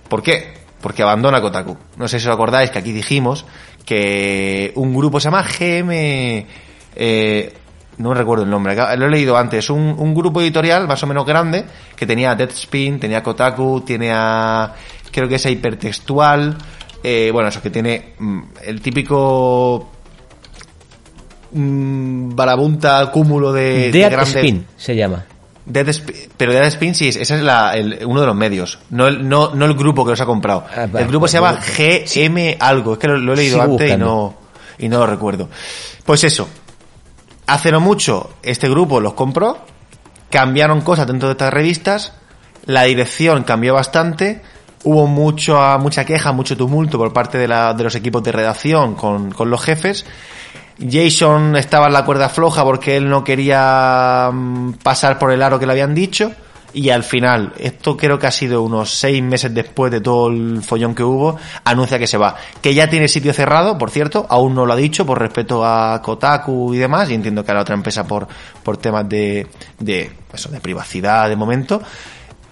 ¿Por 0.09 0.23
qué? 0.23 0.55
Porque 0.81 1.03
abandona 1.03 1.41
Kotaku. 1.41 1.77
No 1.97 2.07
sé 2.07 2.21
si 2.21 2.29
os 2.29 2.35
acordáis 2.35 2.71
que 2.71 2.79
aquí 2.79 2.93
dijimos 2.93 3.47
que 3.85 4.73
un 4.77 4.95
grupo 4.95 5.21
se 5.21 5.25
llama 5.25 5.43
GM, 5.43 6.47
eh, 6.97 7.53
no 7.99 8.15
recuerdo 8.15 8.45
el 8.45 8.51
nombre, 8.51 8.75
lo 8.75 9.07
he 9.07 9.11
leído 9.11 9.37
antes, 9.37 9.71
un, 9.71 9.95
un 9.99 10.15
grupo 10.15 10.41
editorial 10.41 10.89
más 10.89 11.03
o 11.03 11.07
menos 11.07 11.27
grande 11.27 11.65
que 11.95 12.07
tenía 12.07 12.35
Deadspin, 12.35 12.99
tenía 12.99 13.23
Kotaku, 13.23 13.83
tiene 13.83 14.11
a, 14.13 14.75
creo 15.13 15.29
que 15.29 15.37
es 15.37 15.47
hipertextual, 15.47 16.57
eh, 17.03 17.31
bueno, 17.33 17.49
eso 17.49 17.61
que 17.61 17.71
tiene 17.71 18.15
mm, 18.19 18.41
el 18.65 18.81
típico 18.81 19.91
mm, 21.53 22.35
barabunta 22.35 23.11
cúmulo 23.11 23.53
de, 23.53 23.91
de 23.91 24.09
Dead 24.09 24.23
Spin 24.23 24.67
se 24.77 24.97
llama. 24.97 25.25
Dead 25.67 25.89
Sp- 25.89 26.29
pero 26.37 26.53
Dead 26.53 26.67
Spin 26.67 26.95
sí, 26.95 27.09
ese 27.09 27.23
es 27.23 27.41
la- 27.43 27.75
el- 27.75 28.01
uno 28.07 28.21
de 28.21 28.27
los 28.27 28.37
medios, 28.37 28.79
no 28.91 29.07
el, 29.07 29.27
no, 29.29 29.55
no 29.55 29.65
el 29.65 29.75
grupo 29.75 30.05
que 30.05 30.11
los 30.11 30.21
ha 30.21 30.27
comprado. 30.27 30.65
Ah, 30.77 30.83
el 30.83 31.07
grupo 31.09 31.27
se 31.29 31.39
llama 31.39 31.53
GM 32.07 32.57
algo, 32.61 32.93
es 32.95 32.99
que 32.99 33.09
lo, 33.09 33.17
lo 33.19 33.33
he 33.33 33.37
leído 33.37 33.57
antes 33.73 33.89
y 33.89 33.97
no, 33.99 34.35
y 34.79 34.89
no 34.89 34.99
lo 34.99 35.07
recuerdo. 35.07 35.49
Pues 36.05 36.23
eso, 36.25 36.49
hace 37.47 37.73
no 37.73 37.81
mucho 37.81 38.31
este 38.43 38.69
grupo 38.69 39.01
los 39.01 39.15
compró, 39.15 39.59
cambiaron 40.31 40.81
cosas 40.83 41.07
dentro 41.07 41.29
de 41.29 41.33
estas 41.33 41.53
revistas, 41.53 42.13
la 42.67 42.83
dirección 42.85 43.45
cambió 43.45 43.75
bastante, 43.75 44.43
hubo 44.85 45.07
mucho, 45.07 45.59
mucha 45.81 46.05
queja, 46.05 46.33
mucho 46.33 46.57
tumulto 46.57 46.99
por 46.99 47.13
parte 47.13 47.39
de, 47.39 47.49
la- 47.49 47.73
de 47.75 47.85
los 47.85 47.95
equipos 47.95 48.23
de 48.23 48.33
redacción 48.33 48.95
con, 48.95 49.31
con 49.33 49.49
los 49.51 49.63
jefes. 49.63 50.05
Jason 50.79 51.57
estaba 51.57 51.87
en 51.87 51.93
la 51.93 52.05
cuerda 52.05 52.29
floja 52.29 52.65
porque 52.65 52.97
él 52.97 53.09
no 53.09 53.23
quería 53.23 54.31
mm, 54.33 54.75
pasar 54.83 55.19
por 55.19 55.31
el 55.31 55.43
aro 55.43 55.59
que 55.59 55.67
le 55.67 55.73
habían 55.73 55.95
dicho. 55.95 56.33
Y 56.73 56.91
al 56.91 57.05
final, 57.05 57.53
esto 57.57 57.97
creo 57.97 58.19
que 58.19 58.27
ha 58.27 58.33
sido 58.33 58.63
unos 58.63 58.91
seis 58.91 59.23
meses 59.23 59.55
después 59.55 59.93
de 59.93 60.01
todo 60.01 60.27
el 60.27 60.61
follón 60.61 60.93
que 60.93 61.05
hubo, 61.05 61.39
anuncia 61.63 62.01
que 62.01 62.09
se 62.09 62.19
va. 62.19 62.35
Que 62.61 62.75
ya 62.75 62.91
tiene 62.91 63.07
sitio 63.07 63.33
cerrado, 63.33 63.79
por 63.79 63.91
cierto, 63.91 64.27
aún 64.29 64.57
no 64.57 64.67
lo 64.67 64.73
ha 64.73 64.77
dicho 64.77 65.07
por 65.07 65.21
respeto 65.21 65.65
a 65.65 66.03
Kotaku 66.03 66.75
y 66.75 66.79
demás, 66.79 67.09
y 67.11 67.15
entiendo 67.15 67.45
que 67.45 67.53
a 67.53 67.55
la 67.55 67.61
otra 67.61 67.77
empresa 67.77 68.05
por, 68.09 68.27
por 68.65 68.77
temas 68.77 69.09
de, 69.09 69.47
de, 69.79 70.11
de 70.51 70.61
privacidad 70.61 71.29
de 71.29 71.37
momento 71.37 71.81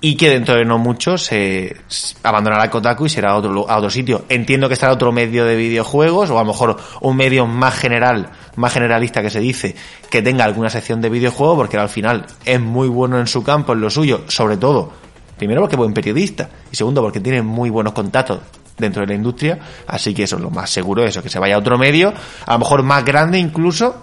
y 0.04 0.16
que 0.16 0.28
dentro 0.28 0.56
de 0.56 0.64
no 0.64 0.78
mucho 0.78 1.16
se 1.16 1.76
abandonará 2.24 2.68
Kotaku 2.68 3.06
y 3.06 3.08
será 3.08 3.30
a 3.30 3.36
otro, 3.36 3.70
a 3.70 3.76
otro 3.78 3.88
sitio. 3.88 4.24
Entiendo 4.28 4.66
que 4.66 4.74
estará 4.74 4.92
otro 4.92 5.12
medio 5.12 5.44
de 5.44 5.54
videojuegos 5.54 6.28
o 6.28 6.38
a 6.38 6.42
lo 6.42 6.48
mejor 6.48 6.76
un 7.00 7.16
medio 7.16 7.46
más 7.46 7.76
general, 7.76 8.30
más 8.56 8.72
generalista 8.72 9.22
que 9.22 9.30
se 9.30 9.38
dice, 9.38 9.76
que 10.10 10.20
tenga 10.20 10.44
alguna 10.44 10.70
sección 10.70 11.00
de 11.00 11.08
videojuegos 11.08 11.56
porque 11.56 11.78
al 11.78 11.88
final 11.88 12.26
es 12.44 12.60
muy 12.60 12.88
bueno 12.88 13.20
en 13.20 13.28
su 13.28 13.44
campo, 13.44 13.74
en 13.74 13.80
lo 13.80 13.90
suyo, 13.90 14.22
sobre 14.26 14.56
todo, 14.56 14.92
primero 15.38 15.60
porque 15.60 15.76
es 15.76 15.78
buen 15.78 15.94
periodista 15.94 16.50
y 16.72 16.74
segundo 16.74 17.00
porque 17.00 17.20
tiene 17.20 17.40
muy 17.40 17.70
buenos 17.70 17.92
contactos 17.92 18.40
dentro 18.76 19.02
de 19.02 19.06
la 19.06 19.14
industria, 19.14 19.60
así 19.86 20.12
que 20.12 20.24
eso 20.24 20.34
es 20.34 20.42
lo 20.42 20.50
más 20.50 20.68
seguro, 20.68 21.04
eso, 21.04 21.22
que 21.22 21.28
se 21.28 21.38
vaya 21.38 21.54
a 21.54 21.58
otro 21.58 21.78
medio, 21.78 22.12
a 22.46 22.52
lo 22.54 22.58
mejor 22.58 22.82
más 22.82 23.04
grande 23.04 23.38
incluso, 23.38 24.02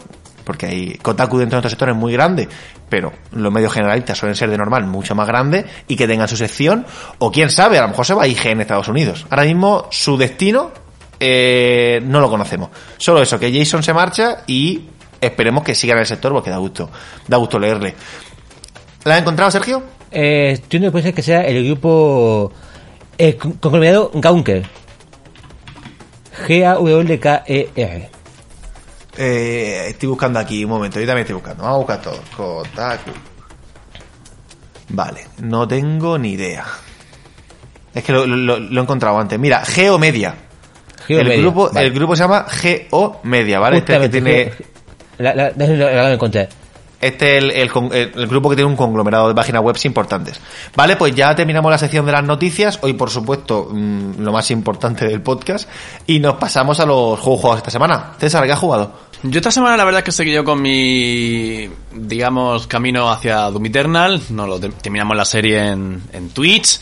porque 0.49 0.65
hay 0.65 0.93
Kotaku 0.95 1.37
dentro 1.37 1.57
de 1.57 1.61
nuestro 1.61 1.69
sector 1.69 1.89
es 1.89 1.95
muy 1.95 2.11
grande, 2.11 2.49
pero 2.89 3.13
los 3.33 3.53
medios 3.53 3.71
generalistas 3.71 4.17
suelen 4.17 4.35
ser 4.35 4.49
de 4.49 4.57
normal 4.57 4.83
mucho 4.87 5.13
más 5.13 5.27
grandes 5.27 5.63
y 5.87 5.95
que 5.95 6.07
tengan 6.07 6.27
su 6.27 6.35
sección, 6.35 6.87
o 7.19 7.31
quién 7.31 7.51
sabe, 7.51 7.77
a 7.77 7.83
lo 7.83 7.89
mejor 7.89 8.03
se 8.03 8.15
va 8.15 8.23
a 8.23 8.27
IG 8.27 8.47
en 8.47 8.61
Estados 8.61 8.87
Unidos. 8.87 9.27
Ahora 9.29 9.43
mismo 9.43 9.85
su 9.91 10.17
destino 10.17 10.71
eh, 11.19 11.99
no 12.03 12.19
lo 12.19 12.31
conocemos. 12.31 12.69
Solo 12.97 13.21
eso, 13.21 13.37
que 13.39 13.53
Jason 13.55 13.83
se 13.83 13.93
marcha 13.93 14.37
y 14.47 14.85
esperemos 15.21 15.63
que 15.63 15.75
siga 15.75 15.93
en 15.93 15.99
el 15.99 16.07
sector 16.07 16.31
porque 16.33 16.49
da 16.49 16.57
gusto, 16.57 16.89
da 17.27 17.37
gusto 17.37 17.59
leerle. 17.59 17.93
¿La 19.03 19.13
has 19.13 19.21
encontrado, 19.21 19.51
Sergio? 19.51 19.83
Eh, 20.11 20.53
entiendo 20.55 20.87
que 20.87 20.91
puede 20.93 21.03
ser 21.03 21.13
que 21.13 21.21
sea 21.21 21.41
el 21.41 21.63
grupo 21.63 22.51
eh, 23.19 23.35
con- 23.37 23.51
conglomerado 23.53 24.09
Gaunker. 24.15 24.65
G-A-W-K-E-R. 26.47 28.09
Eh, 29.17 29.87
estoy 29.89 30.07
buscando 30.09 30.39
aquí, 30.39 30.63
un 30.63 30.69
momento, 30.71 30.99
yo 30.99 31.05
también 31.05 31.23
estoy 31.23 31.35
buscando. 31.35 31.63
Vamos 31.63 31.75
a 31.75 31.79
buscar 31.79 32.01
todo. 32.01 32.19
Kotaku. 32.35 33.11
Vale, 34.89 35.27
no 35.39 35.67
tengo 35.67 36.17
ni 36.17 36.31
idea. 36.33 36.65
Es 37.93 38.03
que 38.03 38.11
lo, 38.11 38.25
lo- 38.25 38.59
lo 38.59 38.79
he 38.79 38.83
encontrado 38.83 39.19
antes. 39.19 39.37
Mira, 39.39 39.63
Geomedia. 39.65 40.35
Geo 41.07 41.19
el 41.19 41.27
Media, 41.27 41.41
grupo, 41.41 41.69
vale. 41.73 41.87
el 41.87 41.93
grupo 41.93 42.15
se 42.15 42.21
llama 42.23 42.45
GO 42.91 43.19
Media, 43.23 43.59
¿vale? 43.59 43.77
Este 43.79 43.99
que 43.99 44.09
tiene, 44.09 44.51
Geo- 44.51 44.65
La, 45.17 45.33
la, 45.35 45.51
la, 45.55 45.67
la- 45.67 45.75
la- 45.91 46.03
la 46.03 46.13
encontré. 46.13 46.47
Este 47.01 47.37
es 47.37 47.43
el, 47.43 47.51
el 47.51 47.71
el- 48.15 48.27
grupo 48.27 48.49
que 48.49 48.55
tiene 48.57 48.69
un 48.69 48.75
conglomerado 48.75 49.27
de 49.29 49.35
páginas 49.35 49.61
web 49.61 49.77
importantes. 49.83 50.39
Vale, 50.75 50.95
pues 50.97 51.15
ya 51.15 51.33
terminamos 51.35 51.71
la 51.71 51.77
sección 51.77 52.05
de 52.05 52.11
las 52.11 52.23
noticias. 52.23 52.77
Hoy, 52.81 52.93
por 52.93 53.09
supuesto, 53.09 53.69
mm, 53.71 54.19
lo 54.19 54.31
más 54.33 54.51
importante 54.51 55.07
del 55.07 55.21
podcast. 55.21 55.69
Y 56.07 56.19
nos 56.19 56.35
pasamos 56.35 56.79
a 56.81 56.85
los 56.85 57.17
juegos 57.19 57.39
jugados 57.41 57.57
esta 57.59 57.71
semana. 57.71 58.13
César, 58.19 58.45
¿qué 58.45 58.51
has 58.51 58.59
jugado? 58.59 58.91
Yo 59.23 59.39
esta 59.39 59.51
semana 59.51 59.75
la 59.75 59.83
verdad 59.85 59.99
es 59.99 60.05
que 60.05 60.11
seguí 60.11 60.31
yo 60.33 60.43
con 60.45 60.61
mi, 60.61 61.69
digamos, 61.93 62.67
camino 62.67 63.09
hacia 63.09 63.41
Doom 63.49 63.65
Eternal. 63.65 64.21
No 64.29 64.47
lo 64.47 64.59
te- 64.59 64.69
terminamos 64.69 65.15
la 65.15 65.25
serie 65.25 65.67
en, 65.67 66.01
en 66.13 66.29
Twitch. 66.29 66.79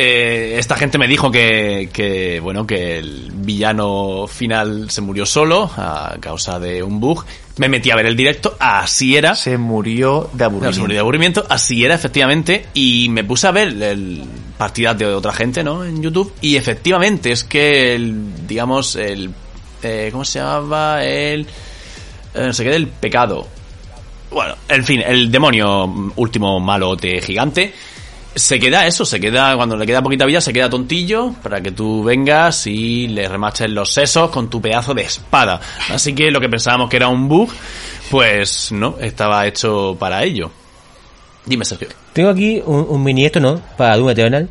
Eh, 0.00 0.54
esta 0.60 0.76
gente 0.76 0.96
me 0.96 1.08
dijo 1.08 1.28
que, 1.28 1.88
que, 1.92 2.38
bueno, 2.38 2.64
que 2.64 2.98
el 2.98 3.32
villano 3.34 4.28
final 4.28 4.88
se 4.92 5.00
murió 5.00 5.26
solo 5.26 5.68
a 5.76 6.16
causa 6.20 6.60
de 6.60 6.84
un 6.84 7.00
bug. 7.00 7.24
Me 7.56 7.68
metí 7.68 7.90
a 7.90 7.96
ver 7.96 8.06
el 8.06 8.14
directo, 8.14 8.56
así 8.60 9.16
era. 9.16 9.34
Se 9.34 9.58
murió 9.58 10.30
de 10.32 10.38
No, 10.38 10.44
aburrimiento. 10.44 10.74
se 10.74 10.80
murió 10.82 10.94
de 10.94 11.00
aburrimiento, 11.00 11.44
así 11.48 11.84
era 11.84 11.96
efectivamente, 11.96 12.66
y 12.74 13.08
me 13.08 13.24
puse 13.24 13.48
a 13.48 13.50
ver 13.50 13.68
el, 13.82 14.22
partidas 14.56 14.96
de 14.98 15.06
otra 15.06 15.32
gente, 15.32 15.64
¿no? 15.64 15.84
En 15.84 16.00
YouTube, 16.00 16.32
y 16.42 16.54
efectivamente 16.54 17.32
es 17.32 17.42
que 17.42 17.96
el, 17.96 18.46
digamos, 18.46 18.94
el, 18.94 19.32
eh, 19.82 20.10
¿cómo 20.12 20.24
se 20.24 20.38
llamaba? 20.38 21.02
El, 21.04 21.40
eh, 21.40 21.46
no 22.46 22.52
sé 22.52 22.62
qué, 22.62 22.70
del 22.70 22.86
pecado. 22.86 23.48
Bueno, 24.30 24.54
en 24.68 24.84
fin, 24.84 25.02
el 25.04 25.28
demonio 25.32 26.12
último 26.14 26.60
malote 26.60 27.20
gigante. 27.20 27.74
Se 28.34 28.60
queda 28.60 28.86
eso, 28.86 29.04
se 29.04 29.18
queda, 29.18 29.56
cuando 29.56 29.76
le 29.76 29.84
queda 29.84 30.00
poquita 30.02 30.24
vida, 30.24 30.40
se 30.40 30.52
queda 30.52 30.70
tontillo 30.70 31.32
para 31.42 31.60
que 31.60 31.72
tú 31.72 32.04
vengas 32.04 32.66
y 32.68 33.08
le 33.08 33.26
remaches 33.26 33.68
los 33.70 33.92
sesos 33.92 34.30
con 34.30 34.48
tu 34.48 34.60
pedazo 34.60 34.94
de 34.94 35.02
espada. 35.02 35.60
Así 35.90 36.14
que 36.14 36.30
lo 36.30 36.40
que 36.40 36.48
pensábamos 36.48 36.88
que 36.88 36.96
era 36.96 37.08
un 37.08 37.26
bug, 37.28 37.50
pues 38.10 38.70
no, 38.70 38.96
estaba 39.00 39.46
hecho 39.46 39.96
para 39.98 40.22
ello. 40.22 40.50
Dime, 41.46 41.64
Sergio. 41.64 41.88
Tengo 42.12 42.28
aquí 42.30 42.62
un, 42.64 42.86
un 42.88 43.02
mini 43.02 43.24
esto, 43.24 43.40
¿no? 43.40 43.60
Para 43.76 43.96
Doom 43.96 44.10
Eternal. 44.10 44.48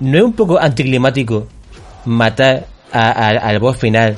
¿No 0.00 0.18
es 0.18 0.24
un 0.24 0.32
poco 0.32 0.58
anticlimático 0.58 1.46
matar 2.04 2.66
a- 2.92 3.10
a- 3.10 3.28
al 3.48 3.58
boss 3.60 3.76
final 3.76 4.16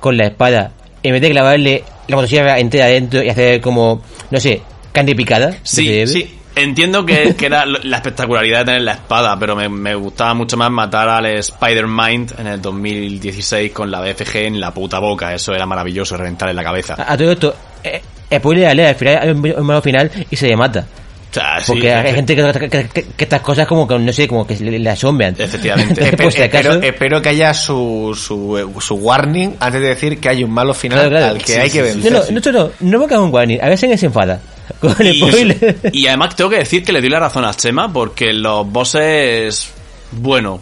con 0.00 0.16
la 0.16 0.26
espada 0.26 0.72
en 1.02 1.12
vez 1.12 1.22
de 1.22 1.30
clavarle 1.30 1.84
la 2.08 2.16
motosierra 2.16 2.58
entera 2.58 2.86
adentro 2.86 3.22
y 3.22 3.28
hacer 3.28 3.60
como, 3.60 4.02
no 4.30 4.40
sé, 4.40 4.62
carne 4.92 5.14
picada? 5.14 5.56
Sí, 5.62 6.06
sí. 6.06 6.34
Entiendo 6.58 7.04
que, 7.06 7.34
que 7.36 7.46
era 7.46 7.64
la 7.66 7.96
espectacularidad 7.96 8.60
de 8.60 8.64
tener 8.66 8.82
la 8.82 8.92
espada, 8.92 9.38
pero 9.38 9.54
me, 9.56 9.68
me 9.68 9.94
gustaba 9.94 10.34
mucho 10.34 10.56
más 10.56 10.70
matar 10.70 11.08
al 11.08 11.26
Spider-Mind 11.26 12.34
en 12.38 12.46
el 12.46 12.60
2016 12.60 13.72
con 13.72 13.90
la 13.90 14.00
BFG 14.00 14.36
en 14.36 14.60
la 14.60 14.72
puta 14.72 14.98
boca. 14.98 15.34
Eso 15.34 15.52
era 15.54 15.66
maravilloso, 15.66 16.16
reventarle 16.16 16.54
la 16.54 16.62
cabeza. 16.64 16.94
A, 16.98 17.12
a 17.12 17.16
todo 17.16 17.32
esto, 17.32 17.54
eh, 17.84 18.00
spoiler 18.34 18.66
alert, 18.68 18.88
al 18.90 18.94
final 18.96 19.18
hay 19.22 19.28
un, 19.30 19.60
un 19.60 19.66
malo 19.66 19.82
final 19.82 20.10
y 20.30 20.36
se 20.36 20.48
le 20.48 20.56
mata. 20.56 20.84
O 21.30 21.34
sea, 21.34 21.60
sí, 21.60 21.72
Porque 21.72 21.92
hay 21.92 22.14
gente 22.14 22.34
que, 22.34 22.52
que- 22.52 22.88
que- 22.88 23.04
que 23.04 23.24
estas 23.24 23.42
cosas 23.42 23.66
como 23.66 23.86
que, 23.86 23.98
no 23.98 24.12
sé, 24.14 24.26
como 24.26 24.46
que 24.46 24.56
le, 24.56 24.78
le 24.78 24.90
asombran. 24.90 25.34
Efectivamente. 25.38 25.92
Entonces, 26.02 26.14
Espe- 26.14 26.22
por 26.22 26.32
si 26.32 26.42
acaso- 26.42 26.70
espero, 26.72 26.86
espero 26.94 27.22
que 27.22 27.28
haya 27.28 27.52
su, 27.52 28.18
su, 28.18 28.72
su 28.80 28.94
warning 28.94 29.54
antes 29.60 29.82
de 29.82 29.88
decir 29.88 30.18
que 30.18 30.30
hay 30.30 30.42
un 30.42 30.50
malo 30.50 30.72
final 30.72 30.98
Claro, 31.00 31.10
claro. 31.10 31.26
al 31.34 31.38
que 31.44 31.52
Sí, 31.52 31.58
hay 31.60 31.68
sí, 31.68 31.76
que 31.76 31.82
vencer. 31.82 32.12
No, 32.12 32.18
no, 32.30 32.40
no, 32.40 32.52
no, 32.52 32.70
no 32.80 32.98
me 32.98 33.06
cago 33.06 33.26
en 33.26 33.34
warning. 33.34 33.58
A 33.62 33.68
veces 33.68 34.00
se 34.00 34.06
enfada. 34.06 34.40
Con 34.80 34.94
el 35.00 35.14
y, 35.14 35.18
spoiler. 35.20 35.80
y 35.92 36.06
además 36.06 36.36
tengo 36.36 36.50
que 36.50 36.58
decir 36.58 36.84
que 36.84 36.92
le 36.92 37.00
doy 37.00 37.10
la 37.10 37.20
razón 37.20 37.44
a 37.44 37.54
Chema 37.54 37.92
porque 37.92 38.32
los 38.32 38.66
bosses, 38.70 39.72
bueno, 40.12 40.60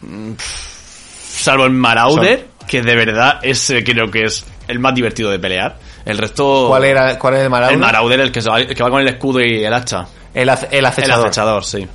mm, 0.00 0.32
salvo 0.38 1.64
el 1.64 1.72
Marauder, 1.72 2.46
que 2.66 2.82
de 2.82 2.94
verdad 2.96 3.38
ese 3.42 3.82
creo 3.84 4.10
que 4.10 4.24
es 4.24 4.44
el 4.68 4.78
más 4.78 4.94
divertido 4.94 5.30
de 5.30 5.38
pelear. 5.38 5.78
El 6.04 6.18
resto... 6.18 6.66
¿Cuál 6.68 6.84
era 6.84 7.18
cuál 7.18 7.34
es 7.34 7.40
el 7.40 7.50
Marauder? 7.50 7.74
El 7.74 7.80
Marauder, 7.80 8.20
el 8.20 8.32
que, 8.32 8.40
el 8.40 8.74
que 8.74 8.82
va 8.82 8.90
con 8.90 9.00
el 9.00 9.08
escudo 9.08 9.40
y 9.40 9.64
el 9.64 9.72
hacha. 9.72 10.06
El, 10.34 10.48
ace- 10.48 10.68
el 10.70 10.78
El 10.78 10.86
acechador. 10.86 11.26
acechador, 11.26 11.64
sí. 11.64 11.86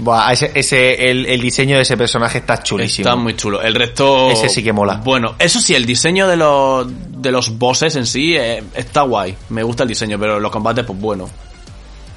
Buah, 0.00 0.32
ese, 0.32 0.50
ese, 0.54 1.10
el, 1.10 1.26
el 1.26 1.40
diseño 1.40 1.76
de 1.76 1.82
ese 1.82 1.96
personaje 1.96 2.38
está 2.38 2.62
chulísimo. 2.62 3.08
Está 3.08 3.16
muy 3.20 3.36
chulo. 3.36 3.60
El 3.62 3.74
resto... 3.74 4.30
Ese 4.30 4.48
sí 4.48 4.62
que 4.62 4.72
mola. 4.72 5.00
Bueno, 5.04 5.34
eso 5.38 5.60
sí, 5.60 5.74
el 5.74 5.84
diseño 5.86 6.26
de 6.26 6.36
los, 6.36 6.86
de 6.88 7.30
los 7.30 7.58
bosses 7.58 7.94
en 7.96 8.06
sí 8.06 8.34
eh, 8.36 8.62
está 8.74 9.02
guay. 9.02 9.36
Me 9.50 9.62
gusta 9.62 9.82
el 9.84 9.88
diseño, 9.90 10.18
pero 10.18 10.40
los 10.40 10.50
combates, 10.50 10.84
pues 10.84 10.98
bueno. 10.98 11.28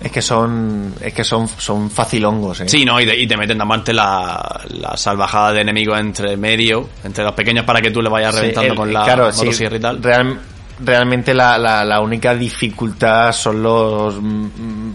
Es 0.01 0.11
que 0.11 0.21
son, 0.21 0.93
es 0.99 1.13
que 1.13 1.23
son, 1.23 1.47
son 1.47 1.89
facilongos, 1.89 2.59
eh. 2.61 2.67
Sí, 2.67 2.83
¿no? 2.83 2.99
Y, 2.99 3.05
de- 3.05 3.17
y 3.17 3.25
te 3.25 3.37
meten 3.37 3.61
aparte 3.61 3.93
la, 3.93 4.61
la 4.69 4.97
salvajada 4.97 5.53
de 5.53 5.61
enemigos 5.61 5.97
entre 5.97 6.35
medio, 6.35 6.89
entre 7.05 7.23
los 7.23 7.33
pequeños 7.33 7.63
para 7.65 7.81
que 7.81 7.89
tú 7.91 8.01
le 8.01 8.09
vayas 8.09 8.33
Sí, 8.35 8.41
reventando 8.41 8.71
el- 8.73 8.77
con 8.77 8.91
la 8.93 9.03
claro, 9.05 9.31
sí, 9.31 9.45
motosierra 9.45 9.77
y 9.77 9.79
tal. 9.79 10.03
real- 10.03 10.39
realmente 10.83 11.33
la, 11.33 11.57
la, 11.57 11.85
la 11.85 12.01
única 12.01 12.35
dificultad 12.35 13.31
son 13.31 13.63
los 13.63 14.15
mm, 14.21 14.91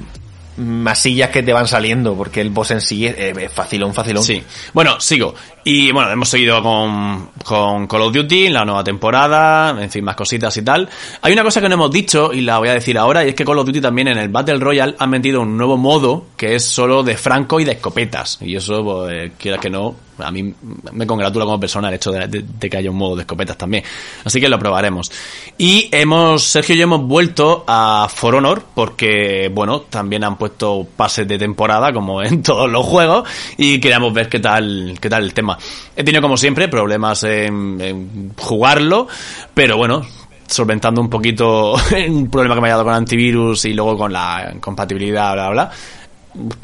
masillas 0.59 1.31
que 1.31 1.43
te 1.43 1.53
van 1.53 1.69
saliendo, 1.69 2.15
porque 2.17 2.41
el 2.41 2.51
boss 2.51 2.73
en 2.73 2.81
sí 2.81 3.07
es, 3.07 3.17
es 3.17 3.53
facilón, 3.53 3.95
facilón. 3.95 4.23
Sí. 4.23 4.43
Bueno, 4.73 5.01
sigo. 5.01 5.35
Y 5.71 5.93
bueno, 5.93 6.11
hemos 6.11 6.31
seguido 6.31 6.63
con, 6.63 7.29
con 7.45 7.87
Call 7.87 8.01
of 8.01 8.15
Duty, 8.15 8.49
la 8.49 8.65
nueva 8.65 8.83
temporada, 8.83 9.77
en 9.79 9.91
fin, 9.91 10.03
más 10.03 10.17
cositas 10.17 10.57
y 10.57 10.63
tal. 10.63 10.89
Hay 11.21 11.35
una 11.35 11.43
cosa 11.43 11.61
que 11.61 11.69
no 11.69 11.75
hemos 11.75 11.91
dicho 11.91 12.33
y 12.33 12.41
la 12.41 12.59
voy 12.59 12.71
a 12.71 12.73
decir 12.73 12.97
ahora, 12.97 13.23
y 13.23 13.29
es 13.29 13.35
que 13.35 13.45
Call 13.45 13.59
of 13.59 13.67
Duty 13.67 13.83
también 13.83 14.09
en 14.09 14.17
el 14.17 14.31
Battle 14.31 14.61
Royale 14.61 14.95
han 14.99 15.11
metido 15.11 15.43
un 15.43 15.59
nuevo 15.59 15.77
modo 15.77 16.29
que 16.39 16.55
es 16.55 16.65
solo 16.65 17.03
de 17.03 17.19
franco 17.19 17.61
y 17.61 17.65
de 17.65 17.73
escopetas. 17.73 18.39
Y 18.41 18.57
eso, 18.57 18.83
pues, 18.83 19.33
quiera 19.37 19.59
que 19.59 19.69
no, 19.69 19.95
a 20.19 20.31
mí 20.31 20.55
me 20.93 21.07
congratula 21.07 21.45
como 21.45 21.61
persona 21.61 21.89
el 21.89 21.95
hecho 21.95 22.13
de 22.13 22.71
que 22.71 22.77
haya 22.77 22.91
un 22.91 22.97
modo 22.97 23.17
de 23.17 23.23
escopetas 23.23 23.57
también. 23.57 23.85
Así 24.25 24.41
que 24.41 24.49
lo 24.49 24.59
probaremos. 24.59 25.11
Y 25.57 25.89
hemos, 25.93 26.45
Sergio 26.45 26.75
y 26.75 26.79
yo 26.79 26.85
hemos 26.85 27.03
vuelto 27.03 27.65
a 27.67 28.09
For 28.13 28.35
Honor 28.35 28.65
porque, 28.75 29.51
bueno, 29.53 29.83
también 29.83 30.25
han 30.25 30.37
puesto 30.37 30.87
pases 30.97 31.27
de 31.29 31.39
temporada 31.39 31.93
como 31.93 32.23
en 32.23 32.43
todos 32.43 32.71
los 32.71 32.85
juegos 32.87 33.29
y 33.57 33.81
queríamos 33.81 34.13
ver 34.13 34.29
qué 34.29 34.41
tal, 34.41 34.99
qué 35.01 35.09
tal 35.09 35.25
el 35.25 35.35
tema. 35.35 35.58
He 35.97 36.05
tenido 36.05 36.23
como 36.23 36.37
siempre 36.37 36.69
problemas 36.69 37.23
en, 37.25 38.33
jugarlo, 38.37 39.09
pero 39.55 39.77
bueno, 39.77 40.03
solventando 40.47 41.01
un 41.01 41.11
poquito 41.11 41.75
un 42.09 42.31
problema 42.31 42.55
que 42.55 42.61
me 42.61 42.69
ha 42.69 42.73
dado 42.73 42.85
con 42.85 42.95
antivirus 42.95 43.65
y 43.65 43.75
luego 43.75 43.97
con 43.97 44.13
la 44.13 44.55
compatibilidad, 44.61 45.35
bla, 45.35 45.51
bla. 45.51 45.71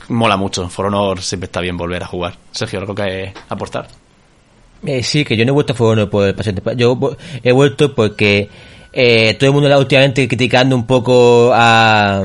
Mola 0.08 0.36
mucho. 0.36 0.68
For 0.68 0.86
Honor 0.86 1.20
siempre 1.20 1.46
está 1.46 1.60
bien 1.60 1.76
volver 1.76 2.02
a 2.02 2.06
jugar. 2.06 2.34
Sergio, 2.52 2.80
¿algo 2.80 2.94
que 2.94 3.32
aportar? 3.48 3.88
Eh, 4.86 5.02
sí, 5.02 5.24
que 5.24 5.36
yo 5.36 5.44
no 5.44 5.52
he 5.52 5.54
vuelto 5.54 5.72
a 5.72 5.76
Foro 5.76 6.10
por 6.10 6.28
el 6.28 6.34
paciente. 6.34 6.62
Yo 6.76 6.98
he 7.42 7.52
vuelto 7.52 7.94
porque 7.94 8.48
eh, 8.92 9.34
todo 9.34 9.48
el 9.48 9.52
mundo 9.52 9.68
está 9.68 9.78
últimamente 9.78 10.28
criticando 10.28 10.76
un 10.76 10.86
poco 10.86 11.52
a, 11.54 12.22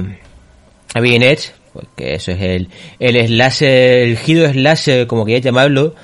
a 0.93 0.99
Being 0.99 1.23
Edge, 1.23 1.51
porque 1.73 2.15
eso 2.15 2.31
es 2.31 2.41
el, 2.41 2.69
el 2.99 3.27
slasher, 3.27 4.07
el 4.09 4.17
giro 4.17 4.51
slasher, 4.51 5.07
como 5.07 5.25
queráis 5.25 5.45
llamarlo, 5.45 5.95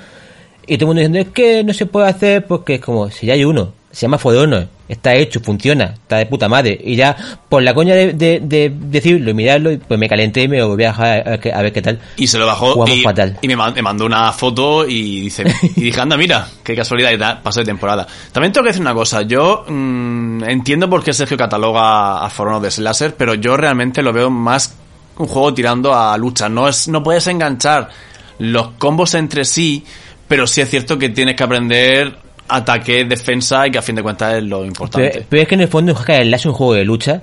y 0.66 0.76
todo 0.78 0.84
el 0.92 0.96
mundo 0.96 1.00
diciendo 1.00 1.18
es 1.20 1.28
que 1.34 1.64
no 1.64 1.72
se 1.72 1.86
puede 1.86 2.08
hacer 2.08 2.46
porque 2.46 2.74
es 2.76 2.80
como 2.80 3.10
si 3.10 3.26
ya 3.26 3.34
hay 3.34 3.44
uno, 3.44 3.72
se 3.90 4.02
llama 4.02 4.18
For 4.18 4.36
Honor, 4.36 4.68
está 4.88 5.14
hecho, 5.14 5.40
funciona, 5.40 5.94
está 5.94 6.18
de 6.18 6.26
puta 6.26 6.48
madre, 6.48 6.78
y 6.84 6.96
ya 6.96 7.16
por 7.48 7.62
la 7.62 7.72
coña 7.72 7.94
de, 7.94 8.12
de, 8.12 8.40
de 8.42 8.70
decirlo 8.74 9.30
y 9.30 9.34
mirarlo, 9.34 9.70
pues 9.88 9.98
me 9.98 10.08
calenté 10.08 10.42
y 10.42 10.48
me 10.48 10.62
volví 10.62 10.84
a 10.84 10.88
dejar 10.88 11.06
a, 11.26 11.30
ver 11.30 11.40
qué- 11.40 11.52
a 11.52 11.62
ver 11.62 11.72
qué 11.72 11.82
tal. 11.82 11.98
Y 12.16 12.26
se 12.26 12.38
lo 12.38 12.46
bajó 12.46 12.72
Jugamos 12.74 12.96
y, 12.98 13.02
fatal. 13.02 13.38
y 13.40 13.48
me, 13.48 13.56
man- 13.56 13.72
me 13.74 13.80
mandó 13.82 14.04
una 14.04 14.30
foto 14.32 14.86
y 14.86 15.20
dice 15.22 15.44
y 15.76 15.80
dije, 15.80 15.98
anda, 16.00 16.16
mira, 16.18 16.46
qué 16.62 16.74
casualidad 16.76 17.10
y 17.12 17.18
tal, 17.18 17.40
paso 17.42 17.60
de 17.60 17.66
temporada. 17.66 18.06
También 18.32 18.52
tengo 18.52 18.64
que 18.64 18.68
decir 18.70 18.82
una 18.82 18.92
cosa, 18.94 19.22
yo 19.22 19.64
mm, 19.66 20.44
entiendo 20.44 20.90
por 20.90 21.02
qué 21.02 21.12
Sergio 21.14 21.36
cataloga 21.38 22.24
a 22.24 22.28
For 22.28 22.48
Honor 22.48 22.60
de 22.62 22.70
Slasher, 22.70 23.14
pero 23.14 23.34
yo 23.34 23.56
realmente 23.56 24.02
lo 24.02 24.12
veo 24.12 24.28
más 24.30 24.74
un 25.16 25.26
juego 25.26 25.54
tirando 25.54 25.94
a 25.94 26.16
lucha. 26.18 26.48
No 26.50 26.68
es, 26.68 26.86
no 26.88 27.02
puedes 27.02 27.26
enganchar 27.28 27.88
los 28.38 28.68
combos 28.72 29.14
entre 29.14 29.46
sí, 29.46 29.82
pero 30.28 30.46
sí 30.46 30.60
es 30.60 30.70
cierto 30.70 30.98
que 30.98 31.08
tienes 31.10 31.36
que 31.36 31.42
aprender 31.44 32.14
ataque, 32.48 33.04
defensa 33.04 33.66
y 33.66 33.70
que 33.72 33.78
a 33.78 33.82
fin 33.82 33.94
de 33.96 34.02
cuentas 34.02 34.34
es 34.36 34.44
lo 34.44 34.64
importante. 34.64 35.10
Pero, 35.12 35.26
pero 35.28 35.42
es 35.42 35.48
que 35.48 35.54
en 35.56 35.60
el 35.62 35.68
fondo 35.68 35.92
Slash 36.22 36.34
es 36.40 36.46
un 36.46 36.52
juego 36.52 36.74
de 36.74 36.84
lucha 36.84 37.22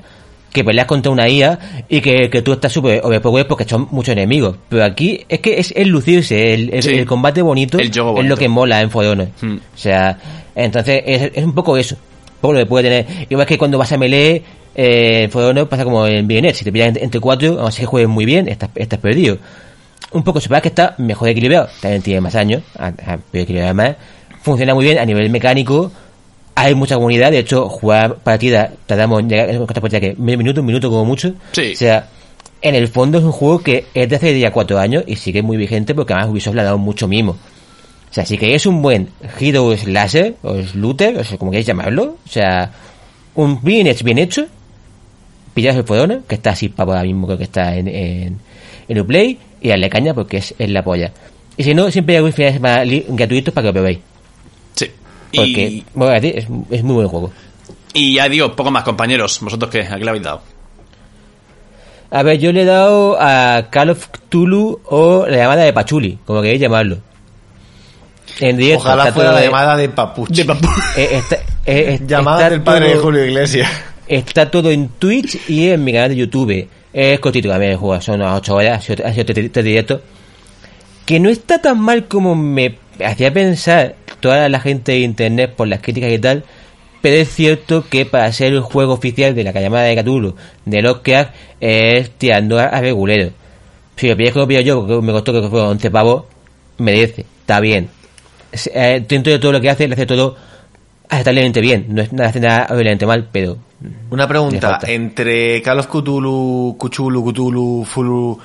que 0.52 0.64
peleas 0.64 0.86
contra 0.86 1.12
una 1.12 1.28
IA 1.28 1.86
y 1.90 2.00
que, 2.02 2.30
que 2.30 2.42
tú 2.44 2.54
estás 2.54 2.72
súper 2.72 3.02
overpowered 3.04 3.48
porque 3.48 3.64
son 3.66 3.88
muchos 3.92 4.12
enemigos. 4.14 4.56
Pero 4.70 4.84
aquí 4.84 5.26
es 5.28 5.40
que 5.40 5.60
es 5.60 5.74
el 5.76 5.88
lucirse, 5.90 6.54
el, 6.54 6.74
el- 6.74 6.84
Sí. 6.84 6.92
el 6.92 7.06
combate 7.06 7.42
bonito, 7.42 7.80
El 7.80 7.92
juego 7.92 8.10
es 8.12 8.16
bonito. 8.18 8.36
lo 8.36 8.38
que 8.38 8.48
mola 8.50 8.82
en 8.82 8.92
For 8.92 9.06
Honor. 9.06 9.30
Hmm. 9.42 9.56
O 9.56 9.78
sea, 9.78 10.20
entonces 10.54 11.02
es, 11.06 11.32
es 11.34 11.44
un 11.44 11.54
poco 11.56 11.76
eso, 11.78 11.96
poco 12.40 12.54
lo 12.54 12.60
que 12.60 12.66
puede 12.68 12.84
tener. 12.90 13.28
Igual 13.30 13.48
que 13.48 13.58
cuando 13.58 13.78
vas 13.80 13.92
a 13.94 13.98
melee, 13.98 14.44
eh, 14.76 15.24
en 15.24 15.32
pasa 15.68 15.84
como 15.86 16.06
en 16.06 16.28
BNet, 16.28 16.54
si 16.54 16.64
te 16.66 16.72
pillas 16.72 16.90
entre, 16.90 17.04
entre 17.04 17.20
cuatro, 17.20 17.58
aunque 17.60 17.78
que 17.80 17.86
juegues 17.88 18.10
muy 18.10 18.26
bien, 18.26 18.48
estás, 18.48 18.70
estás 18.76 19.00
perdido. 19.00 19.38
Un 20.12 20.24
poco, 20.24 20.40
se 20.40 20.50
que 20.62 20.68
está 20.68 20.96
mejor 21.00 21.30
equilibrado, 21.30 21.70
también 21.82 22.02
tiene 22.02 22.22
más 22.22 22.36
años, 22.36 22.62
a- 22.78 22.88
a- 22.88 23.20
pero 23.32 23.44
equilibrado 23.44 23.74
más, 23.74 23.96
funciona 24.42 24.76
muy 24.76 24.86
bien 24.86 25.00
a 25.00 25.06
nivel 25.06 25.30
mecánico, 25.30 25.92
hay 26.56 26.76
mucha 26.76 26.96
comunidad, 26.96 27.32
de 27.32 27.40
hecho, 27.40 27.68
jugar 27.68 28.18
partida, 28.18 28.72
llegar 28.88 29.50
esta 29.50 29.82
partida 29.82 30.00
que 30.00 30.16
medio 30.18 30.38
minuto, 30.38 30.60
un 30.62 30.68
minuto 30.68 30.90
como 30.90 31.04
mucho. 31.06 31.34
Sí. 31.54 31.72
O 31.74 31.76
sea, 31.76 32.08
en 32.62 32.76
el 32.76 32.88
fondo 32.90 33.18
es 33.18 33.24
un 33.24 33.32
juego 33.32 33.60
que 33.64 33.86
es 33.94 34.08
de 34.08 34.16
hace 34.16 34.40
ya 34.40 34.52
cuatro 34.52 34.78
años 34.78 35.04
y 35.08 35.16
sigue 35.16 35.42
muy 35.42 35.58
vigente 35.58 35.96
porque 35.96 36.14
además 36.14 36.30
Ubisoft 36.32 36.54
le 36.56 36.62
ha 36.62 36.66
dado 36.66 36.78
mucho 36.78 37.08
mimo. 37.08 37.32
O 37.32 38.14
sea, 38.14 38.24
si 38.26 38.38
queréis 38.38 38.68
un 38.68 38.84
buen 38.84 39.10
Hero 39.40 39.76
Slasher, 39.76 40.36
o 40.44 40.54
Looter, 40.76 41.18
o 41.18 41.24
sea, 41.24 41.38
como 41.40 41.50
queréis 41.50 41.66
llamarlo, 41.66 42.18
o 42.24 42.30
sea, 42.30 42.72
un 43.34 43.60
bien 43.64 43.88
hecho, 43.88 44.06
bien 44.06 44.20
hecho, 44.20 44.46
pillaos 45.56 45.78
el 45.78 45.84
Fodona, 45.84 46.20
que 46.28 46.36
está 46.36 46.52
así 46.52 46.70
para 46.70 46.92
ahora 46.92 47.04
mismo, 47.04 47.26
creo 47.26 47.38
que 47.40 47.46
está 47.46 47.76
en, 47.76 47.88
en, 47.88 48.38
en 48.88 49.00
Uplay, 49.00 49.40
y 49.64 49.70
darle 49.70 49.90
caña 49.90 50.14
porque 50.14 50.38
es, 50.38 50.54
es 50.60 50.70
la 50.70 50.84
polla. 50.84 51.12
Y 51.58 51.64
si 51.64 51.74
no, 51.74 51.90
siempre 51.90 52.18
hay 52.18 52.22
wifi 52.24 52.44
gratuitos 53.10 53.52
para 53.54 53.64
que 53.64 53.68
lo 53.70 53.74
probéis. 53.74 54.00
Sí. 54.76 54.92
Porque, 55.36 55.50
Y, 55.68 55.86
voy 55.96 56.10
a 56.10 56.14
decir, 56.20 56.38
es, 56.38 56.46
es 56.70 56.84
muy 56.84 56.96
buen 56.96 57.08
juego. 57.08 57.32
y 57.94 58.16
ya 58.16 58.30
digo, 58.30 58.56
poco 58.56 58.70
más 58.70 58.84
compañeros. 58.84 59.40
¿Vosotros 59.42 59.72
qué? 59.72 59.82
¿A 59.82 59.98
qué 59.98 60.04
le 60.04 60.10
habéis 60.10 60.24
dado? 60.24 60.42
A 62.12 62.22
ver, 62.22 62.38
yo 62.40 62.52
le 62.52 62.62
he 62.62 62.66
dado 62.66 63.18
a 63.20 63.70
Call 63.72 63.90
of 63.90 64.08
Cthulhu 64.10 64.82
o 64.86 65.26
la 65.28 65.38
llamada 65.38 65.64
de 65.64 65.74
Pachuli, 65.74 66.20
como 66.26 66.42
queréis 66.44 66.62
llamarlo. 66.62 66.98
En 68.40 68.58
directo, 68.58 68.84
Ojalá 68.86 69.12
fuera 69.12 69.32
la 69.32 69.40
de- 69.40 69.46
llamada 69.46 69.78
de 69.78 69.90
Papuchi. 69.90 70.42
eh, 70.98 71.10
está- 71.12 71.36
eh, 71.66 71.94
está- 71.94 72.06
Llamada 72.06 72.38
está 72.40 72.50
del 72.52 72.62
padre 72.62 72.90
de 72.90 72.96
Julio 72.98 73.26
Iglesias. 73.26 73.70
Está 74.08 74.50
todo 74.52 74.70
en 74.72 74.90
Twitch 74.90 75.50
y 75.50 75.70
en 75.70 75.84
mi 75.84 75.94
canal 75.94 76.10
de 76.10 76.16
YouTube. 76.18 76.68
Es 76.94 77.20
cortito 77.20 77.50
también 77.50 77.72
el 77.72 77.78
juego, 77.78 78.00
son 78.02 78.16
unas 78.22 78.38
8 78.38 78.56
horas, 78.56 78.78
ha 78.78 78.82
sido, 78.82 79.06
ha 79.08 79.12
sido 79.12 79.26
tres- 79.26 79.52
tres 79.52 79.66
directos. 79.66 80.02
Que 81.06 81.20
no 81.20 81.30
está 81.30 81.60
tan 81.62 81.80
mal 81.80 82.08
como 82.08 82.36
me 82.36 82.78
hacía 83.04 83.34
pensar 83.34 83.96
toda 84.20 84.48
la 84.48 84.60
gente 84.60 84.94
de 84.94 85.00
internet 85.00 85.54
por 85.56 85.68
las 85.68 85.82
críticas 85.82 86.12
y 86.12 86.20
tal. 86.20 86.44
Pero 87.02 87.18
es 87.18 87.30
cierto 87.34 87.84
que 87.90 88.06
para 88.06 88.32
ser 88.32 88.54
el 88.54 88.62
juego 88.62 88.94
oficial 88.94 89.36
de 89.36 89.44
la 89.44 89.52
llamada 89.52 89.84
de 89.84 89.96
Cthulhu 90.02 90.36
de 90.64 90.82
Lovecraft 90.82 91.34
es 91.60 92.12
tirando 92.12 92.58
a, 92.60 92.70
regulero. 92.80 93.32
Si 93.98 94.08
lo 94.08 94.16
como 94.16 94.40
lo 94.42 94.48
pillo 94.48 94.62
yo, 94.62 94.88
porque 94.88 95.06
me 95.06 95.12
costó 95.12 95.34
que 95.34 95.48
fue 95.50 95.62
11 95.62 95.92
pavos, 95.92 96.24
merece, 96.78 97.26
está 97.42 97.60
bien. 97.60 97.90
Eh, 98.74 99.04
dentro 99.08 99.34
de 99.34 99.40
todo 99.40 99.52
lo 99.52 99.60
que 99.60 99.70
hace, 99.70 99.88
le 99.88 99.96
hace 99.96 100.06
todo 100.06 100.38
aceptablemente 101.14 101.62
bien. 101.62 101.86
No 101.90 102.02
es 102.02 102.12
nada, 102.14 102.32
nada 102.40 102.68
obviamente 102.70 103.06
mal, 103.06 103.28
pero 103.32 103.58
Una 104.10 104.28
pregunta, 104.28 104.80
entre 104.88 105.62
Call 105.62 105.80
of 105.80 105.88
Cthulhu, 105.88 106.76
Cuchulu, 106.78 107.24
Cthulhu, 107.32 107.86
Fulu 107.86 108.40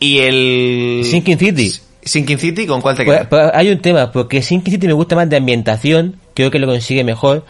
y 0.00 0.18
el... 0.18 1.02
Sinking 1.04 1.38
City. 1.38 1.72
Sinking 2.04 2.38
City, 2.38 2.66
¿con 2.66 2.80
cuál 2.80 2.96
te 2.96 3.04
Pues, 3.04 3.16
quedas? 3.18 3.28
pues 3.28 3.50
hay 3.54 3.70
un 3.70 3.78
tema, 3.78 4.10
porque 4.10 4.42
Sin 4.42 4.62
City 4.64 4.86
me 4.88 4.92
gusta 4.92 5.14
más 5.14 5.30
de 5.30 5.36
ambientación, 5.36 6.16
creo 6.34 6.50
que 6.50 6.58
lo 6.58 6.66
consigue 6.66 7.04
mejor, 7.04 7.44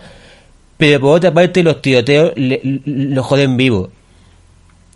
pero 0.76 1.00
por 1.00 1.16
otra 1.16 1.32
parte 1.32 1.62
los 1.62 1.80
tiroteos 1.80 2.32
le- 2.36 2.60
lo 2.84 3.22
joden 3.22 3.56
vivo. 3.56 3.90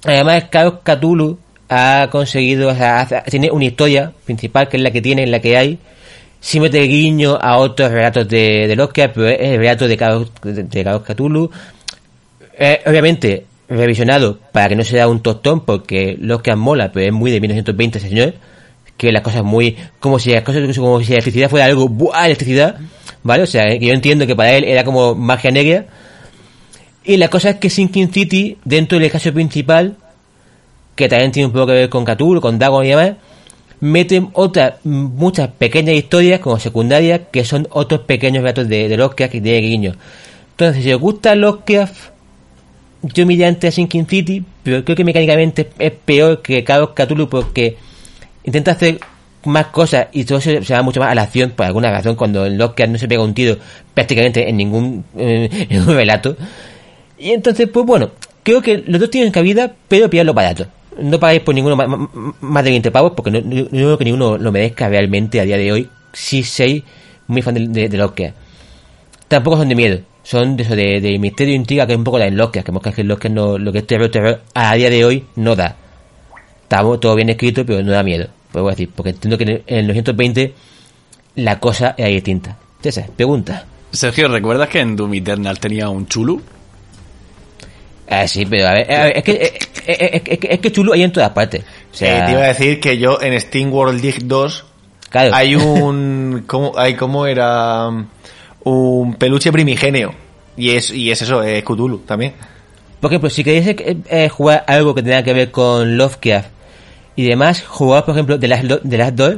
Además, 0.05 0.44
Carlos 0.51 0.74
Cthulhu 0.85 1.39
ha 1.69 2.09
conseguido, 2.12 2.69
o 2.69 2.74
sea, 2.74 3.07
tiene 3.31 3.51
una 3.51 3.65
historia 3.65 4.12
principal 4.24 4.69
que 4.69 4.77
es 4.77 4.82
la 4.82 4.90
que 4.90 5.01
tiene, 5.03 5.23
en 5.23 5.31
la 5.31 5.40
que 5.40 5.57
hay, 5.57 5.78
sí 6.41 6.61
mete 6.61 6.81
guiño 6.83 7.39
a 7.41 7.59
otros 7.59 7.91
relatos 7.91 8.29
de, 8.29 8.67
de 8.67 9.09
pero 9.09 9.29
es 9.29 9.41
el 9.41 9.59
relato 9.59 9.89
de 9.89 9.97
Carlos, 9.97 10.31
de, 10.43 11.03
obviamente, 12.87 13.47
revisionado 13.69 14.39
para 14.53 14.69
que 14.69 14.77
no 14.77 14.85
sea 14.85 15.09
un 15.09 15.21
tostón, 15.21 15.61
porque 15.65 16.17
Lovecraft 16.21 16.59
mola, 16.59 16.93
pero 16.93 17.07
es 17.07 17.13
muy 17.13 17.31
de 17.31 17.41
1920, 17.41 17.99
ese 17.99 18.09
señor 18.09 18.35
que 18.97 19.13
las 19.13 19.23
cosas 19.23 19.45
muy 19.45 19.77
como 20.01 20.19
si 20.19 20.33
las 20.33 20.43
cosas 20.43 20.63
como 20.77 21.01
si 21.01 21.09
la 21.09 21.15
electricidad 21.17 21.51
fuera 21.51 21.67
algo 21.67 21.89
¡buah! 21.89 22.27
electricidad 22.27 22.77
vale 23.23 23.43
o 23.43 23.47
sea 23.47 23.65
que 23.79 23.87
yo 23.87 23.93
entiendo 23.93 24.27
que 24.27 24.35
para 24.35 24.53
él 24.53 24.65
era 24.65 24.85
como 24.85 25.15
magia 25.15 25.51
negra 25.51 25.87
y 27.05 27.17
la 27.19 27.29
cosa 27.29 27.51
es 27.51 27.57
que 27.57 27.71
Sinking 27.71 28.13
City 28.13 28.59
dentro 28.65 28.99
del 28.99 29.11
caso 29.11 29.33
principal 29.33 29.97
que 30.95 31.09
también 31.09 31.31
tiene 31.31 31.47
un 31.47 31.53
poco 31.53 31.67
que 31.67 31.73
ver 31.73 31.89
con 31.89 32.05
Cthulhu 32.05 32.41
con 32.41 32.59
Dagon 32.59 32.85
y 32.85 32.89
demás 32.89 33.13
meten 33.81 34.31
otras 34.32 34.74
muchas 34.85 35.48
pequeñas 35.48 35.94
historias 35.94 36.40
como 36.40 36.59
secundarias 36.59 37.23
que 37.31 37.44
son 37.44 37.69
otros 37.70 38.03
pequeños 38.03 38.43
relatos 38.43 38.69
de, 38.69 38.89
de 38.89 38.97
Lovecraft 38.97 39.32
que 39.32 39.40
tiene 39.40 39.61
guiño. 39.61 39.94
Entonces 40.53 40.82
si 40.82 40.93
os 40.93 41.01
gusta 41.01 41.35
Lovecraft 41.35 42.11
yo 43.03 43.27
me 43.27 43.35
iría 43.35 43.48
antes 43.48 43.69
a 43.69 43.74
Sinking 43.74 44.07
City 44.07 44.44
pero 44.62 44.85
creo 44.85 44.97
que 44.97 45.05
mecánicamente 45.05 45.69
es 45.78 45.93
peor 45.93 46.43
que 46.43 46.65
Carlos 46.65 46.90
Cthulhu 46.94 47.28
porque 47.28 47.77
intenta 48.44 48.73
hacer 48.73 48.98
más 49.44 49.66
cosas 49.66 50.09
y 50.12 50.24
todo 50.24 50.40
se, 50.40 50.65
se 50.65 50.74
va 50.74 50.82
mucho 50.82 51.01
más 51.01 51.11
a 51.11 51.15
la 51.15 51.23
acción 51.23 51.51
por 51.51 51.66
alguna 51.66 51.90
razón 51.90 52.16
cuando 52.16 52.47
en 52.47 52.59
Lovecraft 52.59 52.93
no 52.93 52.98
se 52.98 53.09
pega 53.09 53.23
un 53.23 53.35
tiro 53.35 53.59
prácticamente 53.94 54.48
en 54.48 54.57
ningún, 54.57 55.05
en 55.16 55.69
ningún 55.69 55.94
relato. 55.94 56.36
Y 57.19 57.31
entonces 57.31 57.69
pues 57.69 57.85
bueno 57.85 58.11
creo 58.43 58.62
que 58.62 58.78
los 58.86 59.01
dos 59.01 59.11
tienen 59.11 59.32
cabida 59.32 59.73
pero 59.89 60.09
pillarlo 60.09 60.32
barato 60.32 60.66
no 61.01 61.20
pagáis 61.20 61.40
por 61.43 61.55
ninguno 61.55 61.77
más, 61.77 62.64
de 62.64 62.70
20 62.70 62.90
pavos 62.90 63.12
porque 63.16 63.31
no, 63.31 63.68
creo 63.68 63.98
que 63.98 64.05
ninguno 64.05 64.39
lo 64.39 64.52
merezca 64.52 64.89
realmente 64.89 65.40
a 65.40 65.44
día 65.44 65.56
de 65.56 65.73
hoy 65.73 65.89
si 66.12 66.43
sois 66.43 66.82
muy 67.27 67.43
fan 67.43 67.55
de, 67.73 67.89
de, 67.89 67.97
Lovecraft 67.98 68.35
tampoco 69.28 69.56
son 69.59 69.68
de 69.68 69.74
miedo 69.74 70.01
son 70.23 70.56
de 70.56 70.62
eso 70.62 70.74
de, 70.74 71.01
de 71.01 71.18
misterio 71.18 71.52
e 71.52 71.56
intriga 71.56 71.86
que 71.86 71.93
es 71.93 71.98
un 71.98 72.05
poco 72.05 72.18
la 72.18 72.27
en 72.27 72.36
Lovecraft 72.36 72.68
que 72.68 72.93
que 72.93 73.05
Lovecraft 73.05 73.35
no, 73.35 73.59
lo 73.59 73.73
que 73.73 73.78
es 73.78 73.86
terror 73.86 74.43
a 74.55 74.74
día 74.74 74.90
de 74.90 75.05
hoy 75.05 75.24
no 75.36 75.55
da 75.55 75.77
está 76.66 76.82
todo 76.98 77.14
bien 77.14 77.28
escrito, 77.28 77.64
pero 77.64 77.82
no 77.82 77.93
da 77.93 78.02
miedo. 78.02 78.27
Puedo 78.51 78.68
decir, 78.68 78.90
porque 78.94 79.10
entiendo 79.10 79.39
que 79.39 79.44
en 79.44 79.51
el, 79.51 79.62
en 79.66 79.78
el 79.78 79.86
920 79.86 80.55
la 81.36 81.60
cosa 81.60 81.94
era 81.97 82.09
distinta. 82.09 82.56
César, 82.82 83.10
pregunta. 83.14 83.66
Sergio, 83.93 84.28
¿recuerdas 84.28 84.68
que 84.68 84.81
en 84.81 84.97
Doom 84.97 85.14
Eternal 85.14 85.59
tenía 85.59 85.89
un 85.89 86.06
chulu? 86.06 86.43
Ah, 88.09 88.27
sí, 88.28 88.47
pero 88.47 88.69
a 88.69 88.73
ver, 88.74 88.93
a 88.93 89.05
ver, 89.05 89.16
es 89.19 89.24
que 89.24 89.33
eh, 89.33 89.53
eh, 89.87 90.23
es, 90.24 90.39
que- 90.39 90.49
es 90.51 90.61
que 90.61 90.73
chulo 90.73 90.93
hay 90.93 91.03
en 91.03 91.12
todas 91.12 91.31
partes. 91.31 91.65
O 91.93 91.95
sea, 91.97 92.19
Eh, 92.19 92.27
te 92.27 92.33
iba 92.33 92.43
a 92.43 92.49
decir 92.49 92.81
que 92.81 92.99
yo 92.99 93.20
en 93.20 93.41
Steam 93.41 93.73
World 93.73 94.01
League 94.03 94.20
2 94.24 94.65
claro, 95.11 95.35
hay 95.35 95.57
un... 95.57 96.45
¿cómo, 96.47 96.73
hay, 96.78 96.95
¿Cómo 96.95 97.27
era? 97.27 97.89
Un 98.65 99.15
peluche 99.15 99.53
primigenio. 99.53 100.15
Y 100.57 100.70
es, 100.70 100.91
y 100.91 101.11
es 101.11 101.20
eso, 101.23 101.43
es 101.43 101.62
Cthulhu 101.65 101.99
también. 101.99 102.33
Por 103.01 103.11
ejemplo, 103.11 103.28
si 103.28 103.45
queréis 103.45 103.66
eh, 103.69 103.97
eh, 104.09 104.28
jugar 104.28 104.65
algo 104.66 104.95
que 104.95 105.03
tenga 105.03 105.23
que 105.23 105.35
ver 105.35 105.51
con 105.51 105.97
Lovecraft 105.99 106.49
y 107.15 107.24
demás, 107.28 107.62
jugar, 107.66 108.05
por 108.05 108.15
ejemplo, 108.15 108.39
de 108.39 108.49
las 108.49 108.62
de 108.83 108.99
las 108.99 109.15
dos, 109.15 109.37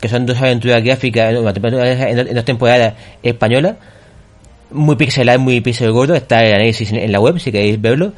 que 0.00 0.08
son 0.08 0.26
dos 0.26 0.38
aventuras 0.38 0.82
gráficas 0.84 1.34
en 1.34 2.34
dos 2.34 2.44
temporadas 2.44 2.94
españolas, 3.22 3.74
muy 4.70 4.96
pixelado, 4.96 5.38
muy 5.38 5.60
pixel 5.60 5.90
gordo, 5.92 6.14
está 6.14 6.44
el 6.44 6.54
análisis 6.54 6.92
en, 6.92 7.10
la 7.12 7.20
web 7.20 7.38
si 7.38 7.50
queréis 7.52 7.80
verlo, 7.80 8.12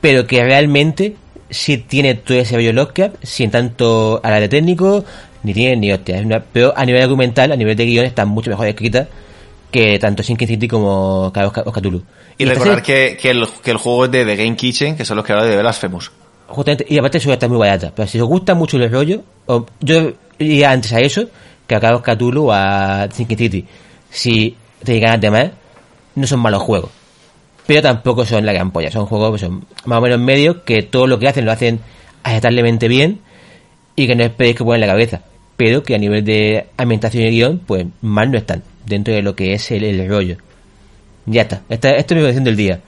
pero 0.00 0.26
que 0.26 0.42
realmente 0.44 1.16
sí 1.50 1.78
tiene 1.78 2.14
todo 2.14 2.38
ese 2.38 2.56
rollo 2.56 2.72
Lovecraft, 2.72 3.16
sin 3.22 3.50
tanto 3.50 4.20
a 4.22 4.30
la 4.30 4.40
de 4.40 4.48
técnico, 4.48 5.04
ni 5.42 5.52
tiene 5.54 5.76
ni 5.76 5.92
hostia. 5.92 6.18
Una- 6.20 6.42
pero 6.42 6.72
a 6.76 6.84
nivel 6.84 7.02
argumental, 7.02 7.52
a 7.52 7.56
nivel 7.56 7.76
de 7.76 7.86
guion, 7.86 8.04
está 8.06 8.24
mucho 8.24 8.50
mejor 8.50 8.66
escrita 8.66 9.08
que 9.70 9.98
tanto 9.98 10.22
Sinking 10.22 10.48
City 10.48 10.68
como 10.68 11.32
Cthulhu. 11.32 12.02
Y 12.38 12.44
esta 12.44 12.54
recordar 12.54 12.82
que, 12.82 13.16
que, 13.20 13.30
el, 13.30 13.46
que 13.62 13.70
el 13.72 13.76
juego 13.76 14.04
es 14.06 14.10
de 14.12 14.24
The 14.24 14.36
Game 14.36 14.56
Kitchen, 14.56 14.96
que 14.96 15.04
son 15.04 15.16
los 15.16 15.24
creadores 15.24 15.50
de 15.54 15.60
Blasphemous. 15.60 16.10
Justamente, 16.48 16.86
y 16.88 16.98
aparte 16.98 17.18
suele 17.18 17.34
estar 17.34 17.48
muy 17.48 17.58
barata. 17.58 17.92
Pero 17.94 18.06
si 18.08 18.20
os 18.20 18.28
gusta 18.28 18.54
mucho 18.54 18.76
el 18.76 18.90
rollo, 18.90 19.22
o- 19.46 19.66
yo 19.80 20.12
iría 20.38 20.70
antes 20.70 20.92
a 20.92 21.00
eso 21.00 21.28
que 21.66 21.74
a 21.74 21.80
Carlos 21.80 22.02
Cthulhu 22.02 22.46
o 22.48 22.52
a 22.52 23.08
Sinking 23.12 23.38
City. 23.38 23.64
Si 24.10 24.56
tenéis 24.84 25.02
ganas 25.02 25.20
de 25.20 25.30
más, 25.30 25.50
no 26.16 26.26
son 26.26 26.40
malos 26.40 26.62
juegos. 26.62 26.90
Pero 27.66 27.82
tampoco 27.82 28.24
son 28.24 28.44
la 28.44 28.52
gran 28.52 28.70
polla. 28.70 28.90
Son 28.90 29.06
juegos 29.06 29.32
que 29.32 29.46
son 29.46 29.64
más 29.84 29.98
o 29.98 30.00
menos 30.00 30.18
medios, 30.18 30.58
que 30.64 30.82
todo 30.82 31.06
lo 31.06 31.18
que 31.18 31.28
hacen 31.28 31.44
lo 31.44 31.52
hacen 31.52 31.80
aceptablemente 32.22 32.88
bien 32.88 33.20
y 33.94 34.06
que 34.06 34.16
no 34.16 34.24
esperéis 34.24 34.56
que 34.56 34.64
pongan 34.64 34.80
la 34.80 34.86
cabeza. 34.86 35.22
Pero 35.56 35.82
que 35.82 35.94
a 35.94 35.98
nivel 35.98 36.24
de 36.24 36.66
ambientación 36.76 37.24
y 37.24 37.30
guion, 37.30 37.60
pues 37.64 37.86
mal 38.02 38.30
no 38.30 38.38
están 38.38 38.62
dentro 38.84 39.14
de 39.14 39.22
lo 39.22 39.34
que 39.34 39.54
es 39.54 39.70
el, 39.70 40.08
rollo. 40.08 40.36
Ya 41.26 41.42
está. 41.42 41.62
Esta, 41.68 41.90
esta 41.90 42.14
es 42.14 42.18
mi 42.18 42.24
versión 42.24 42.44
del 42.44 42.56
día. 42.56 42.80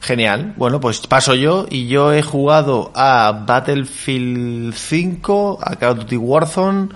Genial. 0.00 0.54
Bueno, 0.56 0.80
pues 0.80 1.06
paso 1.06 1.34
yo 1.34 1.66
y 1.70 1.86
yo 1.86 2.12
he 2.12 2.22
jugado 2.22 2.90
a 2.94 3.44
Battlefield 3.46 4.74
5, 4.74 5.58
a 5.62 5.76
Call 5.76 5.92
of 5.92 5.98
Duty 6.00 6.16
Warzone, 6.16 6.88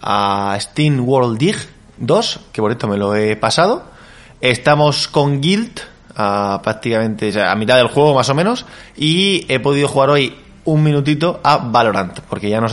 a 0.00 0.56
Steam 0.60 1.06
World 1.06 1.38
Dig 1.38 1.56
2, 1.98 2.40
que 2.52 2.62
por 2.62 2.72
esto 2.72 2.88
me 2.88 2.96
lo 2.96 3.14
he 3.14 3.36
pasado. 3.36 3.91
Estamos 4.42 5.06
con 5.06 5.40
Guild, 5.40 5.80
a 6.16 6.60
prácticamente 6.64 7.28
o 7.28 7.32
sea, 7.32 7.52
a 7.52 7.54
mitad 7.54 7.76
del 7.76 7.86
juego 7.86 8.12
más 8.12 8.28
o 8.28 8.34
menos, 8.34 8.66
y 8.96 9.46
he 9.48 9.60
podido 9.60 9.86
jugar 9.86 10.10
hoy 10.10 10.34
un 10.64 10.82
minutito 10.82 11.40
a 11.44 11.58
Valorant, 11.58 12.18
porque 12.28 12.50
ya 12.50 12.60
nos 12.60 12.72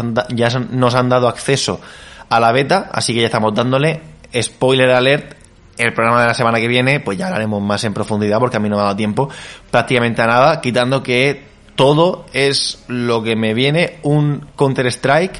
han, 0.95 1.09
dado 1.09 1.27
acceso 1.27 1.79
a 2.27 2.39
la 2.39 2.51
beta, 2.51 2.89
así 2.91 3.13
que 3.13 3.19
ya 3.19 3.27
estamos 3.27 3.53
dándole 3.53 4.01
spoiler 4.41 4.89
alert 4.89 5.35
el 5.77 5.93
programa 5.93 6.21
de 6.21 6.27
la 6.27 6.33
semana 6.33 6.59
que 6.59 6.67
viene, 6.67 6.99
pues 7.01 7.19
ya 7.19 7.27
hablaremos 7.27 7.61
más 7.61 7.83
en 7.83 7.93
profundidad 7.93 8.39
porque 8.39 8.57
a 8.57 8.59
mí 8.59 8.67
no 8.67 8.75
me 8.75 8.81
ha 8.81 8.85
dado 8.85 8.97
tiempo 8.97 9.29
prácticamente 9.69 10.23
a 10.23 10.27
nada, 10.27 10.61
quitando 10.61 11.03
que 11.03 11.43
todo 11.75 12.25
es 12.33 12.83
lo 12.87 13.21
que 13.21 13.35
me 13.35 13.53
viene 13.53 13.99
un 14.01 14.47
Counter-Strike, 14.57 15.39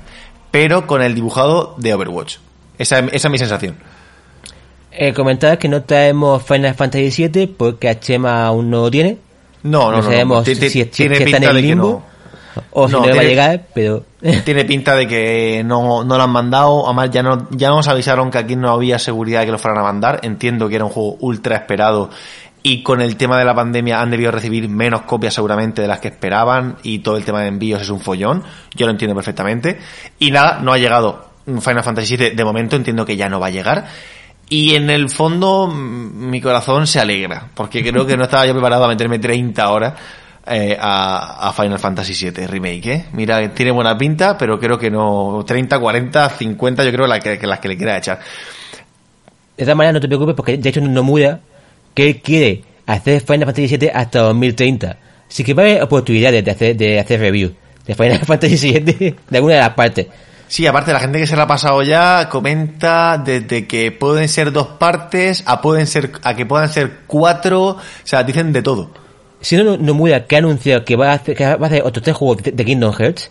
pero 0.51 0.85
con 0.85 1.01
el 1.01 1.15
dibujado 1.15 1.73
de 1.77 1.93
Overwatch. 1.95 2.37
Esa 2.77 2.99
es 2.99 3.29
mi 3.29 3.39
sensación. 3.39 3.88
Eh, 5.01 5.13
comentar 5.13 5.57
que 5.57 5.69
no 5.69 5.83
traemos 5.83 6.43
Final 6.43 6.75
Fantasy 6.75 7.27
VII 7.29 7.47
porque 7.47 7.87
a 7.87 7.99
Chema 7.99 8.45
aún 8.45 8.69
no 8.69 8.81
lo 8.81 8.91
tiene. 8.91 9.17
No, 9.63 9.85
no, 9.85 9.91
No 9.91 9.97
no. 9.97 10.03
sabemos 10.03 10.43
Ti- 10.43 10.55
ti- 10.55 10.69
si- 10.69 10.83
si- 10.83 10.85
tiene 10.85 11.15
si 11.15 11.23
está 11.23 11.37
en 11.37 11.41
pinta 11.43 11.49
el 11.51 11.55
de 11.55 11.61
que 11.61 11.67
limbo. 11.67 12.03
no. 12.03 12.09
O 12.71 12.87
si 12.87 12.93
No, 12.93 12.99
no, 13.01 13.05
le 13.07 13.13
va 13.15 13.21
a 13.21 13.23
llegar, 13.23 13.61
pero... 13.73 14.03
Tiene 14.43 14.65
pinta 14.65 14.95
de 14.95 15.07
que 15.07 15.61
no, 15.65 16.03
no 16.03 16.17
lo 16.17 16.23
han 16.23 16.29
mandado. 16.31 16.85
Además, 16.85 17.09
ya, 17.11 17.23
no, 17.23 17.47
ya 17.51 17.69
nos 17.69 17.87
avisaron 17.87 18.29
que 18.31 18.39
aquí 18.39 18.55
no 18.57 18.69
había 18.71 18.99
seguridad 18.99 19.39
de 19.41 19.45
que 19.45 19.51
lo 19.53 19.57
fueran 19.59 19.79
a 19.79 19.83
mandar. 19.83 20.19
Entiendo 20.23 20.67
que 20.67 20.75
era 20.75 20.83
un 20.83 20.91
juego 20.91 21.15
ultra 21.21 21.55
esperado. 21.55 22.09
Y 22.61 22.83
con 22.83 22.99
el 22.99 23.15
tema 23.15 23.37
de 23.39 23.45
la 23.45 23.55
pandemia 23.55 24.01
han 24.01 24.09
debido 24.11 24.31
recibir 24.31 24.67
menos 24.67 25.03
copias 25.03 25.33
seguramente 25.33 25.81
de 25.81 25.87
las 25.87 25.99
que 26.01 26.09
esperaban. 26.09 26.75
Y 26.83 26.99
todo 26.99 27.15
el 27.15 27.23
tema 27.23 27.39
de 27.41 27.47
envíos 27.47 27.81
es 27.81 27.89
un 27.89 28.01
follón. 28.01 28.43
Yo 28.75 28.85
lo 28.87 28.91
entiendo 28.91 29.15
perfectamente. 29.15 29.79
Y 30.17 30.31
nada, 30.31 30.59
no 30.61 30.73
ha 30.73 30.77
llegado 30.77 31.29
Final 31.45 31.83
Fantasy 31.83 32.17
VII. 32.17 32.31
De 32.31 32.43
momento 32.43 32.75
entiendo 32.75 33.05
que 33.05 33.15
ya 33.15 33.29
no 33.29 33.39
va 33.39 33.47
a 33.47 33.51
llegar. 33.51 33.85
Y 34.49 34.75
en 34.75 34.89
el 34.89 35.09
fondo 35.09 35.67
mi 35.67 36.41
corazón 36.41 36.87
se 36.87 36.99
alegra. 36.99 37.47
Porque 37.53 37.83
creo 37.83 38.05
que 38.05 38.17
no 38.17 38.23
estaba 38.23 38.45
yo 38.45 38.53
preparado 38.53 38.85
a 38.85 38.87
meterme 38.87 39.19
30 39.19 39.69
horas 39.69 39.93
eh, 40.47 40.75
a, 40.79 41.49
a 41.49 41.53
Final 41.53 41.77
Fantasy 41.77 42.31
VII 42.31 42.47
Remake, 42.47 42.85
¿eh? 42.87 43.05
Mira, 43.13 43.53
tiene 43.53 43.71
buena 43.71 43.95
pinta, 43.95 44.35
pero 44.37 44.59
creo 44.59 44.79
que 44.79 44.89
no. 44.89 45.43
30, 45.45 45.79
40, 45.79 46.29
50, 46.29 46.83
yo 46.83 46.91
creo 46.91 47.05
la 47.05 47.19
que, 47.19 47.37
las 47.45 47.59
que 47.59 47.67
le 47.67 47.77
quiera 47.77 47.97
echar. 47.97 48.19
De 49.55 49.63
todas 49.63 49.77
maneras, 49.77 49.93
no 49.93 49.99
te 49.99 50.07
preocupes 50.07 50.35
porque 50.35 50.57
de 50.57 50.69
hecho 50.69 50.81
Nomura 50.81 51.39
que 51.93 52.07
él 52.07 52.21
quiere 52.21 52.63
hacer 52.87 53.21
Final 53.21 53.45
Fantasy 53.45 53.77
VII 53.77 53.91
hasta 53.93 54.21
2030. 54.21 54.97
Así 55.29 55.43
que 55.43 55.53
va 55.53 55.61
a 55.61 55.65
haber 55.67 55.83
oportunidades 55.83 56.43
de 56.43 56.51
hacer, 56.51 56.75
de 56.75 56.99
hacer 56.99 57.19
review 57.19 57.53
de 57.85 57.93
Final 57.95 58.19
Fantasy 58.25 58.71
VII 58.71 58.81
de 58.81 59.37
alguna 59.37 59.55
de 59.55 59.59
las 59.59 59.73
partes. 59.73 60.07
Sí, 60.49 60.65
aparte 60.65 60.91
la 60.91 60.99
gente 60.99 61.19
que 61.19 61.27
se 61.27 61.35
la 61.35 61.43
ha 61.43 61.47
pasado 61.47 61.83
ya 61.83 62.27
comenta 62.27 63.19
desde 63.19 63.67
que 63.67 63.91
pueden 63.91 64.27
ser 64.27 64.51
dos 64.51 64.67
partes 64.67 65.43
a 65.45 65.61
pueden 65.61 65.85
ser 65.85 66.11
a 66.23 66.35
que 66.35 66.47
puedan 66.47 66.69
ser 66.69 67.01
cuatro, 67.05 67.63
o 67.67 67.77
sea, 68.03 68.23
dicen 68.23 68.51
de 68.51 68.63
todo. 68.63 68.89
Si 69.41 69.55
no, 69.55 69.77
Nomura 69.77 70.25
que 70.25 70.35
ha 70.35 70.39
anunciado 70.39 70.83
que 70.83 70.95
va 70.95 71.11
a 71.11 71.13
hacer, 71.13 71.35
que 71.35 71.45
va 71.45 71.53
a 71.53 71.67
hacer 71.67 71.83
otros 71.83 72.03
tres 72.03 72.17
juegos 72.17 72.41
de, 72.41 72.51
de 72.51 72.65
Kingdom 72.65 72.91
Hearts, 72.91 73.29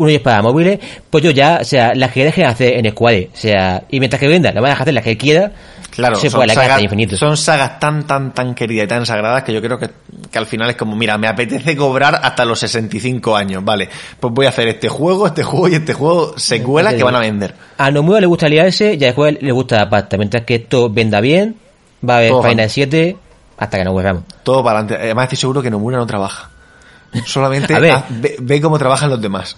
uno 0.00 0.08
es 0.08 0.20
para 0.20 0.40
móviles, 0.40 0.78
pues 1.10 1.22
yo 1.22 1.30
ya, 1.30 1.58
o 1.60 1.64
sea, 1.64 1.94
las 1.94 2.10
que 2.10 2.24
dejen 2.24 2.46
hacer 2.46 2.78
en 2.78 2.90
Square, 2.90 3.28
o 3.34 3.36
sea, 3.36 3.84
y 3.90 4.00
mientras 4.00 4.18
que 4.18 4.28
venda, 4.28 4.50
la 4.50 4.62
van 4.62 4.70
a 4.70 4.72
dejar 4.72 4.84
hacer 4.84 4.94
las 4.94 5.04
que 5.04 5.18
quiera, 5.18 5.52
Claro, 5.90 6.16
se 6.16 6.30
son, 6.30 6.38
puede 6.38 6.54
la 6.54 6.80
infinito. 6.80 7.16
son 7.16 7.36
sagas 7.36 7.78
tan, 7.78 8.06
tan, 8.06 8.32
tan 8.32 8.54
queridas 8.54 8.84
y 8.86 8.88
tan 8.88 9.04
sagradas 9.04 9.42
que 9.42 9.52
yo 9.52 9.60
creo 9.60 9.78
que, 9.78 9.90
que 10.30 10.38
al 10.38 10.46
final 10.46 10.70
es 10.70 10.76
como, 10.76 10.96
mira, 10.96 11.18
me 11.18 11.28
apetece 11.28 11.76
cobrar 11.76 12.18
hasta 12.22 12.46
los 12.46 12.60
65 12.60 13.36
años, 13.36 13.62
vale, 13.62 13.90
pues 14.18 14.32
voy 14.32 14.46
a 14.46 14.50
hacer 14.50 14.68
este 14.68 14.88
juego, 14.88 15.26
este 15.26 15.42
juego 15.42 15.68
y 15.68 15.74
este 15.74 15.92
juego 15.92 16.38
secuelas 16.38 16.94
que 16.94 17.02
van 17.02 17.16
a 17.16 17.20
vender. 17.20 17.54
A 17.76 17.90
Nomura 17.90 18.20
le 18.20 18.26
gusta 18.26 18.48
liarse 18.48 18.96
y 18.98 19.04
a 19.04 19.12
Square 19.12 19.38
le 19.42 19.52
gusta 19.52 19.76
la 19.76 19.90
pasta. 19.90 20.16
Mientras 20.16 20.44
que 20.44 20.54
esto 20.54 20.88
venda 20.88 21.20
bien, 21.20 21.56
va 22.08 22.14
a 22.14 22.16
haber 22.18 22.32
Final 22.42 22.70
7 22.70 23.16
hasta 23.58 23.76
que 23.76 23.84
nos 23.84 23.92
volvamos. 23.92 24.22
Todo 24.42 24.64
para 24.64 24.78
adelante. 24.78 25.04
Además 25.04 25.24
estoy 25.24 25.36
seguro 25.36 25.60
que 25.60 25.70
Nomura 25.70 25.98
no 25.98 26.06
trabaja. 26.06 26.49
Solamente 27.24 27.74
A 27.74 27.78
ver. 27.78 27.94
ve, 28.08 28.36
ve 28.40 28.60
cómo 28.60 28.78
trabajan 28.78 29.10
los 29.10 29.20
demás. 29.20 29.56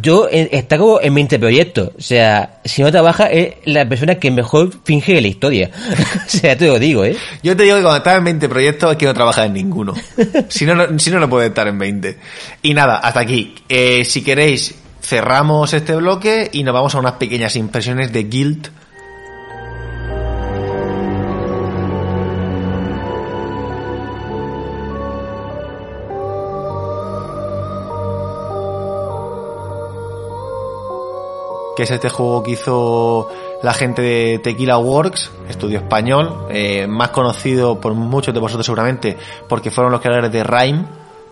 Yo, 0.00 0.28
está 0.30 0.78
como 0.78 1.00
en 1.00 1.14
20 1.14 1.38
proyectos. 1.38 1.90
O 1.98 2.00
sea, 2.00 2.60
si 2.64 2.82
no 2.82 2.90
trabaja, 2.90 3.26
es 3.26 3.54
la 3.64 3.88
persona 3.88 4.16
que 4.16 4.30
mejor 4.30 4.70
finge 4.84 5.20
la 5.20 5.28
historia. 5.28 5.70
o 6.26 6.28
sea, 6.28 6.56
te 6.56 6.66
lo 6.66 6.78
digo, 6.78 7.04
¿eh? 7.04 7.16
Yo 7.42 7.56
te 7.56 7.64
digo 7.64 7.76
que 7.76 7.82
cuando 7.82 7.98
estás 7.98 8.18
en 8.18 8.24
20 8.24 8.48
proyectos 8.48 8.92
es 8.92 8.98
que 8.98 9.06
no 9.06 9.14
trabajas 9.14 9.46
en 9.46 9.54
ninguno. 9.54 9.94
Si 10.48 10.66
no, 10.66 10.74
no, 10.74 10.98
si 10.98 11.10
no, 11.10 11.18
no 11.18 11.28
puedes 11.28 11.48
estar 11.48 11.66
en 11.66 11.78
20. 11.78 12.18
Y 12.62 12.74
nada, 12.74 12.98
hasta 12.98 13.20
aquí. 13.20 13.54
Eh, 13.68 14.04
si 14.04 14.22
queréis, 14.22 14.74
cerramos 15.00 15.72
este 15.72 15.94
bloque 15.96 16.48
y 16.52 16.62
nos 16.62 16.74
vamos 16.74 16.94
a 16.94 16.98
unas 16.98 17.12
pequeñas 17.14 17.56
impresiones 17.56 18.12
de 18.12 18.24
Guild. 18.24 18.70
Que 31.76 31.84
es 31.84 31.90
este 31.90 32.08
juego 32.08 32.42
que 32.42 32.52
hizo 32.52 33.28
la 33.62 33.72
gente 33.72 34.02
de 34.02 34.38
Tequila 34.40 34.78
Works, 34.78 35.30
estudio 35.48 35.78
español, 35.78 36.46
eh, 36.50 36.86
más 36.86 37.10
conocido 37.10 37.80
por 37.80 37.94
muchos 37.94 38.34
de 38.34 38.40
vosotros 38.40 38.66
seguramente, 38.66 39.16
porque 39.48 39.70
fueron 39.70 39.92
los 39.92 40.00
creadores 40.00 40.32
de 40.32 40.44
Rhyme, 40.44 40.84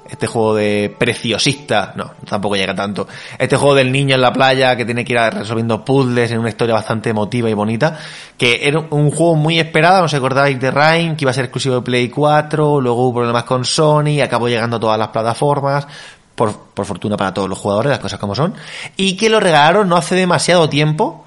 este 0.08 0.26
juego 0.26 0.56
de 0.56 0.94
preciosista, 0.98 1.92
no, 1.94 2.12
tampoco 2.28 2.56
llega 2.56 2.74
tanto, 2.74 3.06
este 3.38 3.56
juego 3.56 3.76
del 3.76 3.92
niño 3.92 4.16
en 4.16 4.20
la 4.20 4.32
playa 4.32 4.76
que 4.76 4.84
tiene 4.84 5.04
que 5.04 5.12
ir 5.12 5.18
resolviendo 5.18 5.84
puzzles 5.84 6.30
en 6.32 6.40
una 6.40 6.48
historia 6.48 6.74
bastante 6.74 7.10
emotiva 7.10 7.48
y 7.48 7.54
bonita, 7.54 7.98
que 8.36 8.66
era 8.66 8.80
un 8.90 9.10
juego 9.10 9.36
muy 9.36 9.60
esperado, 9.60 10.00
no 10.00 10.06
os 10.06 10.14
acordáis 10.14 10.58
de 10.58 10.70
Rhyme, 10.70 11.16
que 11.16 11.24
iba 11.24 11.30
a 11.30 11.34
ser 11.34 11.44
exclusivo 11.44 11.76
de 11.76 11.82
Play 11.82 12.08
4, 12.08 12.80
luego 12.80 13.02
hubo 13.04 13.20
problemas 13.20 13.44
con 13.44 13.64
Sony, 13.64 14.20
acabó 14.22 14.48
llegando 14.48 14.78
a 14.78 14.80
todas 14.80 14.98
las 14.98 15.08
plataformas, 15.08 15.86
por, 16.40 16.56
por 16.72 16.86
fortuna 16.86 17.18
para 17.18 17.34
todos 17.34 17.50
los 17.50 17.58
jugadores, 17.58 17.90
las 17.90 17.98
cosas 17.98 18.18
como 18.18 18.34
son, 18.34 18.54
y 18.96 19.14
que 19.18 19.28
lo 19.28 19.40
regalaron 19.40 19.86
no 19.90 19.96
hace 19.98 20.14
demasiado 20.14 20.70
tiempo, 20.70 21.26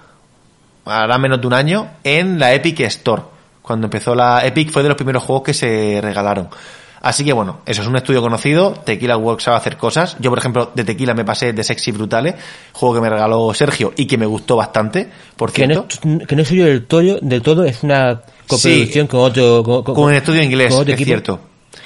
hará 0.86 1.20
menos 1.20 1.40
de 1.40 1.46
un 1.46 1.54
año, 1.54 1.88
en 2.04 2.40
la 2.40 2.52
Epic 2.54 2.80
Store. 2.80 3.22
Cuando 3.62 3.86
empezó 3.86 4.16
la 4.16 4.44
Epic 4.44 4.72
fue 4.72 4.82
de 4.82 4.90
los 4.90 4.96
primeros 4.98 5.22
juegos 5.22 5.44
que 5.44 5.54
se 5.54 6.00
regalaron. 6.02 6.50
Así 7.04 7.24
que 7.24 7.32
bueno, 7.32 7.60
eso 7.68 7.84
es 7.84 7.88
un 7.88 7.96
estudio 7.96 8.22
conocido, 8.24 8.72
Tequila 8.72 9.16
Works 9.18 9.44
sabe 9.44 9.58
hacer 9.58 9.78
cosas. 9.78 10.16
Yo, 10.20 10.32
por 10.32 10.40
ejemplo, 10.40 10.72
de 10.74 10.84
Tequila 10.84 11.14
me 11.14 11.24
pasé 11.26 11.54
de 11.54 11.64
Sexy 11.64 11.92
Brutales, 11.92 12.34
juego 12.72 12.96
que 12.96 13.02
me 13.02 13.10
regaló 13.10 13.54
Sergio 13.54 13.94
y 13.96 14.08
que 14.08 14.18
me 14.18 14.26
gustó 14.26 14.56
bastante, 14.56 15.10
por 15.38 15.52
Que 15.52 15.68
no, 15.68 15.86
cierto. 15.86 16.10
es- 16.22 16.28
que 16.28 16.36
no 16.36 16.42
es 16.42 16.48
suyo 16.48 16.66
del 16.66 16.86
todo, 16.88 17.20
del 17.22 17.42
todo, 17.44 17.66
es 17.66 17.84
una 17.84 18.20
coproducción 18.48 19.06
Sí. 19.06 19.08
con 19.12 19.20
otro... 19.20 19.64
Con, 19.64 19.84
con- 19.84 19.94
Con 19.96 20.04
un 20.06 20.14
estudio 20.14 20.42
inglés, 20.42 20.70
con 20.72 20.82
otro 20.82 20.92
es 20.94 21.00
equipo. 21.00 21.08
cierto. 21.08 21.40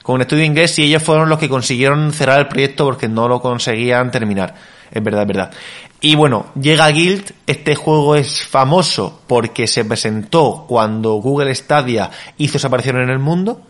Con 0.03 0.15
un 0.15 0.21
estudio 0.21 0.43
inglés 0.43 0.77
y 0.79 0.83
ellos 0.83 1.03
fueron 1.03 1.29
los 1.29 1.39
que 1.39 1.49
consiguieron 1.49 2.11
cerrar 2.13 2.39
el 2.39 2.47
proyecto 2.47 2.85
porque 2.85 3.07
no 3.07 3.27
lo 3.27 3.41
conseguían 3.41 4.11
terminar. 4.11 4.55
Es 4.91 5.03
verdad, 5.03 5.21
es 5.21 5.27
verdad. 5.27 5.51
Y 5.99 6.15
bueno, 6.15 6.47
llega 6.59 6.87
Guild, 6.89 7.31
este 7.47 7.75
juego 7.75 8.15
es 8.15 8.43
famoso 8.45 9.21
porque 9.27 9.67
se 9.67 9.83
presentó 9.83 10.65
cuando 10.67 11.15
Google 11.15 11.53
Stadia 11.55 12.11
hizo 12.37 12.59
su 12.59 12.67
aparición 12.67 13.01
en 13.01 13.09
el 13.09 13.19
mundo. 13.19 13.61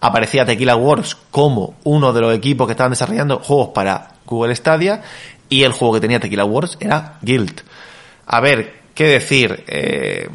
Aparecía 0.00 0.44
Tequila 0.44 0.76
Works 0.76 1.16
como 1.30 1.74
uno 1.84 2.12
de 2.12 2.20
los 2.20 2.34
equipos 2.34 2.66
que 2.66 2.72
estaban 2.72 2.92
desarrollando 2.92 3.38
juegos 3.38 3.68
para 3.74 4.12
Google 4.26 4.54
Stadia 4.54 5.02
y 5.48 5.62
el 5.62 5.72
juego 5.72 5.94
que 5.94 6.00
tenía 6.00 6.20
Tequila 6.20 6.44
Works 6.44 6.78
era 6.80 7.18
Guild. 7.22 7.62
A 8.26 8.40
ver, 8.40 8.80
¿qué 8.94 9.06
decir? 9.06 9.64
Eh, 9.66 10.28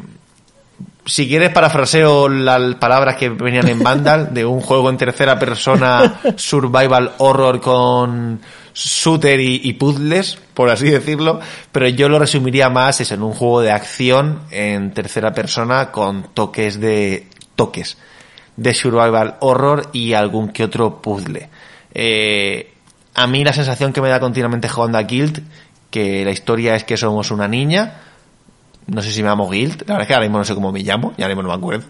si 1.06 1.28
quieres 1.28 1.50
parafraseo 1.50 2.28
las 2.28 2.74
palabras 2.76 3.16
que 3.16 3.28
venían 3.28 3.68
en 3.68 3.82
Vandal 3.82 4.28
de 4.34 4.44
un 4.44 4.60
juego 4.60 4.90
en 4.90 4.96
tercera 4.96 5.38
persona 5.38 6.20
survival 6.36 7.12
horror 7.18 7.60
con 7.60 8.40
shooter 8.74 9.40
y, 9.40 9.60
y 9.64 9.72
puzzles, 9.74 10.38
por 10.52 10.68
así 10.68 10.90
decirlo, 10.90 11.40
pero 11.72 11.88
yo 11.88 12.08
lo 12.08 12.18
resumiría 12.18 12.68
más 12.68 13.00
es 13.00 13.12
en 13.12 13.22
un 13.22 13.32
juego 13.32 13.62
de 13.62 13.70
acción 13.70 14.42
en 14.50 14.92
tercera 14.92 15.32
persona 15.32 15.90
con 15.90 16.34
toques 16.34 16.78
de 16.78 17.28
toques 17.54 17.96
de 18.56 18.74
survival 18.74 19.36
horror 19.40 19.88
y 19.92 20.14
algún 20.14 20.48
que 20.48 20.64
otro 20.64 21.00
puzzle. 21.00 21.48
Eh, 21.94 22.72
a 23.14 23.26
mí 23.26 23.44
la 23.44 23.52
sensación 23.52 23.92
que 23.92 24.00
me 24.00 24.08
da 24.08 24.20
continuamente 24.20 24.68
jugando 24.68 24.98
a 24.98 25.02
Guild, 25.02 25.42
que 25.90 26.24
la 26.24 26.30
historia 26.30 26.74
es 26.74 26.84
que 26.84 26.96
somos 26.96 27.30
una 27.30 27.48
niña, 27.48 28.00
no 28.86 29.02
sé 29.02 29.10
si 29.10 29.22
me 29.22 29.28
llamo 29.28 29.48
Guild, 29.48 29.82
la 29.86 29.94
verdad 29.94 30.02
es 30.02 30.06
que 30.08 30.14
ahora 30.14 30.26
mismo 30.26 30.38
no 30.38 30.44
sé 30.44 30.54
cómo 30.54 30.72
me 30.72 30.80
llamo, 30.80 31.12
ya 31.16 31.26
mismo 31.26 31.42
no 31.42 31.48
me 31.48 31.54
acuerdo. 31.54 31.86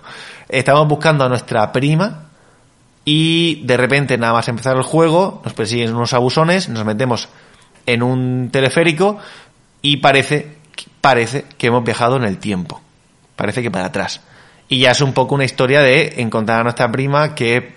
Estamos 0.48 0.88
buscando 0.88 1.24
a 1.24 1.28
nuestra 1.28 1.70
prima 1.72 2.24
y 3.04 3.62
de 3.64 3.76
repente 3.76 4.16
nada 4.18 4.32
más 4.32 4.48
empezar 4.48 4.76
el 4.76 4.82
juego, 4.82 5.40
nos 5.44 5.52
persiguen 5.52 5.94
unos 5.94 6.12
abusones, 6.12 6.68
nos 6.68 6.84
metemos 6.84 7.28
en 7.84 8.02
un 8.02 8.48
teleférico 8.50 9.18
y 9.82 9.98
parece, 9.98 10.56
parece 11.00 11.44
que 11.58 11.68
hemos 11.68 11.84
viajado 11.84 12.16
en 12.16 12.24
el 12.24 12.38
tiempo. 12.38 12.80
Parece 13.36 13.62
que 13.62 13.70
para 13.70 13.86
atrás. 13.86 14.22
Y 14.68 14.78
ya 14.80 14.90
es 14.90 15.00
un 15.00 15.12
poco 15.12 15.34
una 15.34 15.44
historia 15.44 15.80
de 15.80 16.14
encontrar 16.16 16.60
a 16.60 16.64
nuestra 16.64 16.90
prima 16.90 17.34
que 17.34 17.76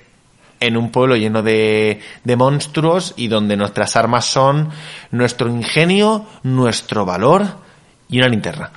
en 0.62 0.78
un 0.78 0.92
pueblo 0.92 1.16
lleno 1.16 1.44
de, 1.44 2.02
de 2.24 2.36
monstruos 2.36 3.14
y 3.18 3.28
donde 3.28 3.56
nuestras 3.58 3.96
armas 3.96 4.26
son 4.26 4.70
nuestro 5.12 5.50
ingenio, 5.50 6.26
nuestro 6.44 7.06
valor 7.06 7.46
y 8.10 8.18
una 8.18 8.30
linterna. 8.30 8.72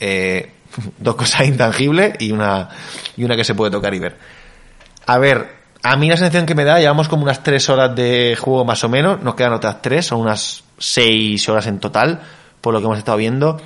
Eh, 0.00 0.52
dos 0.98 1.14
cosas 1.16 1.46
intangibles 1.46 2.16
y 2.20 2.32
una, 2.32 2.68
y 3.16 3.24
una 3.24 3.36
que 3.36 3.44
se 3.44 3.54
puede 3.54 3.70
tocar 3.70 3.94
y 3.94 3.98
ver. 3.98 4.16
A 5.06 5.18
ver, 5.18 5.48
a 5.82 5.96
mí 5.96 6.08
la 6.08 6.16
sensación 6.16 6.46
que 6.46 6.54
me 6.54 6.64
da, 6.64 6.78
llevamos 6.78 7.08
como 7.08 7.22
unas 7.22 7.42
tres 7.42 7.68
horas 7.68 7.94
de 7.94 8.36
juego 8.38 8.64
más 8.64 8.82
o 8.84 8.88
menos, 8.88 9.22
nos 9.22 9.34
quedan 9.34 9.52
otras 9.52 9.82
tres, 9.82 10.06
son 10.06 10.20
unas 10.20 10.64
seis 10.78 11.48
horas 11.48 11.66
en 11.66 11.78
total, 11.78 12.20
por 12.60 12.74
lo 12.74 12.80
que 12.80 12.86
hemos 12.86 12.98
estado 12.98 13.18
viendo. 13.18 13.60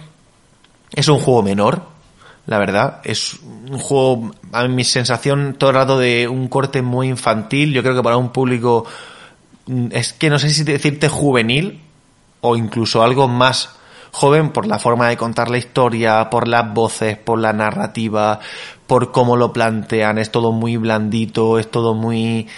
Es 0.92 1.08
un 1.08 1.18
juego 1.18 1.42
menor, 1.42 1.82
la 2.46 2.58
verdad. 2.58 3.00
Es 3.04 3.38
un 3.42 3.78
juego, 3.78 4.32
a 4.52 4.66
mi 4.68 4.84
sensación 4.84 5.54
todo 5.56 5.70
el 5.70 5.76
rato 5.76 5.98
de 5.98 6.28
un 6.28 6.48
corte 6.48 6.82
muy 6.82 7.08
infantil. 7.08 7.72
Yo 7.72 7.82
creo 7.82 7.94
que 7.94 8.02
para 8.02 8.16
un 8.16 8.30
público, 8.30 8.84
mm, 9.66 9.86
es 9.92 10.12
que 10.12 10.28
no 10.28 10.38
sé 10.38 10.50
si 10.50 10.64
decirte 10.64 11.08
juvenil 11.08 11.80
o 12.40 12.56
incluso 12.56 13.02
algo 13.02 13.28
más 13.28 13.79
joven 14.12 14.50
por 14.50 14.66
la 14.66 14.78
forma 14.78 15.08
de 15.08 15.16
contar 15.16 15.50
la 15.50 15.58
historia, 15.58 16.30
por 16.30 16.48
las 16.48 16.72
voces, 16.72 17.16
por 17.16 17.38
la 17.38 17.52
narrativa, 17.52 18.40
por 18.86 19.12
cómo 19.12 19.36
lo 19.36 19.52
plantean. 19.52 20.18
Es 20.18 20.30
todo 20.30 20.52
muy 20.52 20.76
blandito, 20.76 21.58
es 21.58 21.70
todo 21.70 21.94
muy 21.94 22.48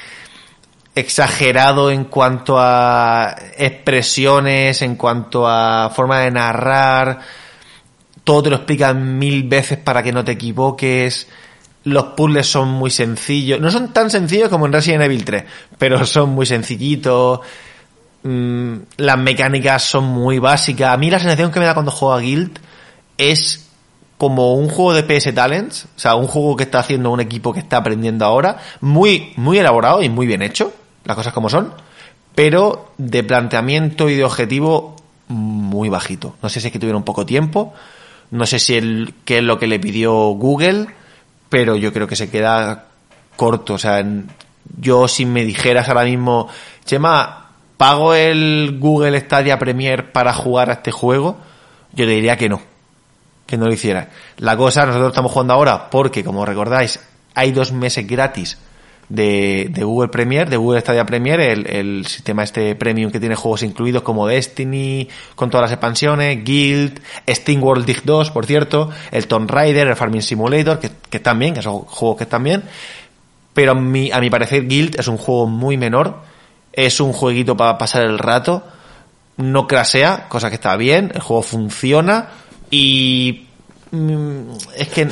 exagerado 0.95 1.91
en 1.91 2.05
cuanto 2.05 2.57
a 2.59 3.35
expresiones, 3.57 4.83
en 4.83 4.97
cuanto 4.97 5.47
a 5.47 5.91
forma 5.91 6.21
de 6.21 6.31
narrar. 6.31 7.21
Todo 8.25 8.45
te 8.45 8.51
lo 8.51 8.57
explican 8.57 9.19
mil 9.19 9.45
veces 9.45 9.79
para 9.79 10.03
que 10.03 10.13
no 10.13 10.25
te 10.25 10.33
equivoques. 10.33 11.29
Los 11.85 12.05
puzzles 12.17 12.47
son 12.47 12.69
muy 12.69 12.91
sencillos. 12.91 13.61
No 13.61 13.71
son 13.71 13.93
tan 13.93 14.11
sencillos 14.11 14.49
como 14.49 14.67
en 14.67 14.73
Resident 14.73 15.03
Evil 15.03 15.25
3, 15.25 15.45
pero 15.79 16.05
son 16.07 16.31
muy 16.31 16.47
sencillitos. 16.47 17.41
Mm, 18.23 18.75
las 18.99 19.19
mecánicas 19.19 19.83
son 19.83 20.05
muy 20.05 20.39
básicas. 20.39 20.93
A 20.93 20.97
mí 20.97 21.11
la 21.11 21.19
sensación 21.19 21.51
que 21.51 21.61
me 21.61 21.67
da 21.67 21.75
cuando 21.75 21.91
juego 21.91 22.15
a 22.15 22.21
Guild 22.21 22.59
es 23.19 23.69
como 24.19 24.55
un 24.55 24.69
juego 24.69 24.95
de 24.95 25.03
PS 25.03 25.35
Talents, 25.35 25.87
o 25.97 25.99
sea, 25.99 26.15
un 26.15 26.29
juego 26.29 26.57
que 26.57 26.63
está 26.63 26.79
haciendo 26.79 27.11
un 27.11 27.19
equipo 27.19 27.53
que 27.53 27.59
está 27.59 27.79
aprendiendo 27.79 28.25
ahora, 28.25 28.59
muy, 28.81 29.33
muy 29.37 29.59
elaborado 29.59 30.01
y 30.03 30.09
muy 30.09 30.29
bien 30.29 30.43
hecho, 30.43 30.73
las 31.05 31.17
cosas 31.17 31.33
como 31.33 31.49
son, 31.49 31.75
pero 32.37 32.93
de 32.99 33.25
planteamiento 33.25 34.09
y 34.09 34.15
de 34.15 34.25
objetivo 34.25 34.95
muy 35.27 35.89
bajito. 35.89 36.37
No 36.41 36.49
sé 36.49 36.61
si 36.61 36.69
es 36.69 36.73
que 36.73 36.79
tuvieron 36.79 37.03
poco 37.03 37.27
tiempo, 37.27 37.75
no 38.31 38.47
sé 38.47 38.61
si 38.61 38.77
el, 38.77 39.15
qué 39.25 39.39
es 39.39 39.45
lo 39.45 39.59
que 39.59 39.67
le 39.67 39.81
pidió 39.81 40.13
Google, 40.13 40.87
pero 41.49 41.75
yo 41.75 41.93
creo 41.93 42.07
que 42.07 42.17
se 42.17 42.31
queda 42.31 42.87
corto. 43.35 43.75
O 43.75 43.79
sea, 43.79 44.07
yo 44.79 45.09
si 45.09 45.27
me 45.27 45.45
dijeras 45.45 45.89
ahora 45.89 46.05
mismo, 46.05 46.49
Chema, 46.85 47.42
¿pago 47.83 48.15
el 48.15 48.79
Google 48.79 49.19
Stadia 49.19 49.59
Premier 49.59 50.13
para 50.13 50.33
jugar 50.33 50.71
a 50.71 50.75
este 50.75 50.93
juego? 50.93 51.37
Yo 51.93 52.07
te 52.07 52.13
diría 52.13 52.37
que 52.37 52.49
no 52.49 52.63
que 53.45 53.59
no 53.59 53.67
lo 53.67 53.73
hiciera. 53.73 54.09
La 54.37 54.57
cosa, 54.57 54.87
nosotros 54.87 55.09
estamos 55.11 55.33
jugando 55.33 55.55
ahora 55.55 55.91
porque, 55.91 56.23
como 56.23 56.47
recordáis, 56.47 57.01
hay 57.35 57.51
dos 57.51 57.73
meses 57.73 58.07
gratis 58.07 58.57
de, 59.09 59.67
de 59.69 59.83
Google 59.83 60.11
Premier, 60.11 60.49
de 60.49 60.59
Google 60.59 60.81
Stadia 60.81 61.05
Premier, 61.05 61.41
el, 61.41 61.67
el, 61.67 62.07
sistema 62.07 62.45
este 62.45 62.77
premium 62.77 63.11
que 63.11 63.19
tiene 63.19 63.35
juegos 63.35 63.65
incluidos 63.65 64.03
como 64.03 64.29
Destiny, 64.29 65.09
con 65.35 65.51
todas 65.51 65.63
las 65.63 65.73
expansiones, 65.73 66.45
Guild, 66.45 67.01
Steam 67.29 67.65
World 67.65 67.85
Dig 67.85 68.05
2, 68.05 68.31
por 68.31 68.47
cierto, 68.47 68.91
el 69.11 69.27
Tomb 69.27 69.51
Raider, 69.51 69.89
el 69.89 69.97
Farming 69.97 70.23
Simulator, 70.23 70.79
que, 70.79 70.89
que 71.11 71.17
están 71.17 71.37
bien, 71.37 71.55
que 71.55 71.63
son 71.63 71.81
juegos 71.81 72.17
que 72.17 72.25
están 72.25 72.45
bien, 72.45 72.63
pero 73.53 73.73
a 73.73 73.75
mi, 73.75 74.13
a 74.13 74.21
mi 74.21 74.31
parecer 74.31 74.69
Guild 74.69 75.01
es 75.01 75.09
un 75.09 75.17
juego 75.17 75.49
muy 75.49 75.77
menor, 75.77 76.31
es 76.73 77.01
un 77.01 77.13
jueguito 77.13 77.57
para 77.57 77.79
pasar 77.79 78.05
el 78.05 78.19
rato, 78.19 78.65
no 79.37 79.67
crasea, 79.67 80.29
cosa 80.29 80.49
que 80.49 80.57
está 80.57 80.77
bien, 80.77 81.13
el 81.15 81.21
juego 81.21 81.43
funciona, 81.43 82.29
y 82.71 83.47
mm, 83.91 84.53
es 84.77 84.89
que 84.89 85.09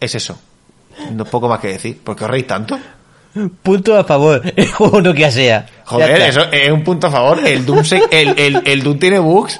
es 0.00 0.14
eso. 0.14 0.38
No 1.12 1.24
poco 1.24 1.48
más 1.48 1.60
que 1.60 1.68
decir. 1.68 1.98
porque 2.02 2.24
os 2.24 2.30
reís 2.30 2.46
tanto? 2.46 2.78
Punto 3.62 3.96
a 3.96 4.04
favor. 4.04 4.42
El 4.56 4.70
juego 4.70 5.00
no 5.00 5.14
que 5.14 5.30
sea. 5.30 5.66
Joder, 5.86 6.20
eso 6.20 6.42
es 6.52 6.70
un 6.70 6.84
punto 6.84 7.06
a 7.06 7.10
favor. 7.10 7.46
El 7.46 7.64
Doom, 7.64 7.82
el, 8.10 8.38
el, 8.38 8.62
el 8.66 8.82
Doom 8.82 8.98
tiene 8.98 9.18
bugs. 9.18 9.58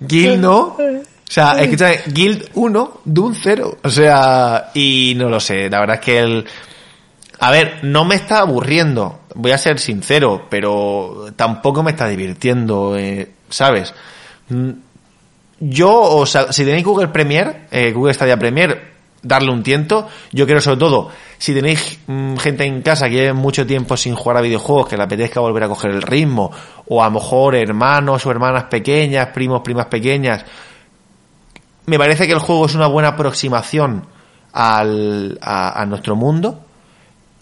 Guild 0.00 0.38
no. 0.40 0.76
O 0.76 1.32
sea, 1.34 1.52
es 1.62 1.74
que 1.74 2.00
Guild 2.12 2.50
1, 2.54 3.00
Doom 3.04 3.34
0. 3.34 3.78
O 3.82 3.88
sea, 3.90 4.70
y 4.74 5.14
no 5.16 5.30
lo 5.30 5.40
sé. 5.40 5.70
La 5.70 5.80
verdad 5.80 5.96
es 5.96 6.04
que 6.04 6.18
el... 6.18 6.46
A 7.40 7.50
ver, 7.50 7.80
no 7.82 8.04
me 8.04 8.14
está 8.14 8.40
aburriendo. 8.40 9.20
Voy 9.34 9.50
a 9.50 9.58
ser 9.58 9.78
sincero, 9.78 10.46
pero 10.48 11.26
tampoco 11.36 11.82
me 11.82 11.90
está 11.90 12.08
divirtiendo, 12.08 12.96
eh, 12.96 13.30
¿sabes? 13.48 13.94
Mm, 14.48 14.70
yo, 15.60 16.00
o 16.00 16.26
sea, 16.26 16.52
si 16.52 16.64
tenéis 16.64 16.84
Google 16.84 17.08
Premier, 17.08 17.66
eh, 17.70 17.92
Google 17.92 18.14
Stadia 18.14 18.38
Premier, 18.38 18.94
darle 19.22 19.50
un 19.50 19.62
tiento. 19.62 20.08
Yo 20.32 20.46
quiero 20.46 20.60
sobre 20.60 20.78
todo, 20.78 21.10
si 21.38 21.52
tenéis 21.54 21.98
mm, 22.06 22.36
gente 22.36 22.64
en 22.64 22.82
casa 22.82 23.08
que 23.08 23.16
lleve 23.16 23.32
mucho 23.32 23.66
tiempo 23.66 23.96
sin 23.96 24.14
jugar 24.14 24.36
a 24.38 24.40
videojuegos, 24.40 24.88
que 24.88 24.96
le 24.96 25.02
apetezca 25.02 25.40
volver 25.40 25.64
a 25.64 25.68
coger 25.68 25.90
el 25.90 26.02
ritmo, 26.02 26.50
o 26.86 27.02
a 27.02 27.06
lo 27.06 27.12
mejor 27.12 27.56
hermanos 27.56 28.24
o 28.26 28.30
hermanas 28.30 28.64
pequeñas, 28.64 29.28
primos, 29.28 29.62
primas 29.62 29.86
pequeñas, 29.86 30.44
me 31.86 31.98
parece 31.98 32.26
que 32.26 32.32
el 32.32 32.38
juego 32.38 32.66
es 32.66 32.74
una 32.74 32.86
buena 32.86 33.08
aproximación 33.08 34.06
al, 34.52 35.38
a 35.42 35.84
nuestro 35.86 36.16
mundo, 36.16 36.60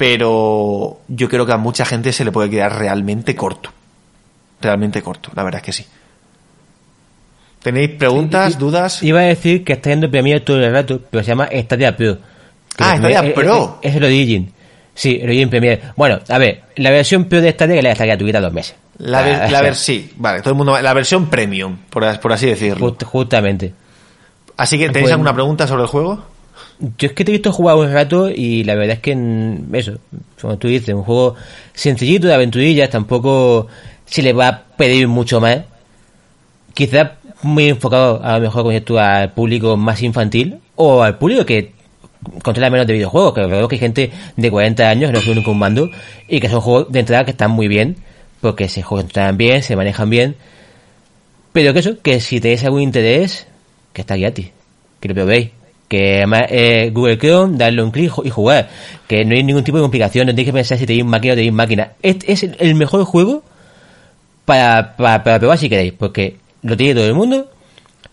pero 0.03 0.99
yo 1.07 1.29
creo 1.29 1.47
que 1.47 1.53
a 1.53 1.59
mucha 1.59 1.85
gente 1.85 2.13
se 2.13 2.25
le 2.25 2.33
puede 2.33 2.51
quedar 2.51 2.77
realmente 2.77 3.37
corto. 3.37 3.71
Realmente 4.61 5.01
corto, 5.01 5.31
la 5.37 5.45
verdad 5.45 5.61
es 5.61 5.65
que 5.65 5.73
sí. 5.73 5.87
¿Tenéis 7.63 7.91
preguntas, 7.91 8.59
dudas? 8.59 9.01
Iba 9.05 9.21
a 9.21 9.23
decir 9.23 9.63
que 9.63 9.75
está 9.75 9.91
yendo 9.91 10.11
Premiere 10.11 10.41
todo 10.41 10.57
el 10.57 10.73
rato, 10.73 11.01
pero 11.09 11.23
se 11.23 11.29
llama 11.29 11.49
Stadia 11.53 11.97
Pro. 11.97 12.19
Ah, 12.79 12.97
Stadia 12.97 13.33
Pro. 13.33 13.79
Es, 13.81 13.95
el 13.95 14.03
Origin. 14.03 14.53
Sí, 14.93 15.21
el 15.23 15.29
Origin 15.29 15.51
Premiere. 15.51 15.81
Bueno, 15.95 16.19
a 16.29 16.39
ver, 16.39 16.63
la 16.75 16.91
versión 16.91 17.27
Pro 17.27 17.41
de 17.41 17.53
Stadia 17.53 17.77
que 17.77 17.83
la 17.83 17.93
está 17.93 18.05
gratuita 18.05 18.41
dos 18.41 18.53
meses. 18.53 18.75
La, 18.99 19.23
ver, 19.23 19.77
sí, 19.77 20.11
vale, 20.17 20.41
todo 20.41 20.51
el 20.51 20.57
mundo, 20.57 20.83
la 20.83 20.95
versión 20.95 21.31
premium, 21.31 21.77
por, 21.89 22.19
por 22.19 22.33
así 22.33 22.47
decirlo. 22.47 22.97
justamente. 23.05 23.73
Así 24.57 24.79
que, 24.79 24.87
¿tenéis 24.87 25.05
pues, 25.05 25.13
alguna 25.13 25.33
pregunta 25.33 25.69
sobre 25.69 25.83
el 25.83 25.89
juego? 25.89 26.32
Yo 26.99 27.09
es 27.09 27.13
que 27.13 27.25
te 27.25 27.31
he 27.31 27.35
visto 27.35 27.53
jugar 27.53 27.77
un 27.77 27.93
rato 27.93 28.31
y 28.31 28.65
la 28.65 28.75
verdad 28.75 28.97
es 28.97 29.01
que, 29.01 29.13
eso, 29.75 29.99
como 30.41 30.59
tú 30.59 30.69
dices, 30.69 30.95
un 30.95 31.05
juego 31.05 31.37
sencillito 31.75 32.27
de 32.27 32.35
aventurillas, 32.35 32.91
tampoco 32.91 33.69
se 34.05 34.23
le 34.23 34.33
va 34.33 34.49
a 34.49 34.63
pedir 34.77 35.07
mucho 35.09 35.41
más. 35.41 35.61
Quizás 36.75 37.13
muy 37.43 37.69
enfocado 37.69 38.23
a 38.23 38.39
lo 38.39 38.41
mejor 38.41 38.65
con 38.65 38.99
al 38.99 39.33
público 39.33 39.77
más 39.77 40.03
infantil 40.03 40.59
o 40.77 41.03
al 41.03 41.19
público 41.19 41.45
que 41.45 41.73
controla 42.43 42.71
menos 42.71 42.87
de 42.87 42.95
videojuegos, 42.95 43.35
que 43.35 43.43
creo 43.43 43.69
que 43.69 43.77
hay 43.77 43.81
gente 43.81 44.11
de 44.37 44.51
40 44.51 44.89
años 44.89 45.11
que 45.11 45.17
no 45.17 45.23
tiene 45.23 45.45
un 45.47 45.59
mando 45.59 45.91
y 46.29 46.41
que 46.41 46.49
son 46.49 46.61
juegos 46.61 46.93
de 46.93 47.01
entrada 47.01 47.25
que 47.25 47.33
están 47.33 47.51
muy 47.51 47.69
bien, 47.69 47.97
porque 48.41 48.69
se 48.69 48.83
juegan 48.83 49.37
bien, 49.37 49.63
se 49.63 49.77
manejan 49.77 50.09
bien, 50.09 50.37
pero 51.53 51.73
que 51.73 51.81
eso, 51.81 52.01
que 52.01 52.21
si 52.21 52.41
tenéis 52.41 52.65
algún 52.65 52.83
interés, 52.83 53.47
que 53.93 54.03
está 54.03 54.15
aquí 54.15 54.25
a 54.25 54.33
ti, 54.33 54.53
que 55.01 55.09
lo 55.09 55.15
probéis, 55.15 55.51
que 55.93 56.25
eh, 56.49 56.91
Google 56.91 57.19
Chrome, 57.19 57.59
darle 57.59 57.83
un 57.83 57.91
clic 57.91 58.11
y 58.25 58.31
jugar, 58.31 58.71
que 59.07 59.27
no 59.27 59.35
hay 59.35 59.45
ningún 59.45 59.63
tipo 59.63 59.77
de 59.77 59.83
complicación, 59.83 60.27
no 60.27 60.33
tenéis 60.33 60.47
que 60.47 60.53
pensar 60.55 60.79
si 60.79 60.87
tenéis 60.87 61.05
máquina 61.05 61.35
o 61.35 61.37
tenéis 61.37 61.53
máquina, 61.53 61.93
este 62.01 62.33
es 62.33 62.45
el 62.45 62.75
mejor 62.77 63.05
juego 63.05 63.43
para, 64.47 64.97
para, 64.97 65.23
para 65.23 65.39
probar 65.39 65.59
si 65.59 65.69
queréis, 65.69 65.93
porque 65.93 66.37
lo 66.63 66.79
tiene 66.79 66.95
todo 66.95 67.07
el 67.07 67.13
mundo, 67.13 67.51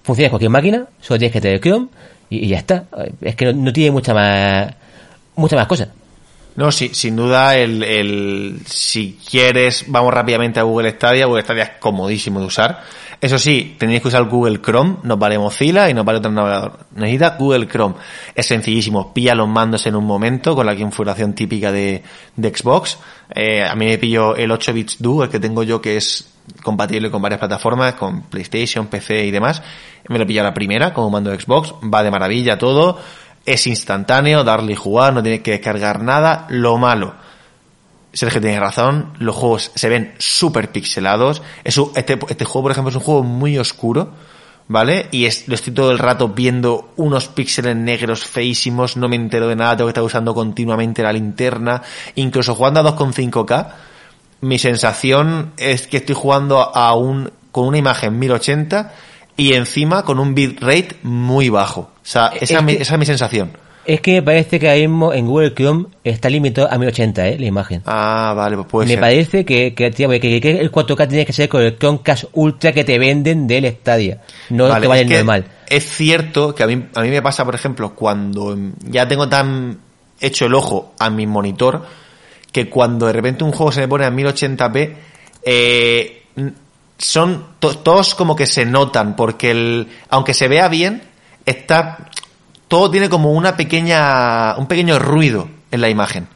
funciona 0.03 0.25
en 0.25 0.31
cualquier 0.31 0.51
máquina, 0.51 0.87
solo 0.99 1.19
tienes 1.19 1.31
que 1.31 1.39
tener 1.39 1.61
Chrome 1.61 1.87
y, 2.29 2.49
ya 2.49 2.57
está. 2.57 2.83
Es 3.21 3.37
que 3.37 3.53
no, 3.53 3.71
tiene 3.71 3.91
mucha 3.91 4.13
más, 4.13 4.73
mucha 5.37 5.55
más 5.55 5.67
cosas. 5.67 5.87
No, 6.59 6.73
sí, 6.73 6.89
sin 6.91 7.15
duda, 7.15 7.55
el, 7.55 7.81
el, 7.83 8.59
si 8.65 9.17
quieres, 9.29 9.85
vamos 9.87 10.13
rápidamente 10.13 10.59
a 10.59 10.63
Google 10.63 10.91
Stadia. 10.91 11.25
Google 11.25 11.43
Stadia 11.43 11.63
es 11.63 11.69
comodísimo 11.79 12.41
de 12.41 12.47
usar. 12.47 12.83
Eso 13.21 13.39
sí, 13.39 13.77
tenéis 13.79 14.01
que 14.01 14.09
usar 14.09 14.25
Google 14.25 14.59
Chrome, 14.61 14.97
no 15.03 15.15
vale 15.15 15.39
Mozilla 15.39 15.89
y 15.89 15.93
no 15.93 16.03
vale 16.03 16.19
otro 16.19 16.29
navegador. 16.33 16.79
Necesita 16.95 17.37
Google 17.39 17.65
Chrome. 17.65 17.95
Es 18.35 18.47
sencillísimo, 18.47 19.13
pilla 19.13 19.35
los 19.35 19.47
mandos 19.47 19.87
en 19.87 19.95
un 19.95 20.03
momento 20.03 20.53
con 20.53 20.65
la 20.65 20.75
configuración 20.75 21.31
típica 21.31 21.71
de, 21.71 22.03
Xbox. 22.35 22.97
Eh, 23.33 23.63
a 23.63 23.73
mí 23.75 23.85
me 23.85 23.97
pillo 23.97 24.35
el 24.35 24.51
8 24.51 24.73
bits 24.73 24.97
Duo, 25.01 25.23
el 25.23 25.29
que 25.29 25.39
tengo 25.39 25.63
yo 25.63 25.81
que 25.81 25.95
es 25.95 26.29
compatible 26.61 27.09
con 27.09 27.21
varias 27.21 27.39
plataformas, 27.39 27.93
con 27.93 28.23
PlayStation, 28.23 28.87
PC 28.87 29.23
y 29.23 29.31
demás. 29.31 29.63
Me 30.09 30.19
lo 30.19 30.27
pillo 30.27 30.43
la 30.43 30.53
primera 30.53 30.93
como 30.93 31.09
mando 31.09 31.31
de 31.31 31.39
Xbox, 31.39 31.73
va 31.83 32.03
de 32.03 32.11
maravilla 32.11 32.57
todo, 32.57 32.99
es 33.45 33.67
instantáneo, 33.67 34.43
darle 34.43 34.73
y 34.73 34.75
jugar, 34.75 35.13
no 35.13 35.23
tiene 35.23 35.41
que 35.41 35.51
descargar 35.51 36.01
nada. 36.01 36.45
Lo 36.49 36.77
malo, 36.77 37.15
Sergio 38.13 38.41
tiene 38.41 38.59
razón, 38.59 39.13
los 39.19 39.35
juegos 39.35 39.71
se 39.75 39.89
ven 39.89 40.13
súper 40.17 40.71
pixelados. 40.71 41.41
Este, 41.63 42.19
este 42.27 42.45
juego, 42.45 42.63
por 42.63 42.71
ejemplo, 42.71 42.89
es 42.89 42.95
un 42.95 43.01
juego 43.01 43.23
muy 43.23 43.57
oscuro, 43.57 44.11
¿vale? 44.67 45.07
Y 45.11 45.25
es, 45.25 45.47
lo 45.47 45.55
estoy 45.55 45.73
todo 45.73 45.91
el 45.91 45.99
rato 45.99 46.29
viendo 46.29 46.93
unos 46.95 47.27
píxeles 47.27 47.75
negros 47.75 48.25
feísimos, 48.25 48.97
no 48.97 49.07
me 49.09 49.15
entero 49.15 49.47
de 49.47 49.55
nada, 49.55 49.77
tengo 49.77 49.87
que 49.87 49.91
estar 49.91 50.03
usando 50.03 50.33
continuamente 50.33 51.03
la 51.03 51.13
linterna, 51.13 51.81
incluso 52.15 52.55
jugando 52.55 52.79
a 52.79 52.95
2.5K 52.95 53.67
mi 54.41 54.57
sensación 54.57 55.51
es 55.57 55.87
que 55.87 55.97
estoy 55.97 56.15
jugando 56.15 56.75
a 56.75 56.95
un, 56.95 57.31
con 57.51 57.67
una 57.67 57.77
imagen 57.77 58.17
1080 58.19 58.93
y 59.39 59.53
encima 59.53 60.03
con 60.03 60.19
un 60.19 60.35
bitrate 60.35 60.97
muy 61.03 61.49
bajo. 61.49 61.81
O 61.81 61.89
sea, 62.03 62.27
esa, 62.39 62.59
es 62.59 62.97
mi, 62.97 63.05
sensación. 63.05 63.51
Es 63.85 64.01
que 64.01 64.15
me 64.15 64.21
parece 64.21 64.59
que 64.59 64.69
ahí 64.69 64.81
mismo 64.87 65.13
en 65.13 65.25
Google 65.25 65.53
Chrome 65.55 65.85
está 66.03 66.29
limitado 66.29 66.71
a 66.71 66.77
1080, 66.77 67.27
¿eh? 67.29 67.39
La 67.39 67.45
imagen. 67.45 67.81
Ah, 67.85 68.33
vale, 68.35 68.57
pues 68.57 68.67
puede 68.67 68.95
me 68.95 69.01
parece 69.01 69.45
que, 69.45 69.73
que, 69.73 69.87
el 69.87 70.71
4K 70.71 71.07
tiene 71.07 71.25
que 71.25 71.33
ser 71.33 71.47
con 71.47 71.63
el 71.63 71.77
Chromecast 71.77 72.25
Ultra 72.33 72.73
que 72.73 72.83
te 72.83 72.99
venden 72.99 73.47
del 73.47 73.65
Stadia. 73.65 74.21
No 74.49 74.79
que 74.79 74.87
vaya 74.87 75.05
normal. 75.05 75.45
Es 75.67 75.85
cierto 75.85 76.53
que 76.53 76.63
a 76.63 76.67
mí, 76.67 76.85
a 76.93 77.01
mí 77.01 77.09
me 77.09 77.21
pasa, 77.21 77.45
por 77.45 77.55
ejemplo, 77.55 77.95
cuando 77.95 78.57
ya 78.83 79.07
tengo 79.07 79.29
tan 79.29 79.79
hecho 80.19 80.45
el 80.47 80.53
ojo 80.53 80.93
a 80.99 81.09
mi 81.09 81.25
monitor, 81.25 81.85
que 82.51 82.69
cuando 82.69 83.07
de 83.07 83.13
repente 83.13 83.45
un 83.45 83.51
juego 83.51 83.71
se 83.71 83.79
me 83.79 83.87
pone 83.87 84.05
a 84.05 84.11
1080p, 84.11 84.93
eh, 85.43 86.23
son 86.99 87.45
todos 87.59 88.13
como 88.13 88.35
que 88.35 88.45
se 88.45 88.65
notan, 88.65 89.15
porque 89.15 89.51
el, 89.51 89.87
aunque 90.09 90.33
se 90.35 90.47
vea 90.47 90.67
bien, 90.67 91.01
está, 91.45 92.09
todo 92.67 92.91
tiene 92.91 93.09
como 93.09 93.31
una 93.31 93.55
pequeña, 93.57 94.55
un 94.57 94.67
pequeño 94.67 94.99
ruido 94.99 95.49
en 95.71 95.81
la 95.81 95.89
imagen. 95.89 96.27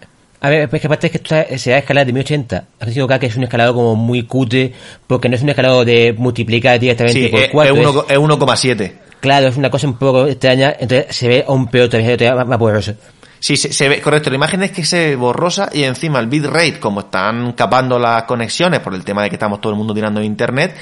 A 0.42 0.50
ver, 0.50 0.70
es 0.74 0.82
que 0.82 0.88
aparte 0.88 1.08
es 1.08 1.12
que 1.12 1.18
esto 1.18 1.58
se 1.58 1.70
va 1.72 1.76
a 1.78 1.80
escalar 1.80 2.06
de 2.06 2.12
1080 2.14 2.64
a 2.80 2.86
5K, 2.86 3.20
que 3.20 3.28
es 3.28 3.36
un 3.38 3.44
escalado 3.44 3.74
como 3.74 3.96
muy 3.96 4.24
cutre, 4.24 4.74
porque 5.08 5.30
no 5.30 5.36
es 5.36 5.42
un 5.42 5.50
escalado 5.50 5.86
de 5.86 6.14
multiplicar 6.18 6.80
directamente 6.80 7.22
Sí, 7.24 7.28
por 7.30 7.40
es, 7.42 7.50
4. 7.50 7.76
es 7.76 7.80
uno- 7.88 8.06
es 8.10 8.18
1,7. 8.18 8.94
Claro, 9.22 9.48
es 9.48 9.56
una 9.56 9.70
cosa 9.70 9.88
un 9.88 9.94
poco 9.98 10.28
extraña, 10.28 10.76
entonces 10.78 11.16
se 11.16 11.30
ve 11.30 11.46
aún 11.48 11.68
peor, 11.68 11.88
todavía, 11.90 12.18
todavía 12.18 12.36
más, 12.36 12.48
más 12.48 12.58
poderoso. 12.58 12.94
Sí, 13.44 13.58
se, 13.58 13.74
se 13.74 13.90
ve, 13.90 14.00
correcto. 14.00 14.30
La 14.30 14.38
imagen 14.38 14.64
es 14.64 14.72
que 14.72 14.86
se 14.86 15.10
ve 15.10 15.16
borrosa 15.18 15.70
y 15.74 15.84
encima 15.84 16.20
el 16.22 16.28
bitrate, 16.28 16.80
como 16.80 17.02
están 17.02 17.52
capando 17.52 18.00
las 18.00 18.24
conexiones 18.24 18.80
por 18.80 18.94
el 18.94 19.04
tema 19.04 19.22
de 19.22 19.28
que 19.30 19.36
estamos 19.36 19.60
todo 19.60 19.74
el 19.74 19.78
mundo 19.78 19.94
tirando 19.94 20.22
de 20.22 20.26
internet, 20.26 20.74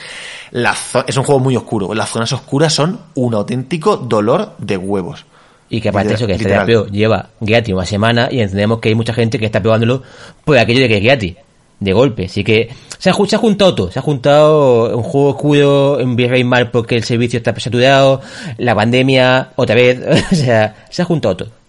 la 0.51 0.75
es 1.07 1.17
un 1.17 1.23
juego 1.23 1.39
muy 1.39 1.55
oscuro. 1.55 1.91
Las 1.95 2.09
zonas 2.09 2.31
oscuras 2.33 2.71
son 2.71 2.99
un 3.15 3.33
auténtico 3.33 3.97
dolor 3.97 4.53
de 4.59 4.77
huevos. 4.77 5.25
Y 5.71 5.81
que 5.81 5.89
aparte 5.89 6.09
de 6.09 6.13
eso, 6.17 6.27
que 6.27 6.33
este 6.33 6.49
peor 6.67 6.91
lleva 6.91 7.29
gratis 7.39 7.73
una 7.73 7.85
semana 7.85 8.27
y 8.29 8.41
entendemos 8.41 8.77
que 8.79 8.89
hay 8.89 8.95
mucha 8.95 9.13
gente 9.15 9.39
que 9.39 9.45
está 9.47 9.59
probándolo 9.59 10.03
por 10.45 10.55
aquello 10.59 10.81
de 10.81 10.87
que 10.87 10.97
es 10.97 11.03
gratis, 11.03 11.35
de 11.79 11.93
golpe. 11.93 12.25
Así 12.25 12.43
que 12.43 12.69
se 12.99 13.09
ha, 13.09 13.13
ju- 13.13 13.25
se 13.27 13.37
ha 13.37 13.39
juntado 13.39 13.73
todo. 13.73 13.89
Se 13.91 13.97
ha 13.97 14.03
juntado 14.03 14.95
un 14.95 15.01
juego 15.01 15.29
oscuro, 15.29 15.97
un 15.97 16.15
virrey 16.15 16.43
mal 16.43 16.69
porque 16.69 16.95
el 16.95 17.03
servicio 17.05 17.37
está 17.37 17.59
saturado, 17.59 18.21
la 18.59 18.75
pandemia, 18.75 19.49
otra 19.55 19.73
vez. 19.73 19.99
o 20.31 20.35
sea, 20.35 20.85
se 20.91 21.01
ha 21.01 21.05
juntado 21.05 21.37
todo. 21.37 21.60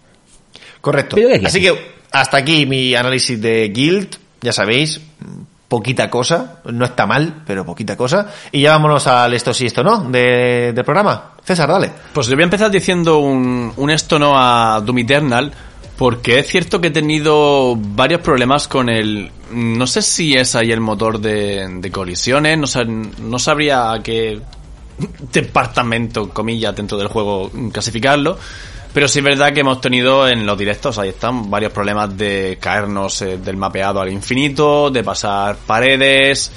Correcto. 0.83 1.15
Así 1.47 1.61
que 1.61 1.93
hasta 2.11 2.35
aquí 2.37 2.65
mi 2.65 2.93
análisis 2.93 3.41
de 3.41 3.69
Guild. 3.69 4.17
Ya 4.41 4.51
sabéis, 4.51 4.99
poquita 5.69 6.09
cosa. 6.09 6.57
No 6.65 6.83
está 6.83 7.05
mal, 7.05 7.43
pero 7.47 7.65
poquita 7.65 7.95
cosa. 7.95 8.27
Y 8.51 8.61
ya 8.63 8.71
vámonos 8.71 9.07
al 9.07 9.33
esto 9.33 9.53
sí, 9.53 9.65
esto 9.67 9.81
no 9.81 10.09
de- 10.11 10.73
del 10.75 10.83
programa. 10.83 11.35
César, 11.45 11.69
dale. 11.69 11.89
Pues 12.13 12.27
yo 12.27 12.33
voy 12.35 12.43
a 12.43 12.45
empezar 12.45 12.69
diciendo 12.69 13.19
un, 13.19 13.71
un 13.77 13.89
esto 13.89 14.19
no 14.19 14.33
a 14.37 14.81
Doom 14.81 14.97
Eternal, 14.99 15.53
porque 15.97 16.39
es 16.39 16.47
cierto 16.47 16.81
que 16.81 16.89
he 16.89 16.91
tenido 16.91 17.75
varios 17.77 18.19
problemas 18.19 18.67
con 18.67 18.89
el... 18.89 19.31
No 19.51 19.87
sé 19.87 20.01
si 20.01 20.33
es 20.33 20.53
ahí 20.55 20.71
el 20.73 20.81
motor 20.81 21.19
de, 21.21 21.65
de 21.79 21.91
colisiones, 21.91 22.57
no, 22.57 22.67
sab- 22.67 22.87
no 23.19 23.39
sabría 23.39 23.93
a 23.93 24.03
qué 24.03 24.41
departamento, 25.31 26.29
comillas, 26.29 26.75
dentro 26.75 26.97
del 26.97 27.07
juego 27.07 27.49
clasificarlo, 27.71 28.37
pero 28.93 29.07
sí 29.07 29.19
es 29.19 29.25
verdad 29.25 29.51
que 29.53 29.61
hemos 29.61 29.81
tenido 29.81 30.27
en 30.27 30.45
los 30.45 30.57
directos, 30.57 30.97
ahí 30.97 31.09
están, 31.09 31.49
varios 31.49 31.71
problemas 31.71 32.15
de 32.17 32.57
caernos 32.61 33.21
eh, 33.23 33.37
del 33.37 33.57
mapeado 33.57 33.99
al 34.01 34.11
infinito, 34.11 34.89
de 34.91 35.03
pasar 35.03 35.57
paredes, 35.65 36.51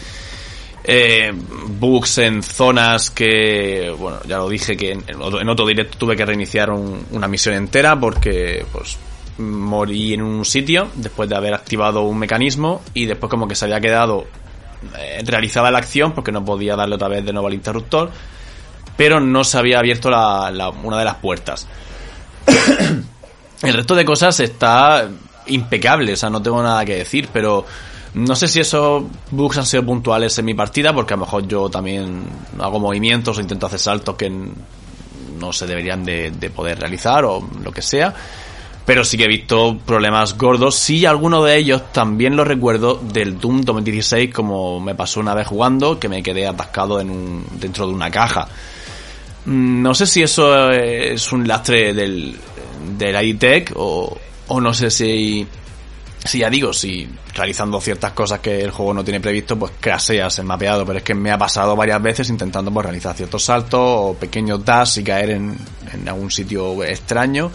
eh, 0.84 1.32
bugs 1.68 2.18
en 2.18 2.42
zonas 2.42 3.10
que, 3.10 3.92
bueno, 3.98 4.18
ya 4.28 4.36
lo 4.38 4.48
dije 4.48 4.76
que 4.76 4.92
en, 4.92 5.04
otro, 5.20 5.66
directo 5.66 5.98
tuve 5.98 6.16
que 6.16 6.24
reiniciar 6.24 6.70
un- 6.70 7.06
una 7.10 7.26
misión 7.26 7.54
entera 7.56 7.98
porque, 7.98 8.64
pues, 8.72 8.96
morí 9.38 10.14
en 10.14 10.22
un 10.22 10.44
sitio 10.44 10.88
después 10.94 11.28
de 11.28 11.36
haber 11.36 11.54
activado 11.54 12.02
un 12.02 12.18
mecanismo 12.18 12.82
y 12.94 13.04
después 13.06 13.28
como 13.28 13.46
que 13.48 13.54
se 13.54 13.64
había 13.66 13.80
quedado 13.80 14.26
eh, 14.98 15.22
realizada 15.24 15.70
la 15.70 15.78
acción 15.78 16.12
porque 16.12 16.30
no 16.32 16.44
podía 16.44 16.76
darle 16.76 16.94
otra 16.94 17.08
vez 17.08 17.24
de 17.24 17.32
nuevo 17.32 17.48
al 17.48 17.54
interruptor, 17.54 18.10
pero 18.96 19.20
no 19.20 19.42
se 19.42 19.58
había 19.58 19.78
abierto 19.80 20.08
la- 20.10 20.50
la- 20.52 20.68
una 20.70 20.98
de 20.98 21.04
las 21.04 21.16
puertas. 21.16 21.66
El 23.62 23.74
resto 23.74 23.94
de 23.94 24.05
cosas 24.05 24.39
está 24.40 25.09
impecable, 25.47 26.12
o 26.12 26.16
sea, 26.16 26.31
no 26.31 26.43
tengo 26.43 26.62
nada 26.62 26.85
que 26.85 26.97
decir, 26.97 27.28
pero 27.32 27.64
no 28.14 28.35
sé 28.35 28.48
si 28.48 28.60
esos 28.60 29.05
bugs 29.31 29.59
han 29.59 29.66
sido 29.66 29.85
puntuales 29.85 30.39
en 30.39 30.44
mi 30.44 30.55
partida, 30.55 30.93
porque 30.93 31.14
a 31.14 31.16
lo 31.16 31.24
mejor 31.24 31.47
yo 31.47 31.68
también 31.68 32.24
hago 32.59 32.81
movimientos 32.81 33.36
o 33.36 33.40
intento 33.40 33.66
hacer 33.66 33.78
saltos 33.78 34.16
que 34.16 34.31
no 34.31 35.52
se 35.52 35.66
deberían 35.66 36.05
de, 36.05 36.31
de 36.31 36.51
poder 36.51 36.78
realizar 36.78 37.24
o 37.24 37.47
lo 37.62 37.73
que 37.73 37.82
sea. 37.82 38.14
Pero 38.86 39.05
sí 39.05 39.18
que 39.18 39.24
he 39.24 39.28
visto 39.28 39.77
problemas 39.85 40.39
gordos. 40.39 40.77
Sí, 40.77 41.05
alguno 41.05 41.43
de 41.43 41.56
ellos 41.56 41.93
también 41.93 42.36
lo 42.36 42.44
recuerdo 42.44 42.94
del 42.94 43.39
Doom 43.39 43.62
2016, 43.62 44.32
como 44.32 44.78
me 44.78 44.94
pasó 44.94 45.18
una 45.18 45.35
vez 45.35 45.48
jugando, 45.48 45.98
que 45.98 46.09
me 46.09 46.23
quedé 46.23 46.47
atascado 46.47 47.01
en 47.01 47.10
un, 47.10 47.44
dentro 47.59 47.89
de 47.89 47.93
una 47.93 48.10
caja. 48.12 48.48
Mm, 49.47 49.82
No 49.82 49.94
sé 49.94 50.06
si 50.06 50.23
eso 50.23 50.70
es 50.70 51.32
un 51.32 51.47
lastre 51.48 51.94
del, 51.94 52.36
del 52.98 53.24
IDTech 53.27 53.73
o, 53.77 54.16
o 54.48 54.60
no 54.60 54.74
sé 54.74 54.90
si, 54.90 55.47
si 56.24 56.39
ya 56.39 56.51
digo, 56.51 56.73
si 56.73 57.09
realizando 57.35 57.81
ciertas 57.81 58.12
cosas 58.12 58.40
que 58.40 58.60
el 58.60 58.70
juego 58.70 58.94
no 58.94 59.05
tiene 59.05 59.20
previsto, 59.20 59.59
pues 59.59 59.73
craseas 59.78 60.39
el 60.39 60.47
mapeado, 60.47 60.85
pero 60.86 60.98
es 60.98 61.05
que 61.05 61.14
me 61.14 61.31
ha 61.31 61.39
pasado 61.39 61.77
varias 61.77 62.02
veces 62.02 62.28
intentando 62.31 62.70
pues, 62.73 62.85
realizar 62.85 63.16
ciertos 63.16 63.44
saltos 63.44 63.81
o 63.82 64.14
pequeños 64.14 64.64
dash 64.64 64.98
y 64.98 65.05
caer 65.05 65.31
en, 65.31 65.56
en 65.93 66.09
algún 66.09 66.31
sitio 66.31 66.82
extraño. 66.85 67.51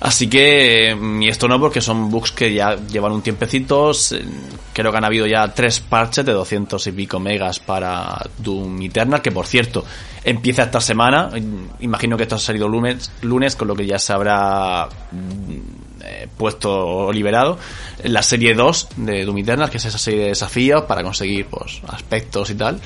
Así 0.00 0.28
que, 0.28 0.96
mm, 0.98 1.22
y 1.22 1.28
esto 1.28 1.46
no 1.46 1.60
porque 1.60 1.82
son 1.82 2.10
bugs 2.10 2.32
que 2.32 2.54
ya 2.54 2.74
llevan 2.74 3.12
un 3.12 3.20
tiempecito, 3.20 3.92
creo 4.72 4.90
que 4.90 4.98
han 4.98 5.04
habido 5.04 5.26
ya 5.26 5.46
tres 5.52 5.80
parches 5.80 6.24
de 6.24 6.32
200 6.32 6.86
y 6.86 6.92
pico 6.92 7.20
megas 7.20 7.58
para 7.58 8.18
Doom 8.38 8.80
Eternal, 8.80 9.20
que 9.20 9.30
por 9.30 9.46
cierto, 9.46 9.84
empieza 10.24 10.62
esta 10.62 10.80
semana, 10.80 11.30
imagino 11.80 12.16
que 12.16 12.22
esto 12.22 12.36
ha 12.36 12.38
salido 12.38 12.66
lunes, 12.66 13.12
lunes 13.20 13.56
con 13.56 13.68
lo 13.68 13.76
que 13.76 13.86
ya 13.86 13.98
se 13.98 14.14
habrá 14.14 14.88
mm, 15.12 16.02
eh, 16.02 16.28
puesto 16.34 16.70
o 16.70 17.12
liberado, 17.12 17.58
la 18.04 18.22
serie 18.22 18.54
2 18.54 18.88
de 18.96 19.26
Doom 19.26 19.38
Eternal, 19.38 19.68
que 19.68 19.76
es 19.76 19.84
esa 19.84 19.98
serie 19.98 20.22
de 20.22 20.28
desafíos 20.28 20.84
para 20.84 21.02
conseguir 21.02 21.44
pues 21.44 21.82
aspectos 21.86 22.48
y 22.48 22.54
tal. 22.54 22.80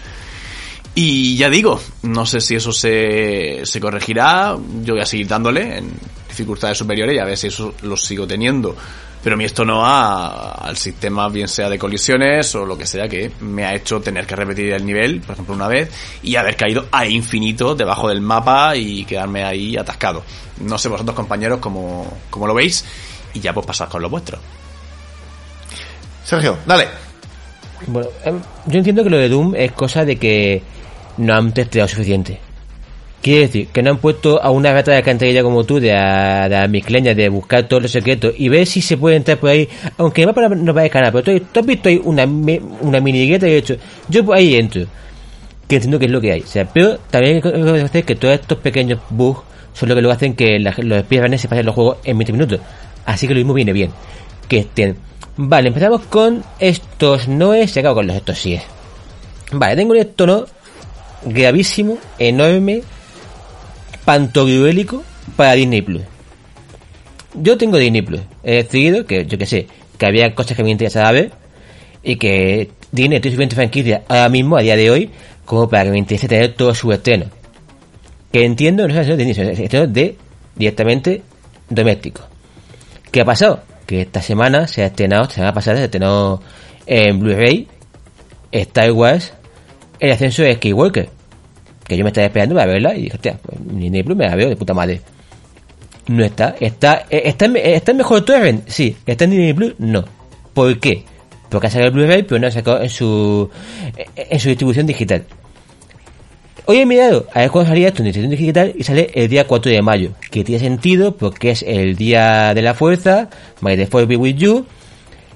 Y 0.96 1.36
ya 1.36 1.48
digo, 1.48 1.80
no 2.02 2.26
sé 2.26 2.40
si 2.40 2.56
eso 2.56 2.72
se, 2.72 3.60
se 3.64 3.80
corregirá, 3.80 4.56
yo 4.82 4.94
voy 4.94 5.02
a 5.02 5.06
seguir 5.06 5.26
dándole 5.26 5.78
en 5.78 5.90
dificultades 6.34 6.78
superiores 6.78 7.16
y 7.16 7.18
a 7.18 7.24
ver 7.24 7.36
si 7.36 7.46
eso 7.46 7.74
lo 7.82 7.96
sigo 7.96 8.26
teniendo. 8.26 8.76
Pero 9.22 9.34
a 9.34 9.36
mí 9.38 9.44
esto 9.44 9.64
no 9.64 9.86
a, 9.86 10.52
al 10.52 10.76
sistema, 10.76 11.28
bien 11.30 11.48
sea 11.48 11.70
de 11.70 11.78
colisiones 11.78 12.54
o 12.56 12.66
lo 12.66 12.76
que 12.76 12.84
sea, 12.84 13.08
que 13.08 13.32
me 13.40 13.64
ha 13.64 13.74
hecho 13.74 14.00
tener 14.00 14.26
que 14.26 14.36
repetir 14.36 14.72
el 14.74 14.84
nivel, 14.84 15.22
por 15.22 15.32
ejemplo, 15.32 15.54
una 15.54 15.66
vez, 15.66 15.90
y 16.22 16.36
haber 16.36 16.56
caído 16.56 16.88
a 16.92 17.06
infinito 17.06 17.74
debajo 17.74 18.10
del 18.10 18.20
mapa 18.20 18.76
y 18.76 19.06
quedarme 19.06 19.42
ahí 19.42 19.78
atascado. 19.78 20.22
No 20.60 20.76
sé 20.76 20.90
vosotros, 20.90 21.16
compañeros, 21.16 21.58
cómo, 21.60 22.18
cómo 22.28 22.46
lo 22.46 22.52
veis, 22.52 22.84
y 23.32 23.40
ya 23.40 23.54
pues 23.54 23.64
pasad 23.64 23.88
con 23.88 24.02
lo 24.02 24.10
vuestro. 24.10 24.38
Sergio, 26.22 26.58
dale. 26.66 26.88
Bueno, 27.86 28.08
em, 28.24 28.40
yo 28.66 28.78
entiendo 28.78 29.04
que 29.04 29.10
lo 29.10 29.16
de 29.16 29.28
Doom 29.30 29.54
es 29.56 29.72
cosa 29.72 30.04
de 30.04 30.16
que 30.16 30.62
no 31.16 31.34
han 31.34 31.52
testeado 31.52 31.88
suficiente. 31.88 32.40
Quiere 33.24 33.40
decir, 33.46 33.68
que 33.68 33.82
no 33.82 33.88
han 33.92 33.96
puesto 33.96 34.42
a 34.42 34.50
una 34.50 34.70
gata 34.72 34.90
de 34.90 34.98
alcantarilla 34.98 35.42
como 35.42 35.64
tú, 35.64 35.80
de 35.80 35.94
a, 35.96 36.46
de 36.46 36.56
a 36.56 36.68
micleña, 36.68 37.14
de 37.14 37.30
buscar 37.30 37.66
todos 37.66 37.80
los 37.84 37.90
secretos 37.90 38.34
y 38.36 38.50
ver 38.50 38.66
si 38.66 38.82
se 38.82 38.98
puede 38.98 39.16
entrar 39.16 39.38
por 39.38 39.48
ahí, 39.48 39.66
aunque 39.96 40.20
el 40.20 40.26
mapa 40.26 40.46
no 40.46 40.74
va 40.74 40.82
a 40.82 40.90
pero 40.90 41.22
tú, 41.22 41.40
tú 41.50 41.60
has 41.60 41.64
visto 41.64 41.88
ahí 41.88 41.98
una, 42.04 42.26
una 42.26 43.00
mini 43.00 43.26
gueta 43.26 43.48
y 43.48 43.52
he 43.52 43.56
hecho, 43.56 43.76
yo 44.10 44.26
por 44.26 44.36
ahí 44.36 44.56
entro. 44.56 44.82
Que 45.66 45.76
entiendo 45.76 45.98
que 45.98 46.04
es 46.04 46.10
lo 46.10 46.20
que 46.20 46.32
hay. 46.32 46.40
O 46.42 46.46
sea, 46.46 46.66
pero 46.70 46.98
también 47.10 47.40
hay 47.42 47.90
que 47.92 48.02
que 48.02 48.14
todos 48.14 48.34
estos 48.34 48.58
pequeños 48.58 49.00
bugs 49.08 49.40
son 49.72 49.88
lo 49.88 49.94
que 49.94 50.02
luego 50.02 50.14
hacen 50.14 50.34
que 50.34 50.58
la- 50.58 50.74
los 50.76 51.00
speedrunners 51.04 51.40
se 51.40 51.48
pasen 51.48 51.64
los 51.64 51.74
juegos 51.74 51.96
en 52.04 52.18
20 52.18 52.30
minutos. 52.34 52.60
Así 53.06 53.26
que 53.26 53.32
lo 53.32 53.38
mismo 53.38 53.54
viene 53.54 53.72
bien. 53.72 53.90
Que 54.48 54.58
estén. 54.58 54.98
Vale, 55.38 55.68
empezamos 55.68 56.02
con 56.02 56.44
estos 56.58 57.26
noes 57.26 57.74
y 57.74 57.80
acabo 57.80 57.94
con 57.94 58.06
los 58.06 58.16
estos 58.16 58.38
sí 58.38 58.60
Vale, 59.50 59.76
tengo 59.76 59.92
un 59.92 59.98
esto 59.98 60.26
no 60.26 60.44
gravísimo, 61.24 61.96
enorme, 62.18 62.82
pantogruélico 64.04 65.02
para 65.36 65.54
Disney 65.54 65.82
Plus. 65.82 66.02
Yo 67.34 67.56
tengo 67.58 67.78
Disney 67.78 68.02
Plus. 68.02 68.20
He 68.42 68.56
decidido 68.56 69.06
que, 69.06 69.26
yo 69.26 69.38
que 69.38 69.46
sé, 69.46 69.66
que 69.98 70.06
había 70.06 70.34
cosas 70.34 70.56
que 70.56 70.62
me 70.62 70.70
interesaba 70.70 71.12
ver 71.12 71.32
y 72.02 72.16
que 72.16 72.70
Disney 72.92 73.20
tiene 73.20 73.34
suficiente 73.34 73.56
franquicia 73.56 74.02
ahora 74.08 74.28
mismo, 74.28 74.56
a 74.56 74.62
día 74.62 74.76
de 74.76 74.90
hoy, 74.90 75.10
como 75.44 75.68
para 75.68 75.84
que 75.84 75.90
me 75.90 75.98
interese 75.98 76.28
tener 76.28 76.54
todo 76.54 76.74
su 76.74 76.92
estreno. 76.92 77.26
Que 78.30 78.44
entiendo, 78.44 78.86
no 78.86 78.98
es 78.98 79.06
de 79.06 79.16
Disney, 79.16 79.50
es 79.50 79.58
estreno 79.58 79.86
de 79.86 80.16
directamente 80.54 81.22
doméstico. 81.68 82.22
¿Qué 83.10 83.20
ha 83.20 83.24
pasado? 83.24 83.62
Que 83.86 84.02
esta 84.02 84.22
semana 84.22 84.66
se 84.66 84.82
ha 84.82 84.86
estrenado, 84.86 85.22
esta 85.22 85.36
semana 85.36 85.54
pasada 85.54 85.76
se 85.78 85.84
estrenó 85.84 86.40
en 86.86 87.18
Blu-ray 87.18 87.68
Star 88.52 88.92
Wars 88.92 89.32
El 89.98 90.12
ascenso 90.12 90.42
de 90.42 90.54
Skywalker. 90.54 91.10
Que 91.86 91.96
yo 91.96 92.04
me 92.04 92.10
estaba 92.10 92.26
esperando 92.26 92.54
para 92.54 92.72
verla 92.72 92.94
y 92.96 93.02
dije, 93.02 93.16
hostia, 93.16 93.38
pues 93.42 93.58
Disney 93.60 94.02
Plus 94.02 94.16
me 94.16 94.26
la 94.26 94.34
veo 94.36 94.48
de 94.48 94.56
puta 94.56 94.72
madre. 94.74 95.00
No 96.08 96.24
está. 96.24 96.54
¿Está, 96.60 97.06
eh, 97.10 97.22
está, 97.26 97.44
en- 97.46 97.56
está 97.56 97.90
en 97.92 97.96
mejor 97.98 98.24
torrent? 98.24 98.68
Sí. 98.68 98.96
¿Está 99.06 99.24
en 99.24 99.30
Disney 99.30 99.52
Plus? 99.52 99.74
No. 99.78 100.04
¿Por 100.54 100.78
qué? 100.80 101.04
Porque 101.50 101.66
ha 101.66 101.70
sacado 101.70 101.88
el 101.88 101.94
Blu-ray, 101.94 102.22
pero 102.24 102.40
no 102.40 102.46
ha 102.46 102.50
sacado 102.50 102.82
en 102.82 102.88
su, 102.88 103.48
en 104.16 104.40
su 104.40 104.48
distribución 104.48 104.86
digital. 104.86 105.24
Hoy 106.66 106.78
he 106.78 106.86
mirado 106.86 107.26
a 107.34 107.40
ver 107.40 107.50
cuándo 107.50 107.68
salía 107.68 107.88
esto 107.88 108.00
en 108.02 108.06
distribución 108.06 108.38
digital 108.40 108.72
y 108.76 108.82
sale 108.84 109.10
el 109.14 109.28
día 109.28 109.46
4 109.46 109.70
de 109.70 109.82
mayo. 109.82 110.12
Que 110.30 110.42
tiene 110.44 110.58
sentido 110.60 111.16
porque 111.16 111.50
es 111.50 111.62
el 111.62 111.94
día 111.96 112.54
de 112.54 112.62
la 112.62 112.72
fuerza, 112.74 113.28
My 113.60 113.76
the 113.76 113.86
Force 113.86 114.06
be 114.06 114.16
with 114.16 114.36
you 114.36 114.64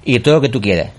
y 0.05 0.19
todo 0.20 0.37
lo 0.37 0.41
que 0.41 0.49
tú 0.49 0.61
quieras. 0.61 0.91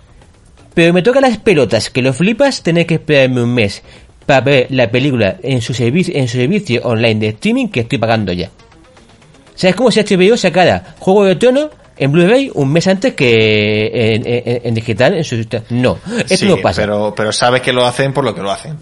Pero 0.76 0.94
me 0.94 1.02
toca 1.02 1.20
las 1.20 1.38
pelotas, 1.40 1.90
que 1.90 2.04
lo 2.04 2.14
flipas, 2.14 2.62
tener 2.62 2.86
que 2.86 2.94
esperarme 2.96 3.42
un 3.42 3.54
mes 3.56 3.82
para 4.30 4.42
ver 4.42 4.68
la 4.70 4.92
película 4.92 5.38
en 5.42 5.60
su 5.60 5.74
servicio, 5.74 6.14
en 6.16 6.28
su 6.28 6.38
servicio 6.38 6.82
online 6.84 7.20
de 7.20 7.28
streaming 7.30 7.68
que 7.70 7.80
estoy 7.80 7.98
pagando 7.98 8.32
ya. 8.32 8.46
O 8.48 9.58
sea, 9.58 9.72
es 9.72 9.76
como 9.76 9.90
si 9.90 10.00
HBO 10.02 10.38
sacara 10.38 10.94
Juego 11.00 11.26
de 11.26 11.36
Tronos 11.36 11.70
en 11.98 12.12
Blu-ray 12.12 12.52
un 12.54 12.72
mes 12.72 12.86
antes 12.88 13.16
que 13.16 13.90
en, 14.16 14.22
en- 14.28 14.62
en 14.68 14.74
digital 14.76 15.16
en 15.16 15.24
su 15.24 15.36
No, 15.72 15.98
esto 16.20 16.36
Sí, 16.38 16.46
no 16.46 16.58
pasa. 16.58 16.84
Pero, 16.84 17.12
pero 17.18 17.32
sabes 17.32 17.62
que 17.62 17.74
lo 17.74 17.86
hacen 17.88 18.14
por 18.14 18.24
lo 18.24 18.36
que 18.36 18.42
lo 18.42 18.52
hacen. 18.52 18.78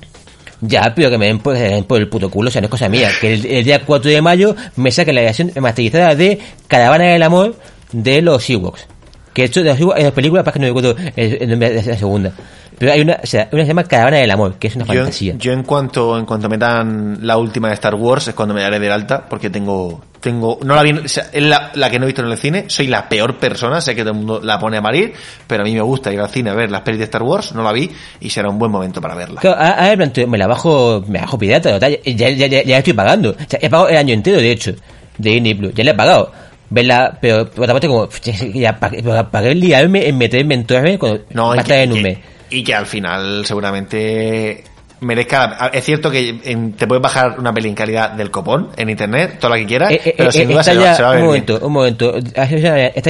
Ya, 0.60 0.92
pero 0.94 1.10
que 1.10 1.18
me 1.18 1.28
den 1.28 1.40
por, 1.40 1.56
el 1.56 2.10
puto 2.10 2.30
culo, 2.30 2.50
o 2.50 2.52
sea, 2.52 2.60
no 2.62 2.66
es 2.66 2.72
cosa 2.72 2.90
mía. 2.90 3.10
Que 3.22 3.36
el, 3.36 3.46
el 3.46 3.64
día 3.64 3.86
4 3.86 4.12
de 4.12 4.22
mayo 4.22 4.54
me 4.76 4.92
saquen 4.92 5.16
la 5.16 5.22
versión 5.22 5.52
masterizada 5.62 6.14
de 6.14 6.40
Caravana 6.68 7.06
del 7.06 7.24
Amor 7.24 7.56
de 7.94 8.22
los 8.22 8.50
Ewoks. 8.50 8.86
Que 9.34 9.46
esto 9.46 9.62
de 9.64 9.70
los 9.70 9.80
Ewoks, 9.80 9.98
en 10.00 10.04
las 10.04 10.14
películas, 10.14 10.44
para 10.44 10.60
que 10.60 10.72
no 10.72 10.82
de 10.82 11.84
la 11.86 11.98
segunda. 11.98 12.34
Pero 12.80 12.92
hay 12.92 13.02
una, 13.02 13.20
o 13.24 13.26
sea, 13.26 13.50
una 13.52 13.62
que 13.62 13.66
se 13.66 13.68
llama 13.70 13.84
Caravana 13.86 14.18
del 14.18 14.30
Amor, 14.32 14.56
que 14.60 14.68
es 14.68 14.76
una 14.76 14.86
Yo, 14.86 14.94
fantasía. 14.94 15.34
yo 15.38 15.52
en 15.52 15.64
cuanto 15.64 16.18
en 16.18 16.26
cuanto 16.26 16.48
metan 16.50 17.20
la 17.26 17.38
última 17.38 17.70
de 17.70 17.74
Star 17.74 17.96
Wars 17.96 18.28
es 18.28 18.36
cuando 18.36 18.54
me 18.54 18.62
daré 18.62 18.80
del 18.80 18.92
alta 18.92 19.26
porque 19.28 19.50
tengo 19.50 20.02
tengo 20.22 20.60
no 20.64 20.76
la 20.76 20.84
vi 20.84 20.92
o 20.92 21.08
sea, 21.08 21.28
es 21.32 21.44
la, 21.44 21.72
la 21.76 21.90
que 21.90 21.98
no 22.00 22.06
he 22.06 22.08
visto 22.08 22.22
en 22.24 22.30
el 22.32 22.38
cine 22.38 22.66
soy 22.68 22.88
la 22.88 23.08
peor 23.08 23.38
persona 23.38 23.82
sé 23.82 23.96
que 23.96 24.02
todo 24.02 24.12
el 24.12 24.18
mundo 24.18 24.42
la 24.44 24.60
pone 24.60 24.78
a 24.78 24.82
parir 24.82 25.14
pero 25.48 25.62
a 25.64 25.66
mí 25.66 25.74
me 25.74 25.82
gusta 25.82 26.12
ir 26.12 26.20
al 26.20 26.30
cine 26.30 26.50
a 26.50 26.54
ver 26.54 26.70
las 26.72 26.82
pelis 26.82 27.00
de 27.00 27.06
Star 27.06 27.24
Wars 27.24 27.54
no 27.54 27.64
la 27.64 27.72
vi 27.72 27.90
y 28.20 28.30
será 28.30 28.50
un 28.50 28.60
buen 28.60 28.72
momento 28.72 29.00
para 29.02 29.16
verla 29.16 29.42
Claro, 29.42 29.58
a, 29.60 29.70
a 29.70 29.96
ver, 29.96 30.28
me 30.28 30.38
la 30.38 30.48
bajo, 30.48 31.04
me 31.08 31.20
la 31.20 31.26
bajo 31.26 31.38
pirata, 31.38 31.72
total, 31.72 32.00
ya, 32.04 32.30
ya, 32.30 32.48
ya, 32.48 32.64
ya 32.64 32.78
estoy 32.78 32.94
pagando. 32.94 33.32
O 33.32 33.36
sea, 33.48 33.60
he 33.62 33.70
pagado 33.70 33.90
el 33.90 33.98
año 33.98 34.14
entero, 34.14 34.38
de 34.38 34.52
hecho, 34.52 34.74
de 35.18 35.30
Disney 35.32 35.54
Plus, 35.54 35.74
ya 35.74 35.84
la 35.84 35.92
he 35.92 35.94
pagado. 35.96 36.32
Verla, 36.70 37.18
pero 37.22 37.50
por 37.50 37.64
otra 37.64 37.74
parte, 37.74 37.88
como, 37.88 38.10
ya 38.54 38.78
pagué, 38.80 39.04
pagué 39.04 39.52
el 39.52 39.60
liarme 39.60 40.08
en 40.08 40.18
meterme 40.18 40.56
en 40.56 40.66
torre 40.66 40.98
cuando 40.98 41.22
no 41.32 41.50
va 41.50 41.54
a 41.56 41.84
y 41.84 42.18
y- 42.50 42.64
que 42.64 42.74
al 42.76 42.86
final 42.86 43.46
seguramente 43.46 44.64
merezca 45.00 45.70
es 45.74 45.84
cierto 45.86 46.10
que 46.10 46.40
en- 46.44 46.74
te 46.74 46.88
puedes 46.88 47.02
bajar 47.04 47.40
una 47.40 47.54
peli 47.54 47.70
en 47.70 47.76
calidad 47.76 48.12
del 48.12 48.32
copón 48.32 48.70
en 48.78 48.90
internet 48.90 49.38
toda 49.40 49.52
la 49.56 49.60
que 49.62 49.68
quieras 49.68 49.92
Eh, 49.92 50.02
eh, 50.04 50.14
pero 50.18 50.30
eh, 50.30 50.32
sin 50.34 50.48
duda 50.48 50.62
está 50.62 50.72
se, 50.74 50.78
va, 50.80 50.84
ya, 50.86 50.96
se 50.96 51.04
va 51.04 51.10
a 51.10 51.12
ver 51.14 51.22
un 51.22 51.28
bien. 51.32 51.44
momento, 51.46 51.66
un 51.68 51.74
momento. 51.74 52.18
Está 52.18 52.46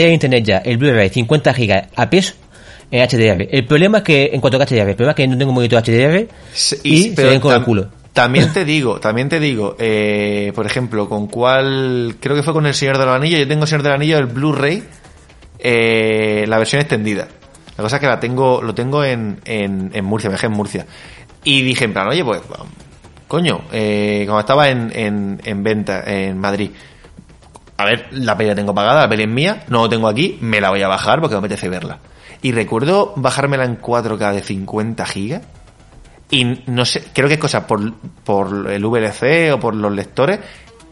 ya 0.02 0.08
en 0.08 0.12
internet 0.14 0.44
ya, 0.44 0.58
el 0.58 0.78
Blu-ray 0.78 1.10
50 1.10 1.54
gigas 1.54 1.88
a 1.96 2.10
peso 2.10 2.34
en 2.92 3.02
HDR. 3.08 3.48
El 3.52 3.66
problema 3.66 3.98
es 4.00 4.04
que, 4.04 4.30
en 4.34 4.40
cuanto 4.42 4.58
a 4.62 4.66
HDR, 4.66 4.90
el 4.90 4.96
problema 4.96 5.12
es 5.12 5.16
que 5.16 5.28
no 5.28 5.38
tengo 5.38 5.52
un 5.52 5.56
monitor 5.56 5.82
HDR 5.84 6.28
Sí, 6.54 6.76
y, 6.84 7.04
se 7.10 7.16
pero 7.16 7.30
ven 7.30 7.40
con 7.40 7.54
el 7.56 7.64
culo. 7.64 7.88
También 8.14 8.52
te 8.52 8.66
digo, 8.74 9.00
también 9.00 9.30
te 9.30 9.40
digo, 9.40 9.76
eh, 9.80 10.52
por 10.56 10.66
ejemplo, 10.66 11.08
con 11.08 11.28
cuál, 11.28 12.16
creo 12.20 12.36
que 12.36 12.44
fue 12.44 12.52
con 12.54 12.66
el 12.66 12.74
Señor 12.74 12.98
del 12.98 13.10
Anillo, 13.10 13.38
yo 13.38 13.48
tengo 13.48 13.64
el 13.64 13.68
Señor 13.70 13.84
del 13.84 13.94
Anillo, 13.94 14.18
el 14.18 14.26
Blu-ray, 14.26 14.84
eh, 15.60 16.46
la 16.48 16.58
versión 16.58 16.82
extendida. 16.82 17.28
La 17.78 17.84
cosa 17.84 17.98
es 17.98 18.00
que 18.02 18.08
la 18.08 18.20
tengo, 18.20 18.62
lo 18.62 18.74
tengo 18.74 19.04
en, 19.04 19.40
en, 19.46 20.04
Murcia, 20.04 20.30
me 20.30 20.34
dejé 20.34 20.48
en 20.48 20.54
Murcia. 20.54 20.86
Y 21.44 21.62
dije 21.62 21.86
en 21.86 21.94
plan, 21.94 22.08
oye, 22.08 22.26
pues, 22.26 22.42
coño, 23.28 23.62
eh, 23.72 24.24
cuando 24.26 24.40
estaba 24.40 24.70
en, 24.70 24.92
en, 24.96 25.40
en 25.46 25.64
venta 25.64 26.04
en 26.06 26.40
Madrid, 26.40 26.72
a 27.78 27.86
ver, 27.86 28.08
la 28.12 28.36
peli 28.36 28.50
la 28.50 28.56
tengo 28.56 28.74
pagada, 28.74 29.02
la 29.02 29.10
peli 29.10 29.24
es 29.24 29.30
mía, 29.30 29.64
no 29.68 29.84
lo 29.84 29.90
tengo 29.90 30.08
aquí, 30.08 30.40
me 30.42 30.60
la 30.60 30.72
voy 30.72 30.82
a 30.82 30.88
bajar 30.88 31.22
porque 31.22 31.36
me 31.36 31.40
apetece 31.40 31.70
verla. 31.70 32.00
Y 32.42 32.52
recuerdo 32.52 33.14
bajármela 33.16 33.66
en 33.66 33.80
4K 33.80 34.34
de 34.34 34.42
50 34.42 35.06
gigas. 35.06 35.42
Y 36.30 36.64
no 36.66 36.84
sé, 36.84 37.06
creo 37.14 37.28
que 37.28 37.36
es 37.36 37.40
cosa 37.40 37.68
por, 37.68 37.94
por 38.24 38.72
el 38.72 38.84
VLC 38.84 39.54
o 39.54 39.60
por 39.60 39.76
los 39.76 39.92
lectores, 39.92 40.40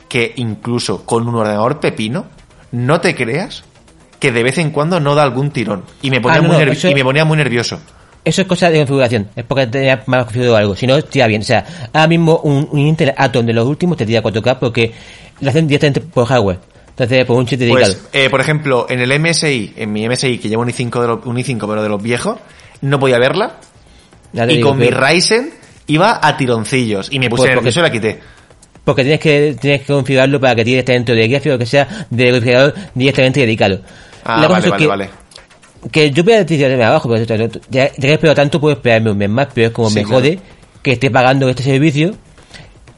que 0.07 0.33
incluso 0.35 1.03
con 1.03 1.27
un 1.27 1.35
ordenador 1.35 1.79
pepino, 1.79 2.25
no 2.71 3.01
te 3.01 3.15
creas 3.15 3.63
que 4.25 4.31
de 4.31 4.43
vez 4.43 4.57
en 4.57 4.71
cuando 4.71 4.99
no 4.99 5.13
da 5.15 5.23
algún 5.23 5.51
tirón. 5.51 5.83
Y 6.01 6.09
me 6.09 6.19
ponía, 6.21 6.39
Ah, 6.39 6.41
no, 6.41 6.53
muy, 6.53 6.65
no, 6.65 6.89
y 6.89 6.93
me 6.95 7.03
ponía 7.03 7.25
muy 7.25 7.37
nervioso. 7.37 7.79
Eso 8.23 8.41
es 8.41 8.47
cosa 8.47 8.71
de 8.71 8.79
configuración, 8.79 9.27
es 9.35 9.43
porque 9.45 9.67
te 9.67 9.97
mal 10.07 10.23
configurado 10.25 10.55
algo. 10.57 10.75
Si 10.75 10.87
no, 10.87 10.99
tira 11.03 11.27
bien. 11.27 11.41
O 11.41 11.45
sea, 11.45 11.63
ahora 11.93 12.07
mismo 12.07 12.39
un, 12.43 12.67
un 12.71 12.79
Intel 12.79 13.13
Atom 13.15 13.45
de 13.45 13.53
los 13.53 13.67
últimos 13.67 13.97
te 13.97 14.05
tira 14.05 14.23
4K 14.23 14.57
porque 14.59 14.91
lo 15.41 15.49
hacen 15.49 15.67
directamente 15.67 16.01
por 16.01 16.25
hardware. 16.25 16.57
Entonces, 16.89 17.25
por 17.25 17.37
un 17.37 17.45
chip 17.45 17.59
dedicado. 17.59 17.81
Pues, 17.93 18.07
eh, 18.13 18.29
por 18.29 18.41
ejemplo, 18.41 18.87
en 18.89 18.99
el 19.01 19.19
MSI, 19.19 19.73
en 19.75 19.91
mi 19.91 20.07
MSI, 20.07 20.37
que 20.39 20.49
llevo 20.49 20.63
un 20.63 20.69
i5, 20.69 21.01
de 21.01 21.07
los, 21.07 21.25
un 21.25 21.35
i5 21.35 21.59
pero 21.67 21.83
de 21.83 21.89
los 21.89 22.01
viejos, 22.01 22.37
no 22.81 22.99
podía 22.99 23.19
verla. 23.19 23.57
Ya 24.33 24.45
Y 24.45 24.57
digo 24.57 24.69
con 24.69 24.79
mi 24.79 24.89
Ryzen 24.89 25.51
iba 25.87 26.19
a 26.25 26.35
tironcillos. 26.37 27.09
Y 27.11 27.19
me 27.19 27.29
puse 27.29 27.41
Pues 27.43 27.49
porque- 27.49 27.55
nervioso 27.55 27.79
y 27.79 27.83
la 27.83 27.91
quité. 27.91 28.19
Porque 28.83 29.01
tienes 29.03 29.19
que, 29.19 29.55
tienes 29.59 29.81
que 29.81 29.93
configurarlo 29.93 30.39
para 30.39 30.55
que 30.55 30.63
tire 30.63 30.79
esté 30.79 30.93
dentro 30.93 31.13
de 31.15 31.27
gráfico 31.27 31.55
o 31.55 31.57
que 31.57 31.65
sea 31.65 32.05
de 32.09 32.31
refrigerador 32.31 32.73
directamente 32.93 33.39
dedicado. 33.41 33.81
Ah, 34.25 34.41
La 34.41 34.47
cosa 34.47 34.59
vale, 34.59 34.65
es 34.65 34.71
vale, 34.71 34.81
que, 34.81 34.87
vale. 34.87 35.09
que 35.91 36.11
yo 36.11 36.23
voy 36.23 36.33
a 36.33 36.45
tirarme 36.45 36.83
abajo, 36.83 37.07
pero 37.09 37.23
ya, 37.23 37.49
ya 37.69 37.89
que 37.89 38.13
espero 38.13 38.33
tanto, 38.35 38.59
puedo 38.59 38.75
esperarme 38.75 39.11
un 39.11 39.17
mes 39.17 39.29
más, 39.29 39.47
pero 39.53 39.67
es 39.67 39.73
como 39.73 39.89
Sí, 39.89 39.95
me 39.95 40.01
claro. 40.03 40.17
jode 40.19 40.39
que 40.81 40.91
esté 40.93 41.09
pagando 41.11 41.47
este 41.47 41.63
servicio, 41.63 42.13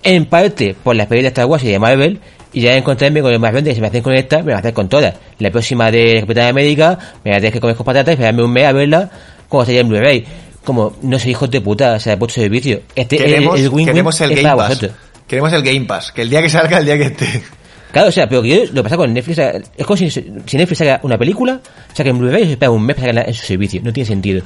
en 0.03 0.25
parte 0.25 0.75
por 0.83 0.95
la 0.95 1.03
experiencia 1.03 1.29
de 1.29 1.33
Star 1.33 1.45
Wars 1.45 1.63
y 1.63 1.67
de 1.69 1.79
Marvel, 1.79 2.19
y 2.53 2.61
ya 2.61 2.75
encontrarme 2.75 3.21
con 3.21 3.31
el 3.33 3.39
más 3.39 3.51
grande 3.51 3.71
que 3.71 3.75
se 3.75 3.81
me 3.81 3.87
hacen 3.87 4.01
con 4.01 4.13
esta, 4.13 4.37
me 4.37 4.43
voy 4.45 4.53
a 4.53 4.57
hacer 4.57 4.73
con 4.73 4.87
todas. 4.89 5.13
La 5.39 5.51
próxima 5.51 5.91
de 5.91 6.21
Capitán 6.21 6.47
América, 6.47 6.97
me 7.23 7.31
la 7.31 7.37
tienes 7.37 7.53
que 7.53 7.59
comer 7.59 7.75
con 7.75 7.85
patatas 7.85 8.09
y 8.09 8.13
esperarme 8.13 8.43
un 8.43 8.51
mes 8.51 8.65
a 8.65 8.71
verla 8.71 9.09
como 9.49 9.65
sería 9.65 9.81
en 9.81 9.89
Blu-ray. 9.89 10.25
Como, 10.63 10.93
no 11.01 11.17
soy 11.19 11.31
hijos 11.31 11.49
de 11.49 11.61
puta, 11.61 11.93
o 11.93 11.99
sea, 11.99 12.13
he 12.13 12.17
puesto 12.17 12.41
servicio. 12.41 12.81
Este, 12.95 13.17
Queremos, 13.17 13.55
el, 13.57 13.65
el 13.65 13.69
win-win 13.69 13.85
queremos 13.85 14.19
el 14.21 14.29
Game 14.35 14.55
Pass. 14.55 14.67
vosotros. 14.69 14.91
Queremos 15.27 15.53
el 15.53 15.61
Game 15.63 15.85
Pass. 15.85 16.11
Que 16.11 16.21
el 16.23 16.29
día 16.29 16.41
que 16.41 16.49
salga, 16.49 16.77
el 16.79 16.85
día 16.85 16.97
que 16.97 17.03
esté. 17.05 17.43
Claro, 17.91 18.09
o 18.09 18.11
sea, 18.11 18.27
pero 18.27 18.41
que 18.41 18.49
yo 18.49 18.73
lo 18.73 18.83
pasa 18.83 18.97
con 18.97 19.13
Netflix, 19.13 19.39
es 19.39 19.85
como 19.85 19.97
si, 19.97 20.09
si 20.11 20.21
Netflix 20.57 20.77
saca 20.79 20.99
una 21.03 21.17
película, 21.17 21.59
saca 21.93 22.09
en 22.09 22.17
Blu-ray 22.19 22.43
y 22.43 22.45
se 22.45 22.51
espera 22.53 22.69
un 22.71 22.83
mes 22.85 22.95
para 22.95 23.07
sacarla 23.07 23.29
en 23.29 23.33
su 23.33 23.45
servicio. 23.45 23.81
No 23.83 23.93
tiene 23.93 24.07
sentido. 24.07 24.43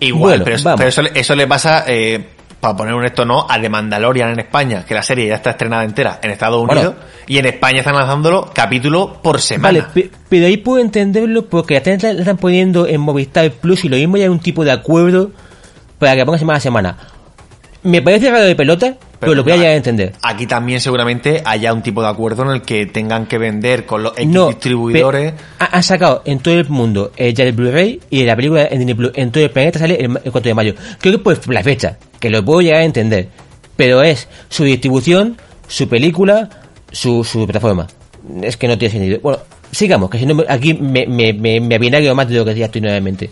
Igual, 0.00 0.40
Bueno, 0.40 0.44
pero, 0.44 0.76
pero 0.76 0.88
eso, 0.88 1.02
le- 1.02 1.10
eso 1.14 1.34
le 1.34 1.46
pasa, 1.46 1.84
eh, 1.88 2.24
para 2.60 2.76
poner 2.76 2.94
un 2.94 3.04
esto 3.04 3.24
no, 3.24 3.46
a 3.48 3.60
The 3.60 3.68
Mandalorian 3.68 4.30
en 4.30 4.40
España, 4.40 4.84
que 4.86 4.94
la 4.94 5.02
serie 5.02 5.26
ya 5.26 5.34
está 5.36 5.50
estrenada 5.50 5.84
entera 5.84 6.20
en 6.22 6.30
Estados 6.30 6.64
Bueno. 6.66 6.80
Unidos, 6.80 6.94
y 7.26 7.38
en 7.38 7.46
España 7.46 7.78
están 7.80 7.94
lanzándolo 7.96 8.50
capítulo 8.54 9.20
por 9.22 9.40
semana. 9.40 9.80
Vale, 9.80 9.92
pe- 9.92 10.10
pero 10.28 10.46
ahí 10.46 10.56
puedo 10.58 10.78
entenderlo 10.80 11.46
porque 11.46 11.74
la 11.74 11.92
están, 11.92 12.36
poniendo 12.36 12.86
en 12.86 13.00
Movistar 13.00 13.50
Plus 13.50 13.84
y 13.84 13.88
lo 13.88 13.96
mismo 13.96 14.16
ya 14.16 14.24
hay 14.24 14.28
un 14.30 14.38
tipo 14.40 14.64
de 14.64 14.70
acuerdo 14.72 15.30
para 15.98 16.14
que 16.14 16.24
ponga 16.24 16.38
semana 16.38 16.58
a 16.58 16.60
semana. 16.60 16.96
Me 17.82 18.02
parece 18.02 18.30
raro 18.30 18.44
de 18.44 18.56
pelota, 18.56 18.96
pero, 19.18 19.34
lo 19.34 19.44
voy 19.44 19.52
a 19.52 19.56
llegar 19.56 19.72
a 19.72 19.76
entender. 19.76 20.12
Aquí 20.22 20.46
también 20.46 20.80
seguramente 20.80 21.42
haya 21.44 21.72
un 21.72 21.82
tipo 21.82 22.02
de 22.02 22.08
acuerdo 22.08 22.42
en 22.42 22.50
el 22.50 22.62
que 22.62 22.86
tengan 22.86 23.26
que 23.26 23.38
vender 23.38 23.86
con 23.86 24.02
los 24.02 24.12
X 24.12 24.26
No, 24.26 24.48
distribuidores. 24.48 25.34
Han 25.58 25.82
sacado 25.82 26.22
en 26.24 26.40
todo 26.40 26.54
el 26.54 26.68
mundo 26.68 27.12
eh, 27.16 27.32
ya 27.32 27.44
el 27.44 27.52
Blu-ray 27.52 28.00
y 28.10 28.24
la 28.24 28.36
película 28.36 28.66
en 28.70 28.78
Disney 28.78 28.94
Plus 28.94 29.12
en 29.14 29.30
todo 29.30 29.42
el 29.44 29.50
planeta 29.50 29.78
sale 29.78 29.94
el, 29.96 30.18
el 30.22 30.32
4 30.32 30.40
de 30.42 30.54
mayo. 30.54 30.74
Creo 31.00 31.14
que 31.14 31.18
por 31.18 31.54
la 31.54 31.62
fecha, 31.62 31.98
que 32.20 32.30
lo 32.30 32.44
puedo 32.44 32.60
llegar 32.60 32.80
a 32.80 32.84
entender. 32.84 33.28
Pero 33.76 34.02
es 34.02 34.28
su 34.48 34.64
distribución, 34.64 35.36
su 35.68 35.88
película, 35.88 36.48
su, 36.92 37.24
su 37.24 37.44
plataforma. 37.46 37.86
Es 38.42 38.56
que 38.56 38.68
no 38.68 38.76
tiene 38.78 38.92
sentido. 38.92 39.20
Bueno, 39.22 39.38
sigamos, 39.70 40.10
que 40.10 40.18
si 40.18 40.26
no 40.26 40.42
aquí 40.48 40.74
me, 40.74 41.06
me, 41.06 41.32
me, 41.32 41.60
me 41.60 42.14
más 42.14 42.28
de 42.28 42.34
lo 42.34 42.44
que 42.44 42.54
ya 42.54 42.66
estoy 42.66 42.80
nuevamente. 42.80 43.30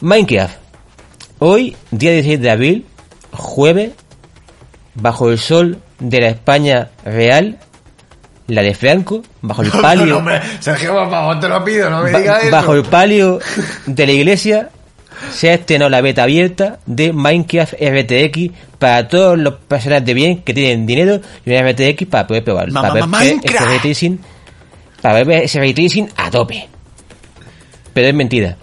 Minecraft. 0.00 0.56
Hoy, 1.38 1.76
día 1.90 2.12
16 2.12 2.40
de 2.40 2.50
abril, 2.50 2.86
jueves, 3.30 3.92
bajo 4.96 5.30
el 5.30 5.38
sol 5.38 5.78
de 5.98 6.20
la 6.20 6.28
España 6.28 6.88
real, 7.04 7.58
la 8.48 8.62
de 8.62 8.74
Franco, 8.74 9.22
bajo 9.42 9.62
el 9.62 9.70
palio, 9.82 10.22
Sergio, 10.60 10.92
por 10.92 11.10
favor, 11.10 11.40
te 11.40 11.48
lo 11.48 11.64
pido, 11.64 11.90
no 11.90 12.02
me 12.02 12.12
ba- 12.12 12.40
bajo 12.50 12.74
el 12.74 12.82
palio 12.84 13.38
de 13.86 14.06
la 14.06 14.12
iglesia, 14.12 14.70
se 15.32 15.50
ha 15.50 15.54
estrenado 15.54 15.88
la 15.90 16.00
beta 16.02 16.22
abierta 16.24 16.78
de 16.86 17.12
Minecraft 17.12 17.74
RTX 17.80 18.50
para 18.78 19.08
todos 19.08 19.38
los 19.38 19.54
personas 19.54 20.04
de 20.04 20.12
bien 20.14 20.42
que 20.42 20.52
tienen 20.52 20.86
dinero 20.86 21.20
y 21.44 21.50
una 21.50 21.70
RTX 21.70 22.06
para 22.06 22.26
poder 22.26 22.44
probarlo. 22.44 22.72
Ma- 22.74 22.82
para 22.82 23.06
ma- 23.06 23.20
ver 23.20 23.36
ese 23.42 23.58
ray 23.64 23.78
tracing, 23.80 24.20
para 25.00 25.24
ver 25.24 25.44
ese 25.44 25.58
ray 25.58 25.72
tracing 25.72 26.08
a 26.16 26.30
tope. 26.30 26.68
Pero 27.94 28.08
es 28.08 28.14
mentira. 28.14 28.56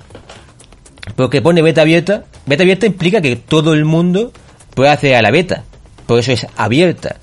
Porque 1.16 1.42
pone 1.42 1.62
beta 1.64 1.82
abierta. 1.82 2.24
Beta 2.46 2.62
abierta 2.64 2.86
implica 2.86 3.20
que 3.20 3.36
todo 3.36 3.74
el 3.74 3.84
mundo 3.84 4.32
puede 4.76 4.92
acceder 4.92 5.16
a 5.16 5.22
la 5.24 5.32
beta. 5.32 5.64
Por 6.06 6.20
eso 6.20 6.32
es 6.32 6.48
abierta. 6.56 7.18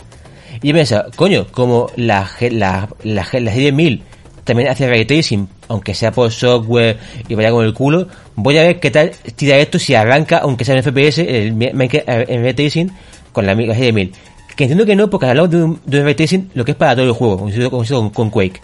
Y 0.62 0.68
yo 0.68 0.74
pienso, 0.74 1.02
coño, 1.16 1.46
como 1.50 1.90
la, 1.96 2.28
la, 2.40 2.88
la, 3.02 3.28
la 3.32 3.52
serie 3.52 3.72
1000 3.72 4.02
también 4.44 4.68
hace 4.68 4.88
ray 4.88 5.04
tracing, 5.04 5.48
aunque 5.68 5.94
sea 5.94 6.10
por 6.10 6.32
software 6.32 6.98
y 7.28 7.34
vaya 7.34 7.50
con 7.50 7.64
el 7.64 7.72
culo, 7.72 8.08
voy 8.34 8.58
a 8.58 8.62
ver 8.62 8.80
qué 8.80 8.90
tal 8.90 9.12
tira 9.36 9.56
esto 9.58 9.78
si 9.78 9.94
arranca, 9.94 10.38
aunque 10.38 10.64
sea 10.64 10.76
en 10.76 10.82
FPS, 10.82 11.18
el 11.18 11.54
en 11.62 12.42
ray 12.42 12.54
tracing 12.54 12.90
con 13.32 13.46
la, 13.46 13.54
la 13.54 13.74
serie 13.74 13.92
1000. 13.92 14.12
Que 14.56 14.64
entiendo 14.64 14.84
que 14.84 14.96
no, 14.96 15.08
porque 15.08 15.26
hablamos 15.26 15.50
de 15.50 15.62
un, 15.62 15.80
de 15.86 16.00
un 16.00 16.04
ray 16.04 16.14
tracing 16.14 16.50
lo 16.54 16.64
que 16.64 16.72
es 16.72 16.76
para 16.76 16.96
todo 16.96 17.06
el 17.06 17.12
juego, 17.12 17.48
con, 17.70 18.10
con 18.10 18.30
Quake. 18.30 18.60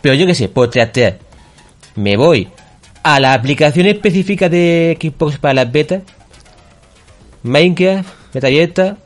Pero 0.00 0.14
yo 0.14 0.26
que 0.26 0.34
sé, 0.34 0.48
por 0.48 0.70
trastear, 0.70 1.18
me 1.96 2.16
voy 2.16 2.48
a 3.02 3.20
la 3.20 3.34
aplicación 3.34 3.86
específica 3.86 4.48
de 4.48 4.96
Xbox 5.00 5.38
para 5.38 5.54
las 5.54 5.72
betas, 5.72 6.02
Minecraft, 7.42 8.08
abierta, 8.42 8.96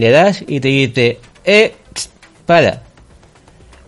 le 0.00 0.10
das 0.10 0.42
y 0.46 0.60
te 0.60 0.68
dice, 0.68 1.18
eh, 1.44 1.74
tss, 1.92 2.10
para. 2.46 2.82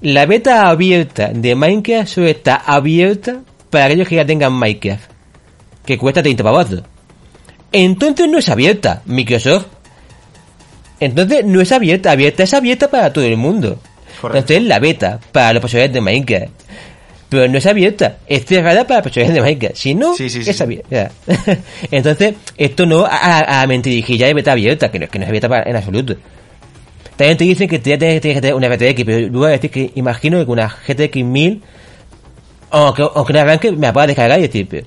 La 0.03 0.27
beta 0.27 0.69
abierta 0.69 1.31
de 1.33 1.55
Minecraft 1.55 2.09
solo 2.09 2.27
está 2.27 2.57
abierta 2.57 3.41
para 3.71 3.87
aquellos 3.87 4.09
que 4.09 4.17
ya 4.17 4.27
tengan 4.27 4.53
Minecraft, 4.53 5.11
que 5.87 5.97
cuesta 5.97 6.23
30 6.23 6.45
pavazos. 6.45 6.83
Entonces 7.73 8.29
no 8.29 8.39
es 8.39 8.49
abierta, 8.49 9.03
Microsoft. 9.07 9.67
Entonces 11.01 11.45
no 11.45 11.61
es 11.61 11.73
abierta, 11.73 12.13
abierta 12.13 12.43
es 12.43 12.53
abierta 12.53 12.91
para 12.91 13.13
todo 13.13 13.25
el 13.25 13.37
mundo. 13.37 13.79
Correcto. 14.21 14.39
Entonces 14.39 14.63
la 14.65 14.79
beta 14.79 15.19
para 15.33 15.55
los 15.55 15.63
poseedores 15.63 15.93
de 15.93 16.01
Minecraft. 16.01 16.53
Pero 17.39 17.49
no 17.51 17.59
es 17.59 17.67
abierta, 17.67 18.19
es 18.27 18.45
cerrada 18.45 18.87
para 18.87 19.03
personas 19.03 19.33
de 19.35 19.41
Minecraft. 19.41 19.75
Si 19.77 19.95
no, 19.95 20.15
Sí, 20.15 20.29
sí, 20.31 20.43
sí, 20.45 20.51
es 20.51 20.57
sí. 20.57 20.63
abierta. 20.63 21.11
Entonces, 21.91 22.35
esto 22.57 22.87
no 22.87 23.05
a, 23.05 23.63
a 23.63 23.67
mentirigilla 23.67 24.27
de 24.27 24.35
beta 24.35 24.53
abierta, 24.53 24.91
que 24.91 24.99
no, 24.99 25.09
que 25.09 25.19
no 25.19 25.25
es 25.25 25.29
abierta 25.29 25.49
para- 25.49 25.69
en 25.69 25.77
absoluto. 25.77 26.15
También 27.17 27.37
te 27.37 27.45
dicen 27.45 27.69
que 27.69 27.79
tienes, 27.79 28.21
tienes 28.21 28.37
que 28.39 28.41
tener 28.41 28.55
una 28.55 28.69
RTX, 28.69 29.05
pero 29.05 29.19
yo 29.27 29.31
voy 29.39 29.49
a 29.49 29.51
decir 29.51 29.71
que 29.71 29.91
imagino 29.97 30.39
que 30.39 30.47
con 30.47 30.55
una 30.59 30.69
GTX 30.69 31.17
1000, 31.25 31.63
aunque, 32.71 33.07
aunque 33.15 33.33
no 33.33 33.41
arranque, 33.41 33.73
me 33.73 33.87
la 33.87 33.93
pueda 33.93 34.07
descargar 34.07 34.39
y 34.39 34.43
decir, 34.43 34.67
pero, 34.69 34.87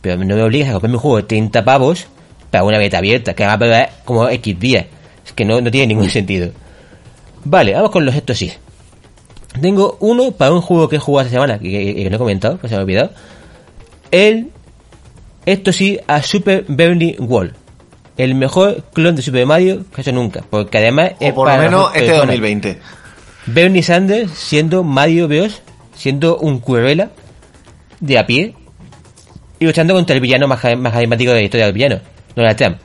pero 0.00 0.16
no 0.24 0.36
me 0.36 0.42
obligas 0.42 0.68
a 0.68 0.72
comprarme 0.72 0.96
un 0.96 1.00
juego 1.02 1.16
de 1.18 1.22
30 1.24 1.64
pavos 1.64 2.06
para 2.50 2.64
una 2.64 2.78
beta 2.78 2.98
abierta, 2.98 3.34
que 3.34 3.44
va 3.44 3.54
a 3.54 3.88
como 4.04 4.28
X 4.28 4.58
días. 4.58 4.86
Es 5.26 5.32
que 5.32 5.44
no, 5.44 5.60
no 5.60 5.70
tiene 5.70 5.88
ningún 5.88 6.10
sentido. 6.10 6.50
Vale, 7.44 7.72
vamos 7.74 7.90
con 7.90 8.04
los 8.06 8.14
estos 8.14 8.38
sí. 8.38 8.52
Tengo 9.60 9.96
uno 10.00 10.32
para 10.32 10.52
un 10.52 10.62
juego 10.62 10.88
que 10.88 10.96
he 10.96 10.98
jugado 10.98 11.26
esta 11.26 11.36
semana, 11.36 11.58
que, 11.58 11.70
que- 11.70 11.94
que 11.94 12.10
no 12.10 12.16
he 12.16 12.18
comentado, 12.18 12.58
que 12.58 12.68
se 12.68 12.74
me 12.74 12.80
ha 12.80 12.84
olvidado. 12.84 13.10
El, 14.10 14.50
esto 15.46 15.72
sí, 15.72 15.98
a 16.06 16.22
Super 16.22 16.64
Bernie 16.68 17.16
World. 17.18 17.54
El 18.16 18.34
mejor 18.34 18.84
clon 18.92 19.16
de 19.16 19.22
Super 19.22 19.46
Mario 19.46 19.84
que 19.94 20.00
he 20.00 20.02
hecho 20.02 20.12
nunca. 20.12 20.42
Porque 20.48 20.78
además 20.78 21.12
O 21.20 21.34
por 21.34 21.46
lo 21.48 21.52
para 21.52 21.62
menos 21.62 21.82
las 21.84 21.94
este 21.94 22.00
personas. 22.06 22.26
2020. 22.28 22.78
Bernie 23.46 23.82
Sanders 23.82 24.30
siendo 24.32 24.84
Mario 24.84 25.28
Bros. 25.28 25.60
siendo 25.96 26.36
un 26.38 26.58
curvela 26.60 27.10
de 28.00 28.18
a 28.18 28.26
pie 28.26 28.54
y 29.58 29.64
luchando 29.64 29.94
contra 29.94 30.14
el 30.14 30.20
villano 30.20 30.46
más, 30.48 30.62
más 30.76 30.92
carismático 30.92 31.32
de 31.32 31.38
la 31.38 31.44
historia 31.44 31.66
del 31.66 31.74
villano, 31.74 32.00
Donald 32.36 32.56
Trump. 32.56 32.76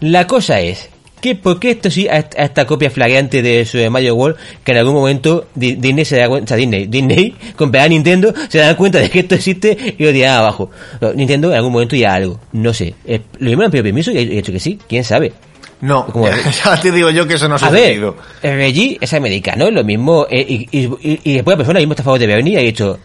La 0.00 0.26
cosa 0.26 0.60
es 0.60 0.88
que 1.22 1.34
por 1.36 1.58
qué 1.58 1.70
esto 1.70 1.90
sí 1.90 2.06
a 2.08 2.18
esta, 2.18 2.42
a 2.42 2.44
esta 2.44 2.66
copia 2.66 2.90
flagrante 2.90 3.40
de 3.40 3.64
Super 3.64 3.88
Mario 3.90 4.14
World 4.16 4.36
que 4.62 4.72
en 4.72 4.78
algún 4.78 4.92
momento 4.94 5.46
Di- 5.54 5.76
Disney 5.76 6.04
se 6.04 6.16
da 6.18 6.28
cuenta, 6.28 6.44
o 6.44 6.48
sea, 6.48 6.56
Disney, 6.58 6.86
Disney 6.86 7.34
comprará 7.56 7.86
a 7.86 7.88
Nintendo, 7.88 8.34
se 8.48 8.58
da 8.58 8.76
cuenta 8.76 8.98
de 8.98 9.08
que 9.08 9.20
esto 9.20 9.34
existe 9.36 9.94
y 9.98 10.02
lo 10.04 10.12
dirá 10.12 10.38
abajo. 10.38 10.70
Nintendo 11.14 11.50
en 11.50 11.56
algún 11.56 11.72
momento 11.72 11.96
ya 11.96 12.12
algo, 12.12 12.38
no 12.52 12.74
sé. 12.74 12.94
Lo 13.38 13.46
mismo 13.46 13.62
le 13.62 13.64
han 13.66 13.70
pedido 13.70 13.84
permiso 13.84 14.10
y 14.10 14.18
he 14.18 14.26
dicho 14.26 14.52
que 14.52 14.60
sí, 14.60 14.78
quién 14.88 15.04
sabe. 15.04 15.32
No, 15.80 16.06
¿Cómo? 16.06 16.28
ya 16.64 16.80
te 16.80 16.92
digo 16.92 17.10
yo 17.10 17.26
que 17.26 17.34
eso 17.34 17.48
no 17.48 17.54
ha 17.56 17.70
ver, 17.70 17.80
sucedido. 17.94 18.16
el 18.42 18.54
Reggie 18.56 18.98
es 19.00 19.12
americano, 19.14 19.70
lo 19.70 19.82
mismo, 19.84 20.26
eh, 20.30 20.44
y, 20.48 20.68
y, 20.70 20.84
y- 21.02 21.20
y 21.24 21.34
después 21.34 21.54
la 21.54 21.56
persona 21.58 21.78
mismo 21.80 21.94
está 21.94 22.02
a 22.02 22.04
favor 22.04 22.20
de 22.20 22.26
Bernie 22.26 22.52
y 22.54 22.56
ha 22.56 22.60
dicho, 22.60 22.98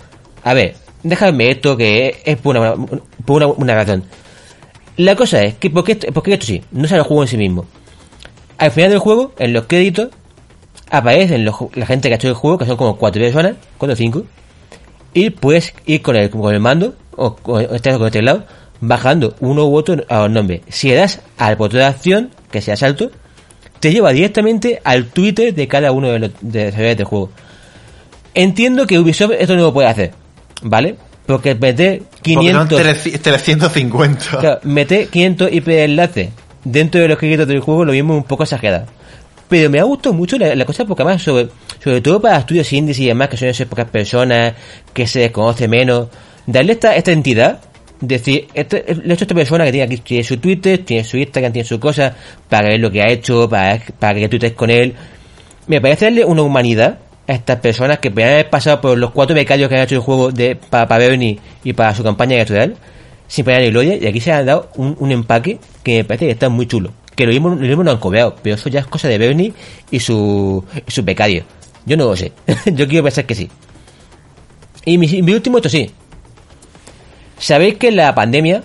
a 0.43 0.53
ver, 0.53 0.75
déjame 1.03 1.49
esto 1.51 1.77
que 1.77 2.17
es 2.25 2.37
por 2.37 2.55
una, 2.57 2.73
por 3.25 3.37
una, 3.37 3.47
una 3.47 3.75
razón. 3.75 4.03
La 4.97 5.15
cosa 5.15 5.41
es 5.43 5.55
que, 5.55 5.69
¿por 5.69 5.83
qué, 5.83 5.91
esto, 5.93 6.11
por 6.11 6.23
qué 6.23 6.33
esto 6.33 6.45
sí? 6.47 6.61
No 6.71 6.87
sale 6.87 7.01
el 7.01 7.07
juego 7.07 7.23
en 7.23 7.27
sí 7.29 7.37
mismo. 7.37 7.65
Al 8.57 8.71
final 8.71 8.89
del 8.89 8.99
juego, 8.99 9.33
en 9.37 9.53
los 9.53 9.65
créditos, 9.65 10.09
aparecen 10.89 11.45
los 11.45 11.55
la 11.75 11.85
gente 11.85 12.07
que 12.09 12.13
ha 12.15 12.17
hecho 12.17 12.27
el 12.29 12.33
juego, 12.33 12.57
que 12.57 12.65
son 12.65 12.77
como 12.77 12.97
cuatro 12.97 13.21
personas, 13.21 13.53
cuatro 13.77 13.93
o 13.93 13.97
cinco, 13.97 14.23
y 15.13 15.29
puedes 15.31 15.73
ir 15.85 16.01
con 16.01 16.15
el, 16.15 16.29
con 16.29 16.53
el 16.53 16.59
mando, 16.59 16.95
o 17.15 17.35
con, 17.35 17.61
este- 17.73 17.91
con 17.97 18.05
el 18.05 18.11
teclado, 18.11 18.45
bajando 18.79 19.35
uno 19.39 19.65
u 19.67 19.75
otro 19.75 20.03
a 20.09 20.19
los 20.21 20.31
nombres. 20.31 20.61
Si 20.69 20.89
le 20.89 20.95
das 20.95 21.21
al 21.37 21.55
botón 21.55 21.79
de 21.79 21.85
acción, 21.85 22.29
que 22.51 22.61
sea 22.61 22.75
salto, 22.75 23.11
te 23.79 23.91
lleva 23.91 24.11
directamente 24.11 24.81
al 24.83 25.05
Twitter 25.07 25.53
de 25.53 25.67
cada 25.67 25.91
uno 25.91 26.09
de 26.09 26.19
los 26.19 26.31
de 26.31 26.35
los 26.41 26.53
desarrolladores 26.53 26.97
del 26.97 27.05
juego. 27.05 27.29
Entiendo 28.33 28.85
que 28.85 28.99
Ubisoft 28.99 29.33
esto 29.39 29.55
no 29.55 29.63
lo 29.63 29.73
puede 29.73 29.87
hacer, 29.87 30.11
¿vale? 30.61 30.95
Porque 31.25 31.55
meter 31.55 32.03
Porque 32.03 32.33
son 32.33 32.41
500, 32.43 32.81
300 32.81 33.21
350. 33.21 34.39
claro, 34.39 34.59
meter 34.63 35.07
500 35.09 35.51
IP 35.51 35.67
enlaces 35.69 36.29
dentro 36.63 37.01
de 37.01 37.07
los 37.07 37.17
créditos 37.17 37.47
del 37.47 37.59
juego 37.59 37.85
lo 37.85 37.91
mismo 37.93 38.15
un 38.15 38.23
poco 38.23 38.43
exagerado. 38.43 38.87
Pero 39.49 39.69
me 39.69 39.79
ha 39.79 39.83
gustado 39.83 40.13
mucho 40.13 40.37
la, 40.37 40.55
la 40.55 40.65
cosa 40.65 40.85
porque 40.85 41.03
además 41.03 41.21
sobre, 41.21 41.47
sobre 41.81 42.01
todo 42.01 42.21
para 42.21 42.37
estudios 42.37 42.71
indies 42.73 42.99
y 42.99 43.07
demás 43.07 43.29
que 43.29 43.37
son 43.37 43.47
esas 43.47 43.67
pocas 43.67 43.89
personas 43.89 44.53
que 44.93 45.07
se 45.07 45.21
desconoce 45.21 45.67
menos, 45.67 46.09
darle 46.45 46.73
esta, 46.73 46.95
esta 46.95 47.11
entidad, 47.11 47.61
decir, 48.01 48.47
hecho 48.53 48.77
a 48.77 49.13
esta 49.13 49.35
persona 49.35 49.65
que 49.65 49.71
tiene 49.71 49.95
aquí 49.95 50.23
su 50.23 50.37
Twitter, 50.37 50.83
tiene 50.83 51.03
su 51.03 51.17
Instagram, 51.17 51.53
tiene 51.53 51.67
su 51.67 51.79
cosa, 51.79 52.13
para 52.49 52.69
ver 52.69 52.79
lo 52.79 52.91
que 52.91 53.01
ha 53.01 53.09
hecho, 53.09 53.47
para, 53.47 53.79
para 53.99 54.19
que 54.19 54.29
tuites 54.29 54.53
con 54.53 54.69
él. 54.69 54.95
Me 55.67 55.79
parece 55.79 56.05
darle 56.05 56.25
una 56.25 56.41
humanidad 56.41 56.99
a 57.27 57.33
estas 57.33 57.59
personas 57.59 57.99
que 57.99 58.09
podrían 58.09 58.31
haber 58.31 58.49
pasado 58.49 58.81
por 58.81 58.97
los 58.97 59.11
cuatro 59.11 59.35
becarios 59.35 59.69
que 59.69 59.75
han 59.75 59.83
hecho 59.83 59.95
el 59.95 60.01
juego 60.01 60.31
de 60.31 60.55
para, 60.55 60.87
para 60.87 61.07
Bernie 61.07 61.39
y 61.63 61.73
para 61.73 61.93
su 61.93 62.03
campaña 62.03 62.35
electoral 62.35 62.75
sin 63.27 63.45
pena 63.45 63.59
ni 63.59 63.69
gloria 63.69 63.95
y 63.95 64.07
aquí 64.07 64.19
se 64.19 64.31
han 64.31 64.45
dado 64.45 64.69
un, 64.75 64.95
un 64.99 65.11
empaque 65.11 65.59
que 65.83 65.97
me 65.97 66.03
parece 66.03 66.25
que 66.25 66.31
está 66.31 66.49
muy 66.49 66.67
chulo 66.67 66.91
que 67.15 67.25
lo 67.25 67.31
mismo, 67.31 67.49
lo 67.49 67.55
mismo 67.55 67.83
no 67.83 67.91
han 67.91 67.97
cobrado 67.97 68.35
pero 68.41 68.55
eso 68.55 68.69
ya 68.69 68.79
es 68.81 68.87
cosa 68.87 69.07
de 69.07 69.17
Bernie 69.17 69.53
y 69.91 69.99
su, 69.99 70.63
y 70.85 70.91
su 70.91 71.03
becario. 71.03 71.43
Yo 71.85 71.97
no 71.97 72.05
lo 72.05 72.15
sé 72.15 72.31
yo 72.73 72.87
quiero 72.87 73.03
pensar 73.03 73.25
que 73.25 73.35
sí. 73.35 73.49
Y 74.85 74.97
mi, 74.97 75.33
último 75.33 75.57
esto 75.57 75.69
sí. 75.69 75.91
Sabéis 77.37 77.75
que 77.75 77.91
la 77.91 78.15
pandemia 78.15 78.63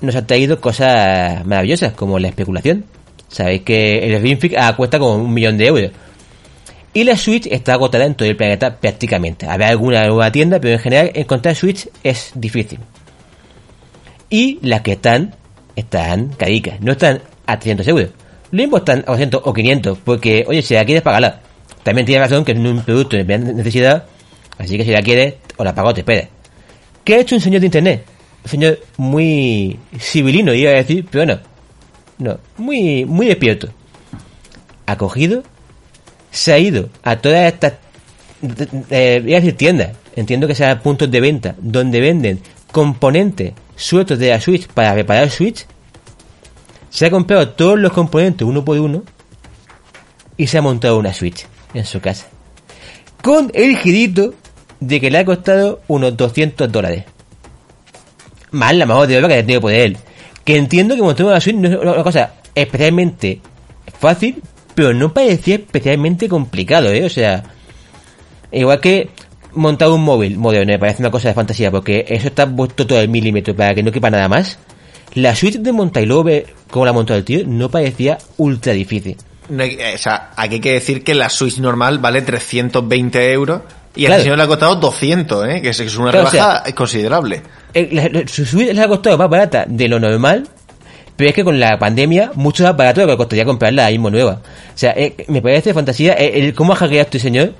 nos 0.00 0.14
ha 0.16 0.26
traído 0.26 0.60
cosas 0.60 1.44
maravillosas 1.44 1.92
como 1.92 2.18
la 2.18 2.28
especulación 2.28 2.84
sabéis 3.28 3.62
que 3.62 3.98
el 3.98 4.56
ah, 4.56 4.76
cuesta 4.76 4.98
como 4.98 5.16
un 5.16 5.34
millón 5.34 5.58
de 5.58 5.66
euros 5.66 5.90
y 6.92 7.02
la 7.02 7.16
Switch 7.16 7.48
está 7.50 7.74
agotada 7.74 8.04
en 8.06 8.14
todo 8.14 8.28
el 8.28 8.36
planeta 8.36 8.76
prácticamente. 8.76 9.46
Habrá 9.46 9.68
alguna 9.68 10.06
nueva 10.06 10.30
tienda, 10.30 10.60
pero 10.60 10.74
en 10.74 10.78
general 10.78 11.10
encontrar 11.14 11.56
Switch 11.56 11.88
es 12.04 12.30
difícil. 12.36 12.78
Y 14.34 14.58
las 14.62 14.80
que 14.80 14.90
están, 14.94 15.32
están 15.76 16.30
caricas. 16.30 16.80
No 16.80 16.90
están 16.90 17.22
a 17.46 17.56
300 17.56 17.86
euros. 17.86 18.08
Lo 18.50 18.56
mismo 18.56 18.78
están 18.78 19.04
a 19.06 19.12
200 19.12 19.42
o 19.44 19.52
500, 19.54 19.98
porque, 20.04 20.44
oye, 20.48 20.60
si 20.60 20.74
la 20.74 20.84
quieres, 20.84 21.04
pagarla. 21.04 21.40
También 21.84 22.04
tiene 22.04 22.20
razón 22.20 22.44
que 22.44 22.50
es 22.50 22.58
un 22.58 22.82
producto 22.82 23.16
de 23.16 23.38
necesidad, 23.38 24.06
así 24.58 24.76
que 24.76 24.84
si 24.84 24.90
la 24.90 25.02
quieres, 25.02 25.34
o 25.56 25.62
la 25.62 25.72
pagas 25.72 25.92
o 25.92 25.94
te 25.94 26.00
esperas. 26.00 26.30
¿Qué 27.04 27.14
ha 27.14 27.20
hecho 27.20 27.36
un 27.36 27.40
señor 27.40 27.60
de 27.60 27.66
internet? 27.66 28.04
Un 28.42 28.50
señor 28.50 28.80
muy 28.96 29.78
civilino, 30.00 30.52
iba 30.52 30.72
a 30.72 30.74
decir, 30.74 31.06
pero 31.08 31.26
no. 31.26 31.38
No, 32.18 32.40
muy, 32.56 33.04
muy 33.04 33.28
despierto. 33.28 33.68
Ha 34.86 34.98
cogido 34.98 35.44
se 36.32 36.52
ha 36.52 36.58
ido 36.58 36.88
a 37.04 37.14
todas 37.14 37.52
estas 37.52 37.74
eh, 38.90 39.20
voy 39.22 39.34
a 39.34 39.36
decir 39.36 39.56
tiendas 39.56 39.90
entiendo 40.16 40.48
que 40.48 40.56
sean 40.56 40.80
puntos 40.80 41.08
de 41.08 41.20
venta 41.20 41.54
donde 41.58 42.00
venden 42.00 42.40
componentes 42.72 43.52
sueltos 43.76 44.18
de 44.18 44.30
la 44.30 44.40
Switch 44.40 44.66
para 44.68 44.94
reparar 44.94 45.30
Switch 45.30 45.66
se 46.90 47.06
ha 47.06 47.10
comprado 47.10 47.48
todos 47.50 47.78
los 47.78 47.92
componentes 47.92 48.46
uno 48.46 48.64
por 48.64 48.78
uno 48.78 49.02
y 50.36 50.46
se 50.46 50.58
ha 50.58 50.62
montado 50.62 50.98
una 50.98 51.12
Switch 51.12 51.46
en 51.74 51.84
su 51.84 52.00
casa. 52.00 52.26
Con 53.22 53.50
el 53.54 53.76
girito 53.78 54.34
de 54.80 55.00
que 55.00 55.10
le 55.10 55.18
ha 55.18 55.24
costado 55.24 55.80
unos 55.88 56.16
200 56.16 56.70
dólares. 56.70 57.04
Más 58.50 58.74
la 58.76 58.86
mejor 58.86 59.06
de 59.06 59.18
obra 59.18 59.28
que 59.28 59.34
ha 59.34 59.38
tenido 59.38 59.60
por 59.60 59.72
él. 59.72 59.96
Que 60.44 60.56
entiendo 60.56 60.94
que 60.94 61.02
montar 61.02 61.26
una 61.26 61.40
Switch 61.40 61.56
no 61.56 61.68
es 61.68 61.76
una 61.76 62.02
cosa 62.02 62.34
especialmente 62.54 63.40
fácil 63.98 64.42
pero 64.74 64.92
no 64.92 65.12
parecía 65.12 65.56
especialmente 65.56 66.28
complicado, 66.28 66.92
¿eh? 66.92 67.04
O 67.04 67.08
sea, 67.08 67.44
igual 68.50 68.80
que 68.80 69.10
montar 69.54 69.88
un 69.90 70.02
móvil 70.02 70.38
moderno 70.38 70.72
me 70.72 70.78
parece 70.78 71.02
una 71.02 71.10
cosa 71.10 71.28
de 71.28 71.34
fantasía, 71.34 71.70
porque 71.70 72.04
eso 72.08 72.28
está 72.28 72.46
puesto 72.46 72.86
todo 72.86 73.00
el 73.00 73.08
milímetro 73.08 73.54
para 73.54 73.74
que 73.74 73.82
no 73.82 73.90
quepa 73.92 74.10
nada 74.10 74.28
más. 74.28 74.58
La 75.14 75.34
Switch 75.36 75.58
de 75.58 75.72
montar 75.72 76.02
y 76.02 76.06
luego 76.06 76.24
ver 76.24 76.46
cómo 76.70 76.84
la 76.84 76.92
montó 76.92 77.14
el 77.14 77.24
tío 77.24 77.42
no 77.46 77.68
parecía 77.70 78.18
ultra 78.36 78.72
difícil. 78.72 79.16
No 79.48 79.62
hay- 79.62 79.76
eh, 79.78 79.92
o 79.94 79.98
sea, 79.98 80.30
aquí 80.36 80.54
hay 80.56 80.60
que 80.60 80.72
decir 80.72 81.04
que 81.04 81.14
la 81.14 81.28
Switch 81.28 81.58
normal 81.58 81.98
vale 81.98 82.22
320 82.22 83.32
euros 83.32 83.60
y 83.94 84.04
a 84.04 84.08
Claro. 84.08 84.12
este 84.14 84.22
señor 84.24 84.38
le 84.38 84.44
ha 84.44 84.46
costado 84.48 84.74
200, 84.76 85.48
¿eh? 85.48 85.62
que 85.62 85.68
es- 85.68 85.96
una 85.96 86.10
Claro, 86.10 86.26
o 86.26 86.30
rebaja 86.30 86.64
considerable. 86.74 87.42
Eh, 87.74 87.88
la- 87.92 88.08
la- 88.08 88.26
su 88.26 88.44
Switch 88.44 88.68
les 88.68 88.78
ha 88.78 88.88
costado 88.88 89.16
más 89.18 89.28
barata 89.30 89.66
de 89.68 89.86
lo 89.88 90.00
normal, 90.00 90.48
pero 91.16 91.28
es 91.30 91.36
que 91.36 91.44
con 91.44 91.60
la 91.60 91.78
pandemia 91.78 92.32
mucho 92.34 92.64
más 92.64 92.76
barato 92.76 93.00
de 93.02 93.06
lo 93.06 93.12
que 93.12 93.16
costaría 93.18 93.44
comprarla 93.44 93.86
ahí 93.86 93.94
mismo 93.94 94.10
nueva. 94.10 94.40
O 94.74 94.76
sea, 94.78 94.92
eh, 94.96 95.14
me 95.28 95.40
parece 95.42 95.72
fantasía 95.72 96.14
eh, 96.14 96.32
el, 96.40 96.54
cómo 96.54 96.72
ha 96.72 96.76
hackeado 96.76 97.02
este 97.04 97.20
señor 97.20 97.54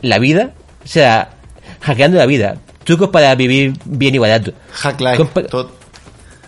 la 0.00 0.18
vida, 0.18 0.52
o 0.88 0.90
sea, 0.90 1.28
hackeando 1.82 2.16
la 2.16 2.24
vida. 2.26 2.56
Trucos 2.84 3.10
para 3.10 3.34
vivir 3.34 3.74
bien 3.84 4.14
y 4.14 4.18
barato. 4.18 4.52
Hack 4.72 5.00
life. 5.02 5.26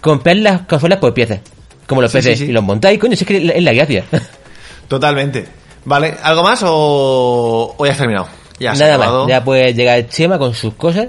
Comprar 0.01 0.37
las 0.37 0.63
consolas 0.63 0.99
por 0.99 1.13
piezas. 1.13 1.41
Como 1.87 2.01
los 2.01 2.11
Sí, 2.11 2.19
PCs. 2.19 2.39
sí, 2.39 2.45
sí. 2.47 2.51
Y 2.51 2.53
los 2.53 2.65
montáis, 2.65 2.99
coño, 2.99 3.15
si 3.17 3.25
es 3.25 3.29
que 3.29 3.37
es 3.57 3.63
la, 3.63 3.73
gracia. 3.73 4.05
Totalmente. 4.89 5.47
Vale, 5.85 6.15
¿algo 6.23 6.43
más 6.43 6.63
o, 6.65 7.75
o 7.77 7.87
ya 7.87 7.93
has 7.93 7.99
terminado? 7.99 8.29
Ya 8.59 8.73
Nada 8.75 8.99
más. 8.99 9.29
Ya 9.29 9.45
puede 9.45 9.75
llegar 9.75 10.07
Chema 10.09 10.39
con 10.39 10.55
sus 10.55 10.75
cosas. 10.75 11.09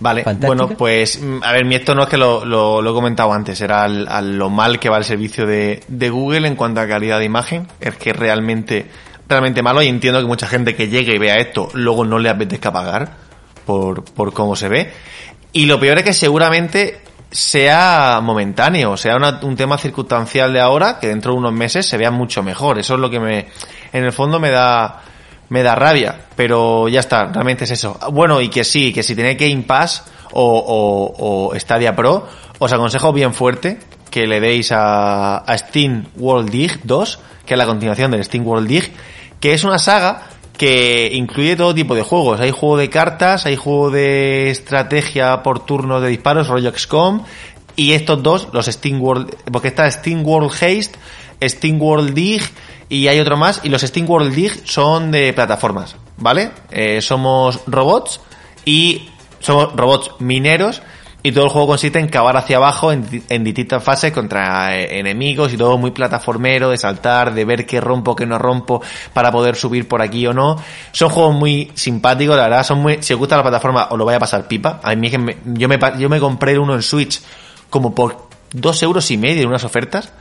Vale, 0.00 0.24
Fantástica. 0.24 0.46
bueno, 0.48 0.76
pues 0.76 1.20
mm, 1.22 1.42
a 1.42 1.52
ver, 1.52 1.64
mi 1.64 1.74
esto 1.74 1.94
no 1.94 2.02
es 2.02 2.08
que 2.10 2.18
lo, 2.18 2.44
lo, 2.44 2.82
lo 2.82 2.90
he 2.90 2.92
comentado 2.92 3.32
antes, 3.32 3.58
era 3.62 3.84
al- 3.84 4.36
lo 4.36 4.50
mal 4.50 4.78
que 4.78 4.90
va 4.90 4.98
el 4.98 5.04
servicio 5.04 5.46
de, 5.46 5.82
de 5.88 6.10
Google 6.10 6.46
en 6.46 6.54
cuanto 6.54 6.80
a 6.82 6.86
calidad 6.86 7.18
de 7.18 7.24
imagen, 7.24 7.66
es 7.80 7.96
que 7.96 8.12
realmente, 8.12 8.86
realmente 9.28 9.62
malo 9.62 9.82
y 9.82 9.88
entiendo 9.88 10.20
que 10.20 10.26
mucha 10.26 10.46
gente 10.46 10.74
que 10.76 10.88
llegue 10.88 11.14
y 11.14 11.18
vea 11.18 11.36
esto 11.36 11.68
luego 11.74 12.04
no 12.04 12.18
le 12.18 12.28
apetezca 12.28 12.72
pagar 12.72 13.16
por, 13.64 14.04
por 14.04 14.32
cómo 14.32 14.54
se 14.56 14.68
ve. 14.68 14.92
Y 15.52 15.66
lo 15.66 15.80
peor 15.80 15.98
es 15.98 16.04
que 16.04 16.12
seguramente 16.12 17.00
sea 17.30 18.20
momentáneo, 18.22 18.96
sea 18.96 19.16
una- 19.16 19.40
un 19.42 19.56
tema 19.56 19.78
circunstancial 19.78 20.52
de 20.52 20.60
ahora 20.60 20.98
que 21.00 21.08
dentro 21.08 21.32
de 21.32 21.38
unos 21.38 21.52
meses 21.52 21.86
se 21.86 21.96
vea 21.96 22.10
mucho 22.10 22.42
mejor. 22.42 22.78
Eso 22.78 22.94
es 22.94 23.00
lo 23.00 23.10
que 23.10 23.20
me, 23.20 23.46
en 23.92 24.04
el 24.04 24.12
fondo 24.12 24.38
me 24.38 24.50
da, 24.50 25.02
me 25.48 25.62
da 25.62 25.74
rabia, 25.74 26.16
pero 26.36 26.88
ya 26.88 27.00
está, 27.00 27.26
realmente 27.26 27.64
es 27.64 27.70
eso. 27.72 27.98
Bueno, 28.12 28.40
y 28.40 28.48
que 28.48 28.64
sí, 28.64 28.92
que 28.92 29.02
si 29.02 29.16
tenéis 29.16 29.38
Game 29.38 29.62
Pass 29.64 30.04
o, 30.32 30.42
o, 31.18 31.50
o 31.52 31.58
Stadia 31.58 31.96
Pro, 31.96 32.26
os 32.58 32.72
aconsejo 32.72 33.12
bien 33.12 33.34
fuerte 33.34 33.78
que 34.10 34.26
le 34.26 34.40
deis 34.40 34.70
a, 34.72 35.38
a 35.38 35.58
Steam 35.58 36.06
World 36.16 36.50
Dig 36.50 36.80
2, 36.84 37.18
que 37.44 37.54
es 37.54 37.58
la 37.58 37.66
continuación 37.66 38.10
del 38.12 38.24
Steam 38.24 38.46
World 38.46 38.68
Dig, 38.68 38.92
que 39.40 39.52
es 39.52 39.64
una 39.64 39.78
saga 39.78 40.28
que 40.56 41.10
incluye 41.12 41.56
todo 41.56 41.74
tipo 41.74 41.94
de 41.94 42.02
juegos. 42.02 42.40
Hay 42.40 42.50
juego 42.50 42.76
de 42.76 42.90
cartas, 42.90 43.46
hay 43.46 43.56
juego 43.56 43.90
de 43.90 44.50
estrategia 44.50 45.42
por 45.42 45.64
turno 45.64 46.00
de 46.00 46.08
disparos, 46.08 46.48
rollo 46.48 46.72
XCOM, 46.74 47.22
y 47.76 47.92
estos 47.92 48.22
dos, 48.22 48.48
los 48.52 48.66
Steam 48.66 49.02
World, 49.02 49.36
porque 49.52 49.68
está 49.68 49.90
Steam 49.90 50.26
World 50.26 50.50
Haste, 50.50 50.98
Steam 51.42 51.80
World 51.80 52.14
Dig, 52.14 52.42
y 52.88 53.08
hay 53.08 53.20
otro 53.20 53.36
más, 53.36 53.60
y 53.64 53.68
los 53.68 53.82
Steam 53.82 54.08
World 54.08 54.34
Dig 54.34 54.62
son 54.64 55.10
de 55.10 55.32
plataformas, 55.34 55.96
¿vale? 56.16 56.52
Eh, 56.70 57.02
somos 57.02 57.60
robots 57.66 58.20
y 58.64 59.10
somos 59.40 59.74
robots 59.76 60.12
mineros 60.20 60.80
y 61.26 61.32
todo 61.32 61.46
el 61.46 61.50
juego 61.50 61.66
consiste 61.66 61.98
en 61.98 62.06
cavar 62.06 62.36
hacia 62.36 62.58
abajo 62.58 62.92
en, 62.92 63.04
en 63.28 63.42
distintas 63.42 63.82
fases 63.82 64.12
contra 64.12 64.76
eh, 64.76 65.00
enemigos 65.00 65.52
y 65.52 65.56
todo 65.56 65.76
muy 65.76 65.90
plataformero, 65.90 66.70
de 66.70 66.78
saltar, 66.78 67.34
de 67.34 67.44
ver 67.44 67.66
qué 67.66 67.80
rompo, 67.80 68.14
qué 68.14 68.24
no 68.24 68.38
rompo 68.38 68.80
para 69.12 69.32
poder 69.32 69.56
subir 69.56 69.88
por 69.88 70.02
aquí 70.02 70.24
o 70.28 70.32
no. 70.32 70.56
Son 70.92 71.08
juegos 71.08 71.34
muy 71.34 71.72
simpáticos, 71.74 72.36
la 72.36 72.44
verdad, 72.44 72.62
son 72.62 72.78
muy, 72.78 73.02
si 73.02 73.12
os 73.12 73.18
gusta 73.18 73.36
la 73.36 73.42
plataforma 73.42 73.88
os 73.90 73.98
lo 73.98 74.04
vaya 74.04 74.18
a 74.18 74.20
pasar 74.20 74.46
pipa. 74.46 74.78
A 74.84 74.94
mí 74.94 75.10
yo 75.10 75.18
me, 75.68 75.78
yo 75.98 76.08
me 76.08 76.20
compré 76.20 76.56
uno 76.60 76.74
en 76.76 76.82
Switch 76.82 77.20
como 77.70 77.92
por 77.92 78.28
dos 78.52 78.80
euros 78.84 79.10
y 79.10 79.16
medio 79.16 79.42
en 79.42 79.48
unas 79.48 79.64
ofertas. 79.64 80.12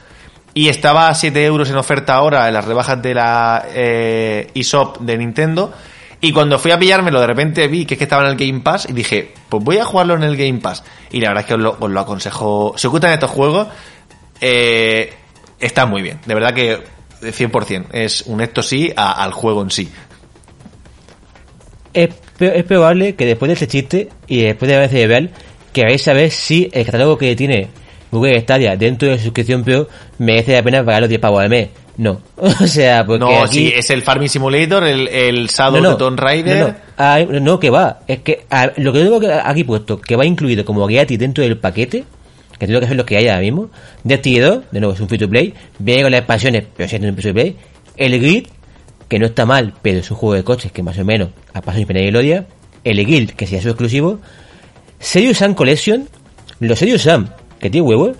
Y 0.56 0.70
estaba 0.70 1.10
a 1.10 1.14
7 1.14 1.46
euros 1.46 1.70
en 1.70 1.76
oferta 1.76 2.16
ahora 2.16 2.48
en 2.48 2.54
las 2.56 2.66
rebajas 2.66 3.00
de 3.00 3.14
la 3.14 3.64
eh, 3.76 4.50
eShop 4.56 5.02
de 5.02 5.18
Nintendo. 5.20 5.72
Y 6.22 6.32
cuando 6.32 6.58
fui 6.60 6.72
a 6.72 6.80
pillármelo, 6.80 7.20
de 7.20 7.28
repente 7.28 7.68
vi 7.68 7.86
que 7.86 7.96
es 7.96 7.98
que 7.98 8.06
estaba 8.06 8.24
en 8.24 8.30
el 8.32 8.38
Game 8.38 8.62
Pass 8.62 8.88
y 8.90 8.94
dije, 8.94 9.34
pues 9.50 9.64
voy 9.64 9.78
a 9.78 9.86
jugarlo 9.86 10.16
en 10.16 10.24
el 10.24 10.38
Game 10.38 10.60
Pass. 10.60 10.84
Y 11.12 11.22
la 11.22 11.30
verdad 11.30 11.42
es 11.42 11.48
que 11.48 11.54
os 11.54 11.90
lo, 11.90 12.00
aconsejo. 12.00 12.74
Si 12.78 12.88
os 12.88 12.92
gustan 12.92 13.12
estos 13.12 13.30
juegos, 13.30 13.68
eh, 14.42 15.14
está 15.60 15.86
muy 15.86 16.02
bien. 16.02 16.20
De 16.26 16.34
verdad 16.34 16.54
que 16.54 16.72
eh, 16.74 16.80
100%. 17.22 17.88
Es 17.92 18.24
un 18.24 18.42
esto 18.42 18.64
sí 18.64 18.92
al 18.96 19.32
juego 19.34 19.62
en 19.62 19.70
sí. 19.70 19.92
Es, 21.94 22.10
es 22.40 22.64
probable 22.64 23.16
que 23.16 23.26
después 23.26 23.50
de 23.50 23.54
este 23.54 23.68
chiste 23.68 24.10
y 24.28 24.42
después 24.42 24.70
de 24.70 24.76
haber 24.76 24.90
cerebral, 24.90 25.32
queráis 25.72 26.02
saber 26.02 26.32
si 26.32 26.70
el 26.74 26.86
catálogo 26.86 27.18
que 27.18 27.36
tiene 27.36 27.70
Google 28.12 28.40
Stadia 28.42 28.76
dentro 28.76 29.10
de 29.10 29.18
su 29.18 29.26
suscripción 29.26 29.64
Pro 29.64 29.88
merece 30.18 30.54
la 30.54 30.64
pena 30.64 30.84
pagar 30.84 31.02
los 31.02 31.10
10 31.10 31.22
pavos 31.22 31.42
al 31.42 31.50
mes. 31.50 31.70
No. 31.98 32.22
o 32.38 32.68
sea, 32.68 33.06
porque 33.06 33.20
no, 33.20 33.44
aquí... 33.44 33.70
sí, 33.70 33.74
es 33.76 33.90
el 33.90 34.02
Farming 34.02 34.30
Simulator, 34.30 34.84
el, 34.86 35.08
el 35.08 35.48
Shadow 35.48 35.82
de 35.82 35.96
Tomb 35.96 36.20
Raider. 36.20 36.60
No, 36.60 36.68
no. 36.68 36.76
Ah, 36.98 37.20
no, 37.42 37.60
que 37.60 37.70
va. 37.70 38.00
Es 38.08 38.20
que 38.20 38.46
ah, 38.50 38.72
lo 38.78 38.92
que 38.92 39.00
tengo 39.00 39.22
aquí 39.44 39.64
puesto, 39.64 40.00
que 40.00 40.16
va 40.16 40.26
incluido 40.26 40.66
como 40.66 40.86
gratis 40.88 41.18
dentro 41.18 41.44
del 41.44 41.58
paquete, 41.58 42.04
que 42.58 42.68
tengo 42.68 42.80
que 42.80 42.86
hacer 42.86 42.98
lo 42.98 43.06
que 43.06 43.18
hay 43.18 43.28
ahora 43.28 43.42
mismo, 43.42 43.70
Destiny 44.04 44.40
2, 44.40 44.64
de 44.72 44.80
nuevo 44.80 44.94
es 44.94 45.00
un 45.00 45.08
free 45.08 45.18
to 45.18 45.30
play, 45.30 45.54
viene 45.80 46.04
con 46.04 46.12
las 46.12 46.20
expansiones, 46.20 46.64
pero 46.76 46.90
siendo 46.90 47.08
un 47.08 47.16
free 47.16 47.30
to 47.30 47.34
play, 47.34 47.56
el 47.98 48.20
Grid, 48.20 48.48
que 49.08 49.20
no 49.20 49.28
está 49.28 49.46
mal, 49.46 49.74
pero 49.82 50.00
es 50.00 50.12
un 50.12 50.18
juego 50.18 50.36
de 50.36 50.44
coches 50.44 50.72
que 50.72 50.84
más 50.84 50.98
o 50.98 51.06
menos 51.06 51.30
a 51.54 51.62
paso 51.62 51.80
y 51.80 51.86
gloria, 51.86 52.46
el 52.84 53.06
Guild, 53.06 53.32
que 53.32 53.46
sería 53.46 53.62
su 53.62 53.70
exclusivo, 53.70 54.20
Serious 55.00 55.38
Sam 55.38 55.54
Collection, 55.54 56.08
los 56.60 56.80
Serious 56.80 57.04
Sam, 57.04 57.30
que 57.60 57.70
tiene 57.70 57.88
huevos, 57.88 58.18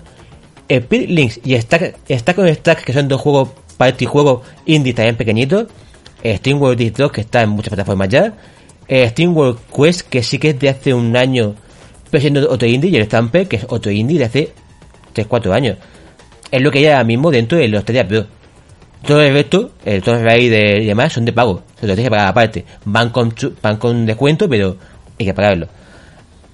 Spirit 0.68 1.10
Links 1.10 1.40
y 1.44 1.56
Stack, 1.56 1.96
Stack 2.10 2.38
on 2.38 2.54
Stack, 2.54 2.84
que 2.84 2.92
son 2.92 3.08
dos 3.08 3.20
juegos 3.20 3.50
party 3.76 4.04
juegos 4.06 4.42
indie 4.66 4.94
también 4.94 5.16
pequeñitos, 5.16 5.66
eh, 6.22 6.36
Steam 6.36 6.60
World 6.60 6.78
Dig 6.78 6.92
2, 6.94 7.12
que 7.12 7.20
está 7.22 7.42
en 7.42 7.50
muchas 7.50 7.68
plataformas 7.70 8.08
ya, 8.08 8.34
eh, 8.88 9.08
Steam 9.08 9.36
World 9.36 9.58
Quest, 9.74 10.02
que 10.08 10.22
sí 10.22 10.38
que 10.38 10.50
es 10.50 10.58
de 10.58 10.68
hace 10.68 10.94
un 10.94 11.16
año, 11.16 11.54
pero 12.10 12.20
siendo 12.20 12.50
otro 12.50 12.66
indie, 12.68 12.90
y 12.90 12.96
el 12.96 13.04
Stamper, 13.04 13.46
que 13.48 13.56
es 13.56 13.66
otro 13.68 13.90
indie 13.92 14.18
de 14.18 14.24
hace 14.24 14.52
3-4 15.14 15.52
años. 15.52 15.76
Es 16.50 16.62
lo 16.62 16.70
que 16.70 16.78
hay 16.78 16.86
ahora 16.86 17.04
mismo 17.04 17.30
dentro 17.30 17.58
de 17.58 17.68
los 17.68 17.82
Stadia 17.82 18.06
Pro. 18.06 18.26
Todo 19.06 19.20
el 19.22 19.32
resto, 19.34 19.72
el 19.84 20.02
Tomb 20.02 20.22
Raider 20.24 20.82
y 20.82 20.86
demás, 20.86 21.12
son 21.12 21.24
de 21.24 21.32
pago. 21.32 21.62
Se 21.80 21.86
los 21.86 21.94
tienes 21.96 22.06
que 22.06 22.10
pagar 22.10 22.28
aparte. 22.28 22.64
Van 22.84 23.10
con, 23.10 23.32
van 23.62 23.76
con 23.76 24.06
descuento, 24.06 24.48
pero 24.48 24.76
hay 25.18 25.26
que 25.26 25.34
pagarlo. 25.34 25.68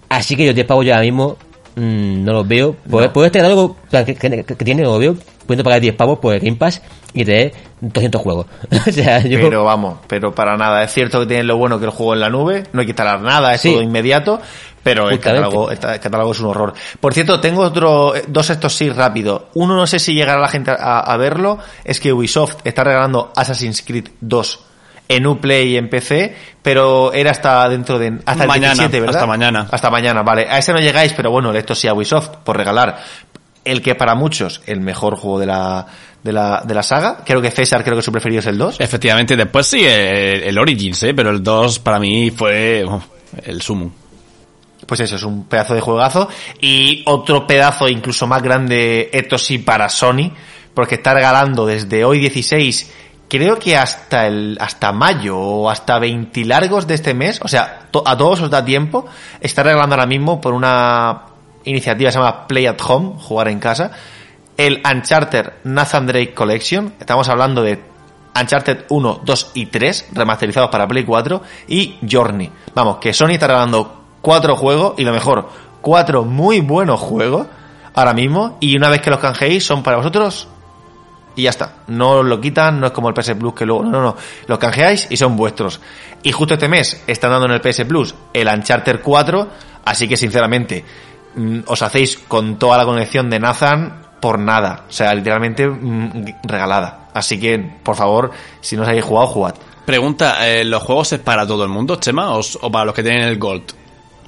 Así 0.08 0.36
que 0.36 0.44
yo 0.46 0.54
te 0.54 0.64
pago 0.64 0.80
ahora 0.80 1.00
mismo, 1.00 1.36
mm, 1.76 2.24
no 2.24 2.32
los 2.32 2.48
veo. 2.48 2.76
Por, 2.90 3.10
por 3.12 3.24
este 3.26 3.38
catálogo 3.38 3.76
que, 3.90 4.14
que- 4.14 4.44
que 4.44 4.64
tiene, 4.64 4.82
no 4.82 4.92
lo 4.92 4.98
veo. 4.98 5.16
Puedo 5.46 5.64
pagar 5.64 5.80
10 5.80 5.94
pavos 5.96 6.18
por 6.18 6.34
el 6.34 6.40
Game 6.40 6.56
Pass 6.56 6.82
y 7.14 7.24
tener 7.24 7.52
200 7.80 8.20
juegos. 8.20 8.46
o 8.88 8.92
sea, 8.92 9.20
yo... 9.20 9.40
Pero 9.40 9.64
vamos, 9.64 9.98
pero 10.06 10.34
para 10.34 10.56
nada. 10.56 10.82
Es 10.84 10.92
cierto 10.92 11.20
que 11.20 11.26
tiene 11.26 11.42
lo 11.44 11.56
bueno 11.56 11.78
que 11.78 11.84
el 11.86 11.90
juego 11.90 12.14
en 12.14 12.20
la 12.20 12.30
nube, 12.30 12.64
no 12.72 12.80
hay 12.80 12.86
que 12.86 12.92
instalar 12.92 13.20
nada, 13.20 13.54
es 13.54 13.60
Sí. 13.60 13.72
todo 13.72 13.82
inmediato, 13.82 14.40
pero 14.82 15.10
el 15.10 15.18
catálogo, 15.20 15.70
el 15.70 15.78
catálogo 15.78 16.32
es 16.32 16.40
un 16.40 16.46
horror. 16.46 16.74
Por 17.00 17.12
cierto, 17.14 17.40
tengo 17.40 17.62
otro, 17.62 18.14
eh, 18.16 18.24
dos 18.28 18.50
estos 18.50 18.74
sí 18.74 18.88
rápido. 18.88 19.48
Uno 19.54 19.76
no 19.76 19.86
sé 19.86 19.98
si 19.98 20.14
llegará 20.14 20.40
la 20.40 20.48
gente 20.48 20.70
a, 20.70 21.00
a 21.00 21.16
verlo, 21.16 21.58
es 21.84 22.00
que 22.00 22.12
Ubisoft 22.12 22.56
está 22.64 22.84
regalando 22.84 23.32
Assassin's 23.36 23.82
Creed 23.82 24.08
2 24.20 24.64
en 25.08 25.26
Uplay 25.26 25.72
y 25.72 25.76
en 25.76 25.90
PC, 25.90 26.34
pero 26.62 27.12
era 27.12 27.32
hasta 27.32 27.68
dentro 27.68 27.98
de 27.98 28.18
hasta 28.24 28.44
el 28.44 28.48
Mañana, 28.48 28.74
17, 28.74 29.00
¿verdad? 29.00 29.16
hasta 29.16 29.26
mañana. 29.26 29.66
Hasta 29.70 29.90
mañana, 29.90 30.22
vale. 30.22 30.46
A 30.48 30.58
ese 30.58 30.72
no 30.72 30.78
llegáis, 30.78 31.12
pero 31.12 31.30
bueno, 31.30 31.52
esto 31.52 31.74
sí 31.74 31.86
a 31.86 31.92
Ubisoft 31.92 32.28
por 32.44 32.56
regalar 32.56 32.98
el 33.64 33.82
que 33.82 33.94
para 33.94 34.14
muchos 34.14 34.62
el 34.66 34.80
mejor 34.80 35.16
juego 35.16 35.38
de 35.38 35.46
la 35.46 35.86
de 36.22 36.32
la, 36.32 36.62
de 36.64 36.74
la 36.74 36.82
saga. 36.84 37.18
Creo 37.24 37.42
que 37.42 37.50
César 37.50 37.82
creo 37.82 37.96
que 37.96 38.02
su 38.02 38.12
preferido 38.12 38.38
es 38.40 38.46
el 38.46 38.56
2. 38.56 38.76
Efectivamente, 38.80 39.36
después 39.36 39.66
sí, 39.66 39.84
el, 39.84 40.42
el 40.44 40.58
Origins, 40.58 41.02
¿eh? 41.02 41.14
pero 41.14 41.30
el 41.30 41.42
2 41.42 41.80
para 41.80 41.98
mí 41.98 42.30
fue 42.30 42.84
oh, 42.86 43.02
el 43.44 43.60
sumo. 43.60 43.90
Pues 44.86 45.00
eso, 45.00 45.16
es 45.16 45.22
un 45.24 45.44
pedazo 45.46 45.74
de 45.74 45.80
juegazo. 45.80 46.28
Y 46.60 47.02
otro 47.06 47.46
pedazo 47.46 47.88
incluso 47.88 48.26
más 48.26 48.42
grande, 48.42 49.10
esto 49.12 49.36
sí, 49.38 49.58
para 49.58 49.88
Sony, 49.88 50.30
porque 50.74 50.96
está 50.96 51.12
regalando 51.14 51.66
desde 51.66 52.04
hoy 52.04 52.18
16, 52.20 52.92
creo 53.28 53.58
que 53.58 53.76
hasta 53.76 54.26
el, 54.26 54.56
hasta 54.60 54.92
mayo 54.92 55.38
o 55.38 55.70
hasta 55.70 55.98
20 55.98 56.44
largos 56.44 56.86
de 56.86 56.94
este 56.94 57.14
mes, 57.14 57.40
o 57.42 57.48
sea, 57.48 57.88
to- 57.90 58.02
a 58.06 58.16
todos 58.16 58.42
os 58.42 58.50
da 58.50 58.64
tiempo, 58.64 59.06
está 59.40 59.62
regalando 59.62 59.94
ahora 59.94 60.06
mismo 60.06 60.40
por 60.40 60.52
una 60.54 61.22
iniciativa 61.64 62.08
que 62.08 62.12
se 62.12 62.18
llama 62.18 62.46
Play 62.46 62.66
at 62.66 62.80
Home, 62.86 63.14
jugar 63.18 63.48
en 63.48 63.58
casa, 63.58 63.92
el 64.56 64.82
Uncharted 64.84 65.52
Nathan 65.64 66.06
Drake 66.06 66.34
Collection, 66.34 66.94
estamos 67.00 67.28
hablando 67.28 67.62
de 67.62 67.80
Uncharted 68.38 68.84
1, 68.88 69.20
2 69.24 69.50
y 69.54 69.66
3, 69.66 70.08
remasterizados 70.12 70.70
para 70.70 70.86
Play 70.86 71.04
4, 71.04 71.42
y 71.68 71.98
Journey. 72.10 72.50
Vamos, 72.74 72.98
que 72.98 73.12
Sony 73.12 73.32
está 73.32 73.46
regalando 73.46 74.02
cuatro 74.20 74.56
juegos, 74.56 74.94
y 74.98 75.04
lo 75.04 75.12
mejor, 75.12 75.48
cuatro 75.80 76.24
muy 76.24 76.60
buenos 76.60 77.00
juegos, 77.00 77.46
ahora 77.94 78.14
mismo, 78.14 78.56
y 78.60 78.76
una 78.76 78.88
vez 78.88 79.02
que 79.02 79.10
los 79.10 79.18
canjeéis 79.18 79.64
son 79.64 79.82
para 79.82 79.98
vosotros, 79.98 80.48
y 81.34 81.42
ya 81.42 81.50
está. 81.50 81.76
No 81.86 82.22
lo 82.22 82.40
quitan, 82.40 82.80
no 82.80 82.86
es 82.86 82.92
como 82.92 83.08
el 83.08 83.14
PS 83.14 83.34
Plus 83.34 83.54
que 83.54 83.66
luego, 83.66 83.84
no, 83.84 83.90
no, 83.90 84.02
no, 84.02 84.16
los 84.46 84.58
canjeáis 84.58 85.06
y 85.10 85.16
son 85.16 85.36
vuestros. 85.36 85.80
Y 86.22 86.32
justo 86.32 86.54
este 86.54 86.68
mes 86.68 87.02
están 87.06 87.30
dando 87.30 87.46
en 87.46 87.52
el 87.52 87.60
PS 87.60 87.84
Plus 87.84 88.14
el 88.32 88.48
Uncharted 88.48 89.00
4, 89.02 89.48
así 89.84 90.08
que 90.08 90.16
sinceramente, 90.16 90.84
os 91.66 91.82
hacéis 91.82 92.18
con 92.28 92.58
toda 92.58 92.78
la 92.78 92.84
conexión 92.84 93.30
de 93.30 93.40
Nathan 93.40 94.02
por 94.20 94.38
nada. 94.38 94.84
O 94.88 94.92
sea, 94.92 95.14
literalmente 95.14 95.66
mm, 95.66 96.24
regalada. 96.44 97.08
Así 97.14 97.38
que, 97.40 97.58
por 97.82 97.96
favor, 97.96 98.30
si 98.60 98.76
no 98.76 98.82
os 98.82 98.88
habéis 98.88 99.04
jugado, 99.04 99.26
jugad. 99.28 99.54
Pregunta, 99.84 100.48
eh, 100.48 100.64
¿los 100.64 100.82
juegos 100.82 101.12
es 101.12 101.18
para 101.20 101.46
todo 101.46 101.64
el 101.64 101.68
mundo, 101.70 101.96
Chema, 101.96 102.34
o, 102.36 102.40
o 102.60 102.70
para 102.72 102.84
los 102.84 102.94
que 102.94 103.02
tienen 103.02 103.22
el 103.22 103.38
Gold? 103.38 103.64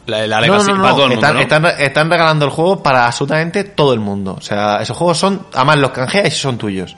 La, 0.06 0.26
la 0.26 0.40
No, 0.42 0.58
no, 0.62 0.74
no, 0.74 0.82
para 0.82 0.94
todo 0.94 1.04
el 1.06 1.10
mundo, 1.12 1.14
están, 1.14 1.34
¿no? 1.34 1.40
están- 1.40 1.80
están 1.80 2.10
regalando 2.10 2.44
el 2.44 2.50
juego 2.50 2.82
para 2.82 3.06
absolutamente 3.06 3.64
todo 3.64 3.94
el 3.94 4.00
mundo. 4.00 4.34
O 4.36 4.40
sea, 4.42 4.78
esos 4.82 4.96
juegos 4.96 5.16
son, 5.16 5.46
además 5.54 5.78
los 5.78 5.90
canjeas 5.92 6.26
y 6.26 6.30
son 6.32 6.58
tuyos. 6.58 6.96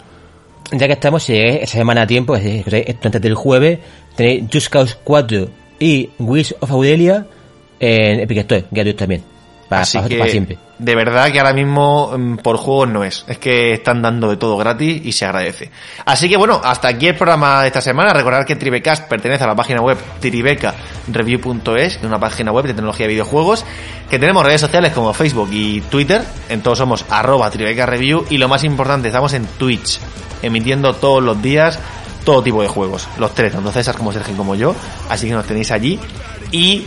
Ya 0.73 0.87
que 0.89 0.95
estamos, 0.95 1.23
si 1.23 1.37
esa 1.37 1.77
semana 1.79 2.03
a 2.03 2.07
tiempo, 2.09 2.35
es 2.35 2.43
decir, 2.43 2.75
esto 2.75 3.07
antes 3.07 3.21
del 3.23 3.35
jueves, 3.37 3.79
tenéis 4.17 4.45
Just 4.53 4.69
Cause 4.69 4.97
4 5.05 5.49
y 5.79 6.11
Wheels 6.19 6.57
of 6.59 6.71
Aurelia 6.73 7.25
en 7.79 8.19
Epic 8.21 8.39
Store, 8.39 8.65
gratuitos 8.73 8.99
también. 8.99 9.23
Así 9.71 9.99
que, 10.09 10.31
siempre. 10.31 10.59
de 10.79 10.95
verdad 10.95 11.31
que 11.33 11.41
ahora 11.41 11.53
mismo 11.53 12.13
mm, 12.17 12.37
por 12.37 12.57
juegos 12.57 12.89
no 12.89 13.05
es. 13.05 13.25
Es 13.27 13.39
que 13.39 13.75
están 13.75 14.01
dando 14.03 14.29
de 14.29 14.37
todo 14.37 14.57
gratis 14.57 15.01
y 15.05 15.13
se 15.13 15.25
agradece. 15.25 15.71
Así 16.05 16.29
que 16.29 16.37
bueno, 16.37 16.61
hasta 16.63 16.89
aquí 16.89 17.09
el 17.09 17.17
programa 17.17 17.63
de 17.63 17.69
esta 17.69 17.81
semana. 17.81 18.13
Recordad 18.13 18.45
que 18.47 18.57
Tribecast 18.57 19.09
pertenece 19.09 19.45
a 19.45 19.49
la 19.49 19.57
página 19.57 19.81
web 19.81 19.99
tribecareview.es, 20.21 22.01
una 22.03 22.21
página 22.21 22.53
web 22.53 22.67
de 22.67 22.75
tecnología 22.75 23.07
de 23.07 23.13
videojuegos. 23.13 23.65
Que 24.09 24.19
tenemos 24.19 24.45
redes 24.45 24.61
sociales 24.61 24.93
como 24.93 25.13
Facebook 25.13 25.49
y 25.53 25.81
Twitter. 25.83 26.23
En 26.49 26.63
todos 26.63 26.79
somos 26.79 27.05
arroba 27.11 27.51
tribecareview. 27.51 28.27
Y 28.31 28.39
lo 28.39 28.49
más 28.49 28.63
importante, 28.63 29.09
estamos 29.09 29.33
en 29.33 29.47
Twitch, 29.47 29.99
emitiendo 30.43 30.95
todos 30.95 31.23
los 31.23 31.41
días 31.43 31.81
todo 32.25 32.43
tipo 32.43 32.61
de 32.61 32.69
juegos. 32.69 33.09
Los 33.19 33.35
tres, 33.35 33.53
tanto 33.53 33.71
César 33.71 33.97
como 33.97 34.13
Sergio 34.13 34.37
como 34.37 34.57
yo. 34.57 34.75
Así 35.09 35.29
que 35.29 35.33
nos 35.33 35.47
tenéis 35.47 35.71
allí. 35.71 35.99
Y 36.51 36.85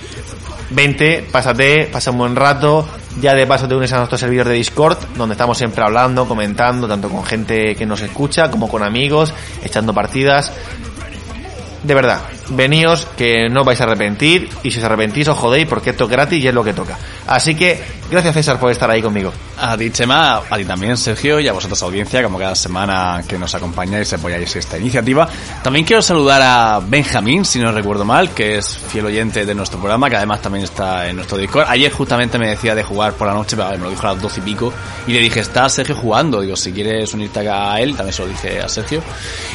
vente, 0.70 1.26
pásate, 1.32 1.90
pasa 1.92 2.12
un 2.12 2.18
buen 2.18 2.36
rato. 2.36 2.88
Ya 3.20 3.34
de 3.34 3.48
paso 3.48 3.68
te 3.68 3.76
unes 3.76 3.92
a 3.92 3.98
nuestro 3.98 4.18
servidor 4.18 4.48
de 4.48 4.54
Discord, 4.54 4.98
donde 5.16 5.34
estamos 5.34 5.58
siempre 5.58 5.84
hablando, 5.84 6.28
comentando, 6.28 6.88
tanto 6.88 7.10
con 7.10 7.26
gente 7.26 7.76
que 7.76 7.86
nos 7.86 8.02
escucha 8.02 8.50
como 8.50 8.70
con 8.70 8.84
amigos, 8.84 9.34
echando 9.64 9.94
partidas. 9.94 10.52
de 11.84 11.94
verdad, 11.94 12.22
veníos 12.50 13.06
que 13.18 13.50
no 13.50 13.64
vais 13.64 13.80
a 13.82 13.86
arrepentir 13.86 14.50
y 14.64 14.72
si 14.72 14.80
os 14.80 14.86
arrepentís 14.86 15.28
os 15.30 15.38
jodéis 15.38 15.68
porque 15.68 15.92
esto 15.92 16.06
es 16.06 16.10
gratis 16.10 16.44
y 16.44 16.48
es 16.48 16.54
lo 16.54 16.64
que 16.64 16.74
toca. 16.74 16.98
Así 17.28 17.56
que 17.56 17.82
gracias 18.10 18.34
César 18.34 18.60
por 18.60 18.72
estar 18.72 18.90
ahí 18.90 19.02
conmigo. 19.02 19.32
A 19.58 19.78
ti 19.78 19.92
Chema, 19.92 20.38
a 20.50 20.58
ti 20.58 20.66
también 20.66 20.98
Sergio 20.98 21.40
y 21.40 21.48
a 21.48 21.54
vosotros 21.54 21.82
audiencia, 21.84 22.24
como 22.24 22.38
cada 22.40 22.56
semana 22.56 23.24
que 23.28 23.38
nos 23.38 23.54
acompañáis 23.56 24.12
y 24.12 24.16
apoyáis 24.16 24.56
esta 24.56 24.78
iniciativa. 24.78 25.28
También 25.64 25.86
quiero 25.86 26.02
saludar 26.02 26.42
a 26.42 26.80
Benjamín, 26.80 27.46
si 27.46 27.60
no 27.60 27.72
recuerdo 27.72 28.06
mal, 28.06 28.32
que 28.32 28.58
es 28.58 28.78
fiel 28.78 29.06
oyente 29.06 29.46
de 29.46 29.56
nuestro 29.56 29.80
programa, 29.80 30.10
que 30.10 30.16
además 30.16 30.42
también 30.42 30.64
está 30.64 31.08
en 31.08 31.18
nuestro 31.18 31.38
Discord. 31.38 31.66
Ayer 31.68 31.92
justamente 31.92 32.40
me 32.40 32.50
decía 32.50 32.76
de 32.76 32.84
jugar 32.84 33.14
por 33.14 33.28
la 33.28 33.34
noche, 33.34 33.56
me 33.56 33.78
lo 33.78 33.90
dijo 33.90 34.08
a 34.08 34.14
las 34.14 34.22
doce 34.22 34.40
y 34.40 34.44
pico, 34.44 34.74
y 35.08 35.14
le 35.14 35.20
dije, 35.20 35.42
está 35.42 35.68
Sergio 35.70 35.96
jugando, 35.96 36.42
digo, 36.42 36.56
si 36.56 36.72
quieres 36.72 37.14
unirte 37.14 37.48
a 37.48 37.80
él, 37.80 37.96
también 37.96 38.14
se 38.14 38.22
lo 38.22 38.28
dije 38.30 38.62
a 38.62 38.70
Sergio. 38.70 39.02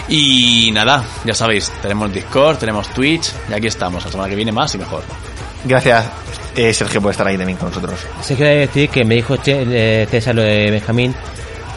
Y 0.08 0.70
nada, 0.72 1.04
ya 1.24 1.34
sabéis, 1.34 1.72
tenemos 1.82 2.12
Discord, 2.12 2.58
tenemos 2.58 2.88
Twitch, 2.88 3.32
y 3.48 3.52
aquí 3.52 3.66
estamos, 3.66 4.04
la 4.04 4.10
semana 4.10 4.28
que 4.28 4.36
viene 4.36 4.52
más 4.52 4.74
y 4.74 4.78
mejor. 4.78 5.02
Gracias, 5.64 6.04
eh, 6.56 6.72
Sergio, 6.74 7.00
por 7.00 7.10
estar 7.10 7.26
ahí 7.26 7.36
también 7.36 7.58
con 7.58 7.68
nosotros. 7.68 8.00
Sergio 8.20 8.44
quiere 8.44 8.60
decir 8.60 8.88
que 8.90 9.04
me 9.04 9.16
dijo 9.16 9.36
eh, 9.46 10.06
César 10.10 10.34
lo 10.34 10.42
de 10.42 10.70
Benjamín, 10.70 11.14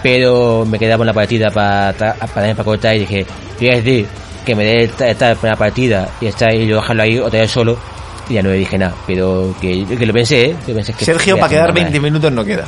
pero 0.03 0.65
me 0.65 0.77
quedaba 0.77 1.03
en 1.03 1.07
la 1.07 1.13
partida 1.13 1.49
para 1.49 1.93
para, 1.93 2.15
para 2.33 2.63
cortar 2.63 2.95
y 2.95 2.99
dije, 2.99 3.25
voy 3.59 3.69
a 3.69 3.75
decir 3.75 4.07
que 4.45 4.55
me 4.55 4.63
dé 4.63 4.83
esta, 4.83 5.35
primera 5.35 5.57
partida 5.57 6.09
y 6.21 6.27
estar 6.27 6.53
y 6.53 6.67
yo 6.67 6.77
dejarlo 6.77 7.03
ahí 7.03 7.19
otra 7.19 7.41
vez 7.41 7.51
solo 7.51 7.77
y 8.29 8.35
ya 8.35 8.41
no 8.41 8.49
le 8.49 8.55
dije 8.55 8.77
nada, 8.77 8.95
pero 9.05 9.55
que, 9.61 9.85
que 9.85 10.05
lo 10.05 10.13
pensé, 10.13 10.45
¿eh? 10.47 10.55
Que 10.65 10.73
pensé 10.73 10.93
que 10.93 11.05
Sergio, 11.05 11.37
para 11.37 11.49
quedar 11.49 11.73
20 11.73 11.99
minutos 11.99 12.31
no 12.31 12.43
queda. 12.43 12.65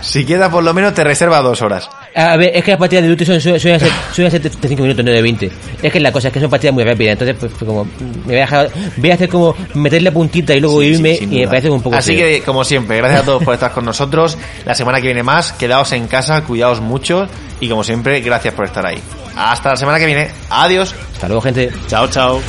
Si 0.00 0.26
queda 0.26 0.50
por 0.50 0.64
lo 0.64 0.74
menos 0.74 0.94
te 0.94 1.04
reserva 1.04 1.40
dos 1.40 1.62
horas. 1.62 1.88
A 2.14 2.36
ver, 2.36 2.50
es 2.54 2.62
que 2.62 2.72
las 2.72 2.80
partidas 2.80 3.04
de 3.04 3.10
Duty 3.10 3.24
son, 3.24 3.40
son, 3.40 3.58
son, 3.58 3.78
son 3.80 4.30
75 4.30 4.82
minutos, 4.82 5.04
no 5.04 5.10
de 5.10 5.22
20. 5.22 5.50
Es 5.82 5.92
que 5.92 5.98
la 5.98 6.12
cosa 6.12 6.28
es 6.28 6.34
que 6.34 6.40
son 6.40 6.50
partidas 6.50 6.74
muy 6.74 6.84
rápidas, 6.84 7.12
entonces 7.12 7.36
pues, 7.38 7.52
como 7.54 7.84
me 7.84 8.24
voy 8.24 8.36
a, 8.36 8.40
dejar, 8.40 8.70
voy 8.96 9.10
a 9.10 9.14
hacer 9.14 9.28
como 9.28 9.56
meter 9.74 10.02
la 10.02 10.10
puntita 10.10 10.54
y 10.54 10.60
luego 10.60 10.80
sí, 10.80 10.88
irme 10.88 11.18
y 11.20 11.26
me 11.26 11.46
parece 11.46 11.70
un 11.70 11.80
poco... 11.80 11.96
Así 11.96 12.14
que, 12.14 12.42
como 12.42 12.64
siempre, 12.64 12.98
gracias 12.98 13.22
a 13.22 13.24
todos 13.24 13.42
por 13.42 13.54
estar 13.54 13.72
con 13.72 13.84
nosotros. 13.84 14.36
La 14.66 14.74
semana 14.74 15.00
que 15.00 15.06
viene 15.06 15.22
más, 15.22 15.52
quedaos 15.52 15.92
en 15.92 16.06
casa, 16.06 16.42
cuidaos 16.44 16.80
mucho 16.80 17.26
y 17.60 17.68
como 17.68 17.82
siempre, 17.82 18.20
gracias 18.20 18.52
por 18.52 18.66
estar 18.66 18.84
ahí. 18.84 18.98
Hasta 19.34 19.70
la 19.70 19.76
semana 19.76 19.98
que 19.98 20.06
viene, 20.06 20.30
adiós. 20.50 20.94
Hasta 21.14 21.28
luego, 21.28 21.40
gente. 21.40 21.70
Chao, 21.88 22.08
chao. 22.08 22.42